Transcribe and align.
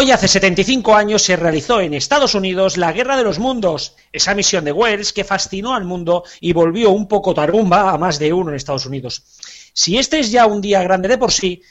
Hoy, 0.00 0.12
hace 0.12 0.28
75 0.28 0.94
años, 0.94 1.22
se 1.24 1.34
realizó 1.34 1.80
en 1.80 1.92
Estados 1.92 2.36
Unidos 2.36 2.76
la 2.76 2.92
Guerra 2.92 3.16
de 3.16 3.24
los 3.24 3.40
Mundos, 3.40 3.96
esa 4.12 4.32
misión 4.32 4.64
de 4.64 4.70
Wells 4.70 5.12
que 5.12 5.24
fascinó 5.24 5.74
al 5.74 5.84
mundo 5.84 6.22
y 6.40 6.52
volvió 6.52 6.90
un 6.90 7.08
poco 7.08 7.34
tarumba 7.34 7.90
a 7.90 7.98
más 7.98 8.20
de 8.20 8.32
uno 8.32 8.50
en 8.50 8.54
Estados 8.54 8.86
Unidos. 8.86 9.24
Si 9.72 9.98
este 9.98 10.20
es 10.20 10.30
ya 10.30 10.46
un 10.46 10.60
día 10.60 10.84
grande 10.84 11.08
de 11.08 11.18
por 11.18 11.32
sí, 11.32 11.62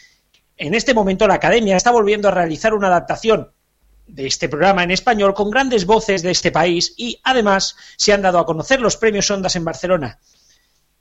en 0.57 0.73
este 0.73 0.93
momento 0.93 1.25
la 1.25 1.35
Academia 1.35 1.77
está 1.77 1.89
volviendo 1.89 2.27
a 2.27 2.31
realizar 2.31 2.73
una 2.73 2.87
adaptación 2.87 3.49
de 4.08 4.28
este 4.28 4.49
programa 4.49 4.83
en 4.83 4.91
español 4.91 5.33
con 5.33 5.49
grandes 5.49 5.85
voces 5.85 6.21
de 6.21 6.31
este 6.31 6.51
país 6.51 6.96
y, 6.97 7.21
además, 7.23 7.78
se 7.96 8.12
han 8.12 8.23
dado 8.23 8.39
a 8.39 8.46
conocer 8.46 8.81
los 8.81 8.97
premios 8.97 9.31
Ondas 9.31 9.55
en 9.55 9.63
Barcelona. 9.63 10.19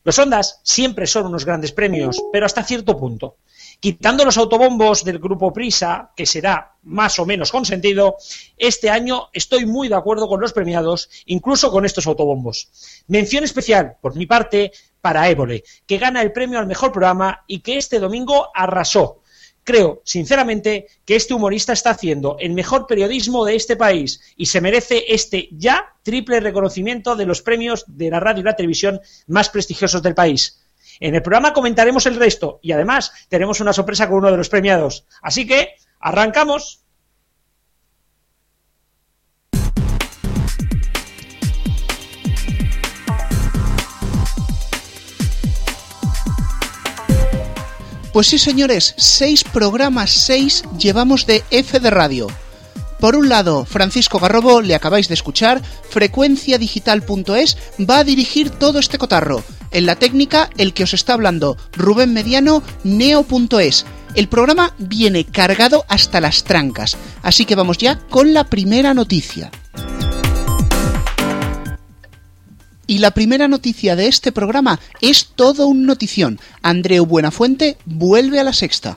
Los 0.05 0.17
Ondas 0.21 0.61
siempre 0.63 1.09
son 1.09 1.27
unos 1.27 1.45
grandes 1.45 1.73
premios, 1.73 2.23
pero 2.31 2.47
hasta 2.47 2.63
cierto 2.63 2.97
punto. 2.97 3.39
Quitando 3.79 4.25
los 4.25 4.39
autobombos 4.39 5.05
del 5.05 5.19
grupo 5.19 5.53
Prisa, 5.53 6.11
que 6.17 6.25
será 6.25 6.77
más 6.85 7.19
o 7.19 7.27
menos 7.27 7.53
consentido, 7.53 8.17
este 8.57 8.89
año 8.89 9.29
estoy 9.33 9.67
muy 9.67 9.89
de 9.89 9.95
acuerdo 9.95 10.29
con 10.29 10.41
los 10.41 10.53
premiados, 10.53 11.11
incluso 11.27 11.71
con 11.71 11.85
estos 11.85 12.07
autobombos. 12.07 12.71
Mención 13.07 13.45
especial, 13.45 13.97
por 14.01 14.17
mi 14.17 14.25
parte, 14.27 14.73
para 15.01 15.29
Évole, 15.29 15.63
que 15.87 15.99
gana 15.99 16.23
el 16.23 16.33
premio 16.33 16.59
al 16.59 16.67
mejor 16.67 16.91
programa 16.91 17.45
y 17.47 17.61
que 17.61 17.77
este 17.77 17.99
domingo 17.99 18.49
arrasó. 18.55 19.23
Creo, 19.63 20.01
sinceramente, 20.05 20.87
que 21.05 21.17
este 21.17 21.35
humorista 21.35 21.73
está 21.73 21.91
haciendo 21.91 22.37
el 22.39 22.55
mejor 22.55 22.87
periodismo 22.87 23.45
de 23.45 23.57
este 23.57 23.77
país 23.77 24.21
y 24.37 24.47
se 24.47 24.61
merece 24.61 25.05
este 25.09 25.49
ya 25.51 25.93
triple 26.03 26.41
reconocimiento 26.41 27.15
de 27.15 27.27
los 27.27 27.43
premios 27.43 27.85
de 27.89 28.11
la 28.11 28.21
radio 28.21 28.41
y 28.41 28.45
la 28.45 28.57
televisión 28.57 29.01
más 29.27 29.51
prestigiosos 29.51 30.03
del 30.03 30.15
país. 30.15 30.66
En 31.01 31.15
el 31.15 31.23
programa 31.23 31.53
comentaremos 31.53 32.07
el 32.07 32.17
resto 32.17 32.59
y 32.63 32.73
además 32.73 33.13
tenemos 33.29 33.61
una 33.61 33.73
sorpresa 33.73 34.09
con 34.09 34.19
uno 34.19 34.31
de 34.31 34.37
los 34.37 34.49
premiados. 34.49 35.07
Así 35.23 35.47
que, 35.47 35.75
arrancamos. 36.01 36.83
Pues 48.13 48.29
sí, 48.29 48.39
señores, 48.39 48.95
seis 48.97 49.45
programas, 49.45 50.11
seis 50.11 50.65
llevamos 50.79 51.27
de 51.27 51.45
F 51.51 51.79
de 51.81 51.91
Radio. 51.91 52.29
Por 52.99 53.15
un 53.15 53.29
lado, 53.29 53.67
Francisco 53.67 54.19
Garrobo, 54.19 54.63
le 54.63 54.75
acabáis 54.75 55.09
de 55.09 55.15
escuchar, 55.15 55.61
frecuenciadigital.es 55.91 57.59
va 57.79 57.99
a 57.99 58.05
dirigir 58.05 58.49
todo 58.49 58.79
este 58.79 58.97
cotarro. 58.97 59.45
En 59.77 59.85
la 59.85 59.97
técnica, 59.97 60.49
el 60.57 60.73
que 60.73 60.85
os 60.85 60.95
está 60.95 61.13
hablando, 61.13 61.59
Rubén 61.75 62.15
Mediano, 62.15 62.63
neo.es. 62.83 63.85
El 64.15 64.27
programa 64.27 64.73
viene 64.79 65.25
cargado 65.25 65.85
hasta 65.87 66.19
las 66.23 66.45
trancas, 66.45 66.97
así 67.23 67.45
que 67.45 67.57
vamos 67.57 67.77
ya 67.77 67.99
con 68.09 68.33
la 68.33 68.45
primera 68.45 68.95
noticia. 68.95 69.51
Y 72.87 73.01
la 73.01 73.11
primera 73.11 73.49
noticia 73.49 73.97
de 73.97 74.07
este 74.07 74.33
programa 74.33 74.81
es 75.03 75.33
todo 75.35 75.67
un 75.67 75.85
notición. 75.85 76.41
Andreu 76.63 77.05
Buenafuente 77.05 77.77
vuelve 77.85 78.41
a 78.41 78.45
la 78.45 78.55
sexta. 78.55 78.97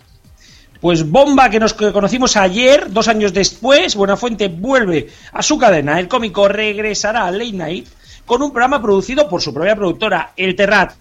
Pues 0.80 1.09
bomba 1.09 1.49
que 1.49 1.59
nos 1.59 1.73
conocimos 1.73 2.38
ayer, 2.38 2.89
dos 2.89 3.09
años 3.09 3.33
después, 3.33 3.95
Buenafuente 3.95 4.47
vuelve 4.47 5.09
a 5.33 5.43
su 5.43 5.58
cadena. 5.58 5.99
El 5.99 6.08
cómico 6.08 6.47
regresará 6.47 7.25
a 7.25 7.31
Late 7.31 7.52
Night 7.52 7.88
con 8.30 8.44
un 8.44 8.52
programa 8.52 8.80
producido 8.80 9.27
por 9.27 9.41
su 9.41 9.52
propia 9.52 9.75
productora, 9.75 10.33
El 10.38 10.55
Terrat. 10.55 10.94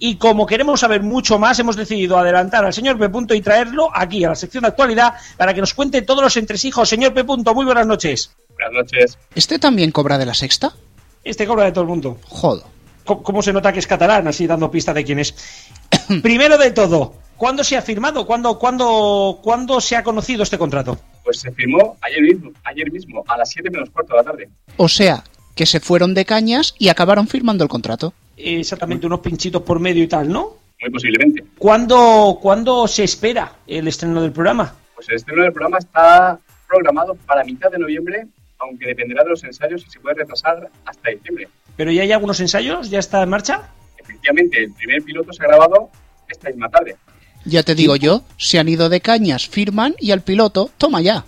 Y 0.00 0.16
como 0.16 0.44
queremos 0.44 0.80
saber 0.80 1.00
mucho 1.00 1.38
más, 1.38 1.56
hemos 1.60 1.76
decidido 1.76 2.18
adelantar 2.18 2.64
al 2.64 2.72
señor 2.72 2.98
P. 2.98 3.36
y 3.36 3.40
traerlo 3.40 3.88
aquí 3.94 4.24
a 4.24 4.30
la 4.30 4.34
sección 4.34 4.62
de 4.62 4.68
actualidad 4.70 5.14
para 5.36 5.54
que 5.54 5.60
nos 5.60 5.74
cuente 5.74 6.02
todos 6.02 6.24
los 6.24 6.36
entresijos. 6.36 6.88
Señor 6.88 7.14
P. 7.14 7.22
muy 7.22 7.64
buenas 7.64 7.86
noches. 7.86 8.34
Buenas 8.48 8.72
noches. 8.72 9.16
¿Este 9.32 9.60
también 9.60 9.92
cobra 9.92 10.18
de 10.18 10.26
la 10.26 10.34
sexta? 10.34 10.74
Este 11.22 11.46
cobra 11.46 11.66
de 11.66 11.70
todo 11.70 11.82
el 11.82 11.88
mundo. 11.88 12.18
Jodo. 12.28 12.64
¿Cómo 13.04 13.42
se 13.42 13.52
nota 13.52 13.72
que 13.72 13.78
es 13.78 13.86
catalán? 13.86 14.26
Así 14.26 14.48
dando 14.48 14.68
pista 14.68 14.92
de 14.92 15.04
quién 15.04 15.20
es. 15.20 15.36
Primero 16.22 16.58
de 16.58 16.72
todo, 16.72 17.14
¿cuándo 17.36 17.62
se 17.62 17.76
ha 17.76 17.82
firmado? 17.82 18.26
¿Cuándo, 18.26 18.58
cuándo, 18.58 19.38
¿Cuándo 19.40 19.80
se 19.80 19.94
ha 19.94 20.02
conocido 20.02 20.42
este 20.42 20.58
contrato? 20.58 20.98
Pues 21.22 21.38
se 21.38 21.52
firmó 21.52 21.96
ayer 22.00 22.22
mismo, 22.22 22.50
ayer 22.64 22.90
mismo 22.90 23.22
a 23.28 23.38
las 23.38 23.50
7 23.50 23.70
menos 23.70 23.90
cuarto 23.90 24.14
de 24.14 24.16
la 24.16 24.24
tarde. 24.24 24.48
O 24.78 24.88
sea, 24.88 25.22
que 25.54 25.66
se 25.66 25.80
fueron 25.80 26.14
de 26.14 26.24
cañas 26.24 26.74
y 26.78 26.88
acabaron 26.88 27.28
firmando 27.28 27.64
el 27.64 27.70
contrato. 27.70 28.12
Exactamente, 28.36 29.06
unos 29.06 29.20
pinchitos 29.20 29.62
por 29.62 29.78
medio 29.78 30.02
y 30.02 30.08
tal, 30.08 30.28
¿no? 30.28 30.56
Muy 30.80 30.90
posiblemente. 30.90 31.44
¿Cuándo, 31.58 32.38
¿Cuándo 32.40 32.88
se 32.88 33.04
espera 33.04 33.52
el 33.66 33.86
estreno 33.86 34.22
del 34.22 34.32
programa? 34.32 34.74
Pues 34.94 35.08
el 35.08 35.16
estreno 35.16 35.42
del 35.42 35.52
programa 35.52 35.78
está 35.78 36.38
programado 36.66 37.14
para 37.26 37.44
mitad 37.44 37.70
de 37.70 37.78
noviembre, 37.78 38.26
aunque 38.58 38.86
dependerá 38.86 39.22
de 39.24 39.30
los 39.30 39.44
ensayos 39.44 39.84
y 39.86 39.90
se 39.90 40.00
puede 40.00 40.16
retrasar 40.16 40.68
hasta 40.84 41.10
diciembre. 41.10 41.48
¿Pero 41.76 41.90
ya 41.92 42.02
hay 42.02 42.12
algunos 42.12 42.40
ensayos? 42.40 42.90
¿Ya 42.90 42.98
está 42.98 43.22
en 43.22 43.28
marcha? 43.28 43.68
Efectivamente, 43.98 44.64
el 44.64 44.72
primer 44.72 45.02
piloto 45.02 45.32
se 45.32 45.42
ha 45.44 45.48
grabado 45.48 45.90
esta 46.28 46.48
misma 46.48 46.68
tarde. 46.68 46.96
Ya 47.44 47.62
te 47.62 47.74
digo 47.74 47.96
yo, 47.96 48.22
se 48.36 48.58
han 48.58 48.68
ido 48.68 48.88
de 48.88 49.00
cañas, 49.00 49.48
firman 49.48 49.94
y 49.98 50.12
al 50.12 50.22
piloto, 50.22 50.70
toma 50.78 51.00
ya. 51.00 51.24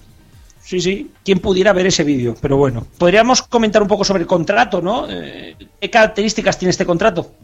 Sí, 0.65 0.81
sí. 0.81 1.13
¿Quién 1.23 1.41
pudiera 1.41 1.75
ver 1.75 1.87
ese 1.87 2.05
vídeo? 2.05 2.35
Pero 2.41 2.57
bueno. 2.57 2.87
Podríamos 2.97 3.43
comentar 3.43 3.83
un 3.83 3.89
poco 3.89 4.03
sobre 4.03 4.23
el 4.23 4.27
contrato, 4.27 4.81
¿no? 4.81 5.07
Eh, 5.11 5.57
¿Qué 5.79 5.91
características 5.91 6.59
tiene 6.59 6.71
este 6.71 6.87
contrato? 6.87 7.35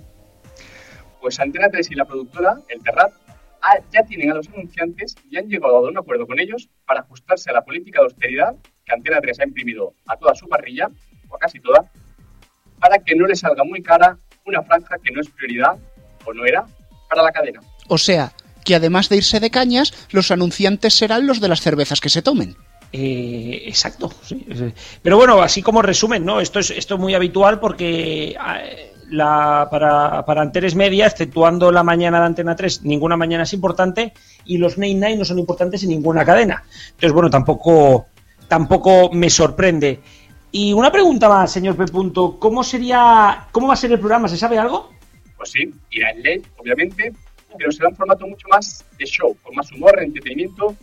Pues 1.20 1.38
Antena 1.38 1.68
3 1.68 1.90
y 1.90 1.94
la 1.96 2.06
productora, 2.06 2.58
el 2.68 2.82
Terrat, 2.82 3.12
ah, 3.60 3.76
ya 3.92 4.04
tienen 4.04 4.30
a 4.30 4.34
los 4.36 4.48
anunciantes 4.48 5.16
y 5.30 5.36
han 5.36 5.48
llegado 5.48 5.76
a 5.76 5.80
un 5.82 5.98
acuerdo 5.98 6.26
con 6.26 6.40
ellos 6.40 6.70
para 6.86 7.00
ajustarse 7.00 7.50
a 7.50 7.52
la 7.52 7.62
política 7.62 8.00
de 8.00 8.06
austeridad 8.06 8.54
que 8.86 8.94
Antena 8.94 9.20
3 9.20 9.40
ha 9.40 9.44
imprimido 9.44 9.92
a 10.06 10.16
toda 10.16 10.34
su 10.34 10.48
parrilla, 10.48 10.88
o 11.28 11.36
a 11.36 11.38
casi 11.38 11.60
toda, 11.60 11.92
para 12.80 13.00
que 13.00 13.14
no 13.14 13.26
le 13.26 13.36
salga 13.36 13.64
muy 13.64 13.82
cara 13.82 14.16
una 14.46 14.62
franja 14.62 14.96
que 15.04 15.12
no 15.12 15.20
es 15.20 15.28
prioridad, 15.28 15.76
o 16.24 16.32
no 16.32 16.46
era, 16.46 16.64
para 17.10 17.22
la 17.22 17.32
cadena. 17.32 17.60
O 17.86 17.98
sea, 17.98 18.32
que 18.64 18.74
además 18.74 19.10
de 19.10 19.18
irse 19.18 19.40
de 19.40 19.50
cañas, 19.50 20.08
los 20.10 20.30
anunciantes 20.30 20.94
serán 20.94 21.26
los 21.26 21.42
de 21.42 21.48
las 21.48 21.60
cervezas 21.60 22.00
que 22.00 22.08
se 22.08 22.22
tomen. 22.22 22.56
Eh, 22.92 23.62
exacto. 23.66 24.10
Sí. 24.22 24.44
Pero 25.02 25.16
bueno, 25.16 25.40
así 25.40 25.62
como 25.62 25.82
resumen, 25.82 26.24
¿no? 26.24 26.40
Esto 26.40 26.58
es, 26.58 26.70
esto 26.70 26.94
es 26.94 27.00
muy 27.00 27.14
habitual 27.14 27.60
porque 27.60 28.36
ah, 28.38 28.60
para 29.70 30.40
Anteres 30.40 30.74
Media, 30.74 31.06
exceptuando 31.06 31.70
la 31.70 31.82
mañana 31.82 32.20
de 32.20 32.26
Antena 32.26 32.56
3, 32.56 32.82
ninguna 32.82 33.16
mañana 33.16 33.44
es 33.44 33.52
importante 33.52 34.12
y 34.44 34.58
los 34.58 34.78
Night 34.78 34.96
Night 34.96 35.18
no 35.18 35.24
son 35.24 35.38
importantes 35.38 35.82
en 35.82 35.90
ninguna 35.90 36.24
cadena. 36.24 36.64
Entonces, 36.90 37.12
bueno, 37.12 37.30
tampoco, 37.30 38.06
tampoco 38.48 39.10
me 39.12 39.30
sorprende. 39.30 40.00
Y 40.52 40.72
una 40.72 40.90
pregunta 40.90 41.28
más, 41.28 41.52
señor 41.52 41.76
P. 41.76 41.84
¿Cómo 42.38 42.64
sería, 42.64 43.46
cómo 43.52 43.68
va 43.68 43.74
a 43.74 43.76
ser 43.76 43.92
el 43.92 44.00
programa? 44.00 44.28
¿Se 44.28 44.36
sabe 44.36 44.58
algo? 44.58 44.90
Pues 45.36 45.52
sí, 45.52 45.72
irá 45.90 46.10
en 46.10 46.22
ley, 46.22 46.42
obviamente, 46.58 47.12
pero 47.56 47.70
será 47.70 47.88
un 47.88 47.96
formato 47.96 48.26
mucho 48.26 48.46
más 48.48 48.84
de 48.98 49.06
show, 49.06 49.36
con 49.42 49.54
más 49.54 49.70
humor, 49.72 49.98
entretenimiento 50.02 50.76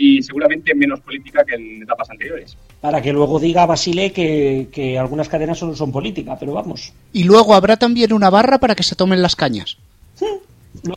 y 0.00 0.22
seguramente 0.22 0.74
menos 0.74 1.00
política 1.00 1.44
que 1.44 1.54
en 1.56 1.82
etapas 1.82 2.08
anteriores. 2.10 2.56
Para 2.80 3.02
que 3.02 3.12
luego 3.12 3.38
diga 3.38 3.66
Basile 3.66 4.12
que, 4.12 4.68
que 4.72 4.98
algunas 4.98 5.28
cadenas 5.28 5.58
solo 5.58 5.76
son 5.76 5.92
política, 5.92 6.36
pero 6.40 6.54
vamos. 6.54 6.92
Y 7.12 7.24
luego 7.24 7.54
habrá 7.54 7.76
también 7.76 8.14
una 8.14 8.30
barra 8.30 8.58
para 8.58 8.74
que 8.74 8.82
se 8.82 8.96
tomen 8.96 9.20
las 9.20 9.36
cañas. 9.36 9.76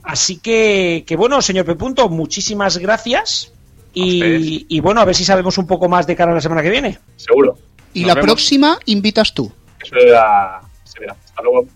Así 0.04 0.38
que, 0.38 1.04
que 1.06 1.16
bueno, 1.18 1.42
señor 1.42 1.66
P. 1.66 1.76
muchísimas 2.10 2.78
gracias. 2.78 3.52
Y, 3.94 4.66
y, 4.70 4.80
bueno, 4.80 5.02
a 5.02 5.06
ver 5.06 5.14
si 5.14 5.24
sabemos 5.24 5.58
un 5.58 5.68
poco 5.68 5.88
más 5.88 6.08
de 6.08 6.16
cara 6.16 6.32
a 6.32 6.36
la 6.36 6.42
semana 6.42 6.64
que 6.64 6.70
viene. 6.72 6.98
Seguro. 7.16 7.58
Y 7.94 8.02
Nos 8.02 8.08
la 8.08 8.14
vemos. 8.16 8.26
próxima 8.26 8.80
invitas 8.86 9.34
tú. 9.34 9.52
Eso 9.84 9.96
era, 9.98 10.62
se 10.84 11.00
verá. 11.00 11.16
Hasta 11.26 11.44
luego. 11.44 11.68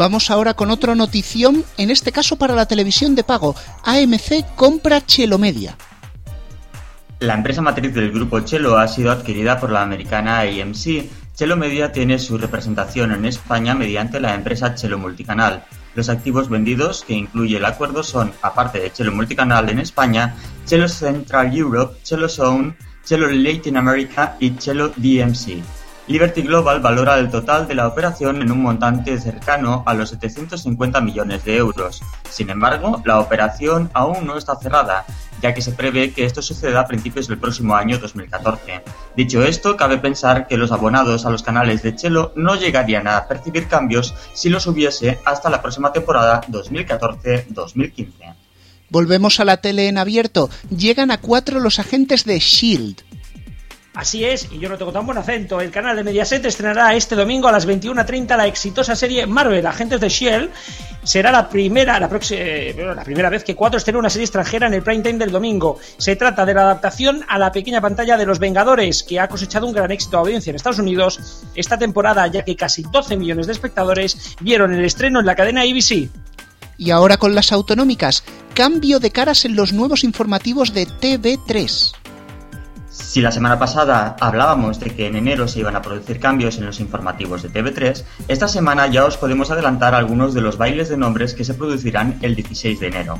Vamos 0.00 0.30
ahora 0.30 0.54
con 0.54 0.70
otra 0.70 0.94
notición, 0.94 1.62
en 1.76 1.90
este 1.90 2.10
caso 2.10 2.36
para 2.36 2.54
la 2.54 2.64
televisión 2.64 3.14
de 3.14 3.22
pago. 3.22 3.54
AMC 3.84 4.56
compra 4.56 5.04
Chelo 5.04 5.36
Media. 5.36 5.76
La 7.18 7.34
empresa 7.34 7.60
matriz 7.60 7.92
del 7.92 8.10
grupo 8.10 8.40
Chelo 8.40 8.78
ha 8.78 8.88
sido 8.88 9.12
adquirida 9.12 9.60
por 9.60 9.70
la 9.70 9.82
americana 9.82 10.40
AMC. 10.40 11.04
Chelo 11.34 11.58
Media 11.58 11.92
tiene 11.92 12.18
su 12.18 12.38
representación 12.38 13.12
en 13.12 13.26
España 13.26 13.74
mediante 13.74 14.20
la 14.20 14.34
empresa 14.34 14.74
Chelo 14.74 14.96
Multicanal. 14.96 15.64
Los 15.94 16.08
activos 16.08 16.48
vendidos 16.48 17.04
que 17.06 17.12
incluye 17.12 17.58
el 17.58 17.66
acuerdo 17.66 18.02
son, 18.02 18.32
aparte 18.40 18.80
de 18.80 18.90
Chelo 18.90 19.12
Multicanal 19.12 19.68
en 19.68 19.80
España, 19.80 20.34
Chelo 20.64 20.88
Central 20.88 21.54
Europe, 21.54 21.98
Chelo 22.04 22.30
Zone, 22.30 22.74
Chelo 23.04 23.28
Latin 23.30 23.76
America 23.76 24.38
y 24.40 24.56
Chelo 24.56 24.94
DMC. 24.96 25.62
Liberty 26.10 26.42
Global 26.42 26.80
valora 26.80 27.20
el 27.20 27.30
total 27.30 27.68
de 27.68 27.76
la 27.76 27.86
operación 27.86 28.42
en 28.42 28.50
un 28.50 28.60
montante 28.60 29.16
cercano 29.20 29.84
a 29.86 29.94
los 29.94 30.08
750 30.08 31.00
millones 31.00 31.44
de 31.44 31.56
euros. 31.56 32.02
Sin 32.28 32.50
embargo, 32.50 33.00
la 33.04 33.20
operación 33.20 33.88
aún 33.94 34.26
no 34.26 34.36
está 34.36 34.56
cerrada, 34.56 35.04
ya 35.40 35.54
que 35.54 35.62
se 35.62 35.70
prevé 35.70 36.12
que 36.12 36.24
esto 36.24 36.42
suceda 36.42 36.80
a 36.80 36.86
principios 36.88 37.28
del 37.28 37.38
próximo 37.38 37.76
año 37.76 37.98
2014. 37.98 38.82
Dicho 39.16 39.44
esto, 39.44 39.76
cabe 39.76 39.98
pensar 39.98 40.48
que 40.48 40.56
los 40.56 40.72
abonados 40.72 41.26
a 41.26 41.30
los 41.30 41.44
canales 41.44 41.84
de 41.84 41.94
Chelo 41.94 42.32
no 42.34 42.56
llegarían 42.56 43.06
a 43.06 43.28
percibir 43.28 43.68
cambios 43.68 44.12
si 44.34 44.48
los 44.48 44.66
hubiese 44.66 45.20
hasta 45.24 45.48
la 45.48 45.62
próxima 45.62 45.92
temporada 45.92 46.40
2014-2015. 46.48 48.34
Volvemos 48.88 49.38
a 49.38 49.44
la 49.44 49.58
tele 49.58 49.86
en 49.86 49.96
abierto. 49.96 50.50
Llegan 50.76 51.12
a 51.12 51.18
cuatro 51.18 51.60
los 51.60 51.78
agentes 51.78 52.24
de 52.24 52.40
Shield. 52.40 53.04
Así 53.92 54.24
es, 54.24 54.48
y 54.52 54.60
yo 54.60 54.68
no 54.68 54.78
tengo 54.78 54.92
tan 54.92 55.04
buen 55.04 55.18
acento. 55.18 55.60
El 55.60 55.72
canal 55.72 55.96
de 55.96 56.04
Mediaset 56.04 56.44
estrenará 56.44 56.94
este 56.94 57.16
domingo 57.16 57.48
a 57.48 57.52
las 57.52 57.66
21.30 57.66 58.36
la 58.36 58.46
exitosa 58.46 58.94
serie 58.94 59.26
Marvel, 59.26 59.66
Agentes 59.66 60.00
de 60.00 60.08
Shield. 60.08 60.50
Será 61.02 61.32
la 61.32 61.48
primera, 61.48 61.98
la, 61.98 62.08
eh, 62.30 62.74
la 62.94 63.02
primera 63.02 63.28
vez 63.30 63.42
que 63.42 63.56
Cuatro 63.56 63.78
estrena 63.78 63.98
una 63.98 64.08
serie 64.08 64.26
extranjera 64.26 64.68
en 64.68 64.74
el 64.74 64.82
prime 64.82 65.02
time 65.02 65.18
del 65.18 65.32
domingo. 65.32 65.78
Se 65.96 66.14
trata 66.14 66.46
de 66.46 66.54
la 66.54 66.62
adaptación 66.62 67.24
a 67.26 67.36
la 67.36 67.50
pequeña 67.50 67.80
pantalla 67.80 68.16
de 68.16 68.26
Los 68.26 68.38
Vengadores, 68.38 69.02
que 69.02 69.18
ha 69.18 69.26
cosechado 69.26 69.66
un 69.66 69.72
gran 69.72 69.90
éxito 69.90 70.18
de 70.18 70.20
audiencia 70.20 70.50
en 70.50 70.56
Estados 70.56 70.78
Unidos 70.78 71.42
esta 71.56 71.76
temporada, 71.76 72.28
ya 72.28 72.44
que 72.44 72.54
casi 72.54 72.82
12 72.82 73.16
millones 73.16 73.48
de 73.48 73.54
espectadores 73.54 74.36
vieron 74.40 74.72
el 74.72 74.84
estreno 74.84 75.18
en 75.18 75.26
la 75.26 75.34
cadena 75.34 75.62
ABC. 75.62 76.08
Y 76.78 76.90
ahora 76.92 77.16
con 77.16 77.34
las 77.34 77.50
autonómicas, 77.50 78.22
cambio 78.54 79.00
de 79.00 79.10
caras 79.10 79.44
en 79.44 79.56
los 79.56 79.72
nuevos 79.72 80.04
informativos 80.04 80.72
de 80.72 80.86
TV3. 80.86 81.92
Si 83.00 83.20
la 83.20 83.32
semana 83.32 83.58
pasada 83.58 84.14
hablábamos 84.20 84.78
de 84.78 84.90
que 84.90 85.06
en 85.08 85.16
enero 85.16 85.48
se 85.48 85.58
iban 85.58 85.74
a 85.74 85.82
producir 85.82 86.20
cambios 86.20 86.58
en 86.58 86.66
los 86.66 86.78
informativos 86.78 87.42
de 87.42 87.50
TV3, 87.50 88.04
esta 88.28 88.46
semana 88.46 88.86
ya 88.86 89.04
os 89.04 89.16
podemos 89.16 89.50
adelantar 89.50 89.94
algunos 89.94 90.32
de 90.32 90.40
los 90.40 90.58
bailes 90.58 90.88
de 90.88 90.96
nombres 90.96 91.34
que 91.34 91.44
se 91.44 91.54
producirán 91.54 92.18
el 92.22 92.36
16 92.36 92.78
de 92.78 92.86
enero. 92.86 93.18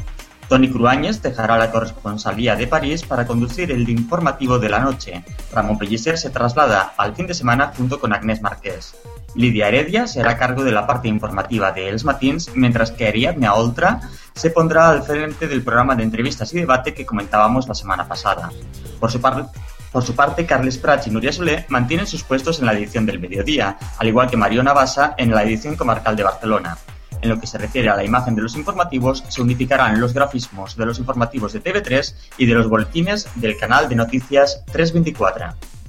Tony 0.49 0.69
Cruáñez 0.69 1.23
dejará 1.23 1.59
la 1.59 1.71
corresponsalía 1.71 2.56
de 2.56 2.67
París 2.67 3.03
para 3.03 3.27
conducir 3.27 3.71
el 3.71 3.88
informativo 3.88 4.59
de 4.59 4.69
la 4.69 4.81
noche. 4.81 5.25
Ramón 5.53 5.79
Pellicer 5.79 6.19
se 6.19 6.31
traslada 6.31 6.93
al 6.97 7.15
fin 7.15 7.26
de 7.26 7.35
semana 7.35 7.73
junto 7.76 7.99
con 8.00 8.12
Agnès 8.12 8.43
Marqués. 8.43 8.94
Lidia 9.35 9.69
Heredia 9.69 10.06
será 10.06 10.37
cargo 10.37 10.65
de 10.65 10.73
la 10.73 10.87
parte 10.87 11.06
informativa 11.06 11.71
de 11.71 11.88
Els 11.88 12.05
Matins, 12.05 12.50
mientras 12.55 12.91
que 12.91 13.06
Ariadne 13.06 13.49
Oltra 13.49 14.00
se 14.35 14.50
pondrá 14.50 14.88
al 14.91 15.03
frente 15.05 15.47
del 15.47 15.62
programa 15.62 15.94
de 15.94 16.03
entrevistas 16.03 16.53
y 16.53 16.59
debate 16.59 16.94
que 16.94 17.06
comentábamos 17.06 17.69
la 17.69 17.75
semana 17.75 18.09
pasada. 18.09 18.50
Por 18.99 19.11
su, 19.12 19.21
parte, 19.21 19.44
por 19.93 20.05
su 20.05 20.15
parte, 20.15 20.47
Carles 20.47 20.79
Prats 20.79 21.09
y 21.09 21.11
Nuria 21.11 21.33
Solé 21.33 21.67
mantienen 21.69 22.07
sus 22.07 22.23
puestos 22.23 22.61
en 22.61 22.67
la 22.67 22.73
edición 22.75 23.07
del 23.07 23.19
mediodía, 23.19 23.77
al 23.99 24.07
igual 24.07 24.31
que 24.31 24.37
Mariona 24.37 24.73
Basa 24.73 25.15
en 25.19 25.31
la 25.31 25.43
edición 25.43 25.75
comarcal 25.77 26.15
de 26.15 26.23
Barcelona. 26.23 26.79
En 27.23 27.29
lo 27.29 27.41
que 27.41 27.47
se 27.47 27.59
refiere 27.59 27.91
a 27.91 27.97
la 27.97 28.05
imagen 28.05 28.35
de 28.35 28.43
los 28.43 28.57
informativos, 28.57 29.25
se 29.29 29.43
unificarán 29.43 30.01
los 30.01 30.15
grafismos 30.15 30.77
de 30.77 30.87
los 30.87 30.99
informativos 30.99 31.53
de 31.53 31.63
TV3 31.63 32.15
y 32.39 32.47
de 32.47 32.55
los 32.55 32.69
boletines 32.69 33.29
del 33.35 33.59
canal 33.59 33.89
de 33.89 33.97
noticias 33.97 34.65
324. 34.73 35.80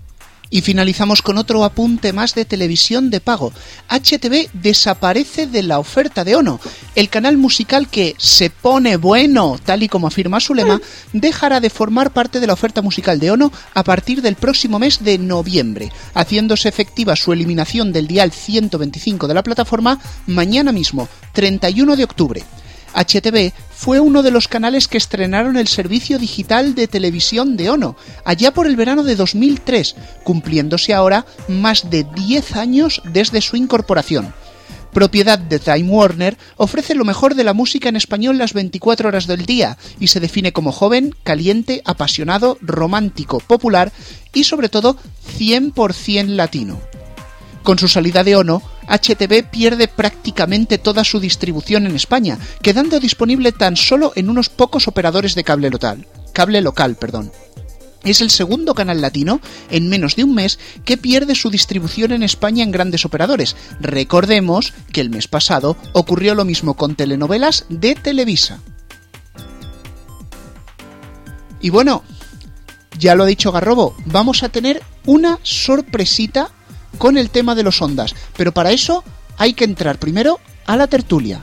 Y 0.54 0.62
finalizamos 0.62 1.22
con 1.22 1.38
otro 1.38 1.64
apunte 1.64 2.12
más 2.12 2.36
de 2.36 2.44
televisión 2.44 3.10
de 3.10 3.22
pago. 3.22 3.54
HTV 3.88 4.50
desaparece 4.52 5.48
de 5.48 5.64
la 5.64 5.80
oferta 5.80 6.26
de 6.26 6.36
Ono. 6.36 6.60
El 6.94 7.08
canal 7.08 7.38
musical 7.38 7.88
que 7.88 8.16
se 8.18 8.50
pone 8.50 8.98
bueno, 8.98 9.58
tal 9.64 9.82
y 9.82 9.88
como 9.88 10.08
afirma 10.08 10.42
su 10.42 10.54
lema, 10.54 10.82
dejará 11.14 11.62
de 11.62 11.70
formar 11.70 12.12
parte 12.12 12.42
de 12.42 12.48
la 12.48 12.54
oferta 12.54 12.82
musical 12.82 13.18
de 13.18 13.32
Ono 13.32 13.52
a 13.74 13.84
partir 13.86 14.22
del 14.22 14.36
próximo 14.36 14.78
mes 14.78 15.02
de 15.02 15.18
noviembre, 15.18 15.90
haciéndose 16.14 16.68
efectiva 16.68 17.16
su 17.16 17.32
eliminación 17.32 17.94
del 17.94 18.08
dial 18.08 18.34
125 18.34 19.30
de 19.30 19.34
la 19.34 19.44
plataforma 19.44 20.02
mañana 20.28 20.74
mismo, 20.74 21.08
31 21.32 21.96
de 21.96 22.04
octubre. 22.04 22.44
HTV 22.94 23.54
fue 23.74 24.00
uno 24.00 24.24
de 24.24 24.32
los 24.32 24.48
canales 24.48 24.88
que 24.88 24.98
estrenaron 24.98 25.58
el 25.58 25.68
servicio 25.68 26.20
digital 26.20 26.76
de 26.76 26.88
televisión 26.88 27.58
de 27.58 27.70
Ono, 27.70 27.96
allá 28.26 28.54
por 28.54 28.68
el 28.68 28.76
verano 28.76 29.04
de 29.04 29.16
2003, 29.16 29.96
cumpliéndose 30.24 30.94
ahora 30.94 31.26
más 31.48 31.90
de 31.90 32.04
10 32.04 32.56
años 32.56 33.02
desde 33.06 33.42
su 33.42 33.56
incorporación. 33.56 34.34
Propiedad 34.94 35.40
de 35.40 35.60
Time 35.60 35.90
Warner, 35.90 36.38
ofrece 36.58 36.96
lo 36.96 37.06
mejor 37.06 37.36
de 37.36 37.46
la 37.46 37.54
música 37.54 37.88
en 37.88 37.96
español 37.96 38.38
las 38.38 38.54
24 38.54 39.08
horas 39.08 39.26
del 39.26 39.46
día 39.46 39.78
y 40.00 40.08
se 40.08 40.20
define 40.20 40.52
como 40.52 40.74
joven, 40.74 41.16
caliente, 41.24 41.82
apasionado, 41.86 42.58
romántico, 42.62 43.40
popular 43.40 43.94
y 44.34 44.44
sobre 44.44 44.68
todo 44.68 44.98
100% 45.40 46.28
latino. 46.28 46.82
Con 47.64 47.80
su 47.80 47.88
salida 47.88 48.24
de 48.24 48.36
Ono, 48.36 48.62
HTV 48.92 49.50
pierde 49.50 49.88
prácticamente 49.88 50.78
toda 50.78 51.04
su 51.04 51.20
distribución 51.20 51.86
en 51.86 51.96
España, 51.96 52.38
quedando 52.62 53.00
disponible 53.00 53.52
tan 53.52 53.78
solo 53.78 54.12
en 54.16 54.30
unos 54.30 54.50
pocos 54.50 54.88
operadores 54.88 55.34
de 55.34 55.44
cable 55.44 55.70
local. 55.70 56.06
Cable 56.34 56.62
local, 56.62 56.96
perdón. 56.96 57.32
Es 58.04 58.20
el 58.22 58.32
segundo 58.32 58.74
canal 58.74 59.00
latino 59.00 59.40
en 59.70 59.88
menos 59.88 60.16
de 60.16 60.24
un 60.24 60.34
mes 60.34 60.60
que 60.86 60.98
pierde 60.98 61.36
su 61.36 61.50
distribución 61.50 62.12
en 62.12 62.24
España 62.24 62.64
en 62.64 62.72
grandes 62.72 63.06
operadores. 63.06 63.56
Recordemos 63.80 64.74
que 64.92 65.02
el 65.02 65.12
mes 65.12 65.28
pasado 65.28 65.78
ocurrió 65.94 66.34
lo 66.34 66.44
mismo 66.44 66.74
con 66.74 66.96
telenovelas 66.96 67.66
de 67.70 67.96
Televisa. 67.96 68.60
Y 71.62 71.70
bueno, 71.70 72.04
ya 72.98 73.14
lo 73.14 73.24
ha 73.24 73.28
dicho 73.28 73.52
Garrobo, 73.52 73.96
vamos 74.06 74.42
a 74.42 74.50
tener 74.50 74.82
una 75.06 75.40
sorpresita 75.44 76.50
con 76.98 77.18
el 77.18 77.30
tema 77.30 77.56
de 77.56 77.64
los 77.64 77.82
ondas, 77.82 78.16
pero 78.38 78.52
para 78.52 78.72
eso 78.72 79.04
hay 79.38 79.54
que 79.54 79.64
entrar 79.64 79.98
primero 79.98 80.40
a 80.66 80.78
la 80.78 80.88
tertulia. 80.88 81.42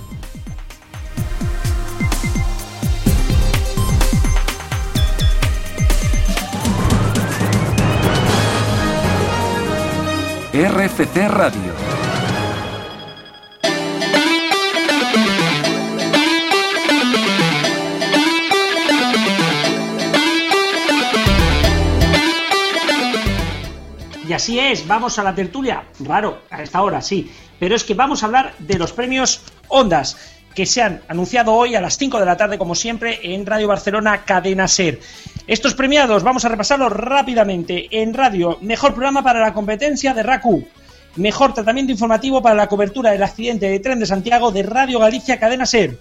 RFC 10.53 11.29
Radio 11.29 11.78
Y 24.29 24.35
así 24.35 24.61
es, 24.61 24.87
vamos 24.87 25.19
a 25.19 25.23
la 25.23 25.35
tertulia. 25.35 25.85
Raro, 26.01 26.43
a 26.51 26.63
esta 26.63 26.83
hora, 26.83 27.01
sí. 27.01 27.31
Pero 27.59 27.75
es 27.75 27.83
que 27.83 27.95
vamos 27.95 28.23
a 28.23 28.27
hablar 28.27 28.53
de 28.59 28.79
los 28.79 28.93
premios 28.93 29.41
Ondas, 29.69 30.19
que 30.55 30.67
se 30.67 30.83
han 30.83 31.01
anunciado 31.09 31.55
hoy 31.55 31.75
a 31.75 31.81
las 31.81 31.97
5 31.97 32.21
de 32.21 32.27
la 32.27 32.37
tarde, 32.37 32.59
como 32.59 32.75
siempre, 32.75 33.21
en 33.23 33.47
Radio 33.47 33.69
Barcelona 33.69 34.25
Cadena 34.27 34.69
Ser. 34.69 35.01
Estos 35.47 35.73
premiados, 35.73 36.23
vamos 36.25 36.45
a 36.45 36.51
repasarlos 36.51 36.93
rápidamente. 36.93 37.89
En 37.91 38.13
radio, 38.13 38.59
mejor 38.61 38.93
programa 38.93 39.23
para 39.23 39.41
la 39.41 39.55
competencia 39.55 40.13
de 40.13 40.23
RACU. 40.23 40.63
Mejor 41.17 41.55
tratamiento 41.55 41.93
informativo 41.93 42.43
para 42.43 42.55
la 42.55 42.67
cobertura 42.67 43.13
del 43.13 43.23
accidente 43.23 43.71
de 43.71 43.81
tren 43.81 43.99
de 43.99 44.05
Santiago 44.05 44.53
de 44.53 44.63
Radio 44.63 44.99
Galicia 44.99 45.41
Cadena 45.41 45.65
Ser. 45.65 45.99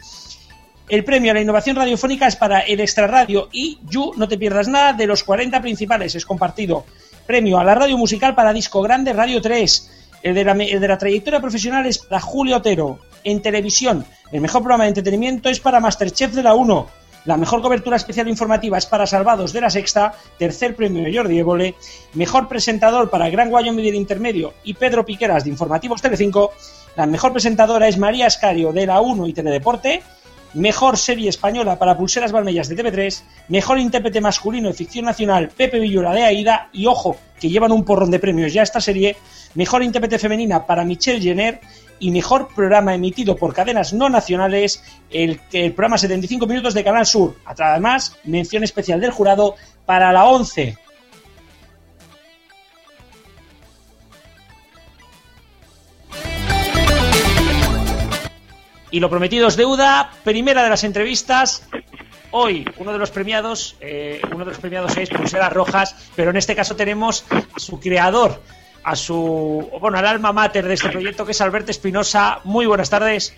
El 0.90 1.06
premio 1.06 1.32
a 1.32 1.34
la 1.34 1.42
innovación 1.42 1.78
radiofónica 1.78 2.28
es 2.28 2.36
para 2.36 2.60
el 2.60 2.82
Extra 2.82 3.08
Radio 3.08 3.48
y 3.54 3.80
You, 3.90 4.14
no 4.18 4.28
te 4.28 4.38
pierdas 4.38 4.68
nada 4.68 4.92
de 4.92 5.08
los 5.08 5.24
40 5.24 5.62
principales, 5.62 6.16
es 6.16 6.26
compartido. 6.26 6.86
Premio 7.28 7.60
a 7.60 7.64
la 7.66 7.76
radio 7.76 7.98
musical 7.98 8.34
para 8.36 8.54
Disco 8.54 8.82
Grande 8.82 9.12
Radio 9.12 9.42
3. 9.42 9.92
El 10.24 10.34
de, 10.34 10.46
la, 10.88 10.98
trayectoria 10.98 11.42
profesional 11.42 11.86
es 11.86 11.98
para 11.98 12.22
Julio 12.22 12.56
Otero. 12.56 13.00
En 13.26 13.42
televisión, 13.42 14.06
el 14.32 14.40
mejor 14.40 14.62
programa 14.62 14.86
de 14.86 14.92
entretenimiento 14.92 15.50
es 15.50 15.60
para 15.60 15.82
Masterchef 15.82 16.34
de 16.34 16.42
la 16.42 16.56
1. 16.56 16.88
La 17.26 17.36
mejor 17.36 17.62
cobertura 17.62 17.98
especial 17.98 18.30
informativa 18.30 18.78
es 18.78 18.86
para 18.86 19.06
Salvados 19.06 19.52
de 19.52 19.60
la 19.60 19.70
Sexta. 19.70 20.14
Tercer 20.40 20.74
premio 20.74 21.04
Jordi 21.14 21.38
Évole. 21.38 21.76
Mejor 22.14 22.48
presentador 22.48 23.10
para 23.10 23.30
Gran 23.30 23.50
Guayo 23.50 23.74
Medio 23.74 23.94
Intermedio 23.94 24.54
y 24.64 24.76
Pedro 24.76 25.06
Piqueras 25.06 25.44
de 25.44 25.50
Informativos 25.50 26.02
Telecinco. 26.02 26.54
La 26.96 27.06
mejor 27.06 27.34
presentadora 27.34 27.90
es 27.90 27.98
María 27.98 28.28
Escario 28.28 28.72
de 28.72 28.86
la 28.86 29.02
1 29.02 29.28
y 29.28 29.34
Teledeporte. 29.34 30.02
Mejor 30.58 30.98
serie 30.98 31.30
española 31.30 31.78
para 31.78 31.96
Pulseras 31.96 32.32
Balmellas 32.32 32.68
de 32.68 32.76
TV3, 32.76 33.22
mejor 33.50 33.78
intérprete 33.78 34.22
masculino 34.22 34.70
de 34.70 34.74
ficción 34.74 35.06
nacional 35.06 35.50
Pepe 35.50 35.80
Villora 35.80 36.14
de 36.14 36.24
Aida 36.24 36.70
y 36.74 36.88
ojo, 36.88 37.16
que 37.40 37.48
llevan 37.48 37.72
un 37.72 37.86
porrón 37.86 38.10
de 38.10 38.18
premios 38.18 38.52
ya 38.52 38.64
esta 38.64 38.82
serie, 38.82 39.18
mejor 39.54 39.84
intérprete 39.84 40.18
femenina 40.18 40.66
para 40.66 40.84
Michelle 40.84 41.22
Jenner 41.22 41.62
y 42.00 42.10
mejor 42.10 42.48
programa 42.56 42.96
emitido 42.96 43.36
por 43.36 43.54
cadenas 43.54 43.94
no 43.94 44.10
nacionales, 44.10 44.84
el, 45.12 45.40
el 45.52 45.74
programa 45.74 46.00
75 46.00 46.48
minutos 46.48 46.74
de 46.74 46.84
Canal 46.84 47.06
Sur. 47.06 47.36
Además, 47.46 48.18
mención 48.24 48.64
especial 48.64 49.00
del 49.00 49.12
jurado 49.12 49.54
para 49.86 50.12
la 50.12 50.26
11 50.26 50.76
Y 58.92 59.00
lo 59.00 59.10
prometido 59.10 59.48
es 59.48 59.58
deuda. 59.58 60.12
Primera 60.24 60.64
de 60.64 60.70
las 60.70 60.84
entrevistas. 60.84 61.68
Hoy, 62.32 62.66
uno 62.78 62.92
de 62.92 63.00
los 63.00 63.12
premiados, 63.12 63.78
eh, 63.80 64.22
uno 64.34 64.40
de 64.40 64.52
los 64.52 64.60
premiados 64.60 64.98
es 64.98 65.10
Pulseras 65.10 65.52
Rojas, 65.54 66.12
pero 66.16 66.30
en 66.32 66.38
este 66.38 66.56
caso 66.56 66.76
tenemos 66.76 67.26
a 67.32 67.60
su 67.60 67.80
creador, 67.80 68.42
a 68.84 68.96
su, 68.96 69.70
bueno, 69.80 69.98
al 69.98 70.06
alma 70.06 70.34
mater 70.34 70.68
de 70.68 70.74
este 70.74 70.90
proyecto, 70.90 71.26
que 71.26 71.32
es 71.32 71.42
Alberto 71.42 71.72
Espinosa. 71.72 72.40
Muy 72.44 72.66
buenas 72.66 72.90
tardes. 72.90 73.34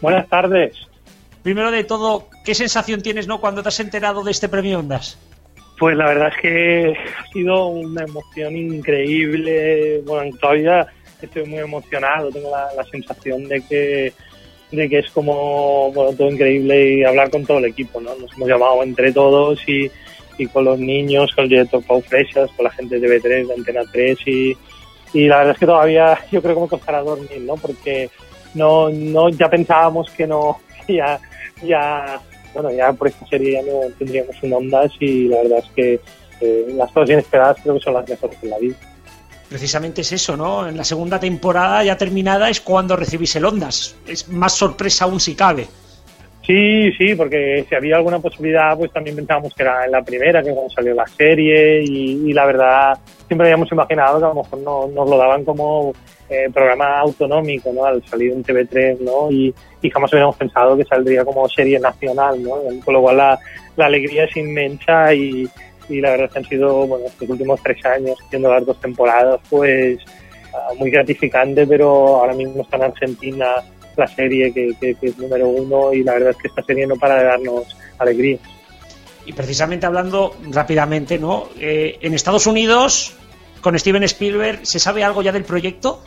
Buenas 0.00 0.28
tardes. 0.28 0.76
Primero 1.42 1.72
de 1.72 1.82
todo, 1.82 2.28
¿qué 2.44 2.54
sensación 2.54 3.02
tienes, 3.02 3.26
no, 3.26 3.40
cuando 3.40 3.62
te 3.62 3.68
has 3.70 3.80
enterado 3.80 4.22
de 4.22 4.30
este 4.30 4.48
premio 4.48 4.78
Ondas? 4.78 5.18
Pues 5.78 5.96
la 5.96 6.06
verdad 6.06 6.28
es 6.28 6.40
que 6.40 6.96
ha 7.18 7.26
sido 7.32 7.66
una 7.66 8.04
emoción 8.04 8.56
increíble. 8.56 10.00
Bueno, 10.06 10.36
todavía 10.40 10.86
estoy 11.20 11.44
muy 11.46 11.58
emocionado. 11.58 12.30
Tengo 12.30 12.50
la 12.50 12.84
sensación 12.84 13.48
de 13.48 13.60
que 13.62 14.12
de 14.72 14.88
que 14.88 14.98
es 15.00 15.10
como 15.10 15.92
bueno, 15.92 16.16
todo 16.16 16.30
increíble 16.30 16.94
y 16.94 17.04
hablar 17.04 17.30
con 17.30 17.44
todo 17.44 17.58
el 17.58 17.66
equipo, 17.66 18.00
¿no? 18.00 18.14
Nos 18.16 18.32
hemos 18.34 18.48
llamado 18.48 18.82
entre 18.82 19.12
todos 19.12 19.60
y, 19.68 19.90
y 20.38 20.46
con 20.46 20.64
los 20.64 20.78
niños, 20.78 21.30
con 21.34 21.44
el 21.44 21.50
director 21.50 21.82
Pau 21.84 22.00
Freixas, 22.00 22.50
con 22.52 22.64
la 22.64 22.70
gente 22.70 22.98
de 22.98 23.06
B3, 23.06 23.46
de 23.46 23.54
Antena 23.54 23.82
3 23.90 24.18
y, 24.26 24.56
y 25.12 25.28
la 25.28 25.38
verdad 25.38 25.52
es 25.52 25.58
que 25.58 25.66
todavía 25.66 26.18
yo 26.32 26.42
creo 26.42 26.54
que 26.54 26.60
me 26.62 26.68
costará 26.68 27.02
dormir, 27.02 27.40
¿no? 27.40 27.54
Porque 27.56 28.10
no, 28.54 28.88
no 28.88 29.28
ya 29.28 29.48
pensábamos 29.48 30.10
que 30.10 30.26
no, 30.26 30.58
ya, 30.88 31.20
ya, 31.62 32.20
bueno, 32.54 32.70
ya 32.72 32.92
por 32.92 33.08
esta 33.08 33.26
serie 33.26 33.52
ya 33.52 33.62
no 33.62 33.80
tendríamos 33.98 34.36
un 34.42 34.54
Ondas 34.54 34.90
y 35.00 35.28
la 35.28 35.42
verdad 35.42 35.58
es 35.58 35.70
que 35.74 36.00
eh, 36.40 36.66
las 36.74 36.90
cosas 36.92 37.10
inesperadas 37.10 37.58
creo 37.62 37.74
que 37.74 37.80
son 37.80 37.94
las 37.94 38.08
mejores 38.08 38.38
en 38.42 38.50
la 38.50 38.58
vida. 38.58 38.76
Precisamente 39.52 40.00
es 40.00 40.10
eso, 40.12 40.34
¿no? 40.34 40.66
En 40.66 40.78
la 40.78 40.82
segunda 40.82 41.20
temporada 41.20 41.84
ya 41.84 41.94
terminada 41.98 42.48
es 42.48 42.62
cuando 42.62 42.96
recibís 42.96 43.36
el 43.36 43.44
Ondas. 43.44 43.94
Es 44.06 44.26
más 44.30 44.54
sorpresa 44.54 45.04
aún 45.04 45.20
si 45.20 45.34
cabe. 45.34 45.66
Sí, 46.46 46.90
sí, 46.92 47.14
porque 47.14 47.66
si 47.68 47.74
había 47.74 47.96
alguna 47.96 48.18
posibilidad, 48.18 48.74
pues 48.78 48.90
también 48.90 49.14
pensábamos 49.14 49.52
que 49.52 49.62
era 49.62 49.84
en 49.84 49.90
la 49.92 50.02
primera, 50.02 50.42
que 50.42 50.52
cuando 50.52 50.70
salió 50.70 50.94
la 50.94 51.06
serie, 51.06 51.84
y, 51.84 52.32
la 52.32 52.46
verdad, 52.46 52.98
siempre 53.26 53.48
habíamos 53.48 53.70
imaginado 53.70 54.18
que 54.18 54.24
a 54.24 54.28
lo 54.28 54.42
mejor 54.42 54.58
no, 54.60 54.86
nos 54.88 55.10
lo 55.10 55.18
daban 55.18 55.44
como 55.44 55.92
eh, 56.30 56.48
programa 56.50 57.00
autonómico, 57.00 57.74
¿no? 57.74 57.84
Al 57.84 58.02
salir 58.06 58.32
en 58.32 58.42
TV3, 58.42 59.00
¿no? 59.00 59.30
Y, 59.30 59.54
jamás 59.92 60.14
habíamos 60.14 60.36
pensado 60.36 60.78
que 60.78 60.84
saldría 60.84 61.26
como 61.26 61.46
serie 61.50 61.78
nacional, 61.78 62.42
¿no? 62.42 62.54
Con 62.82 62.94
lo 62.94 63.02
cual 63.02 63.18
la, 63.18 63.38
la 63.76 63.84
alegría 63.84 64.24
es 64.24 64.34
inmensa 64.34 65.12
y, 65.12 65.46
y 65.92 66.00
la 66.00 66.10
verdad 66.10 66.26
es 66.26 66.32
que 66.32 66.38
han 66.38 66.44
sido, 66.44 66.86
bueno, 66.86 67.06
estos 67.06 67.28
últimos 67.28 67.60
tres 67.62 67.84
años, 67.84 68.16
siendo 68.30 68.52
las 68.52 68.64
dos 68.64 68.80
temporadas, 68.80 69.40
pues 69.48 69.98
ah, 70.54 70.70
muy 70.78 70.90
gratificante, 70.90 71.66
pero 71.66 71.88
ahora 72.20 72.34
mismo 72.34 72.62
está 72.62 72.76
en 72.76 72.82
Argentina 72.84 73.46
la 73.96 74.06
serie 74.06 74.52
que, 74.52 74.96
es 75.00 75.18
número 75.18 75.48
uno 75.48 75.92
y 75.92 76.02
la 76.02 76.14
verdad 76.14 76.30
es 76.30 76.36
que 76.36 76.48
esta 76.48 76.62
serie 76.62 76.86
no 76.86 76.96
para 76.96 77.16
de 77.16 77.24
darnos 77.24 77.76
alegría. 77.98 78.38
Y 79.24 79.32
precisamente 79.32 79.86
hablando 79.86 80.34
rápidamente, 80.50 81.18
¿no? 81.18 81.48
Eh, 81.60 81.98
en 82.00 82.14
Estados 82.14 82.46
Unidos, 82.46 83.14
con 83.60 83.78
Steven 83.78 84.02
Spielberg, 84.04 84.66
¿se 84.66 84.78
sabe 84.78 85.04
algo 85.04 85.22
ya 85.22 85.30
del 85.30 85.44
proyecto? 85.44 86.02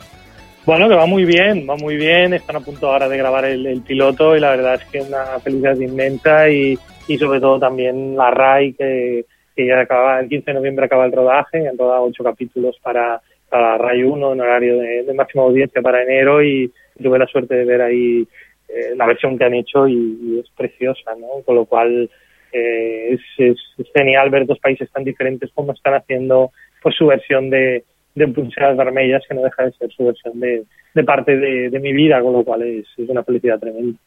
Bueno, 0.66 0.88
que 0.88 0.96
va 0.96 1.06
muy 1.06 1.24
bien, 1.24 1.66
va 1.68 1.76
muy 1.76 1.96
bien. 1.96 2.34
Están 2.34 2.56
a 2.56 2.60
punto 2.60 2.90
ahora 2.90 3.08
de 3.08 3.16
grabar 3.16 3.44
el, 3.44 3.82
piloto 3.82 4.36
y 4.36 4.40
la 4.40 4.50
verdad 4.50 4.74
es 4.74 4.84
que 4.86 5.00
una 5.00 5.38
felicidad 5.42 5.76
inmensa 5.76 6.50
y, 6.50 6.76
y 7.06 7.18
sobre 7.18 7.40
todo 7.40 7.58
también 7.58 8.16
la 8.16 8.30
RAI 8.30 8.72
que, 8.74 9.24
que 9.56 9.66
ya 9.66 9.80
acaba, 9.80 10.20
el 10.20 10.28
15 10.28 10.50
de 10.50 10.54
noviembre 10.54 10.84
acaba 10.84 11.06
el 11.06 11.12
rodaje, 11.12 11.66
han 11.66 11.78
rodado 11.78 12.04
ocho 12.04 12.22
capítulos 12.22 12.76
para, 12.82 13.22
para 13.48 13.78
RAI 13.78 14.02
1 14.02 14.32
en 14.34 14.40
horario 14.40 14.78
de, 14.78 15.14
máxima 15.14 15.44
audiencia 15.44 15.80
para 15.80 16.02
enero 16.02 16.42
y 16.42 16.70
tuve 17.02 17.18
la 17.18 17.26
suerte 17.26 17.54
de 17.54 17.64
ver 17.64 17.80
ahí 17.80 18.28
eh, 18.68 18.94
la 18.94 19.06
versión 19.06 19.38
que 19.38 19.44
han 19.44 19.54
hecho 19.54 19.88
y, 19.88 20.40
es 20.40 20.50
preciosa, 20.50 21.14
¿no? 21.18 21.42
Con 21.44 21.54
lo 21.54 21.64
cual 21.64 22.10
eh, 22.52 23.18
es, 23.38 23.56
genial 23.94 24.28
ver 24.28 24.44
dos 24.44 24.58
países 24.58 24.90
tan 24.92 25.04
diferentes 25.04 25.50
como 25.54 25.72
están 25.72 25.94
haciendo 25.94 26.50
pues 26.82 26.94
su 26.94 27.06
versión 27.06 27.48
de, 27.48 27.84
de 28.14 28.28
Pulseras 28.28 28.76
Vermellas, 28.76 29.24
que 29.26 29.34
no 29.34 29.42
deja 29.42 29.64
de 29.64 29.72
ser 29.72 29.90
su 29.90 30.04
versión 30.04 30.38
de, 30.38 30.64
de 30.94 31.04
parte 31.04 31.36
de, 31.36 31.70
de 31.70 31.80
mi 31.80 31.94
vida, 31.94 32.20
con 32.20 32.34
lo 32.34 32.44
cual 32.44 32.62
es, 32.62 32.86
es 32.98 33.08
una 33.08 33.24
felicidad 33.24 33.58
tremenda. 33.58 33.98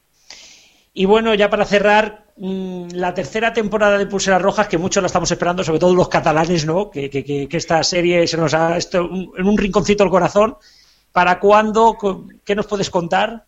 Y 1.00 1.06
bueno, 1.06 1.34
ya 1.34 1.50
para 1.50 1.64
cerrar, 1.64 2.26
mm, 2.36 2.90
la 2.94 3.14
tercera 3.14 3.54
temporada 3.54 3.98
de 3.98 4.06
Pulseras 4.06 4.42
Rojas, 4.42 4.68
que 4.68 4.78
muchos 4.78 5.02
la 5.02 5.08
estamos 5.08 5.32
esperando, 5.32 5.64
sobre 5.64 5.80
todo 5.80 5.96
los 5.96 6.10
catalanes, 6.10 6.66
¿no? 6.66 6.92
Que, 6.92 7.10
que, 7.10 7.48
esta 7.52 7.82
serie 7.84 8.28
se 8.28 8.36
nos 8.36 8.54
ha 8.54 8.76
esto, 8.76 9.10
en 9.38 9.48
un 9.48 9.58
rinconcito 9.58 10.04
el 10.04 10.10
corazón. 10.10 10.56
¿Para 11.14 11.40
cuándo? 11.40 11.96
¿Qué 12.44 12.54
nos 12.54 12.68
puedes 12.68 12.90
contar? 12.90 13.44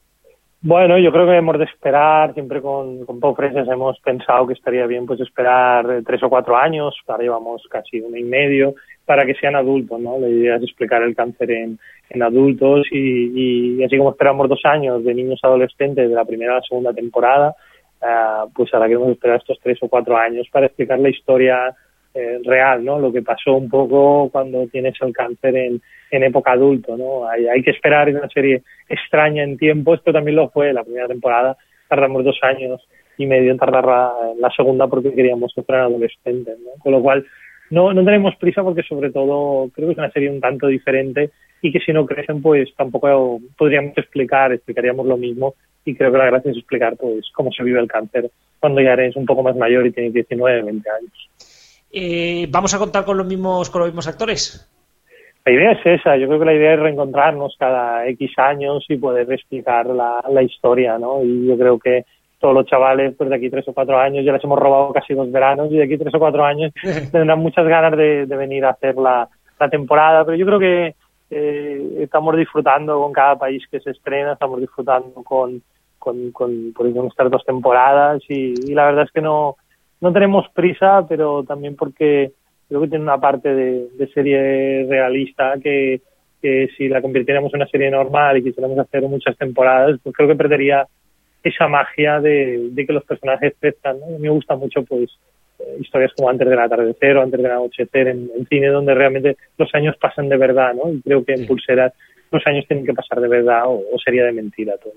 Bueno, 0.61 0.97
yo 0.97 1.11
creo 1.11 1.25
que 1.25 1.35
hemos 1.35 1.59
de 1.59 1.65
esperar, 1.65 2.33
siempre 2.35 2.61
con, 2.61 3.05
con 3.05 3.19
Pau 3.19 3.35
hemos 3.37 3.99
pensado 3.99 4.47
que 4.47 4.53
estaría 4.53 4.85
bien 4.85 5.05
pues 5.05 5.19
esperar 5.19 5.91
eh, 5.91 6.03
tres 6.05 6.23
o 6.23 6.29
cuatro 6.29 6.55
años, 6.55 6.95
ahora 7.05 7.23
llevamos 7.23 7.63
casi 7.69 7.99
uno 7.99 8.15
y 8.15 8.23
medio, 8.23 8.75
para 9.03 9.25
que 9.25 9.35
sean 9.35 9.57
adultos, 9.57 9.99
¿no? 9.99 10.17
La 10.19 10.29
idea 10.29 10.55
es 10.55 10.63
explicar 10.63 11.01
el 11.01 11.17
cáncer 11.17 11.51
en, 11.51 11.79
en 12.13 12.23
adultos 12.23 12.87
y, 12.91 13.77
y, 13.79 13.83
así 13.83 13.97
como 13.97 14.11
esperamos 14.11 14.49
dos 14.49 14.61
años 14.65 15.03
de 15.03 15.13
niños 15.13 15.39
adolescentes 15.43 16.09
de 16.09 16.15
la 16.15 16.25
primera 16.25 16.53
a 16.53 16.55
la 16.55 16.61
segunda 16.61 16.93
temporada, 16.93 17.55
uh, 18.01 18.51
pues 18.53 18.73
ahora 18.73 18.87
queremos 18.87 19.09
esperar 19.09 19.37
estos 19.37 19.59
tres 19.63 19.77
o 19.81 19.87
cuatro 19.87 20.17
años 20.17 20.47
para 20.51 20.65
explicar 20.65 20.99
la 20.99 21.09
historia 21.09 21.75
eh, 22.13 22.39
real, 22.43 22.83
¿no? 22.83 22.99
Lo 22.99 23.13
que 23.13 23.21
pasó 23.21 23.53
un 23.53 23.69
poco 23.69 24.29
cuando 24.29 24.67
tienes 24.67 24.95
el 25.01 25.13
cáncer 25.13 25.55
en, 25.55 25.81
en 26.11 26.23
época 26.23 26.51
adulto, 26.51 26.97
¿no? 26.97 27.25
Hay, 27.29 27.47
hay 27.47 27.63
que 27.63 27.71
esperar, 27.71 28.09
es 28.09 28.15
una 28.15 28.27
serie 28.27 28.63
extraña 28.89 29.43
en 29.43 29.57
tiempo, 29.57 29.93
esto 29.93 30.11
también 30.11 30.35
lo 30.35 30.49
fue 30.49 30.73
la 30.73 30.83
primera 30.83 31.07
temporada, 31.07 31.55
tardamos 31.87 32.25
dos 32.25 32.37
años 32.41 32.85
y 33.17 33.25
medio 33.25 33.51
en 33.51 33.57
tardar 33.57 33.85
la, 33.85 34.11
la 34.37 34.51
segunda 34.51 34.87
porque 34.87 35.13
queríamos 35.13 35.53
que 35.55 35.63
fueran 35.63 35.85
adolescentes, 35.85 36.59
¿no? 36.59 36.71
Con 36.83 36.91
lo 36.91 37.01
cual, 37.01 37.25
no, 37.71 37.93
no 37.93 38.03
tenemos 38.03 38.35
prisa 38.35 38.63
porque 38.63 38.83
sobre 38.83 39.11
todo 39.11 39.69
creo 39.73 39.87
que 39.87 39.93
es 39.93 39.97
una 39.97 40.11
serie 40.11 40.29
un 40.29 40.41
tanto 40.41 40.67
diferente 40.67 41.31
y 41.61 41.71
que 41.71 41.79
si 41.79 41.91
no 41.93 42.05
crecen 42.05 42.41
pues 42.41 42.69
tampoco 42.75 43.39
podríamos 43.57 43.97
explicar, 43.97 44.51
explicaríamos 44.51 45.05
lo 45.05 45.17
mismo 45.17 45.55
y 45.85 45.95
creo 45.95 46.11
que 46.11 46.17
la 46.17 46.25
gracia 46.25 46.51
es 46.51 46.57
explicar 46.57 46.95
pues 46.97 47.25
cómo 47.33 47.51
se 47.51 47.63
vive 47.63 47.79
el 47.79 47.87
cáncer 47.87 48.29
cuando 48.59 48.81
ya 48.81 48.93
eres 48.93 49.15
un 49.15 49.25
poco 49.25 49.41
más 49.41 49.55
mayor 49.55 49.87
y 49.87 49.91
tienes 49.91 50.13
19, 50.13 50.63
20 50.63 50.89
años. 50.89 51.29
Eh, 51.91 52.47
¿Vamos 52.49 52.73
a 52.73 52.77
contar 52.77 53.05
con 53.05 53.17
los 53.17 53.25
mismos 53.25 53.69
con 53.69 53.81
los 53.81 53.89
mismos 53.89 54.07
actores? 54.07 54.67
La 55.45 55.51
idea 55.51 55.71
es 55.71 55.99
esa, 55.99 56.17
yo 56.17 56.27
creo 56.27 56.39
que 56.39 56.45
la 56.45 56.53
idea 56.53 56.73
es 56.73 56.79
reencontrarnos 56.79 57.55
cada 57.57 58.07
X 58.09 58.31
años 58.37 58.85
y 58.89 58.97
poder 58.97 59.31
explicar 59.31 59.87
la, 59.87 60.23
la 60.29 60.43
historia, 60.43 60.99
¿no? 60.99 61.23
Y 61.23 61.47
yo 61.47 61.57
creo 61.57 61.79
que 61.79 62.05
todos 62.41 62.53
los 62.53 62.65
chavales, 62.65 63.13
pues 63.15 63.29
de 63.29 63.35
aquí 63.35 63.49
tres 63.49 63.67
o 63.67 63.73
cuatro 63.73 63.97
años, 63.97 64.25
ya 64.25 64.33
les 64.33 64.43
hemos 64.43 64.59
robado 64.59 64.91
casi 64.91 65.13
dos 65.13 65.31
veranos 65.31 65.71
y 65.71 65.77
de 65.77 65.83
aquí 65.83 65.97
tres 65.97 66.13
o 66.13 66.19
cuatro 66.19 66.43
años 66.43 66.73
tendrán 67.11 67.39
muchas 67.39 67.65
ganas 67.65 67.95
de, 67.95 68.25
venir 68.25 68.65
a 68.65 68.71
hacer 68.71 68.95
la, 68.95 69.29
temporada, 69.69 70.25
pero 70.25 70.35
yo 70.35 70.45
creo 70.47 70.57
que 70.59 70.95
eh, 71.29 71.97
estamos 71.99 72.35
disfrutando 72.35 72.99
con 72.99 73.13
cada 73.13 73.37
país 73.37 73.63
que 73.69 73.79
se 73.79 73.91
estrena, 73.91 74.33
estamos 74.33 74.59
disfrutando 74.59 75.13
con, 75.23 75.61
con, 75.99 76.31
con, 76.31 76.73
por 76.73 76.87
nuestras 76.87 77.29
dos 77.29 77.45
temporadas 77.45 78.23
y, 78.27 78.73
la 78.73 78.85
verdad 78.85 79.03
es 79.03 79.11
que 79.11 79.21
no, 79.21 79.57
no 80.01 80.11
tenemos 80.11 80.49
prisa, 80.49 81.05
pero 81.07 81.43
también 81.43 81.75
porque 81.75 82.31
creo 82.67 82.81
que 82.81 82.87
tiene 82.87 83.03
una 83.03 83.19
parte 83.19 83.53
de, 83.53 84.07
serie 84.15 84.87
realista 84.89 85.53
que, 85.61 86.01
que 86.41 86.69
si 86.75 86.89
la 86.89 87.03
convirtiéramos 87.03 87.53
en 87.53 87.61
una 87.61 87.69
serie 87.69 87.91
normal 87.91 88.37
y 88.37 88.43
quisiéramos 88.43 88.79
hacer 88.79 89.03
muchas 89.03 89.37
temporadas, 89.37 89.99
pues 90.01 90.15
creo 90.15 90.27
que 90.27 90.35
perdería 90.35 90.87
esa 91.43 91.67
magia 91.67 92.19
de, 92.19 92.71
que 92.75 92.93
los 92.93 93.03
personajes 93.03 93.53
crezcan. 93.59 93.99
¿no? 93.99 94.05
A 94.05 94.09
mí 94.09 94.19
me 94.19 94.29
gusta 94.29 94.55
mucho 94.55 94.83
pues 94.83 95.09
eh, 95.59 95.77
historias 95.79 96.11
como 96.15 96.29
Antes 96.29 96.47
del 96.47 96.59
atardecer 96.59 97.17
o 97.17 97.21
Antes 97.21 97.41
del 97.41 97.51
anochecer 97.51 98.07
en, 98.07 98.29
cine 98.49 98.67
donde 98.67 98.93
realmente 98.93 99.37
los 99.57 99.73
años 99.73 99.95
pasan 99.97 100.29
de 100.29 100.37
verdad, 100.37 100.73
¿no? 100.73 100.91
Y 100.91 101.01
creo 101.01 101.23
que 101.23 101.33
en 101.33 101.47
Pulseras 101.47 101.93
los 102.31 102.45
años 102.47 102.65
tienen 102.67 102.85
que 102.85 102.93
pasar 102.93 103.19
de 103.19 103.27
verdad 103.27 103.63
o, 103.65 103.83
sería 104.03 104.23
de 104.25 104.31
mentira 104.31 104.77
todo. 104.77 104.93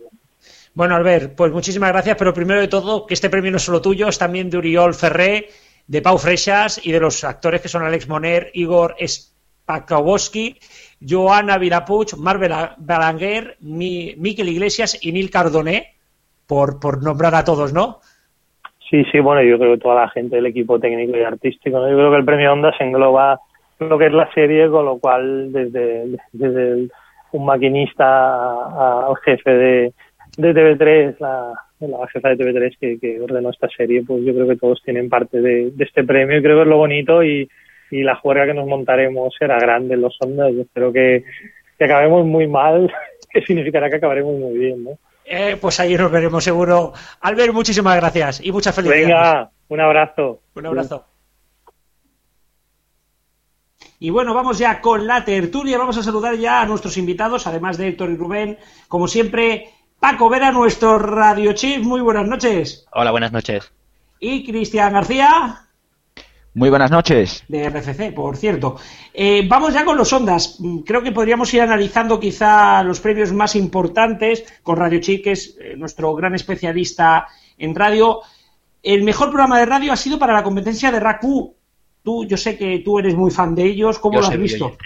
Bueno, 0.75 0.95
Albert, 0.95 1.35
pues 1.35 1.53
muchísimas 1.53 1.91
gracias, 1.91 2.17
pero 2.17 2.35
primero 2.35 2.61
de 2.61 2.69
todo, 2.69 3.07
que 3.07 3.15
este 3.15 3.31
premio 3.31 3.51
no 3.51 3.57
es 3.57 3.63
solo 3.63 3.81
tuyo, 3.81 4.09
es 4.09 4.19
también 4.19 4.51
de 4.51 4.59
Uriol 4.59 4.95
Ferré, 4.95 5.49
de 5.87 6.03
Pau 6.03 6.19
Freixas 6.19 6.81
y 6.85 6.93
de 6.93 7.01
los 7.01 7.25
actores 7.25 7.61
que 7.61 7.69
son 7.69 7.83
Alex 7.83 8.09
Moner, 8.09 8.51
Igor 8.55 8.97
Spakowski, 9.05 10.59
Joana 11.07 11.59
Virapuch, 11.59 12.15
Marvel 12.17 12.53
Balanguer, 12.79 13.57
Miquel 13.61 14.49
Iglesias 14.49 14.99
y 15.01 15.13
Nil 15.13 15.31
Cardoné, 15.31 15.94
por, 16.47 16.81
por 16.81 17.03
nombrar 17.03 17.35
a 17.35 17.45
todos, 17.45 17.73
¿no? 17.73 18.01
Sí, 18.91 19.05
sí, 19.11 19.19
bueno, 19.19 19.43
yo 19.43 19.59
creo 19.59 19.75
que 19.75 19.81
toda 19.81 20.03
la 20.03 20.11
gente 20.11 20.37
del 20.37 20.47
equipo 20.47 20.79
técnico 20.79 21.17
y 21.17 21.23
artístico, 21.23 21.89
yo 21.89 21.97
creo 21.97 22.11
que 22.11 22.17
el 22.19 22.25
premio 22.25 22.53
Onda 22.53 22.77
se 22.77 22.85
engloba 22.85 23.41
lo 23.81 23.99
que 23.99 24.07
es 24.07 24.13
la 24.13 24.33
serie, 24.33 24.69
con 24.69 24.85
lo 24.85 24.99
cual 24.99 25.53
desde, 25.53 26.17
desde 26.33 26.89
un 27.33 27.45
maquinista 27.45 29.07
al 29.09 29.17
jefe 29.25 29.51
de, 29.51 29.93
de 30.37 30.55
TV3, 30.55 31.17
la, 31.19 31.53
la 31.81 32.07
jefa 32.09 32.29
de 32.31 32.39
TV3 32.39 33.01
que, 33.01 33.21
ordenó 33.21 33.51
esta 33.51 33.69
serie, 33.69 34.03
pues 34.07 34.23
yo 34.25 34.35
creo 34.35 34.49
que 34.49 34.57
todos 34.57 34.83
tienen 34.85 35.09
parte 35.09 35.41
de, 35.41 35.73
este 35.79 36.05
premio 36.05 36.39
y 36.39 36.43
creo 36.43 36.57
que 36.57 36.63
es 36.63 36.69
lo 36.69 36.77
bonito 36.77 37.23
y, 37.23 37.49
y 37.91 38.03
la 38.03 38.17
juerga 38.17 38.47
que 38.47 38.55
nos 38.55 38.67
montaremos 38.67 39.35
será 39.39 39.59
grande 39.59 39.95
en 39.95 40.03
los 40.03 40.17
ondas. 40.21 40.53
Yo 40.53 40.63
espero 40.63 40.93
que, 40.93 41.25
que 41.79 41.85
acabemos 41.85 42.27
muy 42.27 42.47
mal, 42.47 42.93
que 43.31 43.43
significará 43.43 43.91
que 43.91 43.97
acabaremos 43.97 44.39
muy 44.39 44.59
bien, 44.59 44.85
¿no? 44.85 44.91
Eh, 45.25 45.57
pues 45.61 45.81
ahí 45.81 45.97
nos 45.97 46.11
veremos 46.11 46.45
seguro. 46.45 46.93
Albert, 47.21 47.53
muchísimas 47.53 47.97
gracias 47.97 48.41
y 48.43 48.53
muchas 48.53 48.75
felicidades. 48.75 49.07
Venga, 49.07 49.51
un 49.69 49.81
abrazo. 49.81 50.41
Un 50.55 50.67
abrazo. 50.67 51.07
Y 53.99 54.11
bueno, 54.11 54.35
vamos 54.35 54.59
ya 54.59 54.81
con 54.81 55.07
la 55.07 55.25
tertulia. 55.25 55.79
Vamos 55.79 55.97
a 55.97 56.03
saludar 56.03 56.37
ya 56.37 56.61
a 56.61 56.67
nuestros 56.67 56.97
invitados, 56.99 57.47
además 57.47 57.79
de 57.79 57.89
Héctor 57.89 58.11
y 58.11 58.17
Rubén. 58.17 58.59
Como 58.89 59.09
siempre, 59.09 59.71
Paco 59.99 60.29
Vera, 60.29 60.53
nuestro 60.53 60.99
Radio 60.99 61.55
Chief. 61.55 61.83
Muy 61.83 62.03
buenas 62.03 62.29
noches. 62.29 62.87
Hola, 62.93 63.11
buenas 63.13 63.33
noches. 63.33 63.73
Y 64.21 64.45
Cristian 64.45 64.93
García. 64.93 65.64
Muy 66.55 66.71
buenas 66.71 66.93
noches. 66.93 67.43
De 67.49 67.69
RFC, 67.69 68.15
por 68.15 68.37
cierto. 68.37 68.77
Eh, 69.13 69.45
vamos 69.49 69.75
ya 69.75 69.85
con 69.85 69.97
los 69.97 70.13
ondas. 70.13 70.59
Creo 70.87 71.03
que 71.03 71.11
podríamos 71.11 71.53
ir 71.53 71.63
analizando 71.63 72.21
quizá 72.21 72.83
los 72.85 73.01
premios 73.01 73.33
más 73.33 73.57
importantes 73.57 74.45
con 74.63 74.77
Radio 74.77 75.01
Chiques, 75.01 75.57
eh, 75.61 75.75
nuestro 75.77 76.15
gran 76.15 76.37
especialista 76.37 77.27
en 77.59 77.75
radio. 77.75 78.21
El 78.85 79.03
mejor 79.03 79.31
programa 79.31 79.59
de 79.59 79.67
radio 79.67 79.93
ha 79.93 79.97
sido 79.97 80.17
para 80.17 80.33
la 80.33 80.45
competencia 80.45 80.93
de 80.93 81.01
RACU. 81.01 81.57
Tú, 82.05 82.25
yo 82.25 82.37
sé 82.37 82.57
que 82.57 82.83
tú 82.85 83.01
eres 83.01 83.17
muy 83.17 83.33
fan 83.33 83.57
de 83.57 83.65
ellos. 83.65 83.99
¿Cómo 83.99 84.21
lo 84.21 84.27
has 84.27 84.39
visto? 84.39 84.77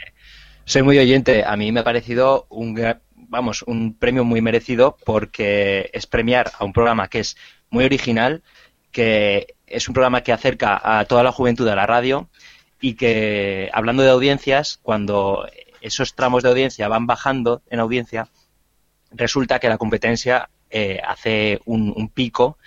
Soy 0.64 0.82
muy 0.82 0.98
oyente. 0.98 1.44
A 1.44 1.54
mí 1.56 1.70
me 1.70 1.80
ha 1.80 1.84
parecido 1.84 2.46
un, 2.48 2.80
vamos, 3.14 3.62
un 3.66 3.92
premio 3.92 4.24
muy 4.24 4.40
merecido 4.40 4.96
porque 5.04 5.90
es 5.92 6.06
premiar 6.06 6.50
a 6.58 6.64
un 6.64 6.72
programa 6.72 7.08
que 7.08 7.20
es 7.20 7.36
muy 7.70 7.84
original, 7.84 8.42
que 8.98 9.54
es 9.68 9.86
un 9.86 9.94
programa 9.94 10.22
que 10.22 10.32
acerca 10.32 10.80
a 10.82 11.04
toda 11.04 11.22
la 11.22 11.30
juventud 11.30 11.68
a 11.68 11.76
la 11.76 11.86
radio 11.86 12.28
y 12.80 12.94
que, 12.94 13.70
hablando 13.72 14.02
de 14.02 14.10
audiencias, 14.10 14.80
cuando 14.82 15.46
esos 15.80 16.16
tramos 16.16 16.42
de 16.42 16.48
audiencia 16.48 16.88
van 16.88 17.06
bajando 17.06 17.62
en 17.70 17.78
audiencia, 17.78 18.26
resulta 19.12 19.60
que 19.60 19.68
la 19.68 19.78
competencia 19.78 20.50
eh, 20.68 21.00
hace 21.06 21.60
un, 21.64 22.10
pico 22.12 22.58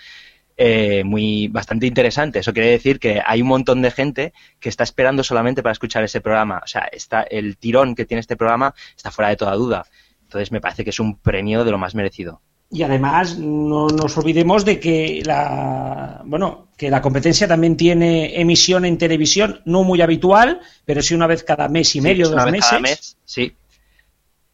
eh, 0.56 1.04
muy 1.04 1.48
bastante 1.48 1.86
interesante. 1.86 2.38
Eso 2.38 2.54
quiere 2.54 2.70
decir 2.70 2.98
que 2.98 3.20
hay 3.22 3.42
un 3.42 3.48
montón 3.48 3.82
de 3.82 3.90
gente 3.90 4.32
que 4.58 4.70
está 4.70 4.84
esperando 4.84 5.22
solamente 5.22 5.62
para 5.62 5.74
escuchar 5.74 6.02
ese 6.02 6.22
programa. 6.22 6.62
O 6.64 6.66
sea, 6.66 6.88
está, 6.90 7.24
el 7.24 7.58
tirón 7.58 7.94
que 7.94 8.06
tiene 8.06 8.20
este 8.20 8.38
programa 8.38 8.74
está 8.96 9.10
fuera 9.10 9.28
de 9.28 9.36
toda 9.36 9.52
duda. 9.52 9.84
Entonces 10.22 10.50
me 10.50 10.62
parece 10.62 10.82
que 10.82 10.88
es 10.88 10.98
un 10.98 11.18
premio 11.18 11.62
de 11.62 11.72
lo 11.72 11.76
más 11.76 11.94
merecido. 11.94 12.40
Y 12.74 12.82
además 12.84 13.36
no 13.38 13.86
nos 13.88 14.16
olvidemos 14.16 14.64
de 14.64 14.80
que 14.80 15.22
la 15.26 16.22
bueno 16.24 16.68
que 16.74 16.90
la 16.90 17.02
competencia 17.02 17.46
también 17.46 17.76
tiene 17.76 18.40
emisión 18.40 18.86
en 18.86 18.96
televisión 18.96 19.60
no 19.66 19.84
muy 19.84 20.00
habitual, 20.00 20.60
pero 20.86 21.02
sí 21.02 21.14
una 21.14 21.26
vez 21.26 21.44
cada 21.44 21.68
mes 21.68 21.94
y 21.94 22.00
medio, 22.00 22.30
dos 22.30 22.44
meses. 22.46 22.70
Cada 22.70 22.80
mes, 22.80 23.16
sí. 23.26 23.54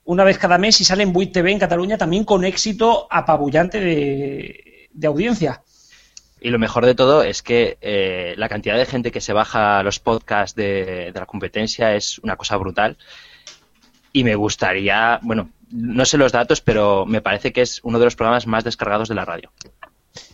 Una 0.05 0.25
vez 0.25 0.37
cada 0.37 0.59
mes 0.59 0.81
y 0.81 0.85
sale 0.85 1.05
en 1.05 1.13
Buit 1.13 1.33
TV 1.33 1.53
en 1.53 1.61
Cataluña 1.61 1.97
también 1.97 2.25
con 2.25 2.45
éxito 2.45 3.07
apabullante 3.09 3.81
de, 3.81 5.07
audiencia. 5.07 5.63
Y 6.41 6.51
lo 6.51 6.59
mejor 6.59 6.87
de 6.87 6.97
todo 6.97 7.23
es 7.23 7.43
que 7.43 7.79
eh, 7.81 8.35
la 8.37 8.49
cantidad 8.49 8.77
de 8.77 8.87
gente 8.87 9.13
que 9.13 9.21
se 9.21 9.33
baja 9.33 9.83
los 9.85 10.01
podcasts 10.01 10.57
de, 10.57 11.13
de 11.13 11.21
la 11.21 11.27
competencia 11.27 11.95
es 11.95 12.19
una 12.19 12.37
cosa 12.37 12.57
brutal. 12.57 12.97
Y 14.13 14.25
me 14.25 14.35
gustaría, 14.35 15.21
bueno, 15.23 15.51
no 15.71 16.05
sé 16.05 16.19
los 16.19 16.33
datos, 16.33 16.61
pero 16.61 17.07
me 17.07 17.21
parece 17.21 17.53
que 17.53 17.63
es 17.63 17.81
uno 17.83 17.99
de 17.99 18.05
los 18.05 18.17
programas 18.17 18.47
más 18.47 18.65
descargados 18.65 19.09
de 19.09 19.15
la 19.15 19.25
radio. 19.25 19.53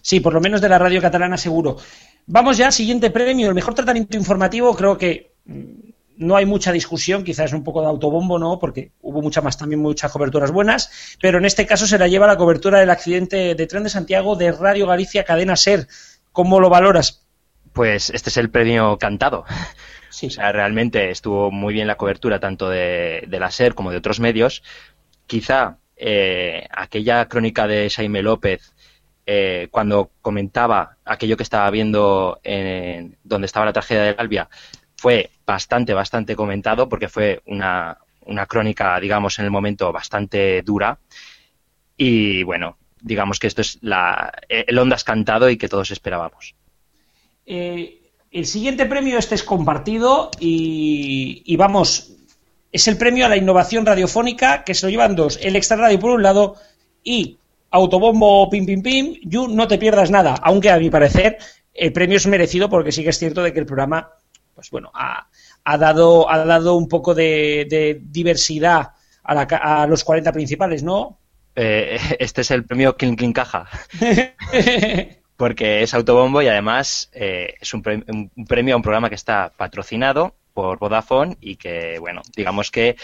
Sí, 0.02 0.20
por 0.20 0.34
lo 0.34 0.40
menos 0.40 0.60
de 0.60 0.68
la 0.68 0.78
radio 0.78 1.00
catalana 1.00 1.36
seguro. 1.36 1.76
Vamos 2.26 2.56
ya 2.56 2.66
al 2.66 2.72
siguiente 2.72 3.10
premio, 3.10 3.48
el 3.48 3.54
mejor 3.54 3.74
tratamiento 3.74 4.16
informativo. 4.16 4.74
Creo 4.74 4.96
que 4.96 5.32
mm, 5.44 5.64
no 6.16 6.36
hay 6.36 6.46
mucha 6.46 6.72
discusión, 6.72 7.24
quizás 7.24 7.52
un 7.52 7.64
poco 7.64 7.80
de 7.80 7.88
autobombo, 7.88 8.38
¿no? 8.38 8.58
Porque 8.58 8.92
hubo 9.02 9.20
mucha 9.20 9.40
más, 9.40 9.58
también 9.58 9.80
muchas 9.80 10.10
coberturas 10.12 10.50
buenas, 10.50 11.16
pero 11.20 11.38
en 11.38 11.44
este 11.44 11.66
caso 11.66 11.86
se 11.86 11.98
la 11.98 12.08
lleva 12.08 12.26
la 12.26 12.36
cobertura 12.36 12.80
del 12.80 12.90
accidente 12.90 13.54
de 13.54 13.66
tren 13.66 13.82
de 13.82 13.90
Santiago 13.90 14.36
de 14.36 14.52
Radio 14.52 14.86
Galicia 14.86 15.24
Cadena 15.24 15.56
Ser. 15.56 15.88
¿Cómo 16.32 16.60
lo 16.60 16.70
valoras? 16.70 17.26
Pues 17.72 18.10
este 18.10 18.30
es 18.30 18.36
el 18.36 18.50
premio 18.50 18.96
cantado. 18.98 19.44
Sí. 20.10 20.28
O 20.28 20.30
sea, 20.30 20.52
realmente 20.52 21.10
estuvo 21.10 21.50
muy 21.50 21.74
bien 21.74 21.88
la 21.88 21.96
cobertura 21.96 22.38
tanto 22.38 22.68
de, 22.68 23.24
de 23.26 23.40
la 23.40 23.50
SER 23.50 23.74
como 23.74 23.90
de 23.90 23.96
otros 23.96 24.20
medios, 24.20 24.62
quizá 25.26 25.78
eh, 25.96 26.66
aquella 26.70 27.26
crónica 27.28 27.66
de 27.66 27.90
Jaime 27.90 28.22
López, 28.22 28.74
eh, 29.26 29.68
cuando 29.70 30.10
comentaba 30.20 30.98
aquello 31.04 31.36
que 31.36 31.42
estaba 31.42 31.70
viendo 31.70 32.40
en 32.42 33.16
donde 33.24 33.46
estaba 33.46 33.66
la 33.66 33.72
tragedia 33.72 34.02
de 34.02 34.16
Albia, 34.18 34.48
fue 34.96 35.30
bastante, 35.46 35.94
bastante 35.94 36.36
comentado 36.36 36.88
porque 36.88 37.08
fue 37.08 37.42
una, 37.46 37.98
una 38.26 38.46
crónica, 38.46 38.98
digamos, 39.00 39.38
en 39.38 39.46
el 39.46 39.50
momento 39.50 39.92
bastante 39.92 40.62
dura. 40.62 40.98
Y 41.96 42.42
bueno, 42.42 42.76
digamos 43.00 43.38
que 43.38 43.46
esto 43.46 43.60
es 43.60 43.78
la, 43.82 44.32
el 44.48 44.78
Ondas 44.78 45.04
cantado 45.04 45.48
y 45.50 45.56
que 45.56 45.68
todos 45.68 45.90
esperábamos. 45.90 46.54
Eh, 47.46 48.00
el 48.30 48.46
siguiente 48.46 48.86
premio 48.86 49.18
este 49.18 49.36
es 49.36 49.44
compartido 49.44 50.30
y, 50.40 51.54
vamos, 51.56 52.13
es 52.74 52.88
el 52.88 52.96
premio 52.96 53.24
a 53.24 53.28
la 53.28 53.36
innovación 53.36 53.86
radiofónica 53.86 54.64
que 54.64 54.74
se 54.74 54.84
lo 54.84 54.90
llevan 54.90 55.14
dos, 55.14 55.38
el 55.40 55.54
Extra 55.54 55.76
Radio 55.76 56.00
por 56.00 56.10
un 56.10 56.24
lado 56.24 56.56
y 57.04 57.38
Autobombo 57.70 58.50
Pim 58.50 58.66
Pim 58.66 58.82
Pim, 58.82 59.14
You 59.22 59.46
No 59.46 59.68
Te 59.68 59.78
Pierdas 59.78 60.10
Nada, 60.10 60.34
aunque 60.42 60.70
a 60.70 60.78
mi 60.78 60.90
parecer 60.90 61.38
el 61.72 61.92
premio 61.92 62.16
es 62.16 62.26
merecido 62.26 62.68
porque 62.68 62.90
sí 62.90 63.04
que 63.04 63.10
es 63.10 63.18
cierto 63.18 63.44
de 63.44 63.52
que 63.52 63.60
el 63.60 63.66
programa, 63.66 64.10
pues 64.56 64.70
bueno, 64.70 64.90
ha, 64.92 65.28
dado, 65.78 66.28
ha 66.28 66.44
dado 66.44 66.74
un 66.74 66.88
poco 66.88 67.14
de, 67.14 68.00
diversidad 68.02 68.90
a, 69.22 69.86
los 69.86 70.02
40 70.02 70.32
principales, 70.32 70.82
¿no? 70.82 71.20
Eh, 71.54 71.96
este 72.18 72.40
es 72.40 72.50
el 72.50 72.64
premio 72.64 72.96
Clean 72.96 73.14
Clean 73.14 73.32
Caja. 73.32 73.68
porque 75.36 75.84
es 75.84 75.94
autobombo 75.94 76.42
y 76.42 76.48
además 76.48 77.08
eh, 77.12 77.54
es 77.60 77.72
un 77.72 77.82
premio 77.82 78.74
a 78.74 78.76
un 78.76 78.82
programa 78.82 79.08
que 79.08 79.14
está 79.14 79.52
patrocinado 79.56 80.34
por 80.54 80.78
Vodafone 80.78 81.36
y 81.40 81.56
que, 81.56 81.98
bueno, 81.98 82.22
digamos 82.34 82.70
que 82.70 82.96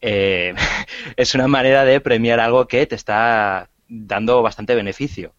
eh, 0.00 0.54
es 1.16 1.34
una 1.34 1.46
manera 1.46 1.84
de 1.84 2.00
premiar 2.00 2.40
algo 2.40 2.66
que 2.66 2.86
te 2.86 2.96
está 2.96 3.68
dando 3.88 4.42
bastante 4.42 4.74
beneficio. 4.74 5.34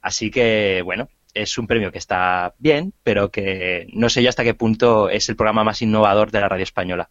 Así 0.00 0.30
que, 0.30 0.82
bueno, 0.84 1.08
es 1.34 1.58
un 1.58 1.66
premio 1.66 1.92
que 1.92 1.98
está 1.98 2.54
bien, 2.58 2.94
pero 3.02 3.30
que 3.30 3.88
no 3.92 4.08
sé 4.08 4.22
yo 4.22 4.28
hasta 4.28 4.44
qué 4.44 4.54
punto 4.54 5.08
es 5.10 5.28
el 5.28 5.36
programa 5.36 5.64
más 5.64 5.82
innovador 5.82 6.30
de 6.30 6.40
la 6.40 6.48
radio 6.48 6.62
española. 6.62 7.10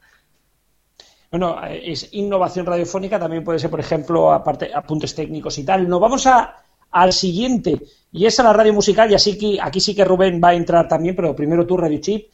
Bueno, 1.29 1.61
es 1.65 2.13
innovación 2.13 2.65
radiofónica, 2.65 3.19
también 3.19 3.43
puede 3.43 3.59
ser, 3.59 3.69
por 3.69 3.79
ejemplo, 3.79 4.31
aparte 4.31 4.71
apuntes 4.73 5.13
técnicos 5.13 5.57
y 5.57 5.65
tal. 5.65 5.88
Nos 5.89 5.99
vamos 5.99 6.25
a, 6.27 6.55
al 6.91 7.11
siguiente, 7.11 7.81
y 8.11 8.25
es 8.25 8.39
a 8.39 8.43
la 8.43 8.53
radio 8.53 8.73
musical, 8.73 9.11
y 9.11 9.15
así 9.15 9.38
que 9.38 9.59
aquí 9.61 9.81
sí 9.81 9.93
que 9.93 10.05
Rubén 10.05 10.39
va 10.41 10.49
a 10.49 10.53
entrar 10.53 10.88
también, 10.88 11.15
pero 11.15 11.35
primero 11.35 11.65
tú, 11.65 11.75
Radio 11.75 11.99
Chip. 11.99 12.31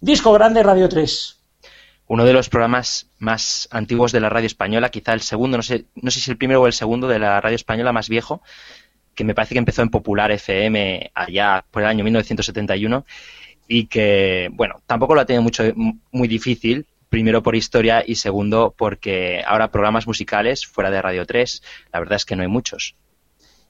Disco 0.00 0.32
Grande 0.32 0.62
Radio 0.62 0.88
3. 0.88 1.40
Uno 2.06 2.24
de 2.24 2.32
los 2.34 2.50
programas 2.50 3.08
más 3.18 3.68
antiguos 3.70 4.12
de 4.12 4.20
la 4.20 4.28
radio 4.28 4.46
española, 4.46 4.90
quizá 4.90 5.14
el 5.14 5.22
segundo, 5.22 5.56
no 5.56 5.62
sé, 5.62 5.86
no 5.94 6.10
sé 6.10 6.20
si 6.20 6.30
el 6.30 6.36
primero 6.36 6.60
o 6.60 6.66
el 6.66 6.74
segundo 6.74 7.08
de 7.08 7.18
la 7.18 7.40
radio 7.40 7.56
española 7.56 7.92
más 7.92 8.08
viejo, 8.08 8.42
que 9.14 9.24
me 9.24 9.34
parece 9.34 9.54
que 9.54 9.60
empezó 9.60 9.82
en 9.82 9.88
Popular 9.88 10.30
FM 10.30 11.10
allá 11.14 11.64
por 11.70 11.82
el 11.82 11.88
año 11.88 12.04
1971 12.04 13.06
y 13.66 13.86
que, 13.86 14.50
bueno, 14.52 14.82
tampoco 14.86 15.14
lo 15.14 15.22
ha 15.22 15.24
tenido 15.24 15.42
mucho, 15.42 15.64
muy 16.10 16.28
difícil, 16.28 16.86
primero 17.08 17.42
por 17.42 17.56
historia 17.56 18.04
y 18.06 18.16
segundo 18.16 18.74
porque 18.76 19.42
ahora 19.46 19.70
programas 19.70 20.06
musicales 20.06 20.66
fuera 20.66 20.90
de 20.90 21.00
Radio 21.00 21.24
3, 21.24 21.62
la 21.92 22.00
verdad 22.00 22.16
es 22.16 22.24
que 22.24 22.36
no 22.36 22.42
hay 22.42 22.48
muchos. 22.48 22.96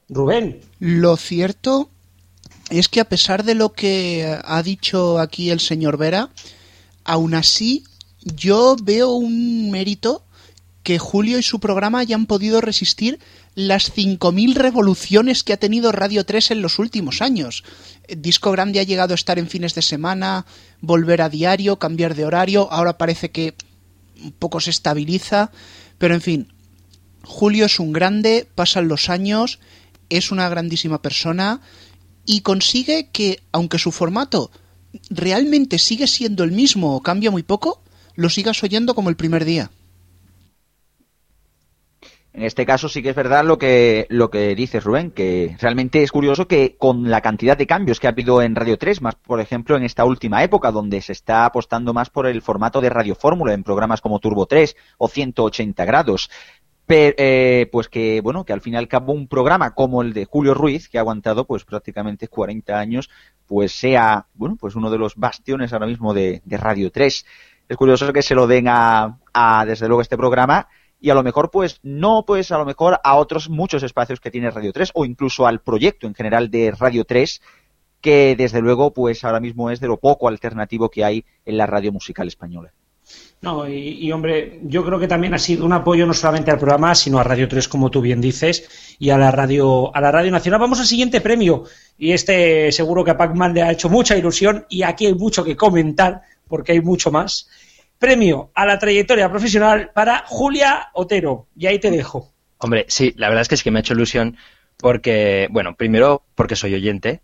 Rubén. 0.08 0.60
Lo 0.80 1.16
cierto 1.16 1.90
es 2.70 2.88
que 2.88 3.00
a 3.00 3.08
pesar 3.08 3.44
de 3.44 3.54
lo 3.54 3.72
que 3.72 4.38
ha 4.44 4.62
dicho 4.62 5.18
aquí 5.18 5.50
el 5.50 5.60
señor 5.60 5.96
Vera, 5.96 6.30
aún 7.04 7.34
así 7.34 7.84
yo 8.20 8.76
veo 8.82 9.10
un 9.10 9.70
mérito 9.70 10.24
que 10.82 10.98
Julio 10.98 11.38
y 11.38 11.42
su 11.42 11.60
programa 11.60 11.98
hayan 11.98 12.26
podido 12.26 12.60
resistir 12.60 13.18
las 13.54 13.94
5.000 13.94 14.54
revoluciones 14.54 15.42
que 15.42 15.52
ha 15.52 15.56
tenido 15.56 15.92
Radio 15.92 16.24
3 16.24 16.52
en 16.52 16.62
los 16.62 16.78
últimos 16.78 17.22
años. 17.22 17.64
Disco 18.08 18.50
Grande 18.50 18.80
ha 18.80 18.84
llegado 18.84 19.14
a 19.14 19.16
estar 19.16 19.38
en 19.38 19.48
fines 19.48 19.74
de 19.74 19.82
semana, 19.82 20.44
volver 20.80 21.22
a 21.22 21.30
diario, 21.30 21.78
cambiar 21.78 22.14
de 22.14 22.26
horario, 22.26 22.68
ahora 22.70 22.98
parece 22.98 23.30
que 23.30 23.54
un 24.22 24.32
poco 24.32 24.60
se 24.60 24.70
estabiliza, 24.70 25.50
pero 25.98 26.14
en 26.14 26.20
fin, 26.20 26.52
Julio 27.22 27.66
es 27.66 27.80
un 27.80 27.92
grande, 27.92 28.46
pasan 28.54 28.88
los 28.88 29.08
años, 29.08 29.60
es 30.10 30.30
una 30.30 30.48
grandísima 30.48 31.00
persona 31.00 31.62
y 32.26 32.40
consigue 32.40 33.08
que, 33.12 33.40
aunque 33.52 33.78
su 33.78 33.92
formato 33.92 34.50
realmente 35.10 35.78
sigue 35.78 36.06
siendo 36.06 36.44
el 36.44 36.52
mismo 36.52 36.96
o 36.96 37.02
cambia 37.02 37.30
muy 37.30 37.42
poco, 37.42 37.82
lo 38.14 38.28
sigas 38.28 38.62
oyendo 38.62 38.94
como 38.94 39.10
el 39.10 39.16
primer 39.16 39.44
día. 39.44 39.70
En 42.34 42.42
este 42.42 42.66
caso 42.66 42.88
sí 42.88 43.00
que 43.00 43.10
es 43.10 43.14
verdad 43.14 43.44
lo 43.44 43.58
que, 43.58 44.08
lo 44.10 44.28
que 44.28 44.56
dices, 44.56 44.82
Rubén, 44.82 45.12
que 45.12 45.56
realmente 45.60 46.02
es 46.02 46.10
curioso 46.10 46.48
que 46.48 46.76
con 46.76 47.08
la 47.08 47.20
cantidad 47.20 47.56
de 47.56 47.68
cambios 47.68 48.00
que 48.00 48.08
ha 48.08 48.10
habido 48.10 48.42
en 48.42 48.56
Radio 48.56 48.76
3, 48.76 49.02
más 49.02 49.14
por 49.14 49.40
ejemplo 49.40 49.76
en 49.76 49.84
esta 49.84 50.04
última 50.04 50.42
época, 50.42 50.72
donde 50.72 51.00
se 51.00 51.12
está 51.12 51.44
apostando 51.44 51.94
más 51.94 52.10
por 52.10 52.26
el 52.26 52.42
formato 52.42 52.80
de 52.80 52.90
Radio 52.90 53.14
Fórmula 53.14 53.54
en 53.54 53.62
programas 53.62 54.00
como 54.00 54.18
Turbo 54.18 54.46
3 54.46 54.74
o 54.98 55.06
180 55.06 55.84
grados, 55.84 56.28
pero, 56.86 57.14
eh, 57.18 57.68
pues 57.72 57.88
que, 57.88 58.20
bueno, 58.20 58.44
que 58.44 58.52
al 58.52 58.60
fin 58.60 58.74
y 58.74 58.76
al 58.76 58.88
cabo 58.88 59.12
un 59.12 59.26
programa 59.28 59.74
como 59.74 60.02
el 60.02 60.12
de 60.12 60.26
Julio 60.26 60.54
Ruiz, 60.54 60.88
que 60.88 60.98
ha 60.98 61.00
aguantado 61.00 61.46
pues 61.46 61.64
prácticamente 61.64 62.28
40 62.28 62.78
años, 62.78 63.10
pues 63.46 63.72
sea, 63.72 64.26
bueno, 64.34 64.56
pues 64.60 64.74
uno 64.74 64.90
de 64.90 64.98
los 64.98 65.16
bastiones 65.16 65.72
ahora 65.72 65.86
mismo 65.86 66.12
de, 66.12 66.42
Radio 66.46 66.90
3. 66.90 67.26
Es 67.68 67.76
curioso 67.76 68.12
que 68.12 68.22
se 68.22 68.34
lo 68.34 68.46
den 68.46 68.68
a, 68.68 69.18
a, 69.32 69.64
desde 69.64 69.88
luego, 69.88 70.02
este 70.02 70.18
programa 70.18 70.68
y 71.00 71.10
a 71.10 71.14
lo 71.14 71.22
mejor, 71.22 71.50
pues, 71.50 71.80
no, 71.82 72.24
pues, 72.26 72.50
a 72.52 72.58
lo 72.58 72.64
mejor 72.64 72.98
a 73.02 73.16
otros 73.16 73.48
muchos 73.48 73.82
espacios 73.82 74.20
que 74.20 74.30
tiene 74.30 74.50
Radio 74.50 74.72
3 74.72 74.90
o 74.94 75.04
incluso 75.04 75.46
al 75.46 75.60
proyecto 75.60 76.06
en 76.06 76.14
general 76.14 76.50
de 76.50 76.70
Radio 76.70 77.04
3 77.04 77.40
que 78.04 78.36
desde 78.36 78.60
luego 78.60 78.92
pues 78.92 79.24
ahora 79.24 79.40
mismo 79.40 79.70
es 79.70 79.80
de 79.80 79.88
lo 79.88 79.96
poco 79.96 80.28
alternativo 80.28 80.90
que 80.90 81.04
hay 81.04 81.24
en 81.46 81.56
la 81.56 81.64
radio 81.64 81.90
musical 81.90 82.28
española. 82.28 82.74
No, 83.44 83.68
y, 83.68 84.10
hombre, 84.10 84.58
yo 84.62 84.82
creo 84.86 84.98
que 84.98 85.06
también 85.06 85.34
ha 85.34 85.38
sido 85.38 85.66
un 85.66 85.74
apoyo 85.74 86.06
no 86.06 86.14
solamente 86.14 86.50
al 86.50 86.58
programa, 86.58 86.94
sino 86.94 87.18
a 87.18 87.24
Radio 87.24 87.46
3, 87.46 87.68
como 87.68 87.90
tú 87.90 88.00
bien 88.00 88.18
dices, 88.18 88.96
y 88.98 89.10
a 89.10 89.18
la 89.18 89.30
radio, 89.30 89.94
a 89.94 90.00
la 90.00 90.10
radio 90.10 90.30
nacional. 90.30 90.60
Vamos 90.60 90.80
al 90.80 90.86
siguiente 90.86 91.20
premio, 91.20 91.64
y 91.98 92.12
este 92.12 92.72
seguro 92.72 93.04
que 93.04 93.10
a 93.10 93.18
Pac-Man 93.18 93.52
le 93.52 93.62
ha 93.62 93.70
hecho 93.70 93.90
mucha 93.90 94.16
ilusión, 94.16 94.64
y 94.70 94.82
aquí 94.82 95.04
hay 95.04 95.14
mucho 95.14 95.44
que 95.44 95.56
comentar, 95.56 96.22
porque 96.48 96.72
hay 96.72 96.80
mucho 96.80 97.10
más. 97.10 97.50
Premio 97.98 98.50
a 98.54 98.64
la 98.64 98.78
trayectoria 98.78 99.30
profesional 99.30 99.90
para 99.92 100.24
Julia 100.26 100.88
Otero, 100.94 101.48
y 101.54 101.66
ahí 101.66 101.78
te 101.78 101.90
dejo. 101.90 102.32
Hombre, 102.56 102.86
sí, 102.88 103.12
la 103.18 103.28
verdad 103.28 103.42
es 103.42 103.48
que 103.48 103.56
es 103.56 103.62
que 103.62 103.70
me 103.70 103.78
ha 103.78 103.80
hecho 103.80 103.92
ilusión 103.92 104.38
porque, 104.78 105.48
bueno, 105.50 105.76
primero 105.76 106.24
porque 106.34 106.56
soy 106.56 106.72
oyente, 106.72 107.20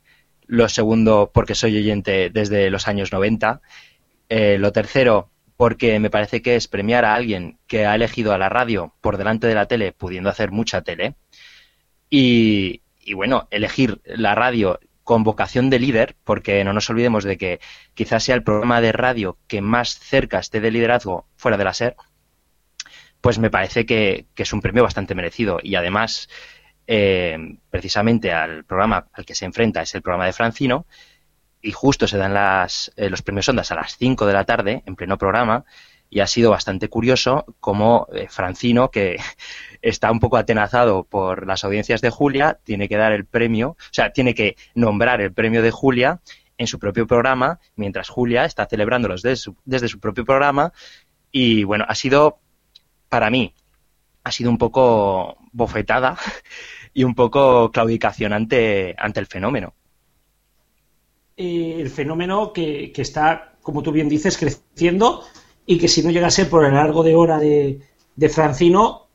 lo 0.47 0.69
segundo 0.69 1.31
porque 1.33 1.55
soy 1.55 1.79
oyente 1.79 2.29
desde 2.29 2.69
los 2.69 2.89
años 2.89 3.11
90, 3.11 3.63
eh, 4.29 4.59
lo 4.59 4.71
tercero 4.71 5.31
porque 5.61 6.01
me 6.01 6.09
parece 6.09 6.41
que 6.41 6.57
es 6.57 6.69
premiar 6.69 7.05
a 7.05 7.13
alguien 7.13 7.59
que 7.67 7.85
ha 7.85 7.95
elegido 7.95 8.33
a 8.33 8.39
la 8.39 8.49
radio 8.49 8.95
por 9.03 9.19
delante 9.19 9.47
de 9.47 9.55
la 9.55 9.67
tele, 9.67 9.93
pudiendo 9.93 10.31
hacer 10.31 10.53
mucha 10.53 10.81
tele, 10.81 11.17
y, 12.09 12.81
bueno, 13.15 13.47
elegir 13.51 14.01
la 14.07 14.35
radio 14.35 14.81
con 15.05 15.23
vocación 15.23 15.69
de 15.69 15.79
líder, 15.79 16.17
porque 16.25 16.65
no 16.65 16.73
nos 16.73 16.89
olvidemos 16.89 17.25
de 17.25 17.37
que 17.37 17.61
quizás 17.93 18.25
sea 18.25 18.37
el 18.37 18.43
programa 18.43 18.81
de 18.81 18.93
radio 18.93 19.37
que 19.49 19.61
más 19.61 19.99
cerca 19.99 20.39
esté 20.39 20.63
de 20.63 20.71
liderazgo 20.71 21.27
fuera 21.37 21.59
de 21.59 21.65
la 21.65 21.75
SER, 21.75 21.95
pues 23.21 23.39
me 23.39 23.51
parece 23.51 23.85
que, 23.85 24.29
es 24.35 24.53
un 24.55 24.63
premio 24.63 24.83
bastante 24.83 25.15
merecido. 25.15 25.61
Y 25.63 25.75
además, 25.75 26.31
eh, 26.87 27.37
precisamente 27.69 28.33
al 28.33 28.65
programa 28.65 29.09
al 29.13 29.27
que 29.27 29.35
se 29.35 29.45
enfrenta 29.45 29.83
es 29.83 29.95
el 29.95 30.01
programa 30.01 30.25
de 30.25 30.33
Francino, 30.33 30.87
y 31.63 31.73
justo 31.73 32.07
se 32.07 32.19
dan 32.19 32.35
las, 32.35 32.93
eh, 32.97 33.11
los 33.11 33.23
premios 33.23 33.49
Ondas 33.49 33.71
a 33.71 33.75
las 33.75 33.97
5 33.97 34.27
de 34.27 34.33
la 34.33 34.45
tarde, 34.45 34.83
en 34.87 34.97
pleno 34.97 35.19
programa, 35.19 35.65
y 36.09 36.21
ha 36.21 36.27
sido 36.27 36.51
bastante 36.51 36.89
curioso 36.89 37.45
como 37.61 38.09
eh, 38.13 38.27
Francino, 38.29 38.91
que 38.91 39.17
está 39.83 40.11
un 40.11 40.21
poco 40.21 40.37
atenazado 40.37 41.05
por 41.05 41.47
las 41.47 41.65
audiencias 41.65 42.01
de 42.01 42.11
Julia, 42.11 42.59
tiene 42.65 42.89
que 42.89 42.97
dar 42.97 43.13
el 43.13 43.25
premio, 43.25 43.71
o 43.71 43.93
sea, 43.93 44.13
tiene 44.13 44.35
que 44.35 44.57
nombrar 44.75 45.21
el 45.21 45.33
premio 45.33 45.63
de 45.63 45.71
Julia 45.71 46.21
en 46.59 46.67
su 46.67 46.79
propio 46.79 47.07
programa, 47.07 47.59
mientras 47.77 48.11
Julia 48.11 48.45
está 48.45 48.67
celebrándolos 48.67 49.23
desde 49.23 49.37
su, 49.37 49.57
desde 49.65 49.89
su 49.89 49.99
propio 49.99 50.27
programa. 50.27 50.75
Y 51.33 51.65
bueno, 51.65 51.87
ha 51.89 51.95
sido, 51.95 52.39
para 53.09 53.31
mí, 53.31 53.55
ha 54.25 54.31
sido 54.31 54.51
un 54.51 54.59
poco 54.59 55.39
bofetada 55.53 56.19
y 56.93 57.05
un 57.05 57.15
poco 57.15 57.71
claudicación 57.71 58.35
ante, 58.35 58.95
ante 58.99 59.21
el 59.21 59.27
fenómeno. 59.27 59.75
Eh, 61.43 61.81
el 61.81 61.89
fenómeno 61.89 62.53
que, 62.53 62.93
está, 62.95 63.55
como 63.63 63.83
tú 63.83 63.93
bien 63.93 64.11
dices, 64.11 64.37
creciendo 64.37 65.25
y 65.65 65.79
que 65.79 65.89
si 65.89 66.03
no 66.03 66.11
llegase 66.11 66.45
por 66.45 66.67
el 66.67 66.75
largo 66.75 67.03
de 67.03 67.15
hora 67.15 67.39
de, 67.39 67.81
Francino, 68.29 69.09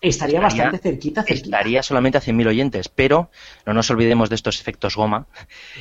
estaría, 0.00 0.40
bastante 0.40 0.78
cerquita, 0.78 1.24
Estaría 1.24 1.84
solamente 1.84 2.18
a 2.18 2.20
100.000 2.20 2.48
oyentes, 2.48 2.88
pero 2.88 3.30
no 3.64 3.74
nos 3.74 3.88
olvidemos 3.92 4.28
de 4.28 4.34
estos 4.34 4.60
efectos 4.60 4.96
goma 4.96 5.28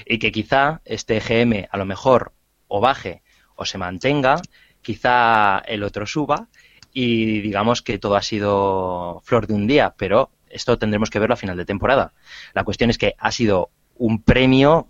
y 0.06 0.20
que 0.20 0.32
quizá 0.32 0.82
este 0.86 1.20
GM 1.20 1.68
a 1.72 1.78
lo 1.78 1.86
mejor 1.86 2.32
o 2.68 2.80
baje 2.80 3.24
o 3.56 3.66
se 3.66 3.80
mantenga, 3.80 4.40
quizá 4.84 5.58
el 5.66 5.82
otro 5.82 6.06
suba 6.06 6.48
y 6.94 7.42
digamos 7.42 7.82
que 7.82 7.98
todo 7.98 8.18
ha 8.18 8.22
sido 8.22 9.24
flor 9.24 9.48
de 9.48 9.56
un 9.56 9.66
día, 9.66 9.96
pero 9.98 10.30
esto 10.48 10.78
tendremos 10.78 11.10
que 11.10 11.18
verlo 11.18 11.34
a 11.34 11.38
final 11.38 11.58
de 11.58 11.66
temporada. 11.66 12.14
La 12.54 12.64
cuestión 12.64 12.92
es 12.92 13.00
que 13.00 13.16
ha 13.18 13.32
sido 13.32 13.72
un 13.98 14.22
premio 14.22 14.88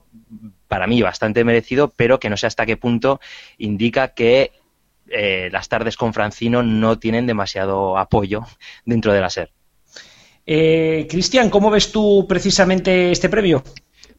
para 0.67 0.87
mí 0.87 1.01
bastante 1.01 1.43
merecido, 1.43 1.93
pero 1.95 2.19
que 2.19 2.29
no 2.29 2.37
sé 2.37 2.47
hasta 2.47 2.65
qué 2.65 2.77
punto 2.77 3.19
indica 3.57 4.09
que 4.09 4.51
eh, 5.09 5.49
las 5.51 5.69
tardes 5.69 5.95
con 5.95 6.13
Francino 6.13 6.63
no 6.63 6.99
tienen 6.99 7.27
demasiado 7.27 7.97
apoyo 7.97 8.43
dentro 8.85 9.13
de 9.13 9.21
la 9.21 9.29
SER. 9.29 9.51
Eh, 10.45 11.07
Cristian, 11.09 11.49
¿cómo 11.49 11.69
ves 11.69 11.91
tú 11.91 12.25
precisamente 12.27 13.11
este 13.11 13.29
premio? 13.29 13.63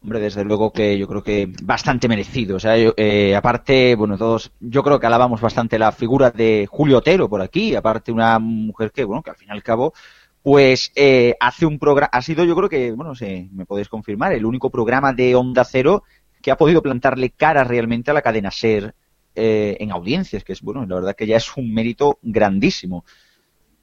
Hombre, 0.01 0.19
desde 0.19 0.45
luego 0.45 0.71
que 0.71 0.97
yo 0.97 1.07
creo 1.07 1.23
que 1.23 1.51
bastante 1.63 2.07
merecido. 2.07 2.55
O 2.55 2.59
sea, 2.59 2.75
eh, 2.77 3.35
aparte, 3.35 3.95
bueno, 3.95 4.17
todos, 4.17 4.51
yo 4.59 4.81
creo 4.81 4.99
que 4.99 5.07
alabamos 5.07 5.41
bastante 5.41 5.77
la 5.77 5.91
figura 5.91 6.31
de 6.31 6.67
Julio 6.69 6.99
Otero 6.99 7.27
por 7.27 7.41
aquí, 7.41 7.75
aparte 7.75 8.11
una 8.11 8.39
mujer 8.39 8.91
que, 8.91 9.03
bueno, 9.03 9.21
que 9.21 9.31
al 9.31 9.35
fin 9.35 9.49
y 9.49 9.51
al 9.51 9.63
cabo 9.63 9.93
pues 10.41 10.91
eh, 10.95 11.35
hace 11.39 11.65
un 11.65 11.79
programa, 11.79 12.09
ha 12.11 12.21
sido 12.21 12.45
yo 12.45 12.55
creo 12.55 12.69
que, 12.69 12.91
bueno, 12.91 13.15
sé, 13.15 13.49
me 13.51 13.65
podéis 13.65 13.89
confirmar, 13.89 14.33
el 14.33 14.45
único 14.45 14.69
programa 14.69 15.13
de 15.13 15.35
Onda 15.35 15.65
Cero 15.65 16.03
que 16.41 16.51
ha 16.51 16.57
podido 16.57 16.81
plantarle 16.81 17.31
cara 17.31 17.63
realmente 17.63 18.11
a 18.11 18.13
la 18.13 18.21
cadena 18.21 18.51
SER 18.51 18.95
eh, 19.35 19.77
en 19.79 19.91
audiencias, 19.91 20.43
que 20.43 20.53
es, 20.53 20.61
bueno, 20.61 20.85
la 20.85 20.95
verdad 20.95 21.15
que 21.15 21.27
ya 21.27 21.37
es 21.37 21.55
un 21.57 21.73
mérito 21.73 22.19
grandísimo. 22.21 23.05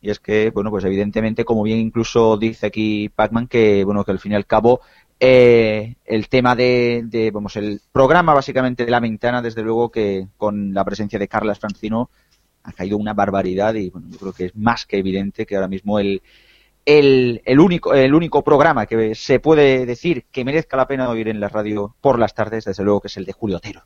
Y 0.01 0.11
es 0.11 0.21
que, 0.21 0.51
bueno, 0.51 0.71
pues 0.71 0.85
evidentemente, 0.85 1.45
como 1.45 1.63
bien 1.63 1.79
incluso 1.79 2.37
dice 2.37 2.67
aquí 2.67 3.09
Pacman, 3.09 3.49
que, 3.49 3.85
bueno, 3.85 4.05
que 4.05 4.13
al 4.13 4.19
fin 4.19 4.33
y 4.33 4.35
al 4.37 4.47
cabo 4.47 4.81
eh, 5.19 5.97
el 6.05 6.29
tema 6.29 6.55
de, 6.55 7.03
de, 7.07 7.31
vamos, 7.31 7.57
el 7.57 7.81
programa 7.93 8.35
básicamente 8.35 8.85
de 8.85 8.91
La 8.91 9.01
Ventana, 9.01 9.43
desde 9.43 9.63
luego 9.63 9.91
que 9.91 10.29
con 10.37 10.73
la 10.75 10.85
presencia 10.85 11.19
de 11.19 11.29
Carlas 11.29 11.59
Francino 11.59 12.11
ha 12.63 12.73
caído 12.73 12.97
una 12.97 13.15
barbaridad 13.15 13.75
y, 13.75 13.91
bueno, 13.91 14.09
yo 14.11 14.19
creo 14.19 14.33
que 14.33 14.45
es 14.47 14.57
más 14.57 14.87
que 14.87 14.99
evidente 14.99 15.47
que 15.47 15.55
ahora 15.55 15.69
mismo 15.69 15.99
el, 15.99 16.23
el, 16.87 17.61
único 18.15 18.45
programa 18.45 18.87
que 18.87 19.15
se 19.15 19.41
puede 19.41 19.85
decir 19.85 20.25
que 20.31 20.45
merezca 20.45 20.77
la 20.77 20.87
pena 20.87 21.11
oír 21.11 21.29
en 21.29 21.41
la 21.41 21.49
radio 21.49 21.95
por 22.01 22.19
las 22.19 22.35
tardes, 22.35 22.65
desde 22.65 22.85
luego 22.85 23.01
que 23.01 23.09
es 23.09 23.17
el 23.17 23.25
de 23.25 23.33
Julio 23.33 23.57
Otero. 23.57 23.83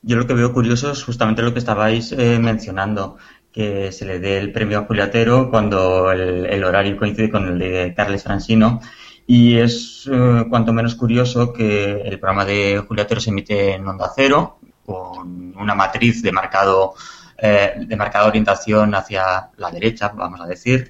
Yo 0.00 0.16
lo 0.16 0.26
que 0.26 0.34
veo 0.34 0.52
curioso 0.52 0.90
es 0.90 1.04
justamente 1.04 1.42
lo 1.42 1.52
que 1.52 1.60
estabais 1.60 2.10
eh, 2.12 2.38
mencionando, 2.40 3.18
que 3.52 3.92
se 3.92 4.06
le 4.06 4.18
dé 4.18 4.38
el 4.38 4.50
premio 4.50 4.80
a 4.80 4.84
Julio 4.84 5.04
Otero 5.04 5.50
cuando 5.50 6.10
el, 6.10 6.64
horario 6.64 6.96
coincide 6.96 7.30
con 7.30 7.46
el 7.46 7.58
de 7.58 7.94
Carles 7.94 8.24
Francino. 8.24 8.80
Y 9.26 9.58
es 9.58 10.08
eh, 10.10 10.46
cuanto 10.48 10.72
menos 10.72 10.96
curioso 10.96 11.52
que 11.52 12.00
el 12.00 12.18
programa 12.18 12.44
de 12.44 12.82
Julio 12.88 13.04
Otero 13.04 13.20
se 13.20 13.30
emite 13.30 13.74
en 13.74 13.86
Onda 13.86 14.10
Cero, 14.16 14.58
con 14.84 15.54
una 15.56 15.74
matriz 15.74 16.22
de 16.22 16.32
marcado, 16.32 16.94
eh, 17.38 17.74
de 17.76 17.96
marcada 17.96 18.26
orientación 18.26 18.94
hacia 18.94 19.50
la 19.58 19.70
derecha, 19.70 20.08
vamos 20.08 20.40
a 20.40 20.46
decir, 20.46 20.88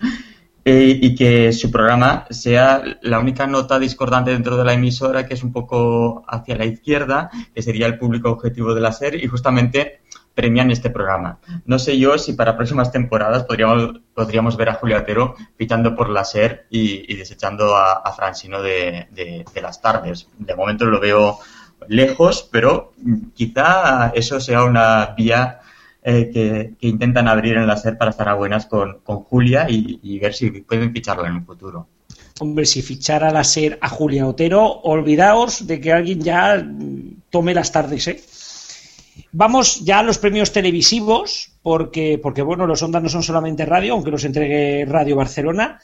eh, 0.65 0.99
y 1.01 1.15
que 1.15 1.53
su 1.53 1.71
programa 1.71 2.27
sea 2.31 2.83
la 3.03 3.19
única 3.19 3.47
nota 3.47 3.79
discordante 3.79 4.31
dentro 4.31 4.57
de 4.57 4.65
la 4.65 4.75
emisora 4.75 5.27
que 5.27 5.35
es 5.35 5.43
un 5.43 5.53
poco 5.53 6.25
hacia 6.29 6.57
la 6.57 6.65
izquierda, 6.65 7.31
que 7.55 7.63
sería 7.63 7.87
el 7.87 7.99
público 7.99 8.31
objetivo 8.31 8.75
de 8.75 8.81
la 8.81 8.93
serie, 8.93 9.25
y 9.25 9.27
justamente 9.27 10.03
premian 10.35 10.71
este 10.71 10.91
programa. 10.91 11.39
No 11.67 11.79
sé 11.79 11.99
yo 11.99 12.17
si 12.17 12.33
para 12.35 12.57
próximas 12.57 12.93
temporadas 12.93 13.45
podríamos, 13.45 14.01
podríamos 14.15 14.57
ver 14.57 14.69
a 14.71 14.75
Julia 14.75 14.99
Otero 14.99 15.35
pitando 15.57 15.95
por 15.95 16.09
la 16.09 16.25
SER 16.25 16.67
y, 16.71 17.15
desechando 17.17 17.77
a, 17.77 18.13
Francino 18.13 18.63
de, 18.63 19.09
de, 19.11 19.61
las 19.61 19.81
tardes. 19.81 20.29
De 20.39 20.55
momento 20.55 20.85
lo 20.87 21.01
veo 21.01 21.39
lejos, 21.89 22.49
pero 22.51 22.93
quizá 23.35 24.13
eso 24.15 24.41
sea 24.41 24.65
una 24.65 25.15
vía 25.17 25.61
eh, 26.05 26.31
que, 26.33 26.89
intentan 26.89 27.29
abrir 27.29 27.57
en 27.57 27.67
la 27.67 27.77
SER 27.77 27.97
para 27.97 28.11
estar 28.11 28.29
a 28.29 28.35
buenas 28.35 28.67
con, 28.67 29.01
Julia 29.05 29.67
y, 29.69 30.19
ver 30.19 30.35
si 30.35 30.51
pueden 30.51 30.93
ficharlo 30.93 31.27
en 31.27 31.35
un 31.35 31.47
futuro. 31.47 31.87
Hombre, 32.41 32.67
si 32.67 32.83
fichara 32.83 33.31
la 33.31 33.45
SER 33.45 33.79
a 33.81 33.89
Julia 33.89 34.27
Otero, 34.27 34.65
olvidaos 34.83 35.67
de 35.67 35.81
que 35.81 35.93
alguien 35.93 36.21
ya 36.21 36.67
tome 37.31 37.55
las 37.55 37.71
tardes, 37.71 38.09
¿eh? 38.09 38.21
Vamos 39.31 39.85
ya 39.85 40.01
a 40.01 40.03
los 40.03 40.19
premios 40.19 40.53
televisivos, 40.53 41.53
porque, 41.63 42.19
porque 42.21 42.43
bueno, 42.43 42.67
los 42.67 42.83
Ondas 42.83 43.03
no 43.03 43.09
son 43.09 43.23
solamente 43.23 43.65
radio, 43.65 43.95
aunque 43.95 44.11
los 44.11 44.25
entregue 44.25 44.85
Radio 44.87 45.17
Barcelona. 45.17 45.81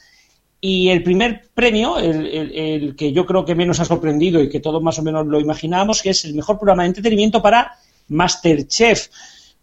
Y 0.59 0.89
el 0.89 1.01
primer 1.03 1.47
premio, 1.53 1.97
el, 1.97 2.25
el, 2.25 2.95
que 2.97 3.13
yo 3.13 3.25
creo 3.25 3.45
que 3.45 3.55
menos 3.55 3.79
ha 3.79 3.85
sorprendido 3.85 4.41
y 4.41 4.49
que 4.49 4.59
todos 4.59 4.83
más 4.83 4.99
o 4.99 5.03
menos 5.03 5.25
lo 5.27 5.39
imaginábamos, 5.39 6.01
que 6.01 6.09
es 6.09 6.25
el 6.25 6.33
mejor 6.33 6.57
programa 6.57 6.83
de 6.83 6.89
entretenimiento 6.89 7.41
para 7.41 7.77
Masterchef. 8.09 9.07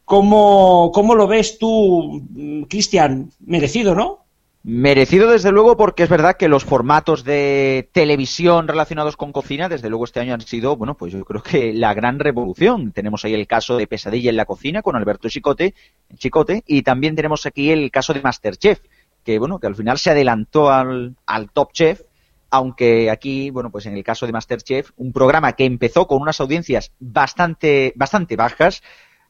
¿Cómo, 0.06 0.92
cómo 0.94 1.16
lo 1.16 1.26
ves 1.26 1.58
tú, 1.58 2.22
Cristian? 2.70 3.32
Merecido, 3.44 3.96
¿no? 3.96 4.24
Merecido 4.62 5.28
desde 5.28 5.50
luego 5.50 5.76
porque 5.76 6.04
es 6.04 6.08
verdad 6.08 6.36
que 6.36 6.46
los 6.46 6.64
formatos 6.64 7.24
de 7.24 7.90
televisión 7.90 8.68
relacionados 8.68 9.16
con 9.16 9.32
cocina 9.32 9.68
desde 9.68 9.90
luego 9.90 10.04
este 10.04 10.20
año 10.20 10.34
han 10.34 10.42
sido, 10.42 10.76
bueno, 10.76 10.96
pues 10.96 11.12
yo 11.12 11.24
creo 11.24 11.42
que 11.42 11.72
la 11.72 11.92
gran 11.92 12.20
revolución. 12.20 12.92
Tenemos 12.92 13.24
ahí 13.24 13.34
el 13.34 13.48
caso 13.48 13.76
de 13.76 13.88
Pesadilla 13.88 14.30
en 14.30 14.36
la 14.36 14.44
cocina 14.44 14.80
con 14.80 14.94
Alberto 14.94 15.28
Chicote, 15.28 15.74
Chicote 16.16 16.62
y 16.68 16.82
también 16.82 17.16
tenemos 17.16 17.44
aquí 17.44 17.72
el 17.72 17.90
caso 17.90 18.14
de 18.14 18.22
Masterchef, 18.22 18.78
que 19.24 19.40
bueno, 19.40 19.58
que 19.58 19.66
al 19.66 19.74
final 19.74 19.98
se 19.98 20.10
adelantó 20.10 20.70
al, 20.70 21.16
al 21.26 21.50
Top 21.50 21.72
Chef, 21.72 22.02
aunque 22.50 23.10
aquí, 23.10 23.50
bueno, 23.50 23.70
pues 23.70 23.86
en 23.86 23.96
el 23.96 24.04
caso 24.04 24.24
de 24.24 24.32
Masterchef, 24.32 24.92
un 24.98 25.12
programa 25.12 25.54
que 25.54 25.64
empezó 25.64 26.06
con 26.06 26.22
unas 26.22 26.40
audiencias 26.40 26.92
bastante, 27.00 27.92
bastante 27.96 28.36
bajas, 28.36 28.82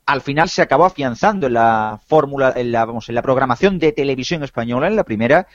al 0.07 0.23
final 0.23 0.49
se 0.49 0.63
acabó 0.63 0.85
afianzando 0.85 1.49
en 1.49 1.55
la 1.55 2.01
fórmula, 2.07 2.53
en 2.57 2.73
la, 2.73 2.85
vamos, 2.85 3.09
en 3.09 3.15
la 3.15 3.23
programación 3.23 3.79
de 3.79 3.93
televisión 3.93 4.43
española, 4.43 4.87
en 4.87 4.97
la 4.97 5.05
primera, 5.05 5.47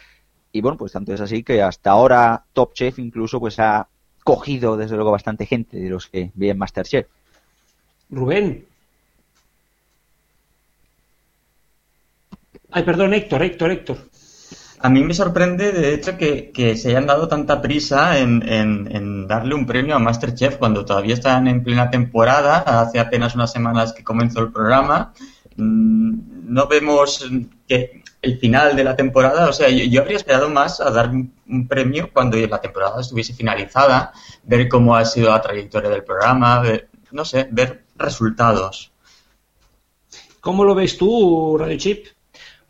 y 0.51 0.61
bueno, 0.61 0.77
pues 0.77 0.91
tanto 0.91 1.13
es 1.13 1.21
así 1.21 1.43
que 1.43 1.61
hasta 1.61 1.91
ahora 1.91 2.43
Top 2.53 2.73
Chef 2.73 2.99
incluso 2.99 3.39
pues 3.39 3.59
ha, 3.59 3.87
cogido 4.23 4.77
desde 4.77 4.95
luego 4.95 5.11
bastante 5.11 5.45
gente 5.45 5.77
de 5.77 5.89
los 5.89 6.07
que 6.07 6.31
en 6.39 6.57
Masterchef. 6.57 7.07
Rubén. 8.09 8.65
Ay, 12.69 12.83
perdón, 12.83 13.13
Héctor, 13.13 13.43
Héctor, 13.43 13.71
Héctor. 13.71 13.97
A 14.83 14.89
mí 14.89 15.03
me 15.03 15.13
sorprende, 15.13 15.71
de 15.71 15.93
hecho, 15.93 16.17
que, 16.17 16.75
se 16.75 16.89
hayan 16.89 17.05
dado 17.05 17.27
tanta 17.27 17.61
prisa 17.61 18.17
en, 18.17 19.27
darle 19.27 19.53
un 19.53 19.67
premio 19.67 19.95
a 19.95 19.99
Masterchef 19.99 20.57
cuando 20.57 20.83
todavía 20.85 21.13
están 21.13 21.47
en 21.47 21.63
plena 21.63 21.91
temporada, 21.91 22.57
hace 22.57 22.99
apenas 22.99 23.35
unas 23.35 23.51
semanas 23.51 23.93
que 23.93 24.03
comenzó 24.03 24.39
el 24.39 24.51
programa. 24.51 25.13
Mm, 25.55 26.53
no 26.53 26.67
vemos 26.67 27.29
que 27.67 28.01
el 28.23 28.39
final 28.39 28.75
de 28.75 28.83
la 28.83 28.95
temporada, 28.95 29.49
o 29.49 29.53
sea, 29.53 29.69
yo, 29.69 30.01
habría 30.01 30.17
esperado 30.17 30.49
más 30.49 30.81
a 30.81 30.89
dar 30.89 31.09
un, 31.09 31.67
premio 31.67 32.09
cuando 32.11 32.37
la 32.37 32.59
temporada 32.61 33.01
estuviese 33.01 33.33
finalizada, 33.33 34.13
ver 34.43 34.67
cómo 34.67 34.95
ha 34.95 35.05
sido 35.05 35.29
la 35.29 35.41
trayectoria 35.41 35.89
del 35.89 36.03
programa, 36.03 36.63
no 37.11 37.25
sé, 37.25 37.47
ver 37.51 37.83
resultados. 37.95 38.91
¿Cómo 40.39 40.65
lo 40.65 40.73
ves 40.73 40.97
tú, 40.97 41.57
Radio 41.59 41.77
Chip? 41.77 42.07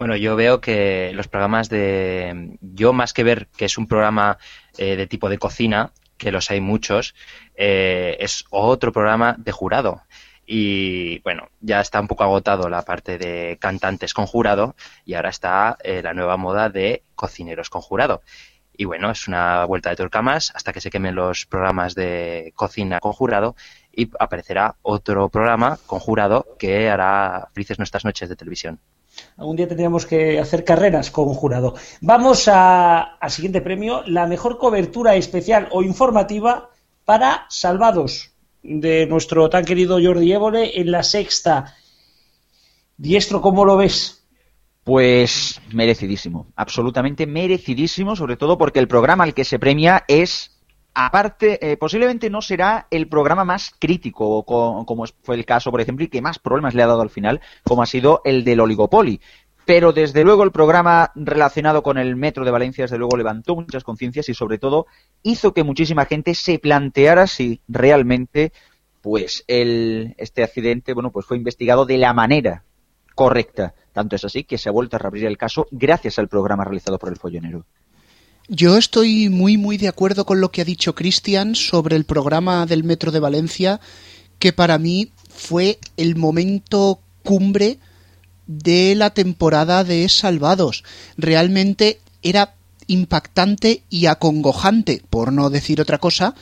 Bueno, 0.02 0.16
yo 0.16 0.36
veo 0.36 0.62
que 0.62 1.12
los 1.14 1.28
programas 1.28 1.70
de... 1.70 2.58
Yo 2.60 2.92
más 2.92 3.14
que 3.14 3.24
ver 3.24 3.50
que 3.56 3.66
es 3.66 3.78
un 3.78 3.86
programa 3.86 4.40
eh, 4.80 4.96
de 4.96 5.06
tipo 5.06 5.30
de 5.30 5.38
cocina, 5.38 5.94
que 6.18 6.32
los 6.32 6.50
hay 6.50 6.60
muchos, 6.60 7.14
eh, 7.54 8.18
es 8.20 8.44
otro 8.50 8.92
programa 8.92 9.36
de 9.38 9.52
jurado. 9.52 10.02
Y 10.44 11.20
bueno, 11.20 11.50
ya 11.60 11.82
está 11.82 12.02
un 12.02 12.08
poco 12.08 12.24
agotado 12.24 12.68
la 12.68 12.82
parte 12.82 13.20
de 13.20 13.60
cantantes 13.62 14.16
con 14.16 14.26
jurado 14.26 14.76
y 15.06 15.14
ahora 15.14 15.30
está 15.30 15.78
eh, 15.84 16.02
la 16.02 16.16
nueva 16.16 16.36
moda 16.36 16.70
de 16.72 17.04
cocineros 17.14 17.70
con 17.70 17.84
jurado. 17.84 18.24
Y 18.76 18.86
bueno, 18.86 19.12
es 19.12 19.28
una 19.28 19.66
vuelta 19.66 19.92
de 19.92 19.98
tuerca 19.98 20.24
más 20.24 20.52
hasta 20.56 20.74
que 20.74 20.82
se 20.82 20.90
quemen 20.90 21.14
los 21.14 21.46
programas 21.46 21.94
de 21.94 22.54
cocina 22.56 23.00
con 23.00 23.14
jurado 23.14 23.56
y 23.96 24.10
aparecerá 24.20 24.78
otro 24.82 25.30
programa 25.30 25.78
con 25.86 26.00
jurado 26.00 26.48
que 26.58 26.90
hará 26.90 27.50
felices 27.54 27.78
nuestras 27.78 28.04
noches 28.04 28.30
de 28.30 28.36
televisión. 28.36 28.80
Algún 29.38 29.56
día 29.56 29.68
tendríamos 29.68 30.06
que 30.06 30.40
hacer 30.40 30.64
carreras 30.64 31.12
con 31.12 31.28
un 31.28 31.34
jurado. 31.34 31.76
Vamos 32.02 32.48
al 32.48 33.32
siguiente 33.32 33.62
premio, 33.62 34.04
la 34.06 34.28
mejor 34.28 34.58
cobertura 34.58 35.16
especial 35.16 35.68
o 35.72 35.84
informativa 35.84 36.70
para 37.06 37.46
Salvados, 37.50 38.32
de 38.64 39.06
nuestro 39.08 39.50
tan 39.50 39.66
querido 39.66 40.00
Jordi 40.02 40.32
Évole 40.32 40.80
en 40.80 40.92
la 40.92 41.04
sexta. 41.04 41.76
Diestro, 42.98 43.42
¿cómo 43.42 43.66
lo 43.66 43.78
ves? 43.78 44.24
Pues 44.84 45.62
merecidísimo, 45.72 46.48
absolutamente 46.56 47.28
merecidísimo, 47.28 48.16
sobre 48.16 48.38
todo 48.38 48.58
porque 48.58 48.80
el 48.80 48.88
programa 48.88 49.24
al 49.24 49.34
que 49.34 49.46
se 49.46 49.60
premia 49.60 50.04
es 50.08 50.51
Aparte, 50.94 51.72
eh, 51.72 51.78
posiblemente 51.78 52.30
no 52.30 52.42
será 52.42 52.88
el 52.92 53.08
programa 53.08 53.46
más 53.46 53.72
crítico, 53.80 54.44
como 54.44 55.06
fue 55.24 55.36
el 55.36 55.46
caso, 55.46 55.72
por 55.72 55.80
ejemplo, 55.80 56.04
y 56.04 56.10
que 56.10 56.22
más 56.22 56.38
problemas 56.38 56.76
le 56.76 56.84
ha 56.84 56.88
dado 56.88 57.02
al 57.02 57.10
final, 57.10 57.40
como 57.64 57.82
ha 57.82 57.86
sido 57.86 58.22
el 58.26 58.44
del 58.44 58.60
oligopoli. 58.60 59.22
Pero 59.66 59.94
desde 59.94 60.24
luego 60.24 60.44
el 60.44 60.52
programa 60.52 61.12
relacionado 61.16 61.82
con 61.82 61.98
el 61.98 62.16
metro 62.16 62.44
de 62.44 62.52
Valencia, 62.52 62.84
desde 62.84 62.98
luego 62.98 63.16
levantó 63.16 63.56
muchas 63.56 63.84
conciencias 63.84 64.28
y 64.28 64.34
sobre 64.34 64.58
todo 64.58 64.88
hizo 65.24 65.54
que 65.54 65.64
muchísima 65.64 66.06
gente 66.06 66.36
se 66.36 66.60
planteara 66.60 67.28
si 67.28 67.62
realmente 67.68 68.52
pues 69.02 69.44
el, 69.48 70.14
este 70.18 70.44
accidente 70.44 70.94
bueno 70.94 71.12
pues 71.12 71.26
fue 71.26 71.38
investigado 71.38 71.86
de 71.86 71.98
la 72.00 72.14
manera 72.14 72.64
correcta. 73.16 73.76
Tanto 73.94 74.16
es 74.16 74.26
así 74.26 74.44
que 74.44 74.58
se 74.58 74.70
ha 74.70 74.72
vuelto 74.72 74.96
a 74.96 75.00
reabrir 75.00 75.26
el 75.26 75.38
caso 75.38 75.68
gracias 75.72 76.18
al 76.20 76.28
programa 76.28 76.66
realizado 76.66 76.98
por 76.98 77.10
el 77.10 77.18
follonero. 77.18 77.66
Yo 78.54 78.78
estoy 78.78 79.30
muy, 79.30 79.56
muy 79.56 79.78
de 79.78 79.88
acuerdo 79.88 80.26
con 80.26 80.42
lo 80.42 80.52
que 80.52 80.60
ha 80.60 80.66
dicho 80.66 80.94
Cristian 80.94 81.56
sobre 81.56 81.96
el 81.96 82.04
programa 82.04 82.66
del 82.66 82.84
Metro 82.84 83.10
de 83.10 83.22
Valencia, 83.22 83.80
que 84.40 84.52
para 84.52 84.78
mí 84.78 85.14
fue 85.30 85.80
el 85.96 86.18
momento 86.18 87.00
cumbre 87.24 87.80
de 88.48 88.94
la 88.96 89.12
temporada 89.12 89.86
de 89.86 90.10
Salvados. 90.10 90.84
Realmente 91.16 92.02
era 92.24 92.56
impactante 92.88 93.84
y 93.90 94.08
acongojante, 94.08 95.02
por 95.10 95.32
no 95.32 95.50
decir 95.50 95.80
otra 95.80 96.00
cosa, 96.00 96.36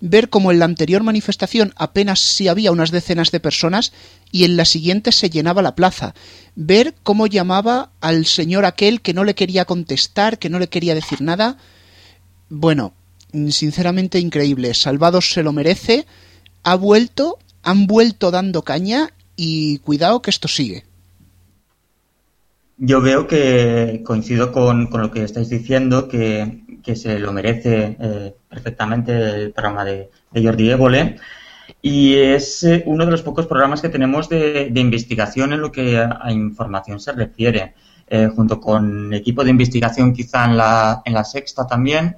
ver 0.00 0.30
cómo 0.30 0.52
en 0.52 0.58
la 0.58 0.64
anterior 0.64 1.02
manifestación 1.02 1.72
apenas 1.76 2.20
si 2.20 2.48
había 2.48 2.72
unas 2.72 2.90
decenas 2.90 3.30
de 3.30 3.40
personas 3.40 3.92
y 4.30 4.44
en 4.44 4.56
la 4.56 4.64
siguiente 4.64 5.12
se 5.12 5.30
llenaba 5.30 5.62
la 5.62 5.74
plaza. 5.74 6.14
Ver 6.54 6.94
cómo 7.02 7.26
llamaba 7.26 7.90
al 8.00 8.26
señor 8.26 8.64
aquel 8.64 9.00
que 9.00 9.14
no 9.14 9.24
le 9.24 9.34
quería 9.34 9.64
contestar, 9.64 10.38
que 10.38 10.50
no 10.50 10.58
le 10.58 10.68
quería 10.68 10.94
decir 10.94 11.20
nada. 11.22 11.56
Bueno, 12.48 12.94
sinceramente 13.50 14.18
increíble. 14.18 14.74
Salvados 14.74 15.30
se 15.30 15.42
lo 15.42 15.52
merece. 15.52 16.06
Ha 16.62 16.74
vuelto, 16.74 17.38
han 17.62 17.86
vuelto 17.86 18.30
dando 18.30 18.62
caña 18.62 19.10
y 19.36 19.78
cuidado 19.78 20.22
que 20.22 20.30
esto 20.30 20.48
sigue. 20.48 20.84
Yo 22.76 23.00
veo 23.00 23.26
que 23.26 24.02
coincido 24.04 24.52
con, 24.52 24.88
lo 24.90 25.10
que 25.10 25.24
estáis 25.24 25.48
diciendo, 25.48 26.08
que, 26.08 26.62
se 26.94 27.18
lo 27.18 27.32
merece 27.32 27.96
eh, 28.00 28.34
perfectamente 28.48 29.12
el 29.12 29.52
programa 29.52 29.84
de, 29.84 30.10
Jordi 30.34 30.70
Évole. 30.70 31.16
Y 31.82 32.14
es 32.16 32.64
eh, 32.64 32.82
uno 32.86 33.04
de 33.04 33.10
los 33.10 33.22
pocos 33.22 33.46
programas 33.46 33.82
que 33.82 33.88
tenemos 33.88 34.28
de, 34.28 34.72
investigación 34.74 35.52
en 35.52 35.60
lo 35.60 35.70
que 35.70 35.98
a, 35.98 36.32
información 36.32 36.98
se 36.98 37.12
refiere, 37.12 37.74
eh, 38.08 38.28
junto 38.34 38.60
con 38.60 39.12
equipo 39.12 39.44
de 39.44 39.50
investigación 39.50 40.14
quizá 40.14 40.46
en 40.46 40.56
la, 40.56 41.02
en 41.04 41.12
la 41.12 41.24
sexta 41.24 41.66
también. 41.66 42.16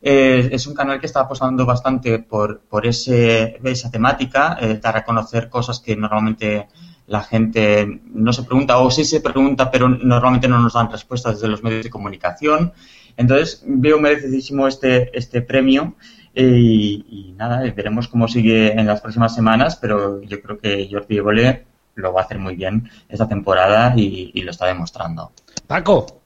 es 0.00 0.66
un 0.66 0.74
canal 0.74 1.00
que 1.00 1.06
está 1.06 1.20
apostando 1.20 1.64
bastante 1.64 2.18
por, 2.18 2.60
por 2.60 2.86
ese, 2.86 3.58
esa 3.64 3.90
temática, 3.90 4.58
dar 4.80 4.96
a 4.96 5.04
conocer 5.04 5.48
cosas 5.48 5.80
que 5.80 5.96
normalmente 5.96 6.68
la 7.08 7.22
gente 7.22 8.00
no 8.12 8.32
se 8.32 8.42
pregunta 8.42 8.78
o 8.78 8.90
sí 8.90 9.04
se 9.04 9.20
pregunta, 9.20 9.70
pero 9.70 9.88
normalmente 9.88 10.46
no 10.46 10.60
nos 10.60 10.74
dan 10.74 10.92
respuestas 10.92 11.34
desde 11.36 11.48
los 11.48 11.62
medios 11.62 11.84
de 11.84 11.90
comunicación. 11.90 12.72
Entonces 13.18 13.62
veo 13.66 14.00
merecidísimo 14.00 14.68
este, 14.68 15.10
este 15.12 15.42
premio 15.42 15.96
eh, 16.36 16.44
y, 16.46 17.34
nada, 17.36 17.60
veremos 17.72 18.06
cómo 18.06 18.28
sigue 18.28 18.70
en 18.70 18.86
las 18.86 19.00
próximas 19.00 19.34
semanas, 19.34 19.76
pero 19.76 20.22
yo 20.22 20.40
creo 20.40 20.58
que 20.60 20.88
Jordi 20.90 21.16
Evole 21.16 21.64
lo 21.96 22.12
va 22.12 22.22
a 22.22 22.24
hacer 22.24 22.38
muy 22.38 22.54
bien 22.54 22.88
esta 23.08 23.28
temporada 23.28 23.92
y, 23.96 24.40
lo 24.40 24.52
está 24.52 24.66
demostrando. 24.66 25.32
Paco. 25.66 26.22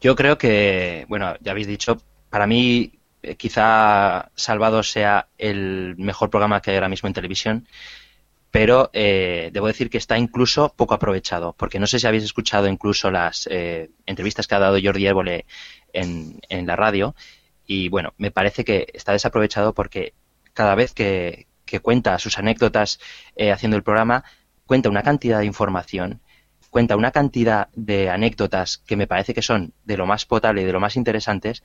Yo 0.00 0.16
creo 0.16 0.38
que, 0.38 1.04
bueno, 1.10 1.34
ya 1.42 1.52
habéis 1.52 1.66
dicho, 1.66 2.00
para 2.30 2.46
mí 2.46 2.90
eh, 3.22 3.36
quizá 3.36 4.30
Salvado 4.34 4.82
sea 4.82 5.28
el 5.36 5.94
mejor 5.98 6.30
programa 6.30 6.62
que 6.62 6.70
hay 6.70 6.78
ahora 6.78 6.88
mismo 6.88 7.06
en 7.06 7.12
televisión 7.12 7.66
pero 8.50 8.90
eh, 8.92 9.50
debo 9.52 9.68
decir 9.68 9.90
que 9.90 9.98
está 9.98 10.18
incluso 10.18 10.74
poco 10.76 10.94
aprovechado, 10.94 11.54
porque 11.56 11.78
no 11.78 11.86
sé 11.86 11.98
si 11.98 12.06
habéis 12.06 12.24
escuchado 12.24 12.66
incluso 12.66 13.10
las 13.10 13.48
eh, 13.50 13.90
entrevistas 14.06 14.46
que 14.48 14.54
ha 14.54 14.58
dado 14.58 14.78
Jordi 14.82 15.06
Évole 15.06 15.46
en, 15.92 16.40
en, 16.48 16.66
la 16.66 16.76
radio, 16.76 17.14
y 17.66 17.88
bueno, 17.88 18.14
me 18.18 18.30
parece 18.30 18.64
que 18.64 18.86
está 18.94 19.12
desaprovechado 19.12 19.74
porque 19.74 20.14
cada 20.52 20.74
vez 20.74 20.92
que, 20.92 21.46
cuenta 21.82 22.18
sus 22.18 22.36
anécdotas 22.36 22.98
eh, 23.36 23.52
haciendo 23.52 23.76
el 23.76 23.84
programa, 23.84 24.24
cuenta 24.66 24.88
una 24.88 25.04
cantidad 25.04 25.38
de 25.38 25.46
información, 25.46 26.20
cuenta 26.68 26.96
una 26.96 27.12
cantidad 27.12 27.68
de 27.74 28.10
anécdotas 28.10 28.78
que 28.78 28.96
me 28.96 29.06
parece 29.06 29.34
que 29.34 29.42
son 29.42 29.72
de 29.84 29.96
lo 29.96 30.04
más 30.04 30.26
potable 30.26 30.62
y 30.62 30.64
de 30.64 30.72
lo 30.72 30.80
más 30.80 30.96
interesantes, 30.96 31.62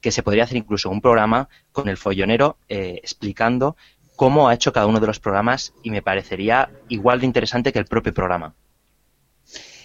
que 0.00 0.12
se 0.12 0.22
podría 0.22 0.44
hacer 0.44 0.58
incluso 0.58 0.90
un 0.90 1.00
programa 1.00 1.48
con 1.72 1.88
el 1.88 1.96
follonero 1.96 2.56
explicando 2.68 3.76
cómo 4.16 4.48
ha 4.48 4.54
hecho 4.54 4.72
cada 4.72 4.86
uno 4.86 5.00
de 5.00 5.06
los 5.06 5.18
programas 5.18 5.74
y 5.82 5.90
me 5.90 6.02
parecería 6.02 6.70
igual 6.88 7.20
de 7.20 7.26
interesante 7.26 7.72
que 7.72 7.80
el 7.80 7.86
propio 7.86 8.14
programa. 8.14 8.54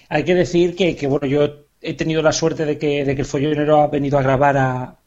Hay 0.10 0.24
que 0.24 0.36
decir 0.36 0.76
que, 0.76 1.08
bueno, 1.08 1.28
yo 1.28 1.67
he 1.82 1.94
tenido 1.94 2.22
la 2.22 2.32
suerte 2.32 2.66
de 2.66 2.78
que, 2.78 3.06
de 3.06 3.16
que 3.16 3.22
el 3.22 3.28
follonero 3.28 3.82
ha 3.82 3.88
venido 3.88 4.18
a 4.18 4.24
grabar 4.24 4.98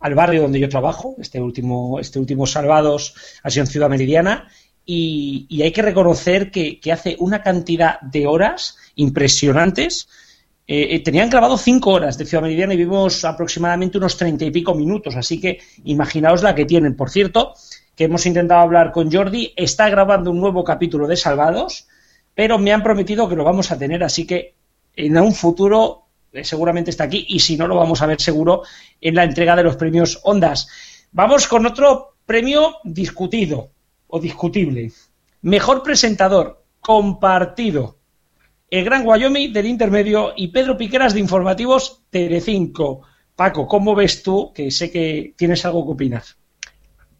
al 0.00 0.14
barrio 0.14 0.42
donde 0.42 0.60
yo 0.60 0.68
trabajo. 0.68 1.16
Este 1.18 1.40
último, 1.40 1.98
este 2.00 2.18
último 2.18 2.46
Salvados 2.46 3.14
ha 3.42 3.50
sido 3.50 3.64
en 3.64 3.70
Ciudad 3.70 3.88
Meridiana. 3.88 4.48
Y, 4.84 5.60
hay 5.62 5.72
que 5.72 5.82
reconocer 5.82 6.50
que, 6.50 6.80
hace 6.90 7.16
una 7.18 7.42
cantidad 7.42 8.00
de 8.00 8.26
horas 8.26 8.76
impresionantes. 8.94 10.08
Eh, 10.66 10.96
eh, 10.96 11.00
tenían 11.00 11.30
grabado 11.30 11.56
cinco 11.58 11.92
horas 11.92 12.16
de 12.16 12.24
Ciudad 12.24 12.42
Meridiana 12.42 12.74
y 12.74 12.78
vimos 12.78 13.24
aproximadamente 13.24 13.98
unos 13.98 14.16
treinta 14.16 14.44
y 14.44 14.50
pico 14.50 14.74
minutos. 14.74 15.16
Así 15.16 15.40
que 15.40 15.58
imaginaos 15.84 16.42
la 16.42 16.54
que 16.54 16.64
tienen. 16.64 16.96
Por 16.96 17.10
cierto, 17.10 17.54
que 17.94 18.04
hemos 18.04 18.24
intentado 18.26 18.60
hablar 18.60 18.92
con 18.92 19.10
Jordi, 19.12 19.52
está 19.56 19.90
grabando 19.90 20.30
un 20.30 20.40
nuevo 20.40 20.62
capítulo 20.62 21.06
de 21.06 21.16
Salvados, 21.16 21.88
pero 22.34 22.58
me 22.58 22.72
han 22.72 22.82
prometido 22.82 23.28
que 23.28 23.34
lo 23.34 23.44
vamos 23.44 23.72
a 23.72 23.78
tener, 23.78 24.04
así 24.04 24.26
que 24.26 24.54
en 24.94 25.18
un 25.18 25.34
futuro 25.34 26.07
seguramente 26.42 26.90
está 26.90 27.04
aquí 27.04 27.26
y 27.28 27.40
si 27.40 27.56
no 27.56 27.66
lo 27.66 27.76
vamos 27.76 28.02
a 28.02 28.06
ver 28.06 28.20
seguro 28.20 28.62
en 29.00 29.14
la 29.14 29.24
entrega 29.24 29.56
de 29.56 29.62
los 29.62 29.76
premios 29.76 30.20
Ondas. 30.24 30.68
Vamos 31.12 31.48
con 31.48 31.66
otro 31.66 32.16
premio 32.26 32.76
discutido 32.84 33.70
o 34.06 34.20
discutible. 34.20 34.92
Mejor 35.42 35.82
presentador 35.82 36.64
compartido. 36.80 37.98
El 38.70 38.84
Gran 38.84 39.06
Wyoming 39.06 39.52
del 39.52 39.66
Intermedio 39.66 40.34
y 40.36 40.48
Pedro 40.48 40.76
Piqueras 40.76 41.14
de 41.14 41.20
Informativos 41.20 42.02
Telecinco. 42.10 43.02
Paco, 43.34 43.66
¿cómo 43.66 43.94
ves 43.94 44.22
tú? 44.22 44.52
Que 44.52 44.70
sé 44.70 44.90
que 44.90 45.32
tienes 45.36 45.64
algo 45.64 45.86
que 45.86 45.92
opinar. 45.92 46.22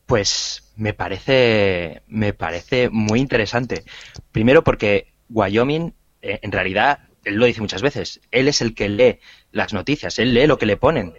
Pues 0.04 0.72
me 0.76 0.92
parece, 0.92 2.02
me 2.06 2.34
parece 2.34 2.90
muy 2.90 3.20
interesante. 3.20 3.84
Primero 4.32 4.62
porque 4.62 5.12
Wyoming, 5.30 5.94
eh, 6.20 6.40
en 6.42 6.52
realidad, 6.52 7.07
él 7.24 7.34
lo 7.34 7.46
dice 7.46 7.60
muchas 7.60 7.82
veces, 7.82 8.20
él 8.30 8.48
es 8.48 8.60
el 8.60 8.74
que 8.74 8.88
lee 8.88 9.18
las 9.52 9.72
noticias, 9.72 10.18
él 10.18 10.34
lee 10.34 10.46
lo 10.46 10.58
que 10.58 10.66
le 10.66 10.76
ponen. 10.76 11.14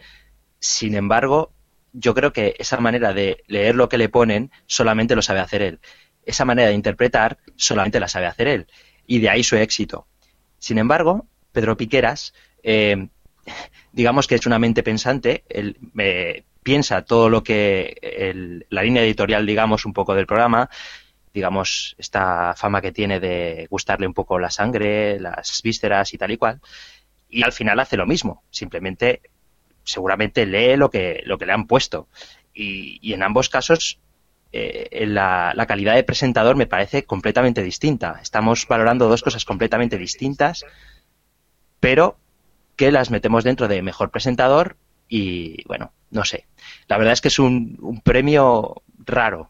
Sin 0.59 0.95
embargo, 0.95 1.51
yo 1.93 2.13
creo 2.13 2.33
que 2.33 2.55
esa 2.59 2.77
manera 2.79 3.13
de 3.13 3.43
leer 3.47 3.75
lo 3.75 3.89
que 3.89 3.97
le 3.97 4.09
ponen 4.09 4.51
solamente 4.65 5.15
lo 5.15 5.21
sabe 5.21 5.39
hacer 5.39 5.61
él. 5.61 5.79
Esa 6.25 6.45
manera 6.45 6.69
de 6.69 6.75
interpretar 6.75 7.37
solamente 7.55 7.99
la 7.99 8.07
sabe 8.07 8.27
hacer 8.27 8.47
él. 8.47 8.67
Y 9.07 9.19
de 9.19 9.29
ahí 9.29 9.43
su 9.43 9.55
éxito. 9.55 10.07
Sin 10.59 10.77
embargo, 10.77 11.27
Pedro 11.51 11.77
Piqueras, 11.77 12.33
eh, 12.63 13.07
digamos 13.91 14.27
que 14.27 14.35
es 14.35 14.45
una 14.45 14.59
mente 14.59 14.83
pensante, 14.83 15.43
él 15.49 15.77
eh, 15.97 16.43
piensa 16.61 17.03
todo 17.03 17.29
lo 17.29 17.43
que 17.43 18.65
la 18.69 18.83
línea 18.83 19.03
editorial, 19.03 19.45
digamos, 19.45 19.85
un 19.85 19.93
poco 19.93 20.13
del 20.13 20.27
programa, 20.27 20.69
digamos, 21.39 21.95
esta 21.97 22.53
fama 22.57 22.81
que 22.81 22.91
tiene 22.91 23.21
de 23.21 23.65
gustarle 23.69 24.05
un 24.05 24.13
poco 24.13 24.39
la 24.39 24.51
sangre, 24.51 25.21
las 25.21 25.61
vísceras 25.63 26.13
y 26.13 26.17
tal 26.17 26.31
y 26.31 26.37
cual, 26.37 26.59
y 27.29 27.43
al 27.43 27.53
final 27.53 27.79
hace 27.79 27.95
lo 27.95 28.05
mismo, 28.05 28.43
simplemente 28.49 29.21
seguramente 29.85 30.45
lee 30.45 30.75
lo 30.75 30.89
que, 30.89 31.21
lo 31.25 31.37
que 31.37 31.45
le 31.45 31.53
han 31.53 31.65
puesto. 31.65 32.09
Y, 32.53 33.13
en 33.13 33.23
ambos 33.23 33.47
casos 33.47 33.99
eh, 34.51 35.05
la, 35.07 35.65
calidad 35.65 35.95
de 35.95 36.03
presentador 36.03 36.57
me 36.57 36.67
parece 36.67 37.05
completamente 37.05 37.63
distinta. 37.63 38.19
Estamos 38.21 38.67
valorando 38.67 39.07
dos 39.07 39.23
cosas 39.23 39.45
completamente 39.45 39.97
distintas, 39.97 40.65
pero 41.79 42.17
que 42.75 42.91
las 42.91 43.11
metemos 43.11 43.45
dentro 43.45 43.69
de 43.69 43.81
mejor 43.81 44.11
presentador 44.11 44.75
y 45.07 45.63
bueno, 45.67 45.93
no 46.11 46.25
sé. 46.25 46.47
La 46.89 46.97
verdad 46.97 47.13
es 47.13 47.21
que 47.21 47.29
es 47.29 47.39
un 47.39 48.01
premio 48.03 48.83
raro. 49.05 49.49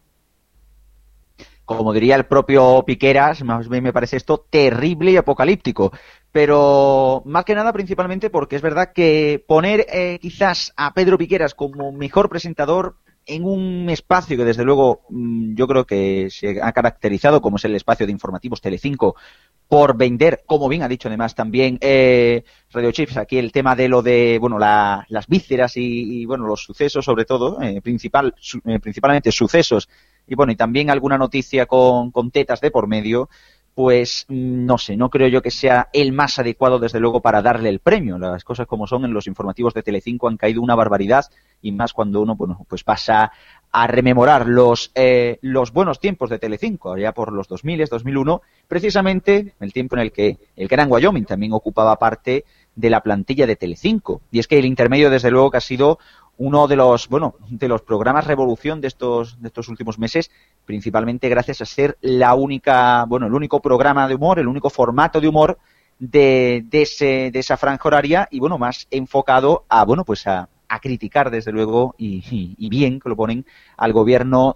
Como 1.77 1.93
diría 1.93 2.15
el 2.15 2.25
propio 2.25 2.83
Piqueras, 2.83 3.43
más 3.43 3.69
bien 3.69 3.83
me 3.83 3.93
parece 3.93 4.17
esto 4.17 4.43
terrible 4.49 5.11
y 5.11 5.17
apocalíptico. 5.17 5.91
Pero 6.31 7.21
más 7.25 7.45
que 7.45 7.53
nada 7.53 7.71
principalmente 7.71 8.31
porque 8.31 8.55
es 8.55 8.63
verdad 8.63 8.91
que 8.91 9.43
poner 9.47 9.85
eh, 9.93 10.17
quizás 10.19 10.73
a 10.75 10.95
Pedro 10.95 11.19
Piqueras 11.19 11.53
como 11.53 11.91
mejor 11.91 12.27
presentador 12.27 12.95
en 13.27 13.45
un 13.45 13.87
espacio 13.91 14.35
que 14.35 14.45
desde 14.45 14.63
luego 14.63 15.01
mm, 15.09 15.53
yo 15.53 15.67
creo 15.67 15.85
que 15.85 16.29
se 16.31 16.59
ha 16.59 16.71
caracterizado 16.71 17.39
como 17.39 17.57
es 17.57 17.65
el 17.65 17.75
espacio 17.75 18.07
de 18.07 18.13
informativos 18.13 18.61
Telecinco 18.61 19.15
por 19.67 19.95
vender, 19.95 20.41
como 20.47 20.67
bien 20.67 20.81
ha 20.81 20.87
dicho 20.87 21.07
además 21.07 21.35
también 21.35 21.77
eh, 21.79 22.43
Radio 22.71 22.91
Chips, 22.91 23.17
aquí 23.17 23.37
el 23.37 23.51
tema 23.51 23.75
de 23.75 23.87
lo 23.87 24.01
de, 24.01 24.39
bueno, 24.41 24.57
las 24.57 25.27
vísceras 25.27 25.73
y, 25.75 26.25
bueno, 26.25 26.47
los 26.47 26.63
sucesos 26.63 27.05
sobre 27.05 27.25
todo, 27.25 27.61
eh, 27.61 27.79
principal, 27.79 28.33
eh, 28.65 28.79
principalmente 28.79 29.31
sucesos 29.31 29.87
y 30.29 30.35
bueno, 30.35 30.51
y 30.51 30.55
también 30.55 30.89
alguna 30.89 31.17
noticia 31.17 31.65
con, 31.65 32.11
tetas 32.31 32.61
de 32.61 32.71
por 32.71 32.87
medio, 32.87 33.29
pues 33.73 34.25
mm, 34.27 34.65
no 34.65 34.77
sé, 34.77 34.95
no 34.95 35.09
creo 35.09 35.27
yo 35.27 35.41
que 35.41 35.51
sea 35.51 35.89
el 35.91 36.11
más 36.11 36.37
adecuado 36.37 36.79
desde 36.79 36.99
luego 36.99 37.21
para 37.21 37.41
darle 37.41 37.69
el 37.69 37.79
premio. 37.79 38.17
Las 38.19 38.43
cosas 38.43 38.67
como 38.67 38.85
son 38.85 39.05
en 39.05 39.13
los 39.13 39.27
informativos 39.27 39.73
de 39.73 39.83
Telecinco 39.83 40.27
han 40.27 40.37
caído 40.37 40.61
una 40.61 40.75
barbaridad 40.75 41.25
y 41.61 41.71
más 41.71 41.93
cuando 41.93 42.21
uno 42.21 42.35
bueno, 42.35 42.65
pues 42.69 42.83
pasa 42.83 43.31
a 43.71 43.87
rememorar 43.87 44.47
los, 44.47 44.91
eh, 44.95 45.37
los 45.41 45.71
buenos 45.73 45.99
tiempos 45.99 46.29
de 46.29 46.39
Telecinco, 46.39 46.93
allá 46.93 47.11
por 47.11 47.33
los 47.33 47.47
2000, 47.47 47.85
2001, 47.85 48.41
precisamente 48.67 49.53
el 49.59 49.73
tiempo 49.73 49.95
en 49.95 50.01
el 50.01 50.11
que 50.11 50.37
el 50.55 50.67
Gran 50.67 50.91
Wyoming 50.91 51.25
también 51.25 51.53
ocupaba 51.53 51.95
parte 51.97 52.45
de 52.75 52.89
la 52.89 53.01
plantilla 53.01 53.45
de 53.45 53.55
Telecinco. 53.55 54.21
Y 54.31 54.39
es 54.39 54.47
que 54.47 54.57
el 54.57 54.65
intermedio, 54.65 55.09
desde 55.09 55.31
luego, 55.31 55.51
que 55.51 55.57
ha 55.57 55.61
sido 55.61 55.99
uno 56.39 56.67
de 56.67 56.77
los, 56.77 57.09
bueno, 57.09 57.35
de 57.49 57.67
los 57.67 57.81
programas 57.81 58.25
revolución 58.25 58.79
de 58.79 58.87
estos, 58.87 59.41
de 59.41 59.49
estos 59.49 59.67
últimos 59.67 59.99
meses, 59.99 60.31
principalmente 60.65 61.27
gracias 61.27 61.61
a 61.61 61.65
ser 61.65 61.97
la 61.99 62.33
única, 62.33 63.03
bueno, 63.05 63.27
el 63.27 63.33
único 63.33 63.61
programa 63.61 64.07
de 64.07 64.15
humor, 64.15 64.39
el 64.39 64.47
único 64.47 64.69
formato 64.69 65.19
de 65.19 65.27
humor 65.27 65.57
de, 65.99 66.63
de, 66.65 66.83
ese, 66.83 67.29
de 67.31 67.39
esa 67.39 67.57
franja 67.57 67.85
horaria 67.85 68.27
y, 68.31 68.39
bueno, 68.39 68.57
más 68.57 68.87
enfocado 68.89 69.65
a, 69.67 69.83
bueno, 69.83 70.05
pues 70.05 70.25
a, 70.27 70.47
criticar, 70.81 71.29
desde 71.29 71.51
luego, 71.51 71.95
y, 71.97 72.69
bien 72.69 73.01
que 73.01 73.09
lo 73.09 73.17
ponen, 73.17 73.45
al 73.75 73.91
gobierno 73.91 74.55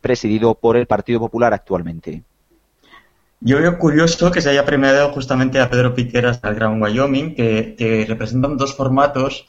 presidido 0.00 0.54
por 0.56 0.76
el 0.76 0.86
Partido 0.86 1.20
Popular 1.20 1.54
actualmente. 1.54 2.24
Yo 3.40 3.58
veo 3.58 3.78
curioso 3.78 4.32
que 4.32 4.40
se 4.40 4.50
haya 4.50 4.64
premiado 4.64 5.12
justamente 5.12 5.60
a 5.60 5.70
Pedro 5.70 5.94
Piqueras 5.94 6.40
al 6.42 6.56
Gran 6.56 6.82
Wyoming, 6.82 7.36
que 7.36 8.04
representan 8.08 8.56
dos 8.56 8.74
formatos 8.74 9.46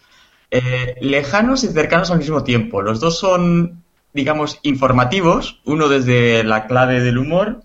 eh, 0.52 0.96
lejanos 1.00 1.64
y 1.64 1.70
cercanos 1.70 2.12
al 2.12 2.20
mismo 2.20 2.44
tiempo. 2.44 2.82
Los 2.82 3.00
dos 3.00 3.18
son, 3.18 3.84
digamos, 4.14 4.60
informativos, 4.64 5.62
uno 5.66 5.88
desde 5.88 6.44
la 6.44 6.68
clave 6.68 7.00
del 7.00 7.18
humor 7.18 7.64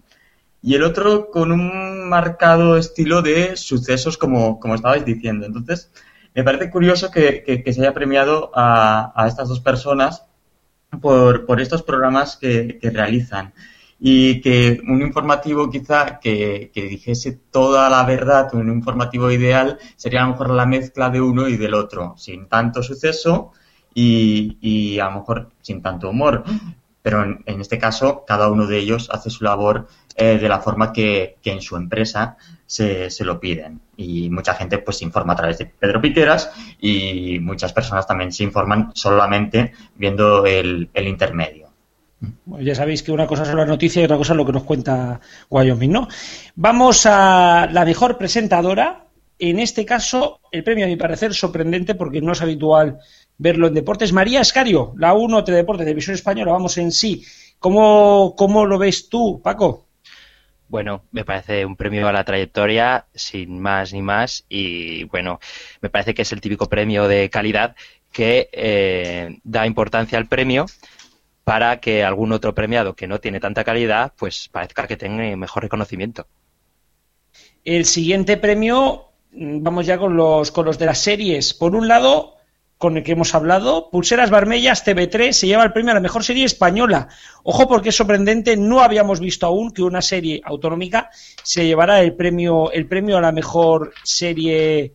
y 0.63 0.75
el 0.75 0.85
otro 0.85 1.31
con 1.31 1.51
un 1.51 2.09
marcado 2.09 2.77
estilo 2.77 3.23
de 3.23 3.57
sucesos, 3.57 4.17
como, 4.17 4.61
como 4.61 4.77
estabais 4.77 5.05
diciendo. 5.05 5.47
Entonces, 5.47 5.91
me 6.35 6.45
parece 6.45 6.71
curioso 6.71 7.11
que, 7.11 7.63
se 7.67 7.81
haya 7.81 7.93
premiado 7.93 8.53
a, 8.55 9.25
estas 9.27 9.49
dos 9.49 9.61
personas 9.61 10.25
por, 11.01 11.45
por 11.45 11.61
estos 11.61 11.83
programas 11.83 12.37
que, 12.37 12.79
que 12.81 12.91
realizan 12.91 13.53
y 13.99 14.41
que 14.41 14.81
un 14.87 15.01
informativo 15.03 15.71
quizá 15.71 16.19
que, 16.21 16.71
dijese 16.75 17.33
toda 17.51 17.89
la 17.89 18.05
verdad, 18.05 18.55
un 18.55 18.69
informativo 18.69 19.31
ideal, 19.31 19.79
sería 19.97 20.23
a 20.23 20.27
lo 20.27 20.33
mejor 20.33 20.51
la 20.51 20.67
mezcla 20.67 21.11
de 21.11 21.21
uno 21.21 21.49
y 21.49 21.57
del 21.57 21.75
otro, 21.75 22.15
sin 22.17 22.47
tanto 22.49 22.83
suceso 22.83 23.53
y, 23.95 24.59
y 24.61 24.99
a 24.99 25.07
lo 25.07 25.21
mejor 25.21 25.51
sin 25.63 25.83
tanto 25.83 26.11
humor. 26.11 26.45
Pero 27.03 27.23
en, 27.23 27.61
este 27.61 27.79
caso, 27.79 28.25
cada 28.27 28.51
uno 28.51 28.67
de 28.67 28.79
ellos 28.79 29.09
hace 29.13 29.31
su 29.31 29.45
labor 29.45 29.87
eh, 30.17 30.39
de 30.39 30.49
la 30.49 30.59
forma 30.59 30.93
que, 30.93 31.37
en 31.45 31.63
su 31.63 31.77
empresa 31.77 32.37
se, 32.67 33.11
se, 33.11 33.25
lo 33.25 33.39
piden. 33.39 33.81
Y 33.97 34.29
mucha 34.29 34.55
gente 34.55 34.79
pues 34.79 34.99
se 34.99 35.05
informa 35.05 35.35
a 35.35 35.37
través 35.37 35.59
de 35.59 35.67
Pedro 35.67 36.01
Piqueras 36.01 36.51
y 36.81 37.39
muchas 37.39 37.73
personas 37.73 38.09
también 38.09 38.33
se 38.33 38.43
informan 38.43 38.91
solamente 38.93 39.73
viendo 39.95 40.45
el 40.47 40.91
intermedio. 40.95 41.66
Ya 42.61 42.75
sabéis 42.75 43.03
que 43.03 43.13
una 43.13 43.27
cosa 43.27 43.45
son 43.45 43.59
las 43.59 43.69
noticias 43.69 44.03
y 44.03 44.05
otra 44.05 44.17
cosa 44.17 44.33
es 44.33 44.37
lo 44.39 44.47
que 44.47 44.53
nos 44.53 44.65
cuenta 44.65 45.21
Wyoming, 45.51 45.93
¿no? 45.93 46.09
Vamos 46.55 47.05
a 47.07 47.69
la 47.71 47.85
mejor 47.85 48.17
presentadora. 48.17 49.05
En 49.39 49.59
este 49.59 49.85
caso, 49.85 50.41
el 50.51 50.65
premio, 50.65 50.87
a 50.87 50.89
mi 50.89 50.97
parecer, 50.97 51.35
sorprendente 51.35 51.95
porque 51.95 52.23
no 52.23 52.33
es 52.33 52.41
habitual 52.41 53.01
verlo 53.37 53.67
en 53.67 53.75
deportes. 53.75 54.13
María 54.13 54.41
Escario, 54.41 54.95
la 54.97 55.13
1 55.13 55.43
de 55.43 55.53
Deportes 55.53 55.85
de 55.85 55.93
Visión 55.93 56.15
Española, 56.15 56.53
vamos 56.53 56.79
en 56.79 56.91
sí. 56.91 57.23
¿Cómo, 57.59 58.35
¿Cómo 58.35 58.65
lo 58.65 58.79
ves 58.79 59.11
tú, 59.11 59.43
Paco? 59.43 59.87
Bueno, 60.69 61.05
me 61.13 61.25
parece 61.25 61.65
un 61.65 61.77
premio 61.77 62.09
a 62.09 62.13
la 62.13 62.25
trayectoria, 62.25 63.07
sin 63.15 63.61
más 63.61 63.93
ni 63.93 64.03
más, 64.03 64.45
y 64.49 65.05
bueno, 65.05 65.39
me 65.81 65.91
parece 65.91 66.13
que 66.13 66.23
es 66.23 66.33
el 66.33 66.41
típico 66.41 66.67
premio 66.69 67.07
de 67.07 67.31
calidad 67.31 67.77
que 68.11 68.49
eh, 68.53 69.39
da 69.45 69.67
importancia 69.67 70.19
al 70.19 70.27
premio 70.27 70.67
para 71.47 71.79
que 71.79 72.03
algún 72.03 72.33
otro 72.33 72.57
premiado 72.57 72.97
que 72.97 73.07
no 73.07 73.21
tiene 73.21 73.39
tanta 73.39 73.63
calidad, 73.63 74.13
pues 74.19 74.49
parezca 74.51 74.89
que 74.89 74.97
tenga 74.97 75.37
mejor 75.37 75.63
reconocimiento. 75.63 76.27
El 77.65 77.85
siguiente 77.85 78.37
premio, 78.37 79.11
mm, 79.31 79.63
vamos 79.63 79.87
ya 79.87 79.97
con 79.97 80.17
los, 80.17 80.51
con 80.51 80.67
los 80.67 80.77
de 80.77 80.87
las 80.87 80.99
series. 80.99 81.55
Por 81.55 81.77
un 81.77 81.87
lado, 81.87 82.35
con 82.79 82.97
el 82.97 83.05
que 83.05 83.13
hemos 83.13 83.33
hablado, 83.33 83.91
Pulseras 83.91 84.29
Barmellas 84.29 84.85
TV3 84.85 85.31
se 85.31 85.47
lleva 85.47 85.63
el 85.63 85.73
premio 85.73 85.93
a 85.93 85.95
la 85.95 86.01
mejor 86.01 86.25
serie 86.25 86.45
española. 86.45 87.07
Ojo 87.45 87.69
porque 87.69 87.91
es 87.91 87.97
sorprendente, 87.97 88.57
no 88.57 88.81
habíamos 88.81 89.21
visto 89.21 89.47
aún 89.47 89.71
que 89.71 89.85
una 89.85 90.03
serie 90.03 90.43
autonómica 90.45 91.11
se 91.45 91.65
llevara 91.65 92.01
el 92.01 92.17
premio, 92.17 92.73
el 92.73 92.89
premio 92.89 93.19
a 93.19 93.21
la 93.21 93.31
mejor 93.31 93.95
serie 94.03 94.95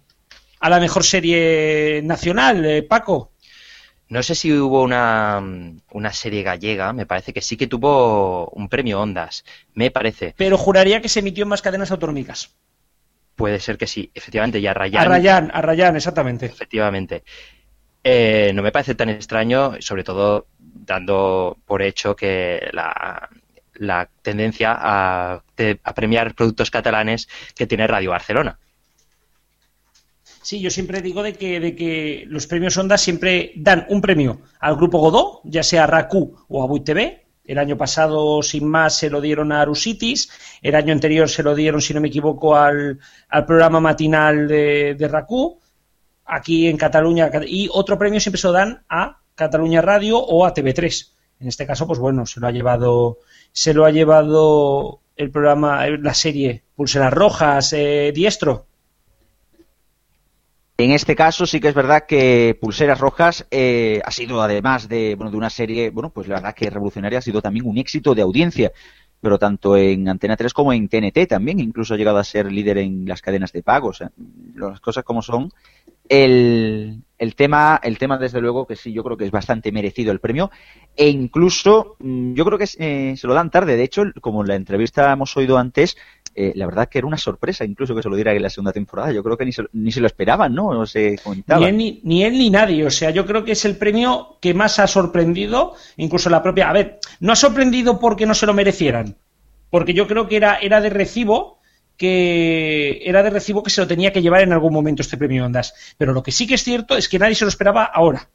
a 0.59 0.69
la 0.69 0.81
mejor 0.81 1.05
serie 1.05 2.01
nacional, 2.03 2.65
eh, 2.65 2.83
Paco. 2.83 3.31
No 4.12 4.21
sé 4.24 4.36
si 4.36 4.52
hubo 4.52 4.84
una, 4.84 5.41
una, 5.91 6.12
serie 6.12 6.43
gallega, 6.43 6.91
me 6.91 7.06
parece 7.06 7.32
que 7.32 7.41
sí 7.41 7.56
que 7.56 7.67
tuvo 7.67 8.50
un 8.50 8.67
premio 8.67 9.00
Ondas, 9.00 9.45
me 9.74 9.89
parece. 9.89 10.34
Pero 10.36 10.58
juraría 10.58 11.02
que 11.02 11.08
se 11.08 11.21
emitió 11.21 11.43
en 11.43 11.47
más 11.47 11.62
cadenas 11.62 11.91
autonómicas. 11.91 12.54
Puede 13.38 13.62
ser 13.62 13.78
que 13.78 13.88
sí, 13.88 14.12
efectivamente, 14.13 14.60
y 14.60 14.67
a 14.67 14.74
Rayán. 14.74 15.06
A 15.06 15.08
Rayán, 15.08 15.52
a 15.54 15.62
Rayán, 15.62 15.95
exactamente. 15.95 16.47
Efectivamente. 16.47 17.24
Eh, 18.04 18.52
no 18.54 18.62
me 18.62 18.74
parece 18.74 18.95
tan 18.95 19.08
extraño, 19.08 19.78
sobre 19.80 20.04
todo 20.04 20.47
dando 20.60 21.58
por 21.65 21.82
hecho 21.82 22.13
que 22.13 22.69
la, 22.73 23.29
la 23.75 24.10
tendencia 24.21 24.77
a, 24.77 25.42
a 25.83 25.94
premiar 25.94 26.35
productos 26.35 26.69
catalanes 26.69 27.29
que 27.56 27.65
tiene 27.65 27.88
Radio 27.88 28.10
Barcelona. 28.10 28.60
Sí, 30.42 30.60
yo 30.60 30.71
siempre 30.71 31.02
digo 31.02 31.21
de 31.21 31.33
que, 31.33 31.60
de 31.60 31.75
que 31.75 32.25
los 32.27 32.48
premios 32.48 32.75
Ondas 32.77 33.02
siempre 33.02 33.52
dan 33.56 33.85
un 33.89 34.02
premio 34.02 34.42
al 34.60 34.75
grupo 34.75 34.98
Godó, 34.98 35.42
ya 35.44 35.62
sea 35.62 35.83
a 35.83 35.87
RACU 35.87 36.35
o 36.48 36.63
a 36.63 36.67
Buit 36.67 36.83
TV. 36.83 37.25
El 37.44 37.58
año 37.58 37.77
pasado, 37.77 38.42
sin 38.42 38.67
más, 38.67 38.96
se 38.96 39.10
lo 39.10 39.21
dieron 39.21 39.52
a 39.52 39.62
Arusitis. 39.62 40.31
El 40.62 40.75
año 40.75 40.94
anterior 40.94 41.29
se 41.29 41.44
lo 41.44 41.54
dieron, 41.54 41.81
si 41.81 41.94
no 41.94 42.02
me 42.02 42.08
equivoco, 42.08 42.56
al, 42.56 43.00
programa 43.46 43.79
matinal 43.79 44.48
de, 44.48 44.96
de. 44.96 45.23
Aquí 46.25 46.67
en 46.67 46.77
Cataluña. 46.77 47.29
Y 47.46 47.67
otro 47.71 47.98
premio 47.98 48.19
siempre 48.19 48.39
se 48.39 48.48
lo 48.48 48.54
dan 48.54 48.83
a 48.89 49.19
Cataluña 49.35 49.81
Radio 49.81 50.19
o 50.19 50.46
a 50.46 50.54
TV3. 50.54 51.12
En 51.39 51.48
este 51.48 51.65
caso, 51.65 51.87
pues 51.87 52.00
bueno, 52.00 52.25
se 52.25 52.39
lo 52.39 52.48
ha 52.48 52.52
llevado, 52.52 53.17
se 53.52 53.73
lo 53.73 53.85
ha 53.85 53.92
llevado 53.92 55.02
el 55.15 55.31
programa, 55.31 55.87
la 55.87 56.13
serie 56.13 56.63
Pulseras 56.75 57.13
Rojas, 57.13 57.73
eh, 57.73 58.12
Diestro. 58.13 58.67
En 60.78 60.92
este 60.92 61.15
caso 61.15 61.46
sí 61.46 61.60
que 61.60 61.67
es 61.67 61.76
verdad 61.76 62.06
que 62.08 62.58
Pulseras 62.60 63.00
Rojas 63.00 63.46
eh, 63.52 64.02
ha 64.04 64.12
sido, 64.12 64.42
además 64.42 64.90
de, 64.90 65.15
bueno, 65.15 65.30
de 65.30 65.38
una 65.38 65.50
serie, 65.50 65.92
bueno, 65.92 66.10
pues 66.10 66.28
la 66.28 66.36
verdad 66.36 66.56
que 66.56 66.69
revolucionaria, 66.69 67.19
ha 67.19 67.22
sido 67.22 67.42
también 67.42 67.67
un 67.67 67.78
éxito 67.78 68.15
de 68.15 68.24
audiencia 68.24 68.72
pero 69.22 69.38
tanto 69.38 69.78
en 69.78 70.10
Antena 70.10 70.36
3 70.36 70.52
como 70.52 70.74
en 70.74 70.90
TNT 70.90 71.28
también, 71.30 71.60
incluso 71.60 71.94
ha 71.94 71.98
llegado 71.98 72.17
a 72.17 72.24
ser 72.24 72.52
líder 72.52 72.80
en 72.80 73.06
las 73.06 73.22
cadenas 73.22 73.54
de 73.54 73.62
pagos. 73.62 74.04
las 74.56 74.80
cosas 74.82 75.04
como 75.04 75.22
son. 75.22 75.52
El, 76.10 77.04
el, 77.19 77.36
tema, 77.36 77.80
el 77.84 77.98
tema, 77.98 78.17
desde 78.17 78.42
luego, 78.42 78.65
que 78.65 78.76
sí, 78.76 78.92
yo 78.92 79.04
creo 79.04 79.15
que 79.15 79.26
es 79.26 79.32
bastante 79.32 79.72
merecido 79.72 80.12
el 80.12 80.19
premio. 80.19 80.50
E 80.98 81.08
incluso, 81.08 81.96
mm, 82.00 82.34
yo 82.34 82.44
creo 82.44 82.58
que 82.58 82.67
eh, 82.80 83.15
se 83.15 83.28
lo 83.28 83.36
dan 83.36 83.52
tarde. 83.52 83.78
De 83.78 83.84
hecho, 83.84 84.04
como 84.19 84.42
en 84.42 84.48
la 84.48 84.56
entrevista 84.56 85.13
hemos 85.13 85.38
oído 85.38 85.58
antes, 85.58 85.96
eh, 86.34 86.54
la 86.56 86.65
verdad 86.65 86.88
que 86.88 86.98
era 86.98 87.08
una 87.08 87.17
sorpresa 87.17 87.65
incluso 87.65 87.94
que 87.94 88.02
se 88.02 88.10
lo 88.10 88.15
diera 88.15 88.34
en 88.34 88.42
la 88.42 88.50
segunda 88.50 88.71
temporada. 88.71 89.12
Yo 89.12 89.23
creo 89.23 89.38
que 89.38 89.46
ni 89.46 89.52
se, 89.52 89.63
ni 89.73 89.92
se 89.92 90.00
lo 90.00 90.08
esperaban, 90.08 90.54
¿no? 90.54 90.73
no 90.73 90.86
se 90.86 91.17
comentaba. 91.23 91.60
Ni 91.60 91.67
él 91.67 91.77
ni, 91.77 92.02
ni 92.04 92.23
él 92.23 92.34
ni, 92.34 92.50
nadie. 92.50 92.86
O 92.86 92.92
sea, 92.92 93.10
yo 93.12 93.25
creo 93.25 93.44
que 93.44 93.52
es 93.52 93.65
el 93.65 93.77
premio 93.77 94.38
que 94.40 94.54
más 94.54 94.79
ha 94.79 94.88
sorprendido, 94.88 95.73
incluso 95.98 96.29
la 96.29 96.42
propia. 96.42 96.69
A 96.69 96.73
ver, 96.73 97.00
no 97.19 97.34
ha 97.34 97.36
sorprendido 97.36 98.00
porque 98.00 98.25
no 98.25 98.34
se 98.34 98.46
lo 98.46 98.54
merecieran, 98.54 99.15
porque 99.69 99.94
yo 99.94 100.08
creo 100.08 100.27
que 100.27 100.38
era, 100.38 100.56
era 100.56 100.82
de 100.82 100.90
recibo 100.90 101.60
que 101.98 103.02
era 103.04 103.21
de 103.21 103.29
recibo 103.29 103.62
que 103.62 103.69
se 103.69 103.79
lo 103.79 103.88
tenía 103.88 104.12
que 104.12 104.23
llevar 104.23 104.42
en 104.42 104.54
algún 104.54 104.73
momento 104.73 105.04
este 105.04 105.17
premio 105.17 105.46
Ondas. 105.46 105.94
Pero 106.00 106.13
lo 106.13 106.23
que 106.23 106.32
sí 106.32 106.48
que 106.48 106.56
es 106.56 106.63
cierto 106.63 106.98
es 106.98 107.08
que 107.08 107.19
nadie 107.19 107.36
se 107.36 107.46
lo 107.46 107.50
esperaba 107.50 107.84
ahora. 107.84 108.27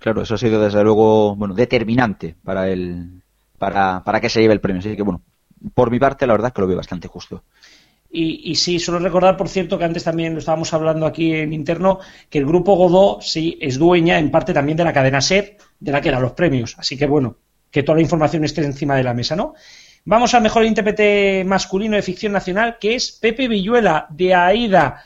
Claro, 0.00 0.22
eso 0.22 0.34
ha 0.34 0.38
sido 0.38 0.60
desde 0.60 0.82
luego 0.82 1.36
bueno 1.36 1.54
determinante 1.54 2.34
para 2.42 2.68
el 2.68 3.22
para, 3.58 4.02
para 4.02 4.20
que 4.20 4.28
se 4.28 4.40
lleve 4.40 4.54
el 4.54 4.60
premio. 4.60 4.80
Así 4.80 4.96
que 4.96 5.02
bueno, 5.02 5.22
por 5.74 5.90
mi 5.90 5.98
parte, 5.98 6.26
la 6.26 6.34
verdad 6.34 6.52
que 6.52 6.60
lo 6.60 6.66
veo 6.66 6.76
bastante 6.76 7.08
justo. 7.08 7.42
Y, 8.14 8.54
sí, 8.56 8.78
solo 8.78 8.98
recordar, 8.98 9.38
por 9.38 9.48
cierto, 9.48 9.78
que 9.78 9.84
antes 9.84 10.04
también 10.04 10.34
lo 10.34 10.40
estábamos 10.40 10.74
hablando 10.74 11.06
aquí 11.06 11.32
en 11.32 11.54
interno, 11.54 11.98
que 12.28 12.38
el 12.38 12.44
grupo 12.44 12.76
Godó 12.76 13.22
sí 13.22 13.56
es 13.58 13.78
dueña 13.78 14.18
en 14.18 14.30
parte 14.30 14.52
también 14.52 14.76
de 14.76 14.84
la 14.84 14.92
cadena 14.92 15.22
SER, 15.22 15.56
de 15.80 15.92
la 15.92 16.02
que 16.02 16.10
eran 16.10 16.20
los 16.20 16.32
premios. 16.32 16.74
Así 16.78 16.98
que 16.98 17.06
bueno, 17.06 17.38
que 17.70 17.82
toda 17.82 17.96
la 17.96 18.02
información 18.02 18.44
esté 18.44 18.62
encima 18.62 18.96
de 18.96 19.04
la 19.04 19.14
mesa, 19.14 19.34
¿no? 19.34 19.54
Vamos 20.04 20.34
al 20.34 20.42
mejor 20.42 20.64
intérprete 20.66 21.42
masculino 21.46 21.96
de 21.96 22.02
ficción 22.02 22.32
nacional, 22.32 22.76
que 22.78 22.96
es 22.96 23.12
Pepe 23.12 23.48
Villuela, 23.48 24.06
de 24.10 24.34
Aida. 24.34 25.04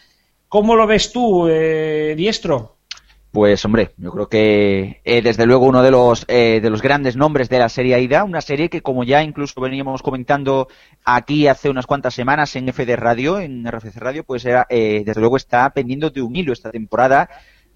¿Cómo 0.49 0.75
lo 0.75 0.87
ves 0.89 1.13
tú, 1.13 1.47
eh, 1.49 2.15
Diestro? 2.17 2.76
Pues 3.37 3.63
hombre, 3.67 3.91
yo 3.99 4.13
creo 4.13 4.31
que 4.31 5.03
eh, 5.05 5.21
desde 5.21 5.45
luego 5.45 5.67
uno 5.67 5.83
de 5.83 5.91
los 5.91 6.25
eh, 6.27 6.59
de 6.63 6.71
los 6.71 6.81
grandes 6.81 7.17
nombres 7.17 7.51
de 7.51 7.59
la 7.59 7.69
serie 7.69 7.95
AIDA, 7.95 8.25
una 8.25 8.41
serie 8.41 8.71
que 8.71 8.81
como 8.81 9.05
ya 9.05 9.23
incluso 9.23 9.61
veníamos 9.61 10.01
comentando 10.01 10.69
aquí 11.05 11.47
hace 11.47 11.69
unas 11.69 11.87
cuantas 11.87 12.15
semanas 12.15 12.57
en 12.57 12.73
FD 12.73 12.97
Radio, 12.97 13.39
en 13.39 13.71
RFC 13.71 13.99
Radio, 13.99 14.25
pues 14.25 14.47
era, 14.47 14.67
eh, 14.71 15.03
desde 15.05 15.21
luego 15.21 15.37
está 15.37 15.69
pendiendo 15.69 16.09
de 16.09 16.23
un 16.23 16.35
hilo 16.35 16.55
esta 16.55 16.71
temporada. 16.71 17.29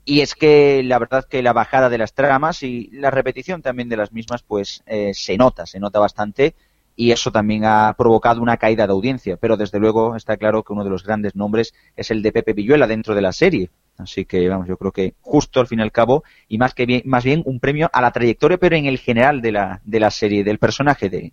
Y 0.06 0.22
es 0.22 0.34
que 0.34 0.82
la 0.82 0.98
verdad 0.98 1.26
que 1.28 1.42
la 1.42 1.52
bajada 1.52 1.90
de 1.90 1.98
las 1.98 2.14
tramas 2.14 2.62
y 2.62 2.88
la 2.92 3.10
repetición 3.10 3.60
también 3.60 3.90
de 3.90 3.98
las 3.98 4.12
mismas 4.12 4.42
pues 4.42 4.82
se 5.12 5.36
nota, 5.36 5.66
se 5.66 5.78
nota 5.78 5.98
bastante. 5.98 6.54
Y 6.96 7.10
eso 7.10 7.32
también 7.32 7.66
ha 7.66 7.94
provocado 7.98 8.40
una 8.40 8.56
caída 8.56 8.86
de 8.86 8.94
audiencia, 8.94 9.36
pero 9.36 9.58
desde 9.58 9.78
luego 9.78 10.16
está 10.16 10.38
claro 10.38 10.62
que 10.62 10.72
uno 10.72 10.84
de 10.84 10.90
los 10.90 11.04
grandes 11.04 11.36
nombres 11.36 11.74
es 11.96 12.10
el 12.10 12.22
de 12.22 12.32
Pepe 12.32 12.54
Villuela 12.54 12.86
dentro 12.86 13.14
de 13.14 13.20
la 13.20 13.32
serie 13.32 13.68
Así 14.02 14.24
que, 14.24 14.48
vamos, 14.48 14.68
yo 14.68 14.76
creo 14.76 14.92
que 14.92 15.14
justo 15.20 15.60
al 15.60 15.66
fin 15.66 15.80
y 15.80 15.82
al 15.82 15.92
cabo, 15.92 16.24
y 16.48 16.58
más 16.58 16.74
que 16.74 16.86
bien, 16.86 17.02
más 17.04 17.24
bien 17.24 17.42
un 17.44 17.60
premio 17.60 17.90
a 17.92 18.00
la 18.00 18.10
trayectoria, 18.10 18.58
pero 18.58 18.76
en 18.76 18.86
el 18.86 18.98
general 18.98 19.40
de 19.40 19.52
la, 19.52 19.80
de 19.84 20.00
la 20.00 20.10
serie, 20.10 20.44
del 20.44 20.58
personaje 20.58 21.08
de, 21.08 21.32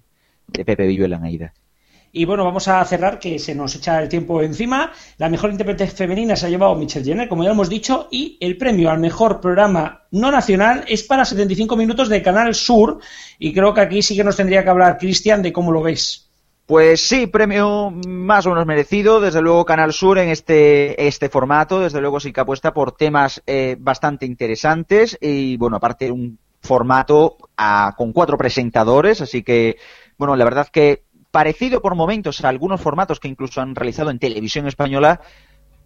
Pepe 0.52 0.88
Villuela. 0.88 1.20
Y 2.12 2.26
bueno, 2.26 2.46
vamos 2.46 2.68
a 2.68 2.84
cerrar, 2.86 3.20
que 3.20 3.38
se 3.38 3.54
nos 3.54 3.76
echa 3.76 4.02
el 4.02 4.08
tiempo 4.08 4.42
encima. 4.42 4.92
La 5.18 5.30
mejor 5.30 5.52
intérprete 5.52 5.88
femenina 5.88 6.36
se 6.36 6.46
ha 6.46 6.50
llevado 6.50 6.76
Michelle 6.76 7.06
Jenner, 7.06 7.28
como 7.28 7.44
ya 7.44 7.52
hemos 7.52 7.70
dicho, 7.70 8.08
y 8.12 8.38
el 8.40 8.58
premio 8.58 8.90
al 8.90 9.00
mejor 9.00 9.42
programa 9.42 10.08
no 10.12 10.32
nacional 10.32 10.86
es 10.88 11.04
para 11.04 11.26
75 11.26 11.76
minutos 11.76 12.08
de 12.10 12.22
Canal 12.22 12.56
Sur. 12.56 13.00
Y 13.38 13.54
creo 13.54 13.74
que 13.74 13.82
aquí 13.82 14.02
sí 14.02 14.16
que 14.16 14.24
nos 14.24 14.38
tendría 14.38 14.64
que 14.64 14.70
hablar 14.70 14.98
Cristian 14.98 15.42
de 15.42 15.52
cómo 15.52 15.72
lo 15.72 15.82
ves. 15.82 16.27
Pues 16.68 17.00
sí, 17.00 17.28
premio 17.28 17.92
más 17.92 18.46
o 18.46 18.50
menos 18.50 18.66
merecido. 18.66 19.22
Desde 19.22 19.42
luego 19.42 19.64
Canal 19.64 19.94
Sur 19.94 20.18
en 20.18 20.28
este, 20.28 21.08
este 21.08 21.30
formato, 21.30 21.80
desde 21.80 22.02
luego 22.02 22.20
sí 22.20 22.34
que 22.34 22.42
apuesta 22.42 22.74
por 22.74 22.92
temas 22.92 23.42
eh, 23.48 23.78
bastante 23.80 24.26
interesantes 24.26 25.18
y 25.22 25.56
bueno, 25.56 25.78
aparte 25.78 26.12
un 26.12 26.38
formato 26.62 27.38
con 27.96 28.12
cuatro 28.12 28.38
presentadores, 28.38 29.22
así 29.22 29.44
que 29.44 29.78
bueno, 30.18 30.36
la 30.36 30.44
verdad 30.44 30.68
que 30.70 31.04
parecido 31.32 31.82
por 31.82 31.96
momentos 31.96 32.44
a 32.44 32.50
algunos 32.50 32.82
formatos 32.82 33.22
que 33.22 33.30
incluso 33.30 33.62
han 33.62 33.74
realizado 33.74 34.10
en 34.10 34.20
televisión 34.20 34.68
española, 34.68 35.22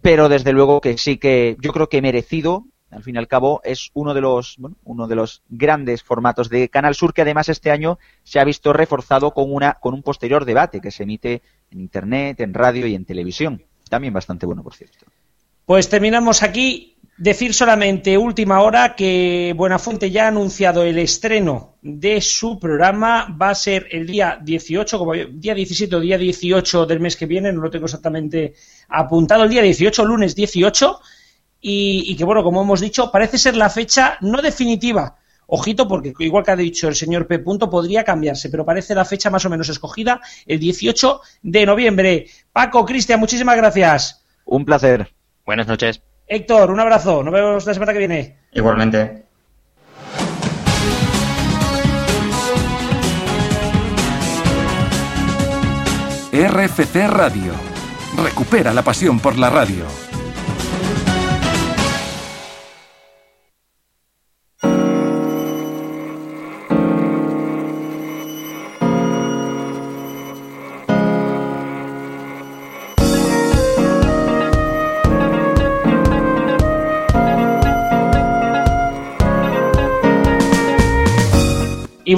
pero 0.00 0.28
desde 0.28 0.52
luego 0.52 0.80
que 0.80 0.98
sí 0.98 1.16
que 1.16 1.56
yo 1.60 1.72
creo 1.72 1.88
que 1.88 2.02
merecido 2.02 2.64
al 2.92 3.02
fin 3.02 3.16
y 3.16 3.18
al 3.18 3.26
cabo 3.26 3.60
es 3.64 3.90
uno 3.94 4.14
de 4.14 4.20
los 4.20 4.56
bueno, 4.58 4.76
uno 4.84 5.08
de 5.08 5.16
los 5.16 5.42
grandes 5.48 6.02
formatos 6.02 6.48
de 6.48 6.68
Canal 6.68 6.94
Sur 6.94 7.14
que 7.14 7.22
además 7.22 7.48
este 7.48 7.70
año 7.70 7.98
se 8.22 8.38
ha 8.38 8.44
visto 8.44 8.72
reforzado 8.72 9.32
con 9.32 9.52
una 9.52 9.74
con 9.74 9.94
un 9.94 10.02
posterior 10.02 10.44
debate 10.44 10.80
que 10.80 10.90
se 10.90 11.04
emite 11.04 11.42
en 11.70 11.80
internet, 11.80 12.40
en 12.40 12.54
radio 12.54 12.86
y 12.86 12.94
en 12.94 13.04
televisión. 13.04 13.64
También 13.88 14.12
bastante 14.12 14.46
bueno, 14.46 14.62
por 14.62 14.74
cierto. 14.74 15.06
Pues 15.66 15.88
terminamos 15.88 16.42
aquí. 16.42 16.88
Decir 17.14 17.52
solamente 17.52 18.16
última 18.16 18.62
hora 18.62 18.96
que 18.96 19.52
Buenafuente 19.54 20.10
ya 20.10 20.24
ha 20.24 20.28
anunciado 20.28 20.82
el 20.82 20.98
estreno 20.98 21.76
de 21.82 22.20
su 22.20 22.58
programa. 22.58 23.36
Va 23.40 23.50
a 23.50 23.54
ser 23.54 23.86
el 23.90 24.06
día 24.06 24.38
18, 24.42 24.98
como 24.98 25.12
día 25.12 25.54
17 25.54 25.94
o 25.94 26.00
día 26.00 26.18
18 26.18 26.86
del 26.86 27.00
mes 27.00 27.14
que 27.14 27.26
viene, 27.26 27.52
no 27.52 27.60
lo 27.60 27.70
tengo 27.70 27.84
exactamente 27.84 28.54
apuntado. 28.88 29.44
El 29.44 29.50
día 29.50 29.62
18, 29.62 30.04
lunes 30.04 30.34
18 30.34 31.00
y, 31.64 32.16
que, 32.16 32.24
bueno, 32.24 32.42
como 32.42 32.60
hemos 32.62 32.80
dicho, 32.80 33.10
parece 33.12 33.38
ser 33.38 33.56
la 33.56 33.70
fecha 33.70 34.18
no 34.20 34.42
definitiva. 34.42 35.16
Ojito, 35.46 35.86
porque 35.86 36.12
igual 36.18 36.44
que 36.44 36.50
ha 36.50 36.56
dicho 36.56 36.88
el 36.88 36.96
señor 36.96 37.26
P. 37.26 37.38
Punto, 37.38 37.70
podría 37.70 38.04
cambiarse, 38.04 38.48
pero 38.48 38.64
parece 38.64 38.94
la 38.94 39.04
fecha 39.04 39.30
más 39.30 39.44
o 39.44 39.50
menos 39.50 39.68
escogida, 39.68 40.20
el 40.46 40.58
18 40.58 41.20
de 41.42 41.66
noviembre. 41.66 42.26
Paco, 42.52 42.84
Cristian, 42.84 43.20
muchísimas 43.20 43.56
gracias. 43.56 44.24
Un 44.44 44.64
placer. 44.64 45.12
Buenas 45.46 45.68
noches. 45.68 46.02
Héctor, 46.26 46.70
un 46.70 46.80
abrazo. 46.80 47.22
Nos 47.22 47.32
vemos 47.32 47.66
la 47.66 47.74
semana 47.74 47.92
que 47.92 47.98
viene. 47.98 48.38
Igualmente. 48.52 49.24
RFC 56.32 57.08
Radio. 57.08 57.52
Recupera 58.16 58.72
la 58.72 58.82
pasión 58.82 59.20
por 59.20 59.38
la 59.38 59.50
radio. 59.50 60.11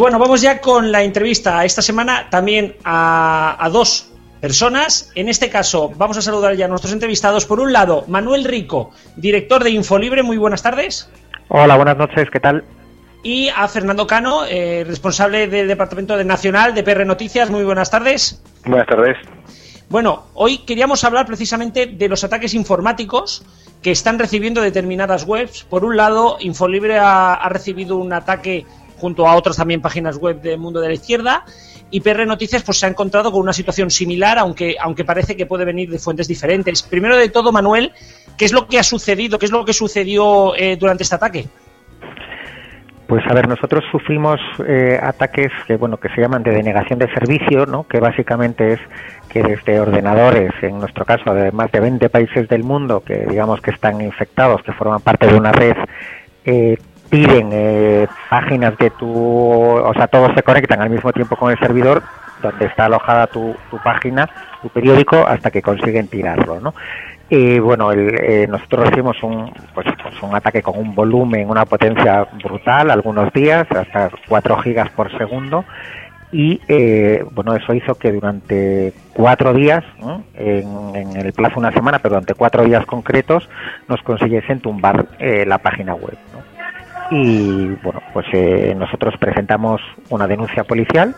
Bueno, 0.05 0.19
vamos 0.19 0.43
ya 0.43 0.61
con 0.61 0.93
la 0.93 1.03
entrevista 1.03 1.65
esta 1.65 1.81
semana 1.81 2.29
también 2.29 2.77
a, 2.85 3.71
dos 3.73 4.13
personas. 4.39 5.11
En 5.15 5.31
este 5.31 5.49
caso, 5.49 5.93
vamos 5.97 6.19
a 6.19 6.21
saludar 6.21 6.55
ya 6.57 6.67
a 6.67 6.69
nuestros 6.69 6.93
entrevistados. 6.93 7.47
Por 7.47 7.59
un 7.59 7.73
lado, 7.73 8.05
Manuel 8.07 8.45
Rico, 8.45 8.91
director 9.17 9.65
de 9.65 9.71
Infolibre. 9.71 10.23
Muy 10.23 10.37
buenas 10.37 10.63
tardes. 10.63 11.09
Hola, 11.49 11.77
buenas 11.77 11.97
noches. 11.97 12.29
¿Qué 12.31 12.39
tal? 12.39 12.65
Y 13.23 13.49
a 13.49 13.67
Fernando 13.67 14.07
Cano, 14.07 14.45
eh, 14.45 14.85
responsable 14.87 15.49
del 15.49 15.69
Departamento 15.69 16.19
de 16.19 16.25
Nacional 16.25 16.75
de 16.75 16.83
PR 16.83 17.07
Noticias. 17.07 17.49
Muy 17.49 17.65
buenas 17.65 17.91
tardes. 17.91 18.43
Buenas 18.67 18.87
tardes. 18.87 19.17
Bueno, 19.89 20.25
hoy 20.35 20.59
queríamos 20.67 21.03
hablar 21.05 21.25
precisamente 21.25 21.87
de 21.87 22.09
los 22.11 22.25
ataques 22.25 22.53
informáticos 22.53 23.43
que 23.81 23.91
están 23.91 24.19
recibiendo 24.19 24.61
determinadas 24.61 25.25
webs. 25.25 25.65
Por 25.65 25.83
un 25.83 25.97
lado, 25.97 26.37
Infolibre 26.41 26.99
ha 26.99 27.49
recibido 27.49 27.97
un 27.97 28.13
ataque 28.13 28.67
junto 28.99 29.27
a 29.27 29.35
otras 29.35 29.57
también 29.57 29.81
páginas 29.81 30.17
web 30.19 30.41
del 30.41 30.59
mundo 30.59 30.81
de 30.81 30.89
la 30.89 30.95
izquierda. 30.95 31.45
Y 31.91 32.01
PR 32.01 32.27
Noticias 32.27 32.63
pues, 32.63 32.79
se 32.79 32.87
ha 32.87 32.89
encontrado 32.89 33.31
con 33.31 33.41
una 33.41 33.53
situación 33.53 33.91
similar, 33.91 34.39
aunque, 34.39 34.77
aunque 34.81 35.05
parece 35.05 35.37
que 35.37 35.47
puede 35.47 35.65
venir 35.65 35.91
de 35.91 35.99
fuentes 35.99 36.27
diferentes. 36.27 36.83
Primero 36.83 37.17
de 37.17 37.29
todo, 37.29 37.53
Manuel, 37.53 37.93
¿qué 38.37 38.45
es 38.45 38.53
lo 38.53 38.67
que 38.67 38.79
ha 38.79 38.83
sucedido? 38.83 39.39
¿Qué 39.39 39.47
es 39.47 39.53
lo 39.53 39.65
que 39.65 39.73
sucedió 39.73 40.55
eh, 40.57 40.77
durante 40.77 41.05
este 41.05 41.15
ataque? 41.15 41.47
Pues 43.07 43.23
a 43.29 43.35
ver, 43.35 43.47
nosotros 43.47 43.85
sufrimos 43.93 44.41
eh, 44.67 44.99
ataques 45.01 45.53
que 45.67 45.77
bueno 45.77 45.99
que 45.99 46.09
se 46.09 46.23
llaman 46.23 46.43
de 46.43 46.53
denegación 46.53 46.99
de 46.99 47.13
servicio, 47.13 47.67
¿no? 47.67 47.85
Que 47.85 48.01
básicamente 48.01 48.73
es 48.73 48.81
que 49.29 49.43
desde 49.43 49.79
ordenadores, 49.79 50.53
en 50.63 50.79
nuestro 50.79 51.05
caso 51.05 51.35
de 51.35 51.53
más 51.53 51.71
de 51.71 51.81
20 51.81 52.09
países 52.09 52.49
del 52.49 52.65
mundo, 52.65 53.03
que 53.05 53.27
digamos 53.29 53.61
que 53.61 53.73
están 53.73 54.01
infectados, 54.01 54.63
que 54.63 54.73
forman 54.73 55.01
parte 55.01 55.27
de 55.27 55.37
una 55.37 55.53
red, 55.53 55.77
eh, 56.47 56.79
piden 57.11 57.51
eh, 57.53 58.07
páginas 58.29 58.77
de 58.79 58.91
tu, 58.91 59.09
o 59.09 59.93
sea, 59.95 60.07
todos 60.07 60.33
se 60.35 60.43
conectan 60.43 60.81
al 60.81 60.91
mismo 60.91 61.13
tiempo 61.13 61.37
con 61.37 61.51
el 61.51 61.59
servidor 61.59 62.03
donde 62.43 62.67
está 62.67 62.87
alojada 62.87 63.27
tu, 63.27 63.55
tu 63.71 63.79
página, 63.79 64.29
tu 64.63 64.69
periódico, 64.69 65.27
hasta 65.27 65.51
que 65.51 65.63
consiguen 65.63 66.09
tirarlo, 66.09 66.61
¿no? 66.61 66.75
Y 67.31 67.59
bueno, 67.59 67.91
el, 67.91 68.51
nosotros 68.51 68.87
recibimos 68.87 69.23
un, 69.23 69.51
pues, 69.75 69.87
pues, 70.03 70.23
un 70.23 70.35
ataque 70.35 70.63
con 70.63 70.79
un 70.79 70.95
volumen, 70.95 71.49
una 71.49 71.65
potencia 71.65 72.27
brutal, 72.43 72.91
algunos 72.91 73.33
días, 73.33 73.67
hasta 73.71 74.11
4 74.29 74.59
gigas 74.59 74.91
por 74.91 75.17
segundo, 75.17 75.65
y 76.35 76.61
eh, 76.67 77.25
bueno 77.31 77.55
eso 77.55 77.73
hizo 77.75 77.95
que 77.95 78.11
durante 78.11 78.93
cuatro 79.13 79.55
días 79.55 79.85
en, 80.35 81.17
el 81.17 81.33
plazo 81.33 81.55
de 81.55 81.61
una 81.61 81.73
semana 81.73 82.01
pero 82.01 82.15
durante 82.15 82.35
cuatro 82.35 82.65
días 82.65 82.85
concretos 82.87 83.49
nos 83.87 84.03
consiguiesen 84.03 84.59
tumbar 84.59 85.07
eh, 85.21 85.45
la 85.47 85.59
página 85.59 85.95
web 85.95 86.19
y 87.11 87.67
bueno 87.83 88.01
pues 88.13 88.27
eh, 88.33 88.75
nosotros 88.77 89.15
presentamos 89.19 89.81
una 90.11 90.27
denuncia 90.27 90.65
policial 90.65 91.15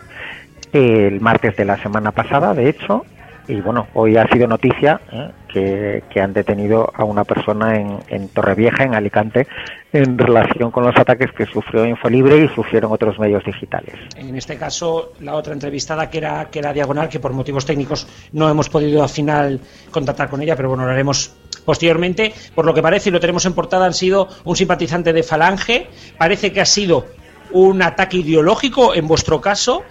el 0.73 1.19
martes 1.21 1.55
de 1.55 1.65
la 1.65 1.77
semana 1.77 2.11
pasada 2.11 2.53
de 2.53 2.69
hecho 2.69 3.05
y 3.47 3.61
bueno, 3.61 3.87
hoy 3.93 4.17
ha 4.17 4.27
sido 4.27 4.45
noticia 4.45 4.99
¿eh? 5.11 5.31
que, 5.47 6.03
que, 6.09 6.19
han 6.19 6.33
detenido 6.33 6.91
a 6.93 7.05
una 7.05 7.23
persona 7.23 7.77
en, 7.77 7.99
en, 8.09 8.27
Torrevieja, 8.27 8.83
en 8.83 8.93
Alicante, 8.93 9.47
en 9.93 10.17
relación 10.17 10.69
con 10.69 10.83
los 10.83 10.95
ataques 10.97 11.31
que 11.31 11.45
sufrió 11.45 11.85
Infolibre 11.85 12.43
y 12.43 12.49
sufrieron 12.49 12.91
otros 12.91 13.17
medios 13.19 13.43
digitales. 13.45 13.95
En 14.17 14.35
este 14.35 14.57
caso, 14.57 15.13
la 15.21 15.35
otra 15.35 15.53
entrevistada, 15.53 16.09
que 16.09 16.17
era, 16.17 16.49
que 16.51 16.59
era 16.59 16.73
Diagonal, 16.73 17.07
que 17.07 17.21
por 17.21 17.31
motivos 17.31 17.65
técnicos 17.65 18.05
no 18.33 18.49
hemos 18.49 18.67
podido 18.67 19.01
al 19.01 19.09
final 19.09 19.61
contactar 19.91 20.29
con 20.29 20.41
ella, 20.41 20.55
pero 20.57 20.69
bueno, 20.69 20.83
lo 20.85 20.91
haremos 20.91 21.33
posteriormente. 21.67 22.33
Por 22.55 22.65
lo 22.65 22.73
que 22.73 22.81
parece, 22.81 23.09
y 23.09 23.11
lo 23.11 23.19
tenemos 23.19 23.45
en 23.45 23.53
portada, 23.53 23.85
han 23.85 23.93
sido 23.93 24.27
un 24.45 24.55
simpatizante 24.55 25.11
de 25.11 25.21
Falange. 25.21 25.87
Parece 26.17 26.51
que 26.51 26.61
ha 26.61 26.65
sido 26.65 27.05
un 27.51 27.83
ataque 27.83 28.17
ideológico 28.17 28.95
en 28.95 29.07
vuestro 29.07 29.39
caso 29.39 29.83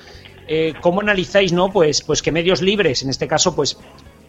eh, 0.49 0.75
¿cómo 0.81 1.01
analizáis, 1.01 1.53
no? 1.53 1.71
Pues, 1.73 2.03
pues 2.03 2.23
que 2.23 2.31
medios 2.31 2.63
libres, 2.63 3.03
en 3.03 3.11
este 3.11 3.27
caso, 3.27 3.55
pues 3.55 3.77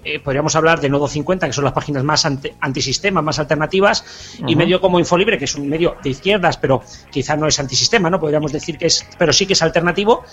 eh, 0.03 0.19
podríamos 0.19 0.55
hablar 0.55 0.79
de 0.79 0.89
Nodo 0.89 1.07
50, 1.07 1.45
que 1.47 1.53
son 1.53 1.63
las 1.63 1.73
páginas 1.73 2.03
más 2.03 2.25
antisistema, 2.25 3.21
más 3.21 3.39
alternativas, 3.39 4.03
y 4.47 4.55
medio 4.55 4.81
como 4.81 4.99
Infolibre, 4.99 5.37
que 5.37 5.45
es 5.45 5.55
un 5.55 5.69
medio 5.69 5.95
de 6.03 6.09
izquierdas, 6.09 6.57
pero 6.57 6.81
quizá 7.11 7.35
no 7.35 7.47
es 7.47 7.59
antisistema, 7.59 8.09
¿no? 8.09 8.19
Podríamos 8.19 8.51
decir 8.51 8.77
que 8.77 8.87
es, 8.87 9.05
pero 9.17 9.31
sí 9.31 9.45
que 9.45 9.53
es 9.53 9.61
alternativo. 9.61 10.23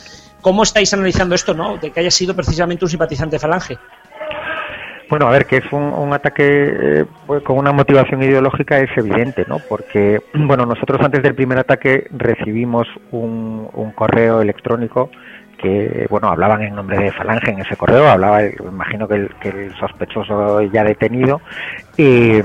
¿Cómo 0.41 0.63
estáis 0.63 0.93
analizando 0.95 1.35
esto, 1.35 1.55
no? 1.55 1.77
De 1.77 1.91
que 1.91 2.01
haya 2.01 2.11
sido 2.11 2.35
precisamente 2.35 2.85
un 2.85 2.91
simpatizante 2.91 3.37
de 3.37 3.41
Falange. 3.41 3.79
Bueno, 5.11 5.27
a 5.27 5.31
ver, 5.31 5.47
que 5.47 5.59
es 5.59 5.73
un, 5.73 6.13
ataque 6.13 6.45
eh, 6.47 7.05
pues, 7.27 7.43
con 7.43 7.59
una 7.59 7.73
motivación 7.73 8.23
ideológica 8.23 8.79
es 8.79 8.91
evidente, 8.97 9.45
¿no? 9.47 9.59
Porque, 9.69 10.21
bueno, 10.35 10.65
nosotros 10.67 11.01
antes 11.03 11.23
del 11.23 11.35
primer 11.35 11.59
ataque 11.59 12.07
recibimos 12.11 12.87
un, 13.11 13.69
un 13.73 13.93
correo 13.93 14.41
electrónico 14.41 15.11
que 15.65 16.07
bueno 16.11 16.29
hablaban 16.29 16.61
en 16.63 16.75
nombre 16.75 16.99
de 16.99 17.11
Falange 17.11 17.51
en 17.51 17.61
ese 17.61 17.77
correo, 17.77 18.07
hablaba, 18.07 18.43
imagino 18.45 19.09
que 19.09 19.15
el, 19.49 19.75
sospechoso 19.81 20.61
ya 20.63 20.85
detenido 20.85 21.41
y, 21.97 22.41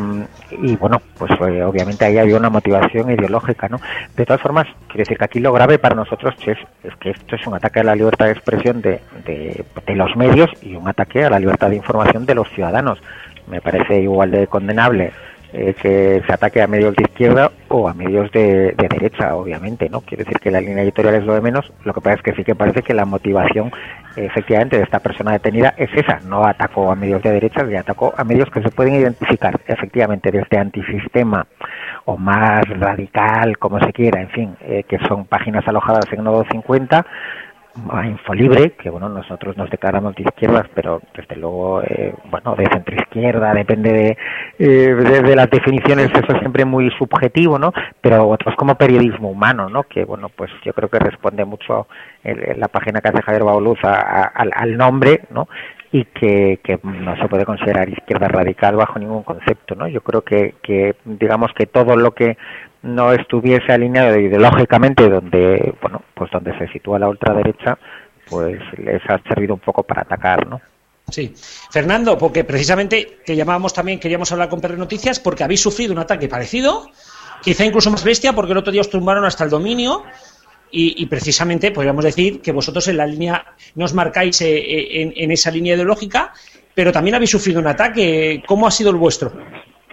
bueno, 0.78 1.02
pues 1.18 1.32
eh, 1.32 1.64
obviamente 1.64 2.06
ahí 2.06 2.18
había 2.18 2.38
una 2.38 2.50
motivación 2.50 3.12
ideológica, 3.12 3.68
¿no? 3.68 3.80
De 4.16 4.26
todas 4.26 4.42
formas, 4.42 4.68
quiero 4.88 5.00
decir 5.00 5.18
que 5.18 5.26
aquí 5.26 5.40
lo 5.40 5.52
grave 5.52 5.80
para 5.80 5.96
nosotros 5.96 6.36
es, 6.46 6.58
es 6.84 6.96
que 6.98 7.10
esto 7.10 7.36
es 7.36 7.46
un 7.46 7.56
ataque 7.56 7.82
a 7.82 7.84
la 7.84 7.96
libertad 7.96 8.26
de 8.26 8.32
expresión 8.32 8.82
de, 8.82 9.02
de 9.26 9.96
los 9.96 10.16
medios 10.16 10.50
y 10.62 10.76
un 10.76 10.88
ataque 10.88 11.26
a 11.26 11.30
la 11.30 11.40
libertad 11.40 11.70
de 11.70 11.76
información 11.76 12.26
de 12.26 12.36
los 12.36 12.50
ciudadanos. 12.50 13.00
Me 13.48 13.60
parece 13.60 14.00
igual 14.00 14.32
de 14.32 14.48
condenable 14.48 15.12
eh, 15.52 15.74
que 15.74 16.22
se 16.26 16.34
ataque 16.34 16.62
a 16.62 16.68
medios 16.68 16.96
de 16.96 17.04
izquierda 17.04 17.52
o 17.70 17.88
a 17.90 17.94
medios 17.94 18.32
de, 18.32 18.76
derecha, 18.78 19.36
obviamente, 19.36 19.90
¿no? 19.90 20.02
Quiere 20.02 20.24
decir 20.24 20.40
que 20.40 20.52
la 20.52 20.62
línea 20.62 20.84
editorial 20.84 21.16
es 21.16 21.24
lo 21.24 21.34
de 21.34 21.42
menos, 21.42 21.72
lo 21.84 21.94
que 21.94 22.02
pasa 22.02 22.18
es 22.18 22.22
que 22.22 22.34
sí 22.34 22.44
que 22.44 22.56
parece 22.56 22.84
que 22.84 22.94
la 22.94 23.06
motivación, 23.06 23.72
efectivamente, 24.16 24.78
de 24.78 24.84
esta 24.84 25.00
persona 25.00 25.32
detenida 25.32 25.74
es 25.78 25.90
esa, 25.96 26.20
no 26.20 26.46
atacó 26.46 26.92
a 26.92 26.96
medios 26.96 27.24
de 27.24 27.32
derecha, 27.32 27.64
le 27.64 27.78
atacó 27.78 28.14
a 28.16 28.24
medios 28.24 28.50
que 28.52 28.62
se 28.62 28.70
pueden 28.70 28.96
identificar, 28.96 29.60
efectivamente, 29.68 30.32
desde 30.32 30.58
antisistema 30.58 31.48
o 32.06 32.18
más 32.18 32.64
radical, 32.70 33.58
como 33.58 33.80
se 33.80 33.92
quiera, 33.92 34.22
en 34.22 34.30
fin, 34.30 34.56
eh, 34.62 34.84
que 34.88 35.00
son 35.08 35.26
páginas 35.26 35.68
alojadas 35.68 36.06
en 36.12 36.24
Nodo 36.24 36.46
50, 36.52 37.06
a 37.92 38.06
Infolibre, 38.08 38.72
que 38.72 38.90
bueno, 38.90 39.10
nosotros 39.10 39.58
nos 39.58 39.70
declaramos 39.70 40.16
de 40.16 40.24
izquierdas, 40.24 40.68
pero 40.74 41.02
desde 41.16 41.36
luego, 41.36 41.82
eh, 41.84 42.14
bueno, 42.30 42.56
de 42.56 42.66
centro 42.66 42.96
izquierda, 42.96 43.54
depende 43.54 43.92
de, 43.92 44.18
eh, 44.60 44.94
de, 45.24 45.36
las 45.36 45.50
definiciones, 45.50 46.12
eso 46.12 46.34
es 46.34 46.40
siempre 46.40 46.66
muy 46.66 46.90
subjetivo, 46.98 47.60
¿no? 47.60 47.74
Pero 48.02 48.28
otros 48.28 48.56
como 48.56 48.76
periodismo 48.76 49.30
humano, 49.30 49.70
¿no? 49.70 49.84
Que 49.84 50.06
bueno, 50.06 50.30
pues 50.30 50.52
yo 50.64 50.74
creo 50.74 50.90
que 50.90 51.00
responde 51.00 51.46
mucho 51.46 51.88
la 52.24 52.68
página 52.68 53.02
que 53.02 53.10
hace 53.10 53.22
Javier 53.22 53.44
Bauluz 53.44 53.80
al, 53.84 54.52
al 54.54 54.78
nombre, 54.78 55.22
¿no? 55.30 55.48
y 55.92 56.06
que, 56.06 56.60
que, 56.64 56.80
no 56.84 57.16
se 57.18 57.28
puede 57.28 57.46
considerar 57.46 57.90
izquierda 57.90 58.28
radical 58.28 58.76
bajo 58.76 59.00
ningún 59.00 59.24
concepto, 59.24 59.76
¿no? 59.76 59.88
Yo 59.88 60.02
creo 60.02 60.22
que, 60.22 60.56
que 60.62 60.96
digamos 61.04 61.52
que 61.54 61.66
todo 61.66 61.96
lo 61.96 62.12
que 62.12 62.38
no 62.82 63.14
estuviese 63.14 63.72
alineado 63.72 64.18
ideológicamente 64.20 65.10
donde 65.10 65.74
bueno 65.82 66.02
pues 66.14 66.32
donde 66.32 66.58
se 66.58 66.68
sitúa 66.70 67.00
la 67.00 67.10
ultraderecha 67.10 67.78
pues 68.30 68.60
les 68.78 69.02
ha 69.10 69.20
servido 69.28 69.56
un 69.56 69.60
poco 69.60 69.84
para 69.84 70.02
atacar 70.02 70.48
no 70.48 70.62
Sí. 71.12 71.34
Fernando, 71.72 72.18
porque 72.18 72.44
precisamente 72.44 73.20
te 73.26 73.36
llamábamos 73.36 73.74
también, 73.74 74.00
queríamos 74.00 74.32
hablar 74.32 74.50
con 74.50 74.62
PR 74.62 74.78
Noticias 74.78 75.20
porque 75.20 75.44
habéis 75.44 75.62
sufrido 75.62 75.94
un 75.94 76.00
ataque 76.00 76.28
parecido, 76.28 76.90
quizá 77.42 77.66
incluso 77.66 77.90
más 77.90 78.04
bestia, 78.04 78.34
porque 78.34 78.52
el 78.52 78.58
otro 78.58 78.72
día 78.72 78.82
os 78.82 78.90
tumbaron 78.90 79.26
hasta 79.26 79.44
el 79.44 79.50
dominio 79.50 80.04
y, 80.72 81.04
precisamente 81.08 81.72
podríamos 81.72 82.06
decir 82.06 82.42
que 82.42 82.52
vosotros 82.52 82.88
en 82.90 82.98
la 82.98 83.08
línea, 83.08 83.44
no 83.74 83.86
os 83.86 83.94
marcáis 83.96 84.40
eh, 84.42 84.56
eh, 84.56 85.14
en 85.16 85.32
esa 85.32 85.50
línea 85.50 85.74
ideológica, 85.74 86.32
pero 86.76 86.92
también 86.92 87.16
habéis 87.16 87.32
sufrido 87.32 87.60
un 87.60 87.66
ataque. 87.66 88.44
¿Cómo 88.46 88.68
ha 88.68 88.72
sido 88.72 88.92
el 88.92 88.98
vuestro? 88.98 89.34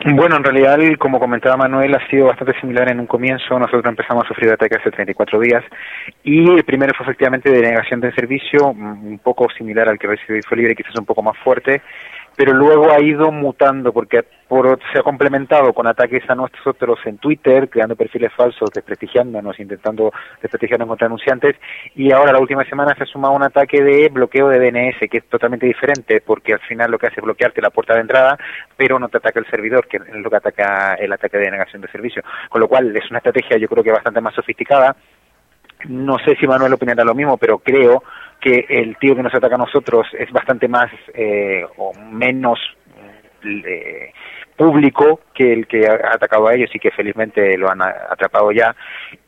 Bueno, 0.04 0.36
en 0.36 0.44
realidad, 0.44 0.78
como 0.98 1.18
comentaba 1.18 1.56
Manuel, 1.56 1.94
ha 1.94 2.06
sido 2.08 2.26
bastante 2.26 2.58
similar 2.60 2.90
en 2.90 3.00
un 3.00 3.06
comienzo. 3.06 3.58
Nosotros 3.58 3.84
empezamos 3.86 4.24
a 4.24 4.28
sufrir 4.28 4.52
ataques 4.52 4.78
hace 4.80 4.90
34 4.90 5.40
días 5.40 5.64
y 6.22 6.50
el 6.50 6.64
primero 6.64 6.92
fue 6.94 7.04
efectivamente 7.06 7.50
de 7.50 7.62
negación 7.62 8.00
de 8.00 8.12
servicio, 8.12 8.68
un 8.68 9.18
poco 9.22 9.46
similar 9.56 9.88
al 9.88 9.98
que 9.98 10.06
recibió 10.06 10.36
Infolibre, 10.36 10.76
quizás 10.76 10.98
un 10.98 11.06
poco 11.06 11.22
más 11.22 11.36
fuerte 11.38 11.80
pero 12.36 12.52
luego 12.52 12.92
ha 12.92 13.00
ido 13.00 13.32
mutando 13.32 13.92
porque 13.92 14.24
se 14.92 14.98
ha 14.98 15.02
complementado 15.02 15.72
con 15.72 15.86
ataques 15.86 16.22
a 16.28 16.34
nosotros 16.34 16.98
en 17.06 17.18
Twitter, 17.18 17.68
creando 17.68 17.96
perfiles 17.96 18.32
falsos, 18.34 18.70
desprestigiándonos, 18.72 19.58
intentando 19.58 20.12
desprestigiarnos 20.40 20.86
contra 20.86 21.06
anunciantes, 21.06 21.56
y 21.94 22.12
ahora 22.12 22.32
la 22.32 22.38
última 22.38 22.64
semana 22.64 22.94
se 22.94 23.04
ha 23.04 23.06
sumado 23.06 23.34
un 23.34 23.42
ataque 23.42 23.82
de 23.82 24.08
bloqueo 24.08 24.48
de 24.48 24.60
DNS, 24.60 25.10
que 25.10 25.18
es 25.18 25.24
totalmente 25.24 25.66
diferente, 25.66 26.20
porque 26.20 26.52
al 26.52 26.60
final 26.60 26.90
lo 26.90 26.98
que 26.98 27.06
hace 27.06 27.20
es 27.20 27.24
bloquearte 27.24 27.60
la 27.60 27.70
puerta 27.70 27.94
de 27.94 28.02
entrada, 28.02 28.38
pero 28.76 28.98
no 28.98 29.08
te 29.08 29.16
ataca 29.16 29.40
el 29.40 29.50
servidor, 29.50 29.88
que 29.88 29.96
es 29.96 30.14
lo 30.14 30.30
que 30.30 30.36
ataca 30.36 30.94
el 30.94 31.12
ataque 31.12 31.38
de 31.38 31.50
negación 31.50 31.82
de 31.82 31.88
servicio. 31.88 32.22
Con 32.48 32.60
lo 32.60 32.68
cual 32.68 32.94
es 32.94 33.10
una 33.10 33.18
estrategia 33.18 33.56
yo 33.56 33.68
creo 33.68 33.82
que 33.82 33.90
bastante 33.90 34.20
más 34.20 34.34
sofisticada. 34.34 34.94
No 35.88 36.18
sé 36.18 36.36
si 36.36 36.46
Manuel 36.46 36.72
opinará 36.72 37.04
lo 37.04 37.14
mismo, 37.14 37.36
pero 37.36 37.58
creo 37.58 38.02
que 38.46 38.64
el 38.68 38.96
tío 38.98 39.16
que 39.16 39.24
nos 39.24 39.34
ataca 39.34 39.56
a 39.56 39.58
nosotros 39.58 40.06
es 40.16 40.30
bastante 40.30 40.68
más 40.68 40.86
eh, 41.14 41.64
o 41.78 41.92
menos 41.94 42.60
eh, 43.42 44.12
público 44.56 45.20
que 45.36 45.52
el 45.52 45.66
que 45.66 45.86
ha 45.86 46.14
atacado 46.14 46.48
a 46.48 46.54
ellos 46.54 46.70
y 46.74 46.78
que 46.78 46.90
felizmente 46.90 47.56
lo 47.58 47.70
han 47.70 47.82
atrapado 47.82 48.50
ya. 48.52 48.74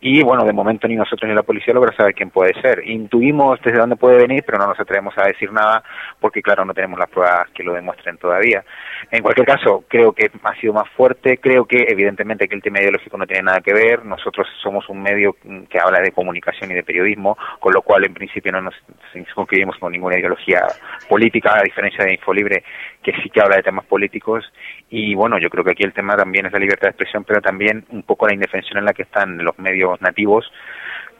Y 0.01 0.23
bueno, 0.23 0.45
de 0.45 0.53
momento 0.53 0.89
ni 0.89 0.97
nosotros 0.97 1.29
ni 1.29 1.35
la 1.35 1.43
policía 1.43 1.75
logra 1.75 1.95
saber 1.95 2.15
quién 2.15 2.31
puede 2.31 2.59
ser. 2.61 2.83
Intuimos 2.87 3.61
desde 3.63 3.79
dónde 3.79 3.97
puede 3.97 4.17
venir, 4.17 4.43
pero 4.47 4.59
no 4.59 4.67
nos 4.67 4.81
atrevemos 4.81 5.13
a 5.19 5.27
decir 5.27 5.53
nada 5.53 5.83
porque, 6.19 6.41
claro, 6.41 6.65
no 6.65 6.73
tenemos 6.73 6.99
las 6.99 7.11
pruebas 7.11 7.51
que 7.55 7.63
lo 7.63 7.75
demuestren 7.75 8.17
todavía. 8.17 8.65
En 9.11 9.23
cualquier 9.23 9.47
caso, 9.47 9.85
creo 9.87 10.13
que 10.13 10.31
ha 10.43 10.55
sido 10.57 10.73
más 10.73 10.89
fuerte. 10.97 11.39
Creo 11.39 11.67
que, 11.67 11.85
evidentemente, 11.89 12.49
que 12.49 12.55
el 12.55 12.63
tema 12.63 12.81
ideológico 12.81 13.19
no 13.19 13.27
tiene 13.27 13.43
nada 13.43 13.61
que 13.61 13.75
ver. 13.75 14.05
Nosotros 14.05 14.47
somos 14.63 14.89
un 14.89 15.03
medio 15.03 15.37
que 15.69 15.79
habla 15.79 16.01
de 16.01 16.13
comunicación 16.13 16.71
y 16.71 16.75
de 16.75 16.83
periodismo, 16.83 17.37
con 17.61 17.75
lo 17.75 17.83
cual, 17.83 18.07
en 18.07 18.15
principio, 18.15 18.53
no 18.53 18.63
nos 18.63 18.75
inscribimos 19.15 19.77
con 19.79 19.93
ninguna 19.93 20.19
ideología 20.19 20.63
política, 21.09 21.59
a 21.59 21.63
diferencia 21.63 22.05
de 22.05 22.15
Infolibre, 22.15 22.65
que 23.03 23.13
sí 23.23 23.31
que 23.31 23.41
habla 23.41 23.57
de 23.57 23.63
temas 23.63 23.85
políticos. 23.85 24.45
Y 24.91 25.15
bueno, 25.15 25.39
yo 25.39 25.51
creo 25.51 25.65
que 25.65 25.73
aquí 25.73 25.83
el 25.85 25.93
tema 25.99 26.17
también 26.17 26.47
es 26.47 26.53
la 26.53 26.61
libertad 26.61 26.87
de 26.87 26.91
expresión, 26.91 27.25
pero 27.25 27.41
también 27.41 27.85
un 27.91 28.05
poco 28.05 28.29
la 28.29 28.35
indefensión 28.35 28.79
en 28.79 28.85
la 28.85 28.93
que 28.93 29.03
están 29.03 29.37
los 29.39 29.59
medios 29.59 30.01
nativos 30.01 30.49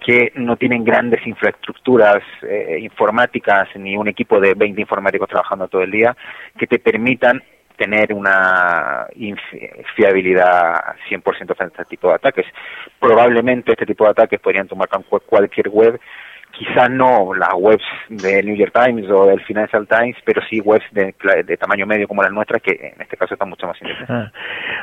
que 0.07 0.31
no 0.37 0.57
tienen 0.57 0.85
grandes 0.85 1.27
infraestructuras 1.27 2.23
eh, 2.43 2.79
informáticas 2.81 3.69
ni 3.75 3.97
un 3.97 4.07
equipo 4.07 4.39
de 4.39 4.55
20 4.55 4.81
informáticos 4.81 5.29
trabajando 5.29 5.67
todo 5.67 5.83
el 5.83 5.91
día 5.91 6.17
que 6.57 6.69
te 6.69 6.79
permitan 6.79 7.43
tener 7.77 8.13
una 8.13 9.07
fiabilidad 9.97 10.97
100% 11.11 11.23
frente 11.57 11.63
a 11.63 11.67
este 11.67 11.85
tipo 11.85 12.09
de 12.09 12.15
ataques. 12.15 12.47
Probablemente 13.01 13.73
este 13.73 13.87
tipo 13.87 14.05
de 14.05 14.11
ataques 14.11 14.41
podrían 14.41 14.69
tomar 14.69 14.89
cualquier 15.27 15.69
web 15.69 16.01
quizá 16.59 16.89
no 16.89 17.33
las 17.35 17.55
webs 17.55 17.85
del 18.09 18.47
New 18.47 18.57
York 18.57 18.73
Times 18.75 19.09
o 19.11 19.27
del 19.27 19.41
Financial 19.43 19.87
Times, 19.87 20.17
pero 20.25 20.43
sí 20.51 20.61
webs 20.61 20.85
de, 20.93 21.15
de 21.47 21.57
tamaño 21.57 21.87
medio 21.87 22.09
como 22.09 22.23
las 22.23 22.33
nuestras, 22.33 22.61
que 22.61 22.73
en 22.73 23.01
este 23.01 23.17
caso 23.17 23.35
están 23.35 23.49
mucho 23.49 23.67
más 23.67 23.81
interesantes. 23.81 24.09
Ah. 24.09 24.33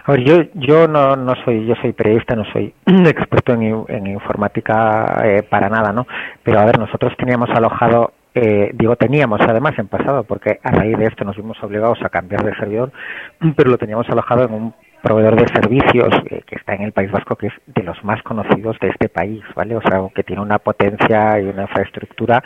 A 0.05 0.11
ver, 0.13 0.23
yo, 0.23 0.37
yo 0.53 0.87
no, 0.87 1.15
no 1.15 1.33
soy, 1.43 1.65
yo 1.65 1.75
soy 1.81 1.91
periodista, 1.91 2.35
no 2.35 2.45
soy 2.53 2.73
experto 2.85 3.53
en, 3.53 3.85
en 3.89 4.07
informática 4.07 5.21
eh, 5.25 5.43
para 5.43 5.69
nada, 5.69 5.91
¿no? 5.91 6.07
Pero 6.43 6.59
a 6.59 6.65
ver, 6.65 6.79
nosotros 6.79 7.13
teníamos 7.17 7.49
alojado 7.49 8.13
eh, 8.37 8.71
digo 8.73 8.97
teníamos 8.97 9.39
además 9.39 9.79
en 9.79 9.87
pasado 9.87 10.25
porque 10.25 10.59
a 10.61 10.71
raíz 10.71 10.97
de 10.97 11.05
esto 11.05 11.23
nos 11.23 11.37
vimos 11.37 11.57
obligados 11.63 11.99
a 12.03 12.09
cambiar 12.09 12.43
de 12.43 12.53
servidor 12.57 12.91
pero 13.55 13.69
lo 13.69 13.77
teníamos 13.77 14.09
alojado 14.09 14.43
en 14.43 14.53
un 14.53 14.73
proveedor 15.05 15.35
de 15.35 15.47
servicios 15.53 16.09
eh, 16.31 16.41
que 16.47 16.55
está 16.55 16.73
en 16.73 16.81
el 16.81 16.91
País 16.91 17.11
Vasco, 17.11 17.35
que 17.35 17.47
es 17.47 17.53
de 17.67 17.83
los 17.83 18.03
más 18.03 18.23
conocidos 18.23 18.75
de 18.79 18.87
este 18.89 19.07
país, 19.07 19.43
¿vale? 19.55 19.75
O 19.75 19.81
sea, 19.81 20.01
que 20.15 20.23
tiene 20.23 20.41
una 20.41 20.57
potencia 20.57 21.39
y 21.39 21.45
una 21.45 21.63
infraestructura 21.63 22.43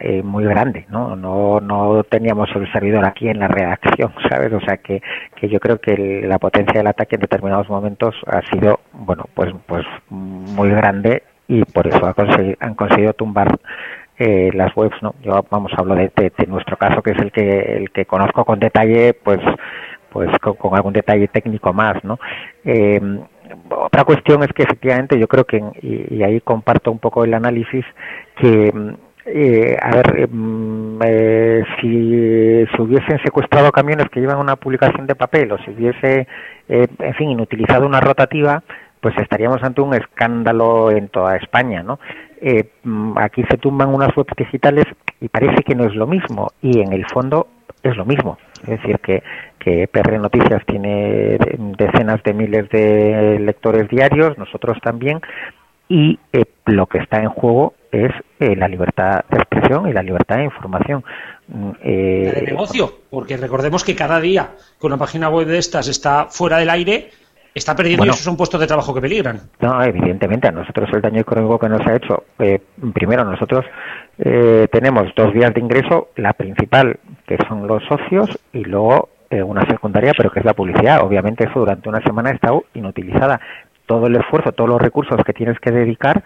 eh, 0.00 0.22
muy 0.22 0.44
grande, 0.44 0.84
¿no? 0.90 1.16
¿no? 1.16 1.60
No 1.60 2.04
teníamos 2.04 2.50
el 2.54 2.70
servidor 2.72 3.06
aquí 3.06 3.28
en 3.28 3.38
la 3.38 3.48
redacción, 3.48 4.12
¿sabes? 4.28 4.52
O 4.52 4.60
sea, 4.60 4.76
que, 4.76 5.00
que 5.34 5.48
yo 5.48 5.58
creo 5.60 5.80
que 5.80 6.22
la 6.26 6.38
potencia 6.38 6.78
del 6.78 6.88
ataque 6.88 7.14
en 7.14 7.22
determinados 7.22 7.70
momentos 7.70 8.14
ha 8.26 8.42
sido, 8.52 8.80
bueno, 8.92 9.24
pues, 9.32 9.54
pues 9.66 9.86
muy 10.10 10.68
grande 10.70 11.22
y 11.48 11.64
por 11.64 11.86
eso 11.86 12.14
han 12.60 12.74
conseguido 12.74 13.14
tumbar 13.14 13.48
eh, 14.18 14.50
las 14.52 14.76
webs, 14.76 15.02
¿no? 15.02 15.14
Yo, 15.22 15.44
vamos, 15.50 15.72
hablo 15.76 15.94
de, 15.94 16.12
de, 16.16 16.46
nuestro 16.48 16.76
caso, 16.76 17.02
que 17.02 17.12
es 17.12 17.18
el 17.18 17.32
que, 17.32 17.76
el 17.76 17.90
que 17.90 18.04
conozco 18.04 18.44
con 18.44 18.60
detalle, 18.60 19.14
pues 19.14 19.40
pues 20.14 20.30
con, 20.38 20.76
algún 20.76 20.92
detalle 20.92 21.26
técnico 21.26 21.72
más, 21.72 22.02
¿no? 22.04 22.20
Eh, 22.64 23.00
otra 23.68 24.04
cuestión 24.04 24.44
es 24.44 24.52
que 24.52 24.62
efectivamente 24.62 25.18
yo 25.18 25.26
creo 25.26 25.44
que, 25.44 25.60
y, 25.82 26.22
ahí 26.22 26.40
comparto 26.40 26.92
un 26.92 27.00
poco 27.00 27.24
el 27.24 27.34
análisis, 27.34 27.84
que, 28.36 28.72
eh, 29.26 29.76
a 29.82 29.90
ver, 29.96 30.28
mm, 30.30 30.98
eh, 31.04 31.64
si 31.80 32.64
se 32.76 32.80
hubiesen 32.80 33.18
secuestrado 33.24 33.72
camiones 33.72 34.08
que 34.08 34.20
llevan 34.20 34.38
una 34.38 34.54
publicación 34.54 35.08
de 35.08 35.16
papel 35.16 35.50
o 35.50 35.58
si 35.58 35.72
hubiese, 35.72 36.28
eh, 36.68 36.86
en 37.00 37.14
fin, 37.14 37.30
inutilizado 37.30 37.86
una 37.86 38.00
rotativa, 38.00 38.62
pues 39.00 39.18
estaríamos 39.18 39.62
ante 39.64 39.80
un 39.80 39.94
escándalo 39.94 40.92
en 40.92 41.08
toda 41.08 41.36
España, 41.36 41.82
¿no? 41.82 41.98
Eh, 42.40 42.70
mm, 42.84 43.18
aquí 43.18 43.42
se 43.50 43.58
tumban 43.58 43.92
unas 43.92 44.16
webs 44.16 44.32
digitales 44.36 44.84
y 45.20 45.28
parece 45.28 45.64
que 45.64 45.74
no 45.74 45.84
es 45.84 45.94
lo 45.96 46.06
mismo 46.06 46.52
y 46.62 46.80
en 46.80 46.92
el 46.92 47.04
fondo 47.06 47.48
es 47.82 47.96
lo 47.96 48.04
mismo. 48.04 48.38
Es 48.64 48.80
decir, 48.80 48.98
que, 49.00 49.22
que 49.58 49.88
PR 49.88 50.18
Noticias 50.18 50.62
tiene 50.66 51.38
decenas 51.78 52.22
de 52.22 52.32
miles 52.32 52.68
de 52.70 53.38
lectores 53.40 53.88
diarios, 53.88 54.36
nosotros 54.38 54.78
también, 54.82 55.20
y 55.88 56.18
eh, 56.32 56.44
lo 56.66 56.86
que 56.86 56.98
está 56.98 57.22
en 57.22 57.28
juego 57.28 57.74
es 57.92 58.10
eh, 58.40 58.56
la 58.56 58.68
libertad 58.68 59.24
de 59.30 59.38
expresión 59.38 59.88
y 59.88 59.92
la 59.92 60.02
libertad 60.02 60.36
de 60.36 60.44
información. 60.44 61.04
Mm, 61.48 61.70
eh, 61.82 62.32
de 62.34 62.42
negocio, 62.42 62.92
porque 63.10 63.36
recordemos 63.36 63.84
que 63.84 63.94
cada 63.94 64.18
día 64.20 64.50
que 64.80 64.86
una 64.86 64.96
página 64.96 65.28
web 65.28 65.46
de 65.46 65.58
estas 65.58 65.88
está 65.88 66.26
fuera 66.26 66.58
del 66.58 66.70
aire, 66.70 67.10
está 67.54 67.76
perdiendo 67.76 68.04
y 68.04 68.08
esos 68.08 68.22
son 68.22 68.36
puestos 68.36 68.60
de 68.60 68.66
trabajo 68.66 68.94
que 68.94 69.00
peligran. 69.00 69.40
No, 69.60 69.82
evidentemente, 69.82 70.48
a 70.48 70.52
nosotros 70.52 70.88
el 70.92 71.00
daño 71.00 71.20
económico 71.20 71.58
que 71.58 71.68
nos 71.68 71.86
ha 71.86 71.94
hecho, 71.94 72.24
eh, 72.38 72.60
primero 72.92 73.24
nosotros 73.24 73.64
eh, 74.18 74.68
tenemos 74.70 75.12
dos 75.16 75.32
vías 75.32 75.52
de 75.54 75.60
ingreso, 75.60 76.08
la 76.16 76.32
principal 76.32 76.98
que 77.26 77.36
son 77.48 77.66
los 77.66 77.82
socios 77.84 78.38
y 78.52 78.64
luego 78.64 79.08
eh, 79.30 79.42
una 79.42 79.66
secundaria 79.66 80.12
pero 80.16 80.30
que 80.30 80.40
es 80.40 80.44
la 80.44 80.54
publicidad. 80.54 81.02
Obviamente 81.02 81.44
eso 81.44 81.60
durante 81.60 81.88
una 81.88 82.00
semana 82.02 82.30
ha 82.30 82.34
estado 82.34 82.64
inutilizada. 82.74 83.40
Todo 83.86 84.06
el 84.06 84.16
esfuerzo, 84.16 84.52
todos 84.52 84.70
los 84.70 84.80
recursos 84.80 85.16
que 85.24 85.32
tienes 85.32 85.58
que 85.58 85.70
dedicar 85.70 86.22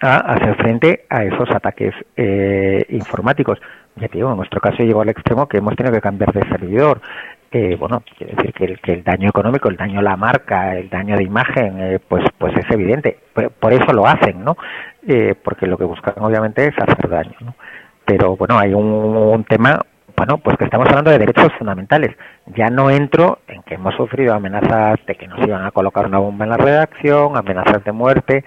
a 0.00 0.16
hacer 0.34 0.54
frente 0.56 1.06
a 1.08 1.24
esos 1.24 1.50
ataques 1.50 1.94
eh, 2.16 2.84
informáticos. 2.90 3.58
Ya 3.96 4.08
digo, 4.12 4.30
en 4.30 4.36
nuestro 4.36 4.60
caso 4.60 4.82
llegó 4.82 5.00
al 5.00 5.08
extremo 5.08 5.48
que 5.48 5.58
hemos 5.58 5.74
tenido 5.76 5.94
que 5.94 6.00
cambiar 6.00 6.32
de 6.32 6.48
servidor. 6.48 7.00
Eh, 7.50 7.76
bueno, 7.76 8.02
quiere 8.16 8.34
decir 8.34 8.52
que 8.52 8.64
el, 8.64 8.80
que 8.80 8.92
el, 8.92 9.02
daño 9.02 9.30
económico, 9.30 9.68
el 9.68 9.76
daño 9.76 10.00
a 10.00 10.02
la 10.02 10.16
marca, 10.16 10.76
el 10.76 10.90
daño 10.90 11.16
de 11.16 11.24
imagen, 11.24 11.80
eh, 11.80 11.98
pues, 12.06 12.24
pues 12.36 12.54
es 12.56 12.70
evidente. 12.70 13.18
Por, 13.32 13.72
eso 13.72 13.92
lo 13.92 14.06
hacen, 14.06 14.44
¿no? 14.44 14.56
Eh, 15.06 15.34
porque 15.42 15.66
lo 15.66 15.78
que 15.78 15.84
buscan 15.84 16.14
obviamente 16.18 16.66
es 16.66 16.74
hacer 16.78 17.08
daño, 17.08 17.36
¿no? 17.40 17.54
Pero 18.04 18.36
bueno, 18.36 18.58
hay 18.58 18.74
un, 18.74 19.44
tema 19.48 19.80
bueno, 20.16 20.38
pues 20.38 20.56
que 20.56 20.64
estamos 20.64 20.88
hablando 20.88 21.10
de 21.10 21.18
derechos 21.18 21.52
fundamentales. 21.58 22.16
Ya 22.46 22.70
no 22.70 22.90
entro 22.90 23.38
en 23.46 23.62
que 23.62 23.74
hemos 23.74 23.94
sufrido 23.94 24.34
amenazas 24.34 24.98
de 25.06 25.14
que 25.14 25.28
nos 25.28 25.38
iban 25.46 25.64
a 25.64 25.70
colocar 25.70 26.06
una 26.06 26.18
bomba 26.18 26.44
en 26.44 26.50
la 26.50 26.56
redacción, 26.56 27.36
amenazas 27.36 27.84
de 27.84 27.92
muerte, 27.92 28.44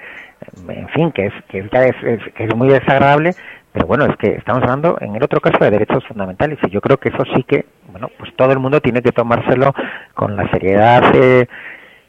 en 0.67 0.89
fin, 0.89 1.11
que 1.11 1.27
es 1.27 1.33
que 1.47 1.59
es, 1.59 1.95
es, 2.03 2.33
que 2.33 2.43
es 2.43 2.55
muy 2.55 2.67
desagradable, 2.67 3.31
pero 3.71 3.87
bueno, 3.87 4.05
es 4.05 4.17
que 4.17 4.31
estamos 4.31 4.63
hablando 4.63 4.97
en 4.99 5.15
el 5.15 5.23
otro 5.23 5.39
caso 5.39 5.63
de 5.63 5.71
derechos 5.71 6.05
fundamentales 6.05 6.59
y 6.63 6.69
yo 6.71 6.81
creo 6.81 6.97
que 6.97 7.09
eso 7.09 7.23
sí 7.35 7.43
que, 7.43 7.65
bueno, 7.89 8.09
pues 8.17 8.35
todo 8.35 8.51
el 8.51 8.59
mundo 8.59 8.81
tiene 8.81 9.01
que 9.01 9.11
tomárselo 9.11 9.73
con 10.13 10.35
la 10.35 10.49
seriedad 10.51 11.03
eh, 11.13 11.47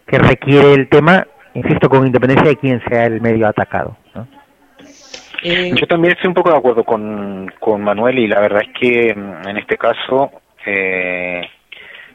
que 0.06 0.18
requiere 0.18 0.72
el 0.74 0.88
tema, 0.88 1.26
insisto, 1.54 1.88
con 1.88 2.06
independencia 2.06 2.48
de 2.48 2.56
quién 2.56 2.82
sea 2.88 3.04
el 3.04 3.20
medio 3.20 3.46
atacado. 3.46 3.96
Eh... 5.42 5.72
Yo 5.74 5.86
también 5.86 6.14
estoy 6.14 6.28
un 6.28 6.34
poco 6.34 6.50
de 6.50 6.58
acuerdo 6.58 6.84
con, 6.84 7.52
con 7.58 7.82
Manuel 7.82 8.18
y 8.18 8.28
la 8.28 8.40
verdad 8.40 8.62
es 8.62 8.78
que 8.78 9.14
mm, 9.14 9.48
en 9.48 9.56
este 9.58 9.76
caso 9.76 10.30
eh, 10.64 11.42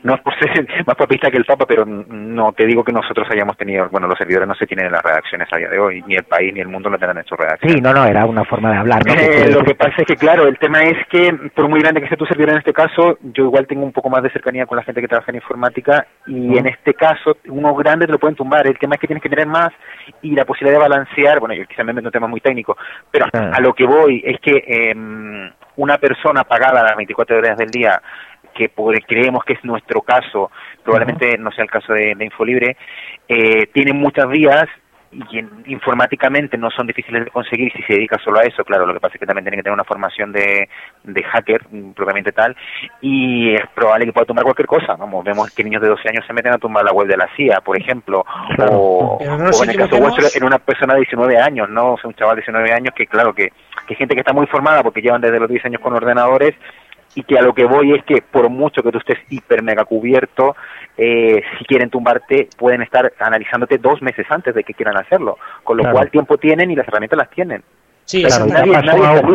no 0.04 0.16
es 0.16 0.22
por 0.22 0.38
ser 0.40 0.68
más 0.86 0.96
papista 0.96 1.30
que 1.30 1.38
el 1.38 1.46
Papa, 1.46 1.66
pero 1.68 1.86
no 1.86 2.54
te 2.54 2.66
digo 2.66 2.84
que 2.84 2.92
nosotros 2.92 3.28
hayamos 3.32 3.58
tenido, 3.58 3.88
bueno, 3.90 4.08
los 4.08 4.18
servidores 4.18 4.48
no 4.48 4.56
se 4.56 4.66
tienen 4.66 4.88
en 4.88 4.92
las 4.92 5.04
redacciones 5.04 5.48
a 5.52 5.58
día 5.58 5.70
de 5.70 5.80
hoy, 5.80 6.04
ni 6.08 6.16
el 6.16 6.24
país 6.24 6.54
ni 6.54 6.60
el 6.60 6.68
mundo 6.68 6.90
lo 6.90 6.98
tendrán 6.98 7.18
en 7.18 7.26
sus 7.26 7.38
redacciones. 7.38 7.78
Sí, 7.78 7.82
no, 7.82 7.94
no, 7.94 8.06
era 8.06 8.26
una 8.26 8.44
forma 8.46 8.72
de 8.72 8.78
hablar. 8.78 9.06
¿no? 9.06 9.14
Eh, 9.28 9.52
lo 9.52 9.64
que 9.64 9.76
pasa 9.76 9.96
es 9.98 10.06
que, 10.06 10.16
claro, 10.16 10.48
el 10.48 10.58
tema 10.58 10.82
es 10.84 10.96
que, 11.10 11.34
por 11.54 11.68
muy 11.68 11.82
grande 11.82 12.02
que 12.02 12.08
sea 12.08 12.18
tu 12.18 12.26
servidor 12.26 12.52
en 12.52 12.60
este 12.60 12.72
caso, 12.72 13.18
yo 13.22 13.46
igual 13.46 13.68
tengo 13.68 13.84
un 13.84 13.92
poco 13.92 14.10
más 14.10 14.24
de 14.24 14.30
cercanía 14.30 14.66
con 14.66 14.78
la 14.78 14.84
gente 14.84 15.02
que 15.02 15.08
trabaja 15.08 15.32
en 15.32 15.36
informática 15.36 16.08
y 16.28 16.58
en 16.58 16.68
este 16.68 16.94
caso, 16.94 17.38
uno 17.48 17.76
grande 17.76 18.06
te 18.06 18.12
lo 18.12 18.20
pueden 18.20 18.36
tumbar. 18.36 18.66
El 18.68 18.78
tema 18.78 18.96
es 18.96 19.02
que 19.02 19.08
tienes 19.08 19.22
que 19.22 19.30
tener 19.30 19.48
más 19.48 19.70
y 20.22 20.32
la 20.34 20.46
posibilidad 20.46 20.80
de 20.80 20.88
balancear, 20.88 21.40
bueno, 21.40 21.56
yo 21.56 21.66
quizás 21.66 21.86
me 21.86 21.94
meto 21.94 22.08
un 22.08 22.12
tema 22.12 22.28
muy 22.28 22.40
técnico, 22.40 22.78
pero 23.12 23.26
uh 23.34 23.48
a 23.58 23.62
lo 23.62 23.74
que 23.74 23.86
voy 23.86 24.22
es 24.26 24.40
que 24.40 24.64
eh, 24.68 24.94
una 25.78 25.98
persona 25.98 26.44
pagada 26.44 26.84
las 26.84 26.96
24 26.96 27.38
horas 27.38 27.58
del 27.58 27.70
día 27.70 28.02
que 28.58 28.72
creemos 29.08 29.44
que 29.46 29.54
es 29.54 29.64
nuestro 29.64 30.02
caso, 30.02 30.52
probablemente 30.84 31.30
uh 31.30 31.34
-huh. 31.34 31.40
no 31.40 31.52
sea 31.52 31.64
el 31.64 31.70
caso 31.70 31.94
de, 31.94 32.16
de 32.16 32.26
Infolibre, 32.26 32.76
eh, 33.28 33.68
tiene 33.74 33.94
muchas 33.94 34.28
vías 34.30 34.68
y 35.12 35.40
en, 35.40 35.64
informáticamente 35.68 36.58
no 36.58 36.70
son 36.70 36.88
difíciles 36.88 37.26
de 37.26 37.32
conseguir 37.32 37.72
si 37.74 37.82
se 37.84 37.94
dedica 37.94 38.18
solo 38.24 38.40
a 38.40 38.44
eso, 38.44 38.64
claro, 38.64 38.86
lo 38.86 38.94
que 38.94 39.00
pasa 39.00 39.16
es 39.16 39.20
que 39.20 39.26
también 39.26 39.46
tiene 39.46 39.58
que 39.58 39.64
tener 39.64 39.74
una 39.74 39.84
formación 39.84 40.32
de, 40.32 40.70
de 41.04 41.24
hacker 41.24 41.62
propiamente 41.96 42.32
tal 42.32 42.56
y 43.02 43.56
es 43.56 43.62
probable 43.74 44.06
que 44.06 44.14
pueda 44.14 44.26
tomar 44.26 44.44
cualquier 44.44 44.68
cosa, 44.68 44.96
vamos, 44.96 45.24
vemos 45.24 45.54
que 45.56 45.64
niños 45.64 45.82
de 45.82 45.90
12 45.90 46.10
años 46.10 46.26
se 46.26 46.34
meten 46.34 46.54
a 46.54 46.58
tumbar 46.58 46.84
la 46.84 46.92
web 46.92 47.08
de 47.08 47.18
la 47.18 47.30
CIA, 47.36 47.62
por 47.62 47.80
ejemplo, 47.80 48.26
claro. 48.56 48.74
o, 48.74 49.20
no 49.38 49.50
o 49.50 49.64
en 49.64 49.70
el 49.70 49.78
caso 49.78 49.98
vuestro 49.98 50.28
en 50.34 50.44
una 50.44 50.60
persona 50.60 50.94
de 50.94 51.02
19 51.02 51.38
años, 51.40 51.70
¿no? 51.70 51.94
O 51.94 51.98
sea, 51.98 52.10
un 52.10 52.16
chaval 52.16 52.36
de 52.36 52.42
19 52.42 52.74
años 52.74 52.94
que 52.96 53.08
claro, 53.08 53.34
que, 53.34 53.52
que 53.88 53.96
gente 53.96 54.14
que 54.14 54.22
está 54.22 54.34
muy 54.34 54.48
formada 54.48 54.84
porque 54.84 55.02
llevan 55.02 55.22
desde 55.22 55.40
los 55.40 55.50
10 55.50 55.66
años 55.66 55.82
con 55.82 55.94
ordenadores 55.94 56.54
y 57.18 57.24
que 57.24 57.36
a 57.36 57.42
lo 57.42 57.52
que 57.52 57.66
voy 57.66 57.94
es 57.94 58.04
que 58.04 58.22
por 58.22 58.48
mucho 58.48 58.84
que 58.84 58.92
tú 58.92 59.00
estés 59.00 59.18
hiper 59.32 59.64
mega 59.64 59.86
cubierto, 59.86 60.56
eh, 60.96 61.42
si 61.58 61.66
quieren 61.66 61.90
tumbarte 61.90 62.48
pueden 62.56 62.84
estar 62.84 63.12
analizándote 63.20 63.80
dos 63.80 64.04
meses 64.04 64.28
antes 64.30 64.54
de 64.54 64.64
que 64.64 64.76
quieran 64.76 64.96
hacerlo, 64.98 65.40
con 65.64 65.78
lo 65.78 65.84
Claro. 65.84 65.96
cual 65.96 66.12
tiempo 66.12 66.38
tienen 66.38 66.70
y 66.70 66.76
las 66.76 66.88
herramientas 66.88 67.18
las 67.18 67.30
tienen. 67.32 67.64
Sí, 68.06 68.24
Claro, 68.24 68.46
nadie, 68.46 68.72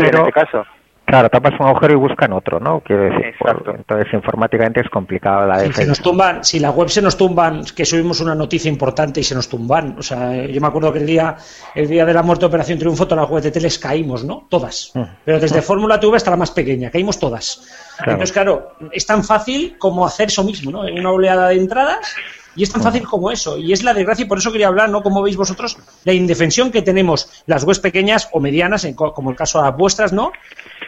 en 0.08 0.16
este 0.16 0.32
caso. 0.32 0.64
Claro, 1.12 1.28
tapas 1.28 1.52
un 1.60 1.66
agujero 1.66 1.92
y 1.92 1.96
buscan 1.96 2.32
otro, 2.32 2.58
¿no? 2.58 2.80
Quiero 2.80 3.02
decir, 3.02 3.34
por- 3.38 3.50
Exacto. 3.50 3.74
entonces 3.76 4.14
informáticamente 4.14 4.80
es 4.80 4.88
complicado 4.88 5.46
la 5.46 5.56
Si, 5.56 5.60
defensa. 5.60 5.82
se 5.82 5.88
nos 5.88 6.00
tumban, 6.00 6.42
si 6.42 6.58
la 6.58 6.70
web 6.70 6.88
se 6.88 7.02
nos 7.02 7.18
tumban, 7.18 7.64
que 7.76 7.84
subimos 7.84 8.22
una 8.22 8.34
noticia 8.34 8.70
importante 8.70 9.20
y 9.20 9.22
se 9.22 9.34
nos 9.34 9.46
tumban. 9.46 9.94
O 9.98 10.02
sea, 10.02 10.46
yo 10.46 10.58
me 10.58 10.66
acuerdo 10.68 10.90
que 10.90 11.00
el 11.00 11.06
día, 11.06 11.36
el 11.74 11.86
día 11.86 12.06
de 12.06 12.14
la 12.14 12.22
muerte 12.22 12.40
de 12.40 12.46
Operación 12.46 12.78
Triunfo, 12.78 13.06
todas 13.06 13.24
las 13.24 13.30
webs 13.30 13.44
de 13.44 13.50
teles 13.50 13.78
caímos, 13.78 14.24
¿no? 14.24 14.46
Todas. 14.48 14.90
Mm. 14.94 15.02
Pero 15.26 15.38
desde 15.38 15.60
Fórmula 15.60 16.00
TV 16.00 16.16
hasta 16.16 16.30
la 16.30 16.38
más 16.38 16.50
pequeña, 16.50 16.88
caímos 16.90 17.18
todas. 17.20 17.60
Claro. 17.98 18.12
Entonces, 18.12 18.32
claro, 18.32 18.72
es 18.90 19.04
tan 19.04 19.22
fácil 19.22 19.76
como 19.76 20.06
hacer 20.06 20.28
eso 20.28 20.42
mismo, 20.44 20.70
¿no? 20.70 20.80
Una 20.80 21.10
oleada 21.10 21.48
de 21.48 21.56
entradas 21.56 22.16
y 22.54 22.62
es 22.62 22.72
tan 22.72 22.82
fácil 22.82 23.02
como 23.04 23.30
eso. 23.30 23.58
Y 23.58 23.72
es 23.72 23.82
la 23.82 23.94
desgracia, 23.94 24.24
y 24.24 24.28
por 24.28 24.38
eso 24.38 24.52
quería 24.52 24.68
hablar, 24.68 24.88
¿no? 24.90 25.02
Como 25.02 25.22
veis 25.22 25.36
vosotros, 25.36 25.78
la 26.04 26.12
indefensión 26.12 26.70
que 26.70 26.82
tenemos 26.82 27.42
las 27.46 27.64
webs 27.64 27.80
pequeñas 27.80 28.28
o 28.32 28.40
medianas, 28.40 28.84
en 28.84 28.94
co- 28.94 29.12
como 29.14 29.30
el 29.30 29.36
caso 29.36 29.58
de 29.60 29.68
las 29.68 29.76
vuestras, 29.76 30.12
¿no? 30.12 30.32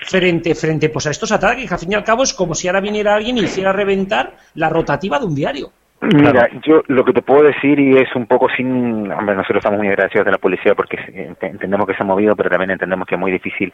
Frente, 0.06 0.54
frente 0.54 0.88
pues 0.90 1.06
a 1.06 1.10
estos 1.10 1.32
ataques, 1.32 1.66
que 1.68 1.74
al 1.74 1.80
fin 1.80 1.92
y 1.92 1.94
al 1.94 2.04
cabo 2.04 2.22
es 2.24 2.34
como 2.34 2.54
si 2.54 2.68
ahora 2.68 2.80
viniera 2.80 3.14
alguien 3.14 3.38
y 3.38 3.42
hiciera 3.44 3.72
reventar 3.72 4.34
la 4.54 4.68
rotativa 4.68 5.18
de 5.18 5.26
un 5.26 5.34
diario. 5.34 5.70
Mira, 6.02 6.48
yo 6.66 6.82
lo 6.88 7.02
que 7.04 7.14
te 7.14 7.22
puedo 7.22 7.44
decir 7.44 7.80
y 7.80 7.96
es 7.96 8.14
un 8.14 8.26
poco 8.26 8.48
sin, 8.54 9.10
hombre, 9.10 9.34
nosotros 9.34 9.58
estamos 9.60 9.78
muy 9.78 9.88
agradecidos 9.88 10.26
de 10.26 10.32
la 10.32 10.38
policía 10.38 10.74
porque 10.74 10.98
ent- 10.98 11.36
entendemos 11.40 11.86
que 11.86 11.94
se 11.94 12.02
ha 12.02 12.06
movido, 12.06 12.36
pero 12.36 12.50
también 12.50 12.72
entendemos 12.72 13.06
que 13.06 13.14
es 13.14 13.20
muy 13.20 13.32
difícil 13.32 13.72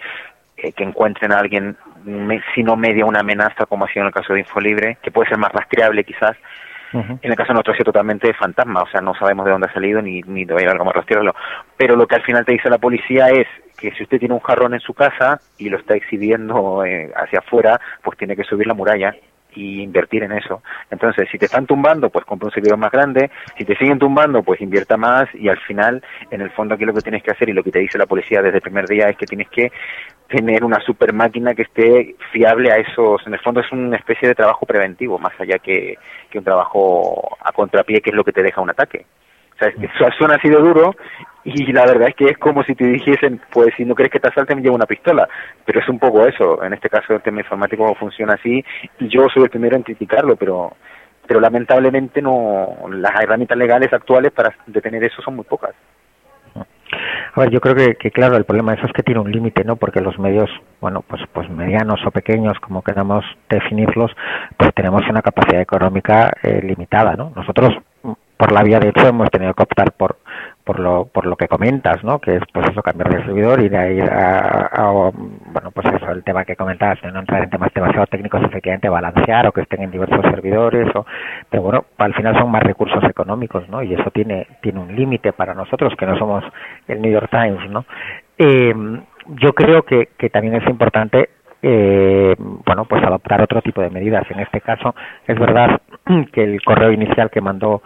eh, 0.56 0.70
que 0.72 0.84
encuentren 0.84 1.32
a 1.32 1.38
alguien, 1.40 1.76
me- 2.04 2.40
si 2.54 2.62
no 2.62 2.76
media 2.76 3.04
una 3.04 3.20
amenaza 3.20 3.66
como 3.66 3.84
ha 3.84 3.88
sido 3.88 4.02
en 4.02 4.08
el 4.08 4.14
caso 4.14 4.32
de 4.34 4.40
Infolibre, 4.40 4.98
que 5.02 5.10
puede 5.10 5.28
ser 5.30 5.38
más 5.38 5.50
rastreable 5.50 6.04
quizás, 6.04 6.36
En 6.92 7.18
el 7.22 7.36
caso 7.36 7.52
nuestro 7.52 7.72
ha 7.72 7.76
sido 7.76 7.92
totalmente 7.92 8.32
fantasma, 8.34 8.82
o 8.82 8.88
sea, 8.88 9.00
no 9.00 9.14
sabemos 9.14 9.44
de 9.44 9.52
dónde 9.52 9.68
ha 9.68 9.72
salido 9.72 10.02
ni, 10.02 10.22
ni 10.22 10.44
de 10.44 10.68
a 10.68 10.76
cómo 10.76 10.92
rastrearlo. 10.92 11.34
Pero 11.76 11.96
lo 11.96 12.06
que 12.06 12.16
al 12.16 12.22
final 12.22 12.44
te 12.44 12.52
dice 12.52 12.68
la 12.68 12.78
policía 12.78 13.28
es 13.28 13.46
que 13.78 13.92
si 13.92 14.02
usted 14.02 14.18
tiene 14.18 14.34
un 14.34 14.40
jarrón 14.40 14.74
en 14.74 14.80
su 14.80 14.92
casa 14.92 15.40
y 15.58 15.68
lo 15.68 15.78
está 15.78 15.94
exhibiendo 15.94 16.84
eh, 16.84 17.10
hacia 17.14 17.38
afuera, 17.38 17.80
pues 18.02 18.18
tiene 18.18 18.36
que 18.36 18.44
subir 18.44 18.66
la 18.66 18.74
muralla 18.74 19.14
y 19.54 19.82
invertir 19.82 20.22
en 20.22 20.32
eso. 20.32 20.62
Entonces, 20.90 21.28
si 21.30 21.38
te 21.38 21.46
están 21.46 21.66
tumbando, 21.66 22.10
pues 22.10 22.24
compra 22.24 22.46
un 22.46 22.52
servidor 22.52 22.78
más 22.78 22.90
grande, 22.90 23.30
si 23.56 23.64
te 23.64 23.76
siguen 23.76 23.98
tumbando, 23.98 24.42
pues 24.42 24.60
invierta 24.60 24.96
más 24.96 25.26
y 25.34 25.48
al 25.48 25.58
final, 25.60 26.02
en 26.30 26.40
el 26.40 26.50
fondo 26.50 26.74
aquí 26.74 26.84
lo 26.84 26.94
que 26.94 27.00
tienes 27.00 27.22
que 27.22 27.30
hacer 27.30 27.48
y 27.48 27.52
lo 27.52 27.62
que 27.62 27.70
te 27.70 27.80
dice 27.80 27.98
la 27.98 28.06
policía 28.06 28.42
desde 28.42 28.56
el 28.56 28.62
primer 28.62 28.86
día 28.86 29.08
es 29.08 29.16
que 29.16 29.26
tienes 29.26 29.48
que 29.48 29.70
tener 30.28 30.64
una 30.64 30.80
super 30.80 31.12
máquina 31.12 31.54
que 31.54 31.62
esté 31.62 32.14
fiable 32.32 32.70
a 32.70 32.76
esos, 32.76 33.26
en 33.26 33.34
el 33.34 33.40
fondo 33.40 33.60
es 33.60 33.72
una 33.72 33.96
especie 33.96 34.28
de 34.28 34.34
trabajo 34.34 34.64
preventivo, 34.64 35.18
más 35.18 35.32
allá 35.40 35.58
que, 35.58 35.98
que 36.30 36.38
un 36.38 36.44
trabajo 36.44 37.36
a 37.40 37.52
contrapié, 37.52 38.00
que 38.00 38.10
es 38.10 38.16
lo 38.16 38.24
que 38.24 38.32
te 38.32 38.42
deja 38.42 38.60
un 38.60 38.70
ataque. 38.70 39.06
O 39.54 39.58
sea, 39.58 39.68
eso 39.68 40.16
suena 40.16 40.36
así 40.36 40.48
de 40.48 40.56
duro 40.56 40.94
y 41.44 41.72
la 41.72 41.86
verdad 41.86 42.08
es 42.08 42.14
que 42.14 42.26
es 42.26 42.38
como 42.38 42.62
si 42.64 42.74
te 42.74 42.86
dijesen, 42.86 43.40
pues 43.50 43.68
si 43.76 43.84
no 43.84 43.94
crees 43.94 44.10
que 44.10 44.20
te 44.20 44.28
asalten, 44.28 44.62
lleva 44.62 44.74
una 44.74 44.86
pistola. 44.86 45.28
Pero 45.64 45.80
es 45.80 45.88
un 45.88 45.98
poco 45.98 46.26
eso. 46.26 46.62
En 46.62 46.74
este 46.74 46.88
caso, 46.88 47.14
el 47.14 47.22
tema 47.22 47.40
informático 47.40 47.94
funciona 47.94 48.34
así. 48.34 48.64
Y 48.98 49.08
yo 49.08 49.26
soy 49.32 49.44
el 49.44 49.50
primero 49.50 49.76
en 49.76 49.82
criticarlo, 49.82 50.36
pero 50.36 50.72
pero 51.26 51.38
lamentablemente 51.38 52.20
no 52.20 52.88
las 52.90 53.12
herramientas 53.22 53.56
legales 53.56 53.92
actuales 53.92 54.32
para 54.32 54.52
detener 54.66 55.04
eso 55.04 55.22
son 55.22 55.36
muy 55.36 55.44
pocas. 55.44 55.70
A 57.34 57.40
ver, 57.40 57.50
yo 57.50 57.60
creo 57.60 57.76
que, 57.76 58.10
claro, 58.10 58.36
el 58.36 58.44
problema 58.44 58.72
de 58.72 58.78
eso 58.78 58.88
es 58.88 58.92
que 58.92 59.04
tiene 59.04 59.20
un 59.20 59.30
límite, 59.30 59.62
¿no? 59.62 59.76
Porque 59.76 60.00
los 60.00 60.18
medios, 60.18 60.50
bueno, 60.80 61.04
pues, 61.06 61.22
pues 61.32 61.48
medianos 61.48 62.00
o 62.04 62.10
pequeños, 62.10 62.58
como 62.58 62.82
queramos 62.82 63.24
definirlos, 63.48 64.10
pues 64.56 64.74
tenemos 64.74 65.02
una 65.08 65.22
capacidad 65.22 65.60
económica 65.60 66.32
eh, 66.42 66.60
limitada, 66.64 67.14
¿no? 67.14 67.32
Nosotros, 67.36 67.76
por 68.36 68.50
la 68.50 68.64
vía 68.64 68.80
de 68.80 68.88
hecho, 68.88 69.06
hemos 69.06 69.30
tenido 69.30 69.54
que 69.54 69.62
optar 69.62 69.92
por 69.92 70.16
por 70.70 70.78
lo, 70.78 71.06
por 71.06 71.26
lo 71.26 71.34
que 71.34 71.48
comentas, 71.48 72.04
¿no? 72.04 72.20
Que 72.20 72.36
es, 72.36 72.42
pues 72.52 72.68
eso, 72.70 72.80
cambiar 72.80 73.12
de 73.12 73.24
servidor 73.24 73.60
y 73.60 73.68
de 73.68 73.76
ahí 73.76 74.00
a, 74.00 75.00
bueno, 75.52 75.72
pues 75.72 75.84
eso, 75.92 76.12
el 76.12 76.22
tema 76.22 76.44
que 76.44 76.54
comentabas, 76.54 77.02
no 77.02 77.18
entrar 77.18 77.42
en 77.42 77.50
temas 77.50 77.74
demasiado 77.74 78.06
técnicos, 78.06 78.40
efectivamente, 78.44 78.88
balancear 78.88 79.48
o 79.48 79.52
que 79.52 79.62
estén 79.62 79.82
en 79.82 79.90
diversos 79.90 80.20
servidores, 80.22 80.86
o, 80.94 81.04
pero 81.50 81.64
bueno, 81.64 81.86
al 81.98 82.14
final 82.14 82.38
son 82.38 82.52
más 82.52 82.62
recursos 82.62 83.02
económicos, 83.02 83.68
¿no? 83.68 83.82
Y 83.82 83.94
eso 83.94 84.12
tiene, 84.12 84.46
tiene 84.62 84.78
un 84.78 84.94
límite 84.94 85.32
para 85.32 85.54
nosotros, 85.54 85.92
que 85.98 86.06
no 86.06 86.16
somos 86.16 86.44
el 86.86 87.02
New 87.02 87.10
York 87.10 87.30
Times, 87.32 87.68
¿no? 87.68 87.84
Eh, 88.38 88.72
yo 89.26 89.52
creo 89.52 89.82
que, 89.82 90.10
que 90.16 90.30
también 90.30 90.54
es 90.54 90.68
importante 90.68 91.30
eh, 91.62 92.34
bueno, 92.38 92.84
pues 92.86 93.02
adoptar 93.04 93.42
otro 93.42 93.60
tipo 93.60 93.82
de 93.82 93.90
medidas. 93.90 94.24
En 94.30 94.38
este 94.38 94.60
caso, 94.60 94.94
es 95.26 95.38
verdad 95.38 95.80
que 96.32 96.44
el 96.44 96.62
correo 96.62 96.92
inicial 96.92 97.28
que 97.28 97.40
mandó 97.40 97.82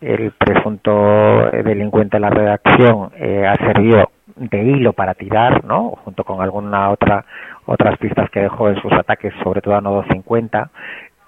el 0.00 0.32
presunto 0.32 1.50
delincuente 1.64 2.16
de 2.16 2.20
la 2.20 2.30
redacción 2.30 3.10
eh, 3.16 3.46
ha 3.46 3.56
servido 3.56 4.10
de 4.36 4.62
hilo 4.62 4.92
para 4.92 5.14
tirar, 5.14 5.64
¿no? 5.64 5.90
Junto 6.04 6.24
con 6.24 6.40
alguna 6.40 6.90
otra 6.90 7.24
otras 7.66 7.98
pistas 7.98 8.30
que 8.30 8.40
dejó 8.40 8.68
en 8.68 8.80
sus 8.80 8.92
ataques, 8.92 9.32
sobre 9.42 9.60
todo 9.60 9.76
a 9.76 9.80
Nodo 9.80 10.04
50. 10.10 10.70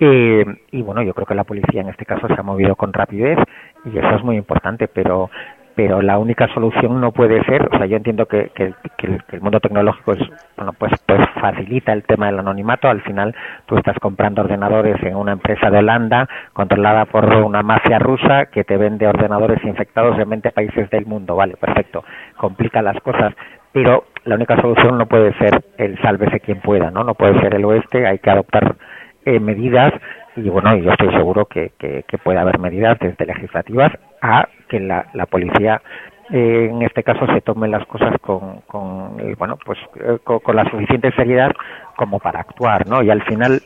Eh, 0.00 0.44
y 0.72 0.82
bueno, 0.82 1.02
yo 1.02 1.14
creo 1.14 1.26
que 1.26 1.34
la 1.34 1.44
policía 1.44 1.82
en 1.82 1.88
este 1.88 2.04
caso 2.04 2.26
se 2.26 2.34
ha 2.34 2.42
movido 2.42 2.74
con 2.74 2.92
rapidez 2.92 3.38
y 3.84 3.96
eso 3.96 4.16
es 4.16 4.24
muy 4.24 4.36
importante, 4.36 4.88
pero 4.88 5.30
pero 5.74 6.02
la 6.02 6.18
única 6.18 6.48
solución 6.54 7.00
no 7.00 7.12
puede 7.12 7.42
ser, 7.44 7.68
o 7.72 7.76
sea, 7.76 7.86
yo 7.86 7.96
entiendo 7.96 8.26
que, 8.26 8.50
que, 8.54 8.74
el, 9.02 9.40
mundo 9.40 9.60
tecnológico 9.60 10.12
es, 10.12 10.20
bueno, 10.56 10.72
pues, 10.78 10.92
pues 11.06 11.20
facilita 11.40 11.92
el 11.92 12.04
tema 12.04 12.26
del 12.26 12.38
anonimato, 12.38 12.88
al 12.88 13.02
final 13.02 13.34
tú 13.66 13.76
estás 13.76 13.98
comprando 13.98 14.42
ordenadores 14.42 15.02
en 15.02 15.16
una 15.16 15.32
empresa 15.32 15.70
de 15.70 15.78
Holanda 15.78 16.28
controlada 16.52 17.06
por 17.06 17.24
una 17.24 17.62
mafia 17.62 17.98
rusa 17.98 18.46
que 18.46 18.64
te 18.64 18.76
vende 18.76 19.06
ordenadores 19.06 19.62
infectados 19.64 20.18
en 20.18 20.28
20 20.28 20.50
países 20.50 20.90
del 20.90 21.06
mundo, 21.06 21.36
vale, 21.36 21.56
perfecto, 21.56 22.04
complica 22.36 22.82
las 22.82 23.00
cosas, 23.00 23.34
pero 23.72 24.04
la 24.24 24.34
única 24.34 24.60
solución 24.60 24.98
no 24.98 25.06
puede 25.06 25.32
ser 25.38 25.64
el 25.78 26.00
sálvese 26.00 26.40
quien 26.40 26.60
pueda, 26.60 26.90
¿no? 26.90 27.04
No 27.04 27.14
puede 27.14 27.40
ser 27.40 27.54
el 27.54 27.64
oeste, 27.64 28.06
hay 28.06 28.18
que 28.18 28.30
adoptar 28.30 28.76
eh, 29.24 29.40
medidas 29.40 29.92
y 30.36 30.48
bueno, 30.48 30.74
yo 30.76 30.90
estoy 30.90 31.10
seguro 31.12 31.46
que, 31.46 31.72
que, 31.78 32.04
que 32.08 32.18
puede 32.18 32.38
haber 32.38 32.58
medidas 32.58 32.98
desde 32.98 33.26
legislativas 33.26 33.92
a 34.20 34.48
que 34.68 34.80
la, 34.80 35.06
la 35.12 35.26
policía 35.26 35.82
eh, 36.30 36.68
en 36.70 36.82
este 36.82 37.02
caso 37.02 37.26
se 37.26 37.40
tomen 37.42 37.70
las 37.70 37.84
cosas 37.86 38.18
con, 38.20 38.60
con 38.66 39.20
eh, 39.20 39.34
bueno 39.38 39.58
pues 39.64 39.78
eh, 39.96 40.18
con, 40.24 40.56
la 40.56 40.64
suficiente 40.70 41.12
seriedad 41.12 41.52
como 41.96 42.18
para 42.20 42.40
actuar 42.40 42.88
no 42.88 43.02
y 43.02 43.10
al 43.10 43.22
final 43.24 43.60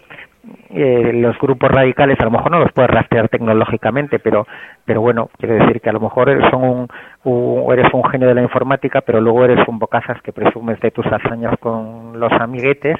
eh, 0.70 1.12
los 1.12 1.38
grupos 1.38 1.70
radicales 1.70 2.18
a 2.20 2.24
lo 2.24 2.30
mejor 2.30 2.50
no 2.50 2.58
los 2.58 2.72
puedes 2.72 2.90
rastrear 2.90 3.28
tecnológicamente 3.28 4.18
pero 4.18 4.46
pero 4.84 5.00
bueno 5.00 5.28
quiere 5.38 5.56
decir 5.56 5.80
que 5.80 5.90
a 5.90 5.92
lo 5.92 6.00
mejor 6.00 6.28
son 6.50 6.88
un, 7.24 7.72
eres 7.72 7.92
un 7.92 8.04
genio 8.04 8.28
de 8.28 8.34
la 8.34 8.42
informática 8.42 9.00
pero 9.00 9.20
luego 9.20 9.44
eres 9.44 9.66
un 9.68 9.78
bocazas 9.78 10.20
que 10.22 10.32
presumes 10.32 10.80
de 10.80 10.90
tus 10.90 11.06
hazañas 11.06 11.56
con 11.60 12.18
los 12.18 12.32
amiguetes 12.32 12.96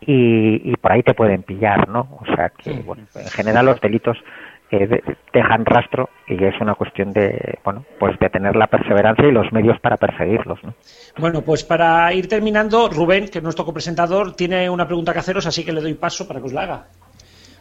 y, 0.00 0.70
y 0.70 0.76
por 0.76 0.92
ahí 0.92 1.02
te 1.02 1.14
pueden 1.14 1.42
pillar 1.42 1.88
no 1.88 2.08
o 2.20 2.24
sea 2.34 2.50
que 2.50 2.72
bueno 2.82 3.04
en 3.14 3.28
general 3.28 3.66
los 3.66 3.80
delitos 3.80 4.16
eh, 4.70 5.00
dejan 5.32 5.64
rastro 5.64 6.10
y 6.26 6.42
es 6.42 6.54
una 6.60 6.74
cuestión 6.74 7.12
de 7.12 7.58
bueno 7.64 7.84
pues 7.98 8.18
de 8.18 8.28
tener 8.28 8.56
la 8.56 8.66
perseverancia 8.66 9.26
y 9.26 9.32
los 9.32 9.52
medios 9.52 9.78
para 9.80 9.96
perseguirlos 9.96 10.58
¿no? 10.64 10.74
bueno 11.18 11.42
pues 11.42 11.64
para 11.64 12.12
ir 12.12 12.28
terminando 12.28 12.88
Rubén 12.88 13.28
que 13.28 13.38
es 13.38 13.44
nuestro 13.44 13.64
copresentador 13.64 14.34
tiene 14.34 14.68
una 14.68 14.86
pregunta 14.86 15.12
que 15.12 15.20
haceros 15.20 15.46
así 15.46 15.64
que 15.64 15.72
le 15.72 15.80
doy 15.80 15.94
paso 15.94 16.26
para 16.26 16.40
que 16.40 16.46
os 16.46 16.52
la 16.52 16.62
haga. 16.62 16.86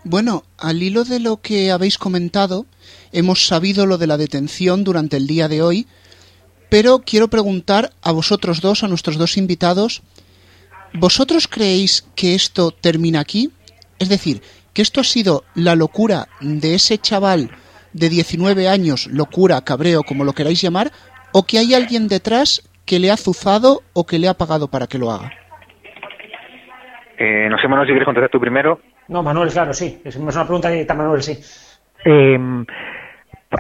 Bueno, 0.08 0.44
al 0.60 0.84
hilo 0.84 1.04
de 1.04 1.20
lo 1.20 1.38
que 1.38 1.72
habéis 1.72 1.98
comentado, 1.98 2.68
hemos 3.12 3.48
sabido 3.48 3.88
lo 3.88 3.98
de 3.98 4.06
la 4.06 4.18
detención 4.18 4.84
durante 4.84 5.18
el 5.18 5.26
día 5.26 5.48
de 5.48 5.64
hoy, 5.64 5.88
pero 6.70 7.00
quiero 7.00 7.28
preguntar 7.28 7.90
a 8.04 8.12
vosotros 8.12 8.62
dos, 8.62 8.84
a 8.84 8.88
nuestros 8.88 9.18
dos 9.18 9.36
invitados, 9.36 10.04
¿vosotros 10.98 11.48
creéis 11.48 12.02
que 12.16 12.36
esto 12.36 12.72
termina 12.72 13.20
aquí? 13.20 13.52
Es 14.00 14.10
decir, 14.10 14.42
que 14.74 14.82
esto 14.82 15.02
ha 15.02 15.04
sido 15.04 15.44
la 15.56 15.76
locura 15.76 16.28
de 16.42 16.76
ese 16.76 16.98
chaval 16.98 17.50
de 17.94 18.10
19 18.10 18.68
años, 18.68 19.08
locura, 19.08 19.62
cabreo, 19.62 20.04
como 20.04 20.26
lo 20.26 20.34
queráis 20.34 20.62
llamar, 20.62 20.92
o 21.32 21.44
que 21.44 21.60
hay 21.60 21.74
alguien 21.74 22.08
detrás 22.08 22.62
que 22.86 23.00
le 23.00 23.10
ha 23.10 23.14
azuzado 23.14 23.82
o 23.94 24.06
que 24.06 24.20
le 24.20 24.28
ha 24.28 24.34
pagado 24.34 24.70
para 24.70 24.88
que 24.88 24.98
lo 24.98 25.12
haga? 25.12 25.32
Eh, 27.18 27.48
no 27.50 27.58
sé, 27.58 27.68
Manuel, 27.68 27.88
si 27.88 27.94
quieres 27.94 28.06
contestar 28.06 28.30
tú 28.30 28.40
primero. 28.40 28.80
No, 29.08 29.24
Manuel, 29.24 29.50
claro, 29.50 29.74
sí. 29.74 30.02
Es 30.04 30.16
una 30.18 30.44
pregunta 30.44 30.70
directa, 30.70 30.94
Manuel, 30.94 31.22
sí. 31.22 31.38
Eh, 32.04 32.38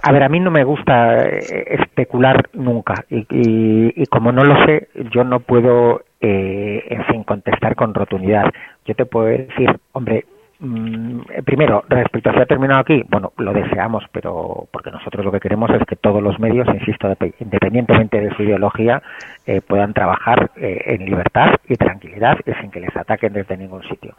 a 0.01 0.11
ver, 0.11 0.23
a 0.23 0.29
mí 0.29 0.39
no 0.39 0.51
me 0.51 0.63
gusta 0.63 1.25
eh, 1.27 1.77
especular 1.79 2.49
nunca 2.53 3.05
y, 3.09 3.19
y, 3.29 3.93
y 3.95 4.05
como 4.07 4.31
no 4.31 4.43
lo 4.43 4.65
sé, 4.65 4.89
yo 5.13 5.23
no 5.23 5.39
puedo, 5.39 6.03
eh, 6.25 6.83
en 6.89 7.05
fin, 7.05 7.23
contestar 7.23 7.75
con 7.75 7.93
rotundidad. 7.93 8.51
Yo 8.85 8.95
te 8.95 9.05
puedo 9.05 9.27
decir, 9.27 9.69
hombre, 9.91 10.25
Mm, 10.59 11.19
primero, 11.43 11.83
respecto 11.89 12.29
a 12.29 12.33
si 12.33 12.39
ha 12.39 12.45
terminado 12.45 12.79
aquí, 12.79 13.03
bueno, 13.09 13.33
lo 13.37 13.51
deseamos, 13.51 14.05
pero 14.11 14.67
porque 14.71 14.89
nosotros 14.89 15.25
lo 15.25 15.31
que 15.31 15.41
queremos 15.41 15.69
es 15.71 15.85
que 15.85 15.97
todos 15.97 16.23
los 16.23 16.39
medios, 16.39 16.67
insisto, 16.69 17.13
independientemente 17.39 18.21
de 18.21 18.33
su 18.35 18.43
ideología, 18.43 19.01
eh, 19.45 19.61
puedan 19.61 19.93
trabajar 19.93 20.51
eh, 20.55 20.81
en 20.85 21.05
libertad 21.05 21.55
y 21.67 21.75
tranquilidad 21.75 22.37
y 22.45 22.53
sin 22.61 22.71
que 22.71 22.79
les 22.79 22.95
ataquen 22.95 23.33
desde 23.33 23.57
ningún 23.57 23.83
sitio. 23.83 24.15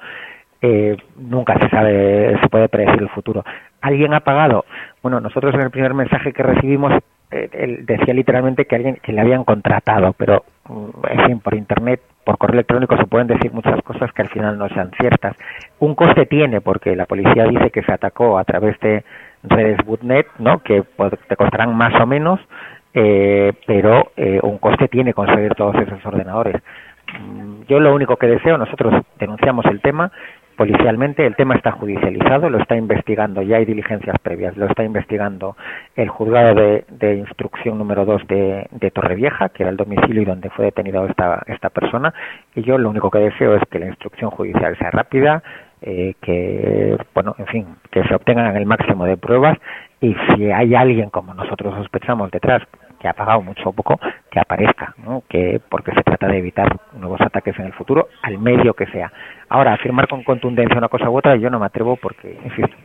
Eh, 0.61 0.97
nunca 1.17 1.59
se 1.59 1.69
sabe, 1.71 2.39
se 2.41 2.49
puede 2.49 2.69
predecir 2.69 3.01
el 3.01 3.09
futuro. 3.11 3.45
¿Alguien 3.81 4.13
ha 4.13 4.21
pagado? 4.21 4.67
Bueno, 5.03 5.21
nosotros 5.21 5.55
en 5.55 5.61
el 5.63 5.71
primer 5.71 5.95
mensaje 5.95 6.33
que 6.33 6.43
recibimos 6.43 6.93
él 7.31 7.85
decía 7.87 8.15
literalmente 8.15 8.67
que 8.67 8.77
alguien 8.77 8.97
que 9.03 9.13
le 9.13 9.21
habían 9.21 9.45
contratado, 9.45 10.13
pero 10.13 10.45
mm, 10.69 10.89
en 11.11 11.27
fin, 11.27 11.41
por 11.41 11.55
internet 11.55 12.01
por 12.27 12.39
correo 12.39 12.55
electrónico 12.55 12.97
se 12.97 13.07
pueden 13.07 13.29
decir 13.29 13.53
muchas 13.53 13.81
cosas 13.83 14.13
que 14.13 14.23
al 14.23 14.29
final 14.29 14.59
no 14.59 14.69
sean 14.71 14.91
ciertas. 14.99 15.37
Un 15.79 15.95
coste 15.95 16.27
tiene, 16.27 16.61
porque 16.61 16.97
la 16.97 17.07
policía 17.07 17.45
dice 17.45 17.71
que 17.71 17.85
se 17.85 17.93
atacó 17.93 18.37
a 18.37 18.45
través 18.45 18.79
de 18.81 19.05
redes 19.45 19.79
bootnet, 19.87 20.27
¿no? 20.41 20.59
que 20.59 20.83
te 21.29 21.37
costarán 21.37 21.77
más 21.77 21.95
o 22.01 22.07
menos, 22.07 22.41
eh, 22.95 23.53
pero 23.65 24.11
eh, 24.17 24.41
un 24.43 24.59
coste 24.59 24.89
tiene 24.89 25.15
conseguir 25.15 25.55
todos 25.55 25.77
esos 25.77 26.05
ordenadores. 26.05 26.57
Mm, 27.17 27.63
yo 27.69 27.79
lo 27.79 27.95
único 27.95 28.17
que 28.17 28.27
deseo, 28.27 28.59
nosotros 28.59 29.05
denunciamos 29.21 29.65
el 29.67 29.81
tema, 29.81 30.11
policialmente. 30.57 31.27
El 31.27 31.37
tema 31.37 31.55
está 31.55 31.73
judicializado, 31.73 32.51
lo 32.51 32.59
está 32.59 32.77
investigando, 32.77 33.43
ya 33.43 33.57
hay 33.57 33.65
diligencias 33.65 34.19
previas, 34.21 34.57
lo 34.57 34.67
está 34.67 34.85
investigando 34.85 35.57
el 35.95 36.09
juzgado 36.09 36.55
de, 36.55 36.85
de 36.89 37.17
instrucción 37.17 37.79
número 37.79 38.05
2 38.05 38.27
de, 38.27 38.67
de, 38.71 38.91
Torrevieja, 38.91 39.51
que 39.51 39.63
era 39.63 39.71
el 39.71 39.77
domicilio 39.77 40.25
donde 40.25 40.51
fue 40.51 40.67
detenido 40.67 41.07
esta, 41.07 41.43
esta 41.47 41.71
persona. 41.71 42.13
Y 42.55 42.63
yo 42.63 42.79
lo 42.79 42.91
único 42.91 43.11
que 43.11 43.19
deseo 43.19 43.55
es 43.55 43.63
que 43.71 43.79
la 43.79 43.87
instrucción 43.87 44.31
judicial 44.31 44.77
sea 44.79 44.91
rápida, 44.91 45.43
eh, 45.83 46.15
que, 46.23 46.97
bueno, 47.15 47.35
en 47.39 47.47
fin, 47.47 47.67
que 47.91 48.03
se 48.05 48.15
obtengan 48.15 48.57
el 48.57 48.67
máximo 48.67 49.05
de 49.05 49.17
pruebas 49.17 49.59
y 50.01 50.15
si 50.15 50.51
hay 50.51 50.75
alguien 50.75 51.11
como 51.11 51.35
nosotros 51.35 51.75
sospechamos 51.75 52.31
detrás, 52.31 52.63
que 53.07 53.11
ha 53.11 53.15
pagado 53.15 53.41
mucho 53.41 53.69
o 53.69 53.73
poco, 53.73 54.01
que 54.29 54.41
aparezca, 54.41 54.93
¿no? 54.99 55.23
que 55.29 55.61
porque 55.69 55.93
se 55.93 56.03
trata 56.03 56.27
de 56.27 56.39
evitar 56.39 56.77
nuevos 56.95 57.21
ataques 57.21 57.57
en 57.57 57.67
el 57.67 57.73
futuro, 57.73 58.09
al 58.23 58.39
medio 58.39 58.75
que 58.75 58.87
sea. 58.87 59.13
Ahora, 59.49 59.75
afirmar 59.75 60.09
con 60.09 60.25
contundencia 60.25 60.77
una 60.77 60.89
cosa 60.89 61.09
u 61.09 61.17
otra, 61.17 61.37
yo 61.37 61.49
no 61.49 61.61
me 61.61 61.67
atrevo 61.67 61.95
porque, 61.97 62.37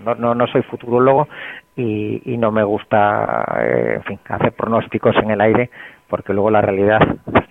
no, 0.06 0.14
no, 0.14 0.36
no 0.36 0.46
soy 0.46 0.62
futurólogo 0.62 1.28
y, 1.76 2.22
y 2.32 2.38
no 2.38 2.52
me 2.52 2.64
gusta, 2.64 3.46
eh, 3.62 3.94
en 3.96 4.04
fin, 4.04 4.20
hacer 4.30 4.52
pronósticos 4.52 5.16
en 5.16 5.32
el 5.32 5.42
aire 5.42 5.72
porque 6.08 6.34
luego 6.34 6.52
la 6.52 6.62
realidad 6.62 7.00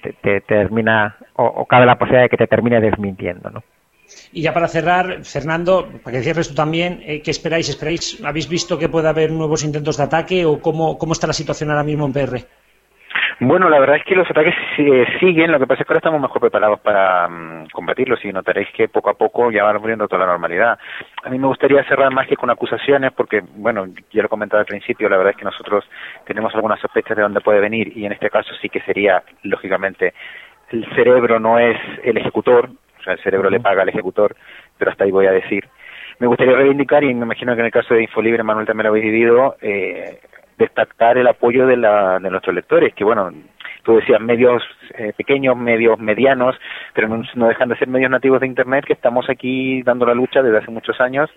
te, 0.02 0.12
te 0.12 0.40
termina, 0.42 1.16
o, 1.34 1.44
o 1.44 1.66
cabe 1.66 1.86
la 1.86 1.98
posibilidad 1.98 2.22
de 2.22 2.28
que 2.28 2.36
te 2.36 2.46
termine 2.46 2.80
desmintiendo, 2.80 3.50
¿no? 3.50 3.64
Y 4.32 4.42
ya 4.42 4.52
para 4.52 4.68
cerrar, 4.68 5.24
Fernando, 5.24 5.88
para 6.02 6.16
que 6.16 6.22
cierres 6.22 6.48
tú 6.48 6.54
también, 6.54 7.02
eh, 7.04 7.22
¿qué 7.22 7.30
esperáis? 7.30 7.68
¿Esperáis? 7.68 8.20
¿Habéis 8.24 8.48
visto 8.48 8.78
que 8.78 8.88
puede 8.88 9.08
haber 9.08 9.32
nuevos 9.32 9.64
intentos 9.64 9.96
de 9.96 10.04
ataque 10.04 10.44
o 10.44 10.60
cómo, 10.60 10.98
cómo 10.98 11.12
está 11.12 11.26
la 11.26 11.32
situación 11.32 11.70
ahora 11.70 11.84
mismo 11.84 12.06
en 12.06 12.12
PR? 12.12 12.46
Bueno, 13.42 13.70
la 13.70 13.80
verdad 13.80 13.96
es 13.96 14.04
que 14.04 14.14
los 14.14 14.30
ataques 14.30 14.54
eh, 14.76 15.06
siguen, 15.18 15.50
lo 15.50 15.58
que 15.58 15.66
pasa 15.66 15.80
es 15.80 15.86
que 15.86 15.94
ahora 15.94 16.00
estamos 16.00 16.20
mejor 16.20 16.42
preparados 16.42 16.78
para 16.80 17.26
mm, 17.26 17.68
combatirlos 17.72 18.22
y 18.22 18.30
notaréis 18.30 18.68
que 18.76 18.86
poco 18.88 19.08
a 19.08 19.14
poco 19.14 19.50
ya 19.50 19.64
va 19.64 19.72
volviendo 19.78 20.06
toda 20.06 20.26
la 20.26 20.32
normalidad. 20.32 20.78
A 21.24 21.30
mí 21.30 21.38
me 21.38 21.46
gustaría 21.46 21.82
cerrar 21.84 22.12
más 22.12 22.28
que 22.28 22.36
con 22.36 22.50
acusaciones 22.50 23.12
porque, 23.12 23.42
bueno, 23.56 23.86
ya 24.12 24.20
lo 24.20 24.26
he 24.26 24.28
comentado 24.28 24.60
al 24.60 24.66
principio, 24.66 25.08
la 25.08 25.16
verdad 25.16 25.30
es 25.30 25.38
que 25.38 25.46
nosotros 25.46 25.88
tenemos 26.26 26.54
algunas 26.54 26.80
sospechas 26.80 27.16
de 27.16 27.22
dónde 27.22 27.40
puede 27.40 27.60
venir 27.60 27.96
y 27.96 28.04
en 28.04 28.12
este 28.12 28.28
caso 28.28 28.50
sí 28.60 28.68
que 28.68 28.82
sería, 28.82 29.22
lógicamente, 29.42 30.12
el 30.68 30.84
cerebro 30.94 31.40
no 31.40 31.58
es 31.58 31.78
el 32.04 32.18
ejecutor, 32.18 32.68
o 32.98 33.02
sea, 33.02 33.14
el 33.14 33.20
cerebro 33.20 33.48
le 33.48 33.60
paga 33.60 33.80
al 33.82 33.88
ejecutor, 33.88 34.36
pero 34.76 34.90
hasta 34.90 35.04
ahí 35.04 35.10
voy 35.10 35.24
a 35.24 35.32
decir. 35.32 35.66
Me 36.18 36.26
gustaría 36.26 36.56
reivindicar, 36.56 37.02
y 37.04 37.14
me 37.14 37.24
imagino 37.24 37.54
que 37.54 37.60
en 37.60 37.66
el 37.66 37.72
caso 37.72 37.94
de 37.94 38.02
Infolibre, 38.02 38.42
Manuel 38.42 38.66
también 38.66 38.84
lo 38.84 38.90
habéis 38.90 39.06
vivido, 39.06 39.56
eh, 39.62 40.20
destacar 40.60 41.16
el 41.18 41.26
apoyo 41.26 41.66
de, 41.66 41.76
la, 41.76 42.18
de 42.18 42.30
nuestros 42.30 42.54
lectores, 42.54 42.94
que 42.94 43.02
bueno, 43.02 43.32
tú 43.82 43.96
decías 43.96 44.20
medios 44.20 44.62
eh, 44.94 45.12
pequeños, 45.16 45.56
medios 45.56 45.98
medianos, 45.98 46.54
pero 46.94 47.08
no, 47.08 47.22
no, 47.34 47.48
dejan 47.48 47.70
de 47.70 47.76
ser 47.76 47.88
medios 47.88 48.10
nativos 48.10 48.40
de 48.40 48.46
Internet 48.46 48.84
que 48.86 48.92
estamos 48.92 49.28
aquí 49.30 49.82
dando 49.82 50.06
la 50.06 50.14
lucha 50.14 50.42
desde 50.42 50.58
hace 50.58 50.70
muchos 50.70 51.00
años 51.00 51.30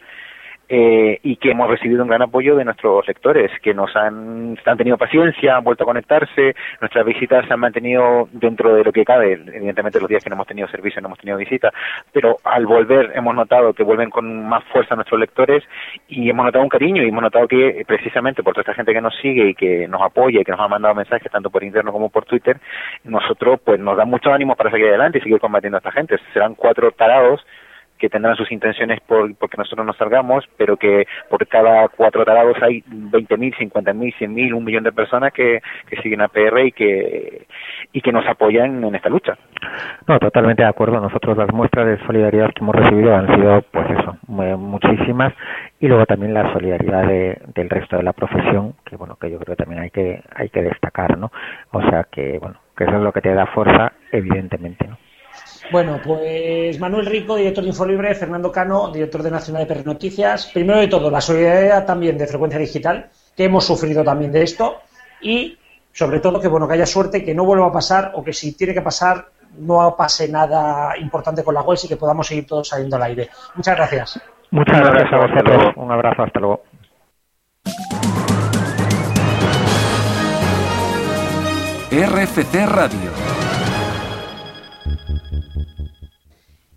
eh, 0.69 1.19
y 1.23 1.35
que 1.37 1.51
hemos 1.51 1.69
recibido 1.69 2.03
un 2.03 2.09
gran 2.09 2.21
apoyo 2.21 2.55
de 2.55 2.65
nuestros 2.65 3.05
lectores, 3.07 3.51
que 3.61 3.73
nos 3.73 3.95
han, 3.95 4.57
han 4.65 4.77
tenido 4.77 4.97
paciencia, 4.97 5.57
han 5.57 5.63
vuelto 5.63 5.83
a 5.83 5.87
conectarse, 5.87 6.55
nuestras 6.79 7.05
visitas 7.05 7.45
se 7.45 7.53
han 7.53 7.59
mantenido 7.59 8.27
dentro 8.31 8.73
de 8.73 8.83
lo 8.83 8.91
que 8.91 9.05
cabe, 9.05 9.33
evidentemente 9.33 9.99
los 9.99 10.09
días 10.09 10.23
que 10.23 10.29
no 10.29 10.35
hemos 10.35 10.47
tenido 10.47 10.67
servicio 10.69 11.01
no 11.01 11.07
hemos 11.07 11.19
tenido 11.19 11.37
visita, 11.37 11.71
pero 12.11 12.37
al 12.43 12.65
volver 12.65 13.11
hemos 13.15 13.35
notado 13.35 13.73
que 13.73 13.83
vuelven 13.83 14.09
con 14.09 14.47
más 14.47 14.63
fuerza 14.65 14.95
nuestros 14.95 15.19
lectores 15.19 15.63
y 16.07 16.29
hemos 16.29 16.45
notado 16.45 16.63
un 16.63 16.69
cariño 16.69 17.03
y 17.03 17.09
hemos 17.09 17.23
notado 17.23 17.47
que 17.47 17.83
precisamente 17.85 18.41
por 18.41 18.53
toda 18.53 18.61
esta 18.61 18.73
gente 18.73 18.93
que 18.93 19.01
nos 19.01 19.15
sigue 19.17 19.49
y 19.49 19.55
que 19.55 19.87
nos 19.87 20.01
apoya 20.01 20.41
y 20.41 20.43
que 20.43 20.51
nos 20.51 20.61
ha 20.61 20.67
mandado 20.67 20.95
mensajes 20.95 21.31
tanto 21.31 21.49
por 21.49 21.63
interno 21.63 21.91
como 21.91 22.09
por 22.09 22.25
Twitter, 22.25 22.57
nosotros 23.03 23.59
pues 23.63 23.79
nos 23.79 23.97
da 23.97 24.05
mucho 24.05 24.31
ánimo 24.31 24.55
para 24.55 24.71
seguir 24.71 24.87
adelante 24.87 25.17
y 25.17 25.21
seguir 25.21 25.39
combatiendo 25.39 25.77
a 25.77 25.79
esta 25.79 25.91
gente. 25.91 26.17
Serán 26.33 26.55
cuatro 26.55 26.91
tarados 26.91 27.45
que 28.03 28.09
tendrán 28.09 28.35
sus 28.35 28.51
intenciones 28.51 28.99
por 28.99 29.33
porque 29.37 29.55
nosotros 29.55 29.87
nos 29.87 29.95
salgamos, 29.95 30.43
pero 30.57 30.75
que 30.75 31.07
por 31.29 31.47
cada 31.47 31.87
cuatro 31.87 32.25
tarados 32.25 32.57
hay 32.61 32.81
20.000, 32.81 33.71
50.000, 33.71 34.13
100.000, 34.19 34.53
un 34.53 34.65
millón 34.65 34.83
de 34.83 34.91
personas 34.91 35.31
que, 35.31 35.61
que 35.87 36.01
siguen 36.01 36.19
a 36.19 36.27
PR 36.27 36.65
y 36.65 36.73
que 36.73 37.47
y 37.93 38.01
que 38.01 38.11
nos 38.11 38.27
apoyan 38.27 38.83
en 38.83 38.93
esta 38.93 39.07
lucha. 39.07 39.37
No, 40.05 40.19
totalmente 40.19 40.63
de 40.63 40.67
acuerdo. 40.67 40.99
Nosotros 40.99 41.37
las 41.37 41.53
muestras 41.53 41.87
de 41.87 42.05
solidaridad 42.05 42.51
que 42.53 42.61
hemos 42.61 42.75
recibido 42.75 43.15
han 43.15 43.33
sido, 43.33 43.61
pues 43.71 43.89
eso, 43.91 44.17
muchísimas 44.27 45.31
y 45.79 45.87
luego 45.87 46.05
también 46.05 46.33
la 46.33 46.51
solidaridad 46.51 47.07
de, 47.07 47.41
del 47.55 47.69
resto 47.69 47.95
de 47.95 48.03
la 48.03 48.11
profesión, 48.11 48.73
que 48.83 48.97
bueno, 48.97 49.15
que 49.15 49.31
yo 49.31 49.39
creo 49.39 49.55
que 49.55 49.63
también 49.63 49.81
hay 49.81 49.91
que 49.91 50.21
hay 50.35 50.49
que 50.49 50.61
destacar, 50.61 51.17
¿no? 51.17 51.31
O 51.71 51.81
sea 51.83 52.03
que 52.11 52.37
bueno, 52.37 52.59
que 52.75 52.83
eso 52.83 52.97
es 52.97 53.01
lo 53.01 53.13
que 53.13 53.21
te 53.21 53.33
da 53.33 53.45
fuerza, 53.45 53.93
evidentemente, 54.11 54.89
¿no? 54.89 54.97
Bueno, 55.71 55.99
pues 56.03 56.79
Manuel 56.79 57.05
Rico, 57.05 57.35
director 57.35 57.63
de 57.63 57.69
Infolibre, 57.69 58.13
Fernando 58.15 58.51
Cano, 58.51 58.91
director 58.91 59.23
de 59.23 59.31
Nacional 59.31 59.65
de 59.65 59.73
PR 59.73 59.85
Noticias. 59.85 60.51
Primero 60.53 60.79
de 60.79 60.87
todo, 60.87 61.09
la 61.09 61.21
solidaridad 61.21 61.85
también 61.85 62.17
de 62.17 62.27
Frecuencia 62.27 62.59
Digital, 62.59 63.09
que 63.35 63.45
hemos 63.45 63.65
sufrido 63.65 64.03
también 64.03 64.31
de 64.31 64.43
esto, 64.43 64.77
y 65.21 65.57
sobre 65.91 66.19
todo 66.19 66.39
que 66.39 66.47
bueno 66.47 66.67
que 66.67 66.73
haya 66.73 66.85
suerte, 66.85 67.23
que 67.23 67.33
no 67.33 67.45
vuelva 67.45 67.67
a 67.67 67.71
pasar, 67.71 68.11
o 68.15 68.23
que 68.23 68.33
si 68.33 68.55
tiene 68.55 68.73
que 68.73 68.81
pasar, 68.81 69.29
no 69.57 69.95
pase 69.95 70.27
nada 70.27 70.97
importante 70.97 71.43
con 71.43 71.53
la 71.53 71.61
web 71.61 71.77
y 71.81 71.87
que 71.87 71.97
podamos 71.97 72.27
seguir 72.27 72.45
todos 72.45 72.67
saliendo 72.67 72.95
al 72.97 73.03
aire. 73.03 73.29
Muchas 73.55 73.75
gracias. 73.75 74.21
Muchas 74.51 74.79
gracias 74.79 75.13
a 75.13 75.17
vosotros. 75.17 75.73
Un 75.77 75.91
abrazo, 75.91 76.23
hasta 76.23 76.39
luego. 76.39 76.63
RFC 81.91 82.65
Radio. 82.65 83.22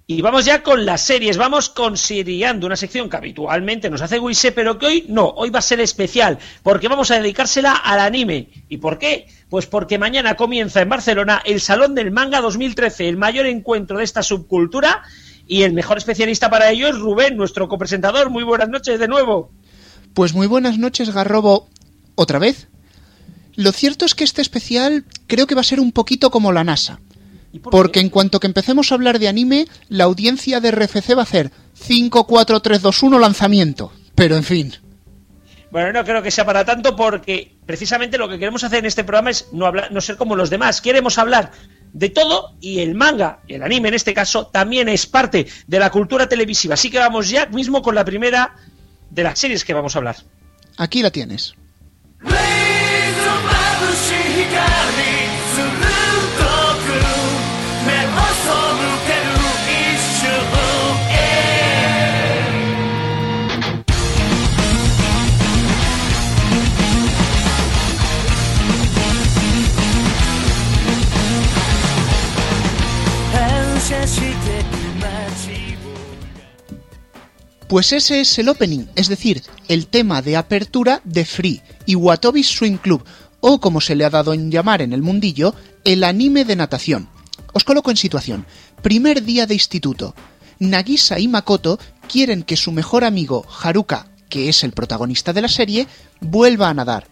Y 0.09 0.23
vamos 0.23 0.45
ya 0.45 0.63
con 0.63 0.87
las 0.87 1.01
series, 1.01 1.37
vamos 1.37 1.69
con 1.69 1.97
Siriando, 1.97 2.69
una 2.69 2.77
sección 2.77 3.11
que 3.11 3.17
habitualmente 3.17 3.91
nos 3.91 4.03
hace 4.03 4.21
Wise, 4.21 4.53
pero 4.53 4.79
que 4.79 4.87
hoy 4.87 5.05
no, 5.09 5.31
hoy 5.31 5.51
va 5.51 5.59
a 5.59 5.63
ser 5.63 5.81
especial, 5.81 6.39
porque 6.63 6.87
vamos 6.87 7.11
a 7.11 7.17
dedicársela 7.17 7.73
al 7.73 7.99
anime. 7.99 8.51
¿Y 8.69 8.77
por 8.77 9.01
qué? 9.01 9.27
Pues 9.49 9.67
porque 9.67 9.99
mañana 9.99 10.37
comienza 10.37 10.81
en 10.81 10.91
Barcelona 10.91 11.43
el 11.45 11.61
Salón 11.61 11.97
del 11.97 12.13
Manga 12.13 12.41
2013, 12.41 13.09
el 13.09 13.17
mayor 13.17 13.47
encuentro 13.47 13.99
de 13.99 14.05
esta 14.05 14.23
subcultura, 14.23 15.03
y 15.49 15.63
el 15.63 15.73
mejor 15.73 15.99
especialista 15.99 16.51
para 16.51 16.71
ello 16.71 16.87
es 16.87 16.97
Rubén, 16.97 17.37
nuestro 17.37 17.67
copresentador. 17.69 18.31
Muy 18.31 18.45
buenas 18.45 18.69
noches 18.69 19.01
de 19.01 19.09
nuevo. 19.09 19.51
Pues 20.15 20.35
muy 20.35 20.47
buenas 20.47 20.79
noches, 20.79 21.13
Garrobo. 21.13 21.69
¿Otra 22.15 22.39
vez? 22.39 22.69
Lo 23.57 23.73
cierto 23.73 24.05
es 24.05 24.15
que 24.15 24.23
este 24.23 24.41
especial 24.41 25.05
creo 25.27 25.49
que 25.49 25.57
va 25.57 25.63
a 25.63 25.65
ser 25.65 25.81
un 25.81 25.91
poquito 25.91 26.31
como 26.31 26.53
la 26.53 26.63
NASA. 26.63 27.01
Por 27.61 27.73
Porque 27.73 28.01
en 28.01 28.11
cuanto 28.11 28.41
que 28.41 28.47
empecemos 28.47 28.91
a 28.91 28.95
hablar 28.95 29.19
de 29.19 29.29
anime, 29.29 29.67
la 29.89 30.05
audiencia 30.05 30.61
de 30.61 30.71
RFC 30.71 31.17
va 31.17 31.21
a 31.21 31.23
hacer 31.23 31.51
5, 31.75 32.27
4, 32.27 32.61
3, 32.61 32.83
2, 32.83 33.03
1 33.03 33.19
lanzamiento. 33.19 33.93
Pero 34.15 34.37
en 34.37 34.45
fin. 34.45 34.75
Bueno, 35.71 35.93
no 35.93 36.05
creo 36.05 36.23
que 36.23 36.31
sea 36.31 36.47
para 36.47 36.65
tanto 36.65 36.97
porque 36.97 37.57
precisamente 37.67 38.19
lo 38.19 38.29
que 38.29 38.39
queremos 38.39 38.65
hacer 38.65 38.79
en 38.79 38.87
este 38.87 39.05
programa 39.05 39.31
es 39.31 39.49
no, 39.53 39.67
hablar, 39.67 39.93
no 39.93 40.01
ser 40.01 40.17
como 40.17 40.37
los 40.37 40.49
demás. 40.49 40.81
Queremos 40.81 41.19
hablar 41.19 41.51
de 41.93 42.11
todo 42.11 42.55
y 42.61 42.81
el 42.81 42.95
manga, 42.95 43.41
el 43.49 43.63
anime 43.63 43.89
en 43.89 43.95
este 43.95 44.15
caso, 44.15 44.47
también 44.47 44.89
es 44.89 45.07
parte 45.07 45.47
de 45.67 45.79
la 45.79 45.91
cultura 45.91 46.29
televisiva. 46.29 46.75
Así 46.75 46.91
que 46.91 46.99
vamos 46.99 47.29
ya 47.29 47.47
mismo 47.47 47.83
con 47.83 47.95
la 47.95 48.05
primera 48.05 48.55
de 49.11 49.23
las 49.23 49.39
series 49.39 49.65
que 49.65 49.75
vamos 49.75 49.97
a 49.97 49.99
hablar. 49.99 50.17
Aquí 50.77 51.03
la 51.03 51.11
tienes. 51.11 51.55
Pues 77.69 77.93
ese 77.93 78.21
es 78.21 78.39
el 78.39 78.49
opening, 78.49 78.87
es 78.95 79.09
decir, 79.09 79.43
el 79.67 79.89
tema 79.89 80.23
de 80.23 80.37
apertura 80.37 81.01
de 81.03 81.25
Free 81.25 81.63
y 81.85 81.97
Watobi 81.97 82.45
Swing 82.45 82.77
Club, 82.77 83.05
o 83.41 83.61
como 83.61 83.81
se 83.81 83.97
le 83.97 84.05
ha 84.05 84.11
dado 84.11 84.33
en 84.33 84.53
llamar 84.53 84.83
en 84.83 84.93
el 84.93 85.03
mundillo, 85.03 85.53
el 85.85 86.05
anime 86.05 86.45
de 86.45 86.55
natación. 86.55 87.09
Os 87.53 87.65
coloco 87.65 87.91
en 87.91 87.97
situación. 87.97 88.47
Primer 88.83 89.25
día 89.25 89.47
de 89.47 89.55
instituto. 89.55 90.15
Nagisa 90.61 91.19
y 91.19 91.27
Makoto 91.27 91.81
quieren 92.09 92.45
que 92.45 92.57
su 92.57 92.71
mejor 92.71 93.03
amigo 93.03 93.45
Haruka, 93.63 94.07
que 94.29 94.49
es 94.49 94.63
el 94.63 94.71
protagonista 94.71 95.33
de 95.33 95.43
la 95.43 95.49
serie, 95.49 95.89
vuelva 96.21 96.69
a 96.69 96.75
nadar. 96.75 97.09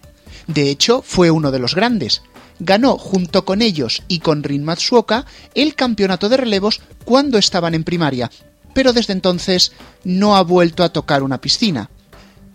De 0.46 0.70
hecho, 0.70 1.02
fue 1.02 1.32
uno 1.32 1.50
de 1.50 1.59
los 1.59 1.74
grandes. 1.74 2.22
Ganó 2.61 2.96
junto 2.96 3.44
con 3.44 3.61
ellos 3.61 4.02
y 4.07 4.20
con 4.20 4.44
Rin 4.44 4.64
Matsuoka 4.64 5.26
el 5.55 5.74
campeonato 5.74 6.28
de 6.28 6.36
relevos 6.36 6.80
cuando 7.05 7.38
estaban 7.38 7.74
en 7.74 7.82
primaria, 7.82 8.30
pero 8.74 8.92
desde 8.92 9.12
entonces 9.12 9.72
no 10.04 10.36
ha 10.36 10.42
vuelto 10.42 10.84
a 10.84 10.90
tocar 10.90 11.22
una 11.22 11.40
piscina. 11.40 11.90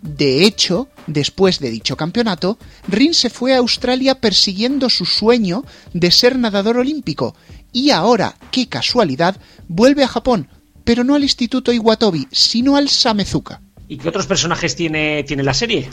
De 0.02 0.44
hecho, 0.44 0.88
después 1.06 1.58
de 1.58 1.70
dicho 1.70 1.96
campeonato, 1.96 2.58
Rin 2.88 3.12
se 3.12 3.28
fue 3.28 3.54
a 3.54 3.58
Australia 3.58 4.20
persiguiendo 4.20 4.88
su 4.88 5.04
sueño 5.04 5.64
de 5.92 6.10
ser 6.10 6.38
nadador 6.38 6.78
olímpico 6.78 7.34
y 7.72 7.90
ahora, 7.90 8.36
qué 8.50 8.68
casualidad, 8.68 9.36
vuelve 9.68 10.02
a 10.02 10.08
Japón, 10.08 10.48
pero 10.84 11.04
no 11.04 11.14
al 11.14 11.22
Instituto 11.22 11.72
Iwatobi, 11.72 12.28
sino 12.32 12.76
al 12.76 12.88
Samezuka. 12.88 13.60
¿Y 13.88 13.98
qué 13.98 14.08
otros 14.08 14.26
personajes 14.26 14.74
tiene, 14.74 15.22
tiene 15.24 15.42
la 15.42 15.54
serie? 15.54 15.88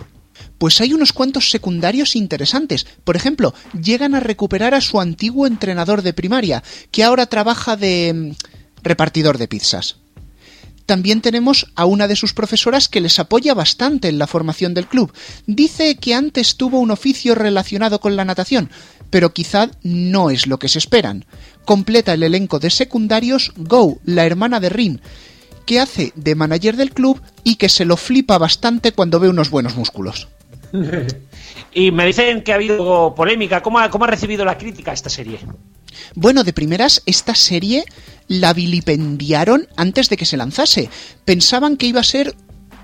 Pues 0.57 0.81
hay 0.81 0.93
unos 0.93 1.13
cuantos 1.13 1.51
secundarios 1.51 2.15
interesantes. 2.15 2.85
Por 3.03 3.15
ejemplo, 3.15 3.53
llegan 3.79 4.15
a 4.15 4.19
recuperar 4.19 4.73
a 4.73 4.81
su 4.81 4.99
antiguo 4.99 5.47
entrenador 5.47 6.01
de 6.01 6.13
primaria, 6.13 6.63
que 6.91 7.03
ahora 7.03 7.25
trabaja 7.25 7.75
de 7.75 8.13
mm, 8.13 8.83
repartidor 8.83 9.37
de 9.37 9.47
pizzas. 9.47 9.97
También 10.87 11.21
tenemos 11.21 11.67
a 11.75 11.85
una 11.85 12.07
de 12.07 12.15
sus 12.15 12.33
profesoras 12.33 12.87
que 12.87 13.01
les 13.01 13.19
apoya 13.19 13.53
bastante 13.53 14.07
en 14.07 14.17
la 14.17 14.25
formación 14.25 14.73
del 14.73 14.87
club. 14.87 15.13
Dice 15.45 15.97
que 15.97 16.15
antes 16.15 16.55
tuvo 16.55 16.79
un 16.79 16.91
oficio 16.91 17.35
relacionado 17.35 17.99
con 17.99 18.15
la 18.15 18.25
natación, 18.25 18.71
pero 19.09 19.33
quizá 19.33 19.69
no 19.83 20.31
es 20.31 20.47
lo 20.47 20.57
que 20.57 20.69
se 20.69 20.79
esperan. 20.79 21.25
Completa 21.65 22.13
el 22.13 22.23
elenco 22.23 22.59
de 22.59 22.69
secundarios 22.69 23.51
Go, 23.57 23.99
la 24.05 24.25
hermana 24.25 24.61
de 24.61 24.69
Rin, 24.69 25.01
que 25.65 25.81
hace 25.81 26.13
de 26.15 26.35
manager 26.35 26.77
del 26.77 26.93
club 26.93 27.21
y 27.43 27.55
que 27.55 27.67
se 27.67 27.83
lo 27.83 27.97
flipa 27.97 28.37
bastante 28.37 28.93
cuando 28.93 29.19
ve 29.19 29.27
unos 29.27 29.49
buenos 29.49 29.75
músculos. 29.75 30.29
y 31.73 31.91
me 31.91 32.05
dicen 32.05 32.43
que 32.43 32.53
ha 32.53 32.55
habido 32.55 33.13
polémica. 33.13 33.61
¿Cómo 33.61 33.79
ha, 33.79 33.89
¿Cómo 33.89 34.05
ha 34.05 34.07
recibido 34.07 34.45
la 34.45 34.57
crítica 34.57 34.93
esta 34.93 35.09
serie? 35.09 35.39
Bueno, 36.15 36.43
de 36.45 36.53
primeras, 36.53 37.01
esta 37.05 37.35
serie 37.35 37.83
la 38.27 38.53
vilipendiaron 38.53 39.67
antes 39.75 40.09
de 40.09 40.17
que 40.17 40.25
se 40.25 40.37
lanzase. 40.37 40.89
Pensaban 41.25 41.77
que 41.77 41.87
iba 41.87 42.01
a 42.01 42.05
ser 42.05 42.35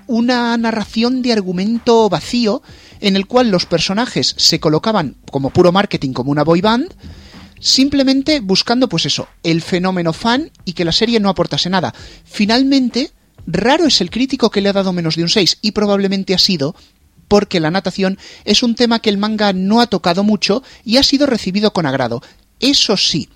una 0.06 0.56
narración 0.56 1.22
de 1.22 1.32
argumento 1.32 2.08
vacío 2.08 2.62
en 3.00 3.16
el 3.16 3.26
cual 3.26 3.50
los 3.50 3.66
personajes 3.66 4.34
se 4.38 4.60
colocaban 4.60 5.16
como 5.30 5.50
puro 5.50 5.72
marketing, 5.72 6.12
como 6.12 6.30
una 6.30 6.44
boy 6.44 6.60
band, 6.60 6.92
simplemente 7.60 8.40
buscando 8.40 8.88
pues 8.88 9.06
eso, 9.06 9.28
el 9.42 9.62
fenómeno 9.62 10.12
fan 10.12 10.50
y 10.64 10.74
que 10.74 10.84
la 10.84 10.92
serie 10.92 11.20
no 11.20 11.28
aportase 11.28 11.70
nada. 11.70 11.94
Finalmente, 12.24 13.12
raro 13.46 13.86
es 13.86 14.00
el 14.00 14.10
crítico 14.10 14.50
que 14.50 14.60
le 14.60 14.68
ha 14.68 14.74
dado 14.74 14.92
menos 14.92 15.16
de 15.16 15.22
un 15.22 15.28
6 15.28 15.58
y 15.62 15.72
probablemente 15.72 16.34
ha 16.34 16.38
sido 16.38 16.74
porque 17.28 17.60
la 17.60 17.70
natación 17.70 18.18
es 18.44 18.62
un 18.62 18.74
tema 18.74 19.00
que 19.00 19.10
el 19.10 19.18
manga 19.18 19.52
no 19.52 19.80
ha 19.80 19.86
tocado 19.86 20.24
mucho 20.24 20.62
y 20.84 20.98
ha 20.98 21.02
sido 21.02 21.26
recibido 21.26 21.72
con 21.72 21.86
agrado. 21.86 22.22
Eso 22.60 22.96
sí, 22.96 23.28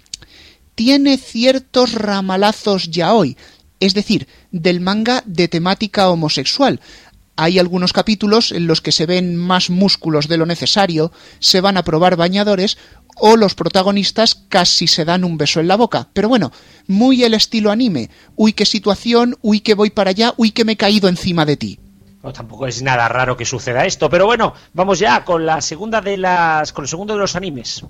tiene 0.78 1.18
ciertos 1.18 1.92
ramalazos 1.92 2.88
ya 2.88 3.12
hoy, 3.12 3.36
es 3.80 3.94
decir, 3.94 4.28
del 4.52 4.80
manga 4.80 5.24
de 5.26 5.48
temática 5.48 6.08
homosexual. 6.08 6.80
Hay 7.34 7.58
algunos 7.58 7.92
capítulos 7.92 8.52
en 8.52 8.68
los 8.68 8.80
que 8.80 8.92
se 8.92 9.04
ven 9.04 9.34
más 9.34 9.70
músculos 9.70 10.28
de 10.28 10.36
lo 10.36 10.46
necesario, 10.46 11.10
se 11.40 11.60
van 11.60 11.78
a 11.78 11.82
probar 11.82 12.14
bañadores 12.14 12.78
o 13.16 13.36
los 13.36 13.56
protagonistas 13.56 14.36
casi 14.48 14.86
se 14.86 15.04
dan 15.04 15.24
un 15.24 15.36
beso 15.36 15.58
en 15.58 15.66
la 15.66 15.76
boca. 15.76 16.06
Pero 16.12 16.28
bueno, 16.28 16.52
muy 16.86 17.24
el 17.24 17.34
estilo 17.34 17.72
anime. 17.72 18.08
Uy, 18.36 18.52
qué 18.52 18.64
situación, 18.64 19.36
uy, 19.42 19.58
que 19.58 19.74
voy 19.74 19.90
para 19.90 20.10
allá, 20.10 20.32
uy, 20.36 20.52
que 20.52 20.64
me 20.64 20.74
he 20.74 20.76
caído 20.76 21.08
encima 21.08 21.44
de 21.44 21.56
ti. 21.56 21.80
No, 22.22 22.32
tampoco 22.32 22.68
es 22.68 22.82
nada 22.82 23.08
raro 23.08 23.36
que 23.36 23.44
suceda 23.44 23.84
esto, 23.84 24.10
pero 24.10 24.26
bueno, 24.26 24.54
vamos 24.74 24.98
ya 25.00 25.24
con 25.24 25.44
la 25.44 25.60
segunda 25.60 26.00
de 26.00 26.16
las 26.16 26.72
con 26.72 26.84
el 26.84 26.88
segundo 26.88 27.14
de 27.14 27.20
los 27.20 27.34
animes. 27.34 27.84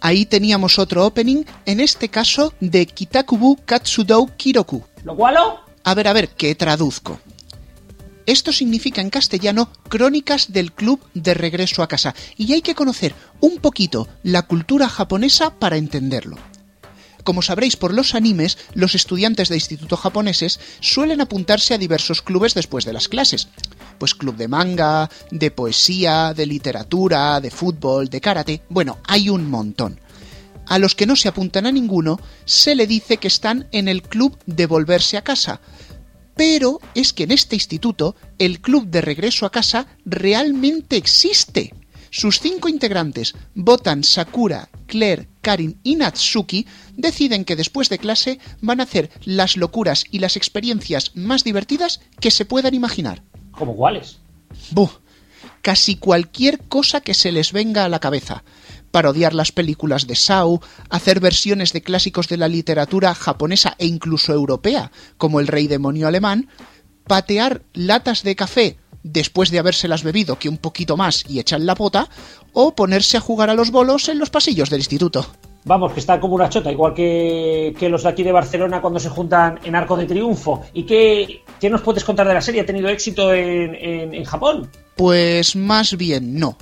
Ahí 0.00 0.24
teníamos 0.26 0.78
otro 0.78 1.06
opening, 1.06 1.44
en 1.66 1.80
este 1.80 2.08
caso 2.08 2.54
de 2.60 2.86
Kitakubu 2.86 3.58
Katsudou 3.64 4.30
Kiroku. 4.36 4.82
¿Lo 5.04 5.14
cual? 5.14 5.36
A 5.84 5.94
ver, 5.94 6.08
a 6.08 6.12
ver, 6.12 6.28
¿qué 6.30 6.54
traduzco? 6.54 7.20
Esto 8.26 8.52
significa 8.52 9.00
en 9.00 9.10
castellano 9.10 9.70
Crónicas 9.88 10.52
del 10.52 10.72
Club 10.72 11.00
de 11.14 11.34
Regreso 11.34 11.82
a 11.82 11.88
Casa, 11.88 12.14
y 12.36 12.52
hay 12.52 12.62
que 12.62 12.74
conocer 12.74 13.14
un 13.40 13.58
poquito 13.58 14.08
la 14.22 14.42
cultura 14.42 14.88
japonesa 14.88 15.58
para 15.58 15.76
entenderlo. 15.76 16.36
Como 17.24 17.42
sabréis 17.42 17.76
por 17.76 17.92
los 17.92 18.14
animes, 18.14 18.56
los 18.74 18.94
estudiantes 18.94 19.48
de 19.48 19.56
instituto 19.56 19.96
japoneses 19.96 20.60
suelen 20.80 21.20
apuntarse 21.20 21.74
a 21.74 21.78
diversos 21.78 22.22
clubes 22.22 22.54
después 22.54 22.84
de 22.84 22.92
las 22.92 23.08
clases. 23.08 23.48
Pues 24.00 24.14
club 24.14 24.36
de 24.36 24.48
manga, 24.48 25.10
de 25.30 25.50
poesía, 25.50 26.32
de 26.32 26.46
literatura, 26.46 27.38
de 27.38 27.50
fútbol, 27.50 28.08
de 28.08 28.22
karate, 28.22 28.62
bueno, 28.70 28.96
hay 29.04 29.28
un 29.28 29.50
montón. 29.50 30.00
A 30.66 30.78
los 30.78 30.94
que 30.94 31.04
no 31.04 31.16
se 31.16 31.28
apuntan 31.28 31.66
a 31.66 31.70
ninguno, 31.70 32.18
se 32.46 32.74
le 32.74 32.86
dice 32.86 33.18
que 33.18 33.28
están 33.28 33.68
en 33.72 33.88
el 33.88 34.00
club 34.02 34.38
de 34.46 34.64
volverse 34.64 35.18
a 35.18 35.22
casa. 35.22 35.60
Pero 36.34 36.80
es 36.94 37.12
que 37.12 37.24
en 37.24 37.30
este 37.30 37.56
instituto, 37.56 38.16
el 38.38 38.62
club 38.62 38.86
de 38.86 39.02
regreso 39.02 39.44
a 39.44 39.52
casa 39.52 39.86
realmente 40.06 40.96
existe. 40.96 41.74
Sus 42.08 42.40
cinco 42.40 42.70
integrantes, 42.70 43.34
Botan, 43.54 44.02
Sakura, 44.02 44.70
Claire, 44.86 45.28
Karin 45.42 45.78
y 45.82 45.96
Natsuki, 45.96 46.66
deciden 46.96 47.44
que 47.44 47.54
después 47.54 47.90
de 47.90 47.98
clase 47.98 48.38
van 48.62 48.80
a 48.80 48.84
hacer 48.84 49.10
las 49.24 49.58
locuras 49.58 50.04
y 50.10 50.20
las 50.20 50.36
experiencias 50.36 51.12
más 51.14 51.44
divertidas 51.44 52.00
que 52.18 52.30
se 52.30 52.46
puedan 52.46 52.72
imaginar. 52.72 53.22
¿Cómo 53.52 53.76
cuáles? 53.76 54.18
Buh, 54.70 54.90
casi 55.62 55.96
cualquier 55.96 56.58
cosa 56.60 57.00
que 57.00 57.14
se 57.14 57.32
les 57.32 57.52
venga 57.52 57.84
a 57.84 57.88
la 57.88 58.00
cabeza. 58.00 58.42
Parodiar 58.90 59.34
las 59.34 59.52
películas 59.52 60.06
de 60.06 60.16
Sao, 60.16 60.60
hacer 60.88 61.20
versiones 61.20 61.72
de 61.72 61.82
clásicos 61.82 62.28
de 62.28 62.36
la 62.36 62.48
literatura 62.48 63.14
japonesa 63.14 63.76
e 63.78 63.86
incluso 63.86 64.32
europea, 64.32 64.90
como 65.16 65.40
El 65.40 65.46
Rey 65.46 65.68
Demonio 65.68 66.08
Alemán, 66.08 66.48
patear 67.06 67.62
latas 67.72 68.22
de 68.22 68.36
café 68.36 68.78
después 69.02 69.50
de 69.50 69.58
habérselas 69.58 70.02
bebido 70.02 70.38
que 70.38 70.48
un 70.48 70.58
poquito 70.58 70.96
más 70.96 71.24
y 71.28 71.38
echar 71.38 71.60
la 71.60 71.74
pota, 71.74 72.08
o 72.52 72.74
ponerse 72.74 73.16
a 73.16 73.20
jugar 73.20 73.50
a 73.50 73.54
los 73.54 73.70
bolos 73.70 74.08
en 74.08 74.18
los 74.18 74.30
pasillos 74.30 74.70
del 74.70 74.80
instituto. 74.80 75.26
Vamos, 75.64 75.92
que 75.92 76.00
está 76.00 76.18
como 76.18 76.34
una 76.34 76.48
chota, 76.48 76.72
igual 76.72 76.94
que, 76.94 77.74
los 77.90 78.02
de 78.02 78.08
aquí 78.08 78.22
de 78.22 78.32
Barcelona 78.32 78.80
cuando 78.80 78.98
se 78.98 79.10
juntan 79.10 79.60
en 79.62 79.74
Arco 79.74 79.96
de 79.96 80.06
Triunfo. 80.06 80.62
¿Y 80.72 80.84
qué, 80.84 81.42
qué 81.60 81.68
nos 81.68 81.82
puedes 81.82 82.04
contar 82.04 82.26
de 82.26 82.34
la 82.34 82.40
serie? 82.40 82.62
¿Ha 82.62 82.66
tenido 82.66 82.88
éxito 82.88 83.32
en, 83.32 83.74
en, 83.74 84.14
en 84.14 84.24
Japón? 84.24 84.70
Pues 84.96 85.56
más 85.56 85.96
bien 85.96 86.38
no. 86.38 86.56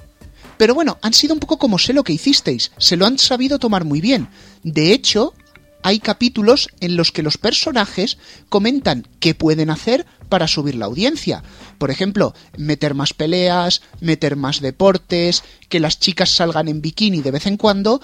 Pero 0.56 0.74
bueno, 0.74 0.98
han 1.02 1.14
sido 1.14 1.34
un 1.34 1.40
poco 1.40 1.58
como 1.58 1.78
sé 1.78 1.92
lo 1.92 2.02
que 2.02 2.12
hicisteis, 2.12 2.72
se 2.78 2.96
lo 2.96 3.06
han 3.06 3.18
sabido 3.18 3.60
tomar 3.60 3.84
muy 3.84 4.00
bien. 4.00 4.28
De 4.64 4.92
hecho, 4.92 5.32
hay 5.82 6.00
capítulos 6.00 6.68
en 6.80 6.96
los 6.96 7.12
que 7.12 7.22
los 7.22 7.38
personajes 7.38 8.18
comentan 8.48 9.06
qué 9.20 9.34
pueden 9.34 9.70
hacer 9.70 10.06
para 10.28 10.48
subir 10.48 10.74
la 10.74 10.86
audiencia. 10.86 11.42
Por 11.78 11.90
ejemplo, 11.90 12.34
meter 12.56 12.94
más 12.94 13.14
peleas, 13.14 13.82
meter 14.00 14.36
más 14.36 14.60
deportes, 14.60 15.44
que 15.68 15.80
las 15.80 16.00
chicas 16.00 16.30
salgan 16.30 16.68
en 16.68 16.82
bikini 16.82 17.22
de 17.22 17.30
vez 17.30 17.46
en 17.46 17.56
cuando, 17.56 18.00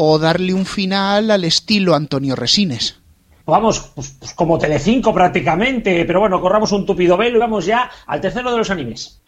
o 0.00 0.16
darle 0.16 0.54
un 0.54 0.64
final 0.64 1.28
al 1.32 1.42
estilo 1.42 1.96
Antonio 1.96 2.36
Resines. 2.36 3.00
Vamos, 3.44 3.90
pues, 3.96 4.14
pues 4.20 4.32
como 4.32 4.56
Telecinco 4.56 5.12
prácticamente, 5.12 6.04
pero 6.04 6.20
bueno, 6.20 6.40
corramos 6.40 6.70
un 6.70 6.86
tupido 6.86 7.16
velo 7.16 7.38
y 7.38 7.40
vamos 7.40 7.66
ya 7.66 7.90
al 8.06 8.20
tercero 8.20 8.52
de 8.52 8.58
los 8.58 8.70
animes. 8.70 9.20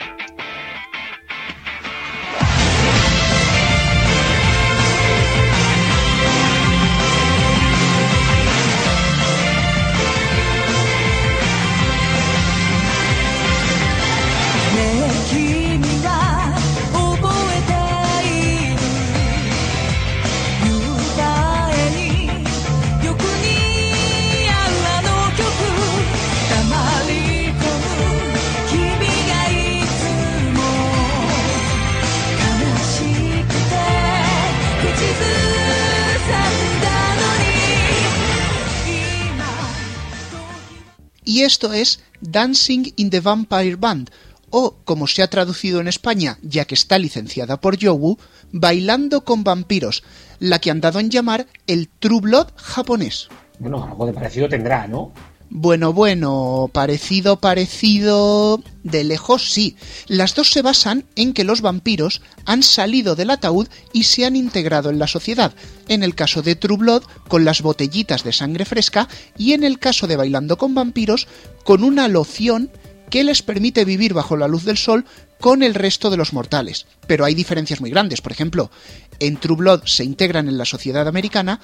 Y 41.31 41.45
esto 41.45 41.73
es 41.73 42.01
Dancing 42.21 42.93
in 42.97 43.09
the 43.09 43.21
Vampire 43.21 43.77
Band, 43.77 44.11
o 44.51 44.79
como 44.85 45.07
se 45.07 45.23
ha 45.23 45.31
traducido 45.31 45.81
en 45.81 45.87
España, 45.87 46.39
ya 46.43 46.65
que 46.65 46.75
está 46.75 46.99
licenciada 46.99 47.61
por 47.61 47.77
Yowu, 47.77 48.19
Bailando 48.51 49.25
con 49.25 49.45
vampiros, 49.45 50.03
la 50.41 50.59
que 50.59 50.73
han 50.73 50.81
dado 50.81 50.99
en 50.99 51.09
llamar 51.09 51.47
el 51.69 51.89
True 51.89 52.21
Blood 52.21 52.49
japonés. 52.57 53.29
Bueno, 53.61 53.85
algo 53.85 54.07
de 54.07 54.13
parecido 54.13 54.49
tendrá, 54.49 54.89
¿no? 54.89 55.13
Bueno, 55.51 55.93
bueno, 55.93 56.71
parecido, 56.73 57.41
parecido... 57.41 58.63
De 58.83 59.05
lejos 59.05 59.51
sí. 59.51 59.77
Las 60.07 60.35
dos 60.35 60.51
se 60.51 60.63
basan 60.63 61.05
en 61.15 61.35
que 61.35 61.45
los 61.45 61.61
vampiros 61.61 62.23
han 62.47 62.63
salido 62.63 63.15
del 63.15 63.29
ataúd 63.29 63.69
y 63.93 64.05
se 64.05 64.25
han 64.25 64.37
integrado 64.37 64.89
en 64.89 64.99
la 64.99 65.07
sociedad. 65.07 65.53
En 65.89 66.03
el 66.03 66.15
caso 66.15 66.41
de 66.41 66.57
True 66.57 66.79
Blood, 66.79 67.03
con 67.29 67.45
las 67.45 67.61
botellitas 67.61 68.25
de 68.25 68.33
sangre 68.33 68.65
fresca, 68.65 69.07
y 69.37 69.53
en 69.53 69.65
el 69.65 69.79
caso 69.79 70.07
de 70.07 70.17
Bailando 70.17 70.57
con 70.57 70.75
vampiros, 70.75 71.29
con 71.63 71.85
una 71.85 72.09
loción 72.09 72.71
que 73.11 73.23
les 73.23 73.43
permite 73.43 73.85
vivir 73.85 74.15
bajo 74.15 74.37
la 74.37 74.49
luz 74.49 74.65
del 74.65 74.79
sol 74.79 75.05
con 75.41 75.63
el 75.63 75.75
resto 75.75 76.09
de 76.09 76.17
los 76.17 76.33
mortales. 76.33 76.87
Pero 77.07 77.27
hay 77.27 77.35
diferencias 77.35 77.83
muy 77.83 77.91
grandes. 77.91 78.23
Por 78.23 78.33
ejemplo, 78.33 78.71
en 79.19 79.37
True 79.37 79.57
Blood 79.57 79.83
se 79.85 80.05
integran 80.05 80.49
en 80.49 80.57
la 80.57 80.65
sociedad 80.65 81.07
americana 81.07 81.61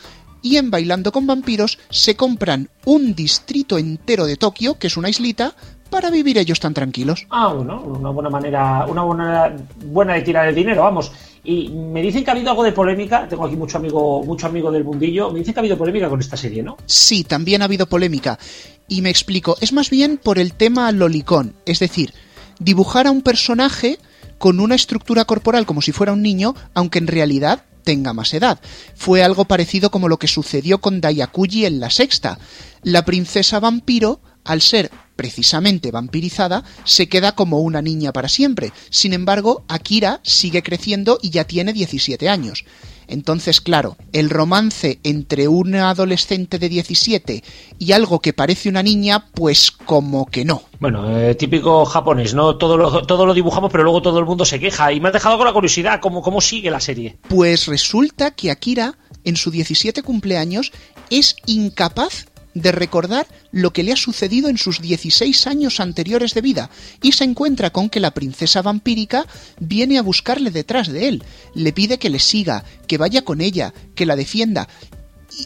y 0.46 0.58
en 0.58 0.70
Bailando 0.70 1.10
con 1.10 1.26
vampiros 1.26 1.76
se 1.90 2.14
compran 2.14 2.68
un 2.84 3.16
distrito 3.16 3.78
entero 3.78 4.26
de 4.26 4.36
Tokio, 4.36 4.78
que 4.78 4.86
es 4.86 4.96
una 4.96 5.08
islita, 5.08 5.56
para 5.90 6.08
vivir 6.08 6.38
ellos 6.38 6.60
tan 6.60 6.72
tranquilos. 6.72 7.26
Ah, 7.30 7.52
bueno, 7.52 7.82
una 7.82 8.10
buena 8.10 8.30
manera, 8.30 8.86
una 8.86 9.02
buena, 9.02 9.56
buena 9.86 10.14
de 10.14 10.22
tirar 10.22 10.46
el 10.46 10.54
dinero, 10.54 10.84
vamos. 10.84 11.10
Y 11.42 11.68
me 11.70 12.00
dicen 12.00 12.22
que 12.22 12.30
ha 12.30 12.34
habido 12.34 12.50
algo 12.50 12.62
de 12.62 12.70
polémica, 12.70 13.26
tengo 13.28 13.44
aquí 13.44 13.56
mucho 13.56 13.78
amigo, 13.78 14.22
mucho 14.22 14.46
amigo 14.46 14.70
del 14.70 14.84
mundillo, 14.84 15.32
me 15.32 15.40
dicen 15.40 15.52
que 15.52 15.58
ha 15.58 15.62
habido 15.62 15.76
polémica 15.76 16.08
con 16.08 16.20
esta 16.20 16.36
serie, 16.36 16.62
¿no? 16.62 16.76
Sí, 16.86 17.24
también 17.24 17.62
ha 17.62 17.64
habido 17.64 17.86
polémica. 17.86 18.38
Y 18.86 19.02
me 19.02 19.10
explico, 19.10 19.56
es 19.60 19.72
más 19.72 19.90
bien 19.90 20.16
por 20.16 20.38
el 20.38 20.52
tema 20.52 20.92
lolicón, 20.92 21.54
es 21.66 21.80
decir, 21.80 22.14
dibujar 22.60 23.08
a 23.08 23.10
un 23.10 23.22
personaje 23.22 23.98
con 24.38 24.60
una 24.60 24.76
estructura 24.76 25.24
corporal 25.24 25.66
como 25.66 25.82
si 25.82 25.90
fuera 25.90 26.12
un 26.12 26.22
niño, 26.22 26.54
aunque 26.72 27.00
en 27.00 27.08
realidad 27.08 27.64
tenga 27.86 28.12
más 28.12 28.34
edad. 28.34 28.60
Fue 28.96 29.22
algo 29.22 29.44
parecido 29.46 29.90
como 29.90 30.08
lo 30.08 30.18
que 30.18 30.26
sucedió 30.26 30.80
con 30.80 31.00
Dayakuji 31.00 31.66
en 31.66 31.78
la 31.78 31.88
sexta. 31.88 32.38
La 32.82 33.04
princesa 33.04 33.60
vampiro, 33.60 34.20
al 34.44 34.60
ser 34.60 34.90
precisamente 35.14 35.92
vampirizada, 35.92 36.64
se 36.84 37.08
queda 37.08 37.36
como 37.36 37.60
una 37.60 37.80
niña 37.80 38.12
para 38.12 38.28
siempre. 38.28 38.72
Sin 38.90 39.12
embargo, 39.12 39.64
Akira 39.68 40.20
sigue 40.24 40.64
creciendo 40.64 41.20
y 41.22 41.30
ya 41.30 41.44
tiene 41.44 41.72
17 41.72 42.28
años. 42.28 42.64
Entonces, 43.08 43.60
claro, 43.60 43.96
el 44.12 44.30
romance 44.30 44.98
entre 45.02 45.48
una 45.48 45.90
adolescente 45.90 46.58
de 46.58 46.68
17 46.68 47.44
y 47.78 47.92
algo 47.92 48.20
que 48.20 48.32
parece 48.32 48.68
una 48.68 48.82
niña, 48.82 49.26
pues 49.32 49.70
como 49.70 50.26
que 50.26 50.44
no. 50.44 50.62
Bueno, 50.80 51.18
eh, 51.18 51.34
típico 51.34 51.84
japonés, 51.84 52.34
¿no? 52.34 52.56
Todo 52.56 52.76
lo, 52.76 53.06
todo 53.06 53.26
lo 53.26 53.34
dibujamos, 53.34 53.70
pero 53.70 53.84
luego 53.84 54.02
todo 54.02 54.18
el 54.18 54.26
mundo 54.26 54.44
se 54.44 54.60
queja. 54.60 54.92
Y 54.92 55.00
me 55.00 55.08
has 55.08 55.14
dejado 55.14 55.36
con 55.36 55.46
la 55.46 55.52
curiosidad, 55.52 56.00
¿cómo, 56.00 56.22
cómo 56.22 56.40
sigue 56.40 56.70
la 56.70 56.80
serie? 56.80 57.16
Pues 57.28 57.66
resulta 57.66 58.32
que 58.32 58.50
Akira, 58.50 58.98
en 59.24 59.36
su 59.36 59.50
17 59.50 60.02
cumpleaños, 60.02 60.72
es 61.10 61.36
incapaz 61.46 62.26
de 62.56 62.72
recordar 62.72 63.26
lo 63.52 63.72
que 63.72 63.82
le 63.82 63.92
ha 63.92 63.96
sucedido 63.96 64.48
en 64.48 64.56
sus 64.56 64.80
16 64.80 65.46
años 65.46 65.78
anteriores 65.78 66.32
de 66.32 66.40
vida 66.40 66.70
y 67.02 67.12
se 67.12 67.24
encuentra 67.24 67.70
con 67.70 67.90
que 67.90 68.00
la 68.00 68.12
princesa 68.12 68.62
vampírica 68.62 69.26
viene 69.60 69.98
a 69.98 70.02
buscarle 70.02 70.50
detrás 70.50 70.88
de 70.88 71.08
él, 71.08 71.24
le 71.54 71.72
pide 71.74 71.98
que 71.98 72.08
le 72.08 72.18
siga, 72.18 72.64
que 72.88 72.96
vaya 72.96 73.22
con 73.22 73.42
ella, 73.42 73.74
que 73.94 74.06
la 74.06 74.16
defienda. 74.16 74.68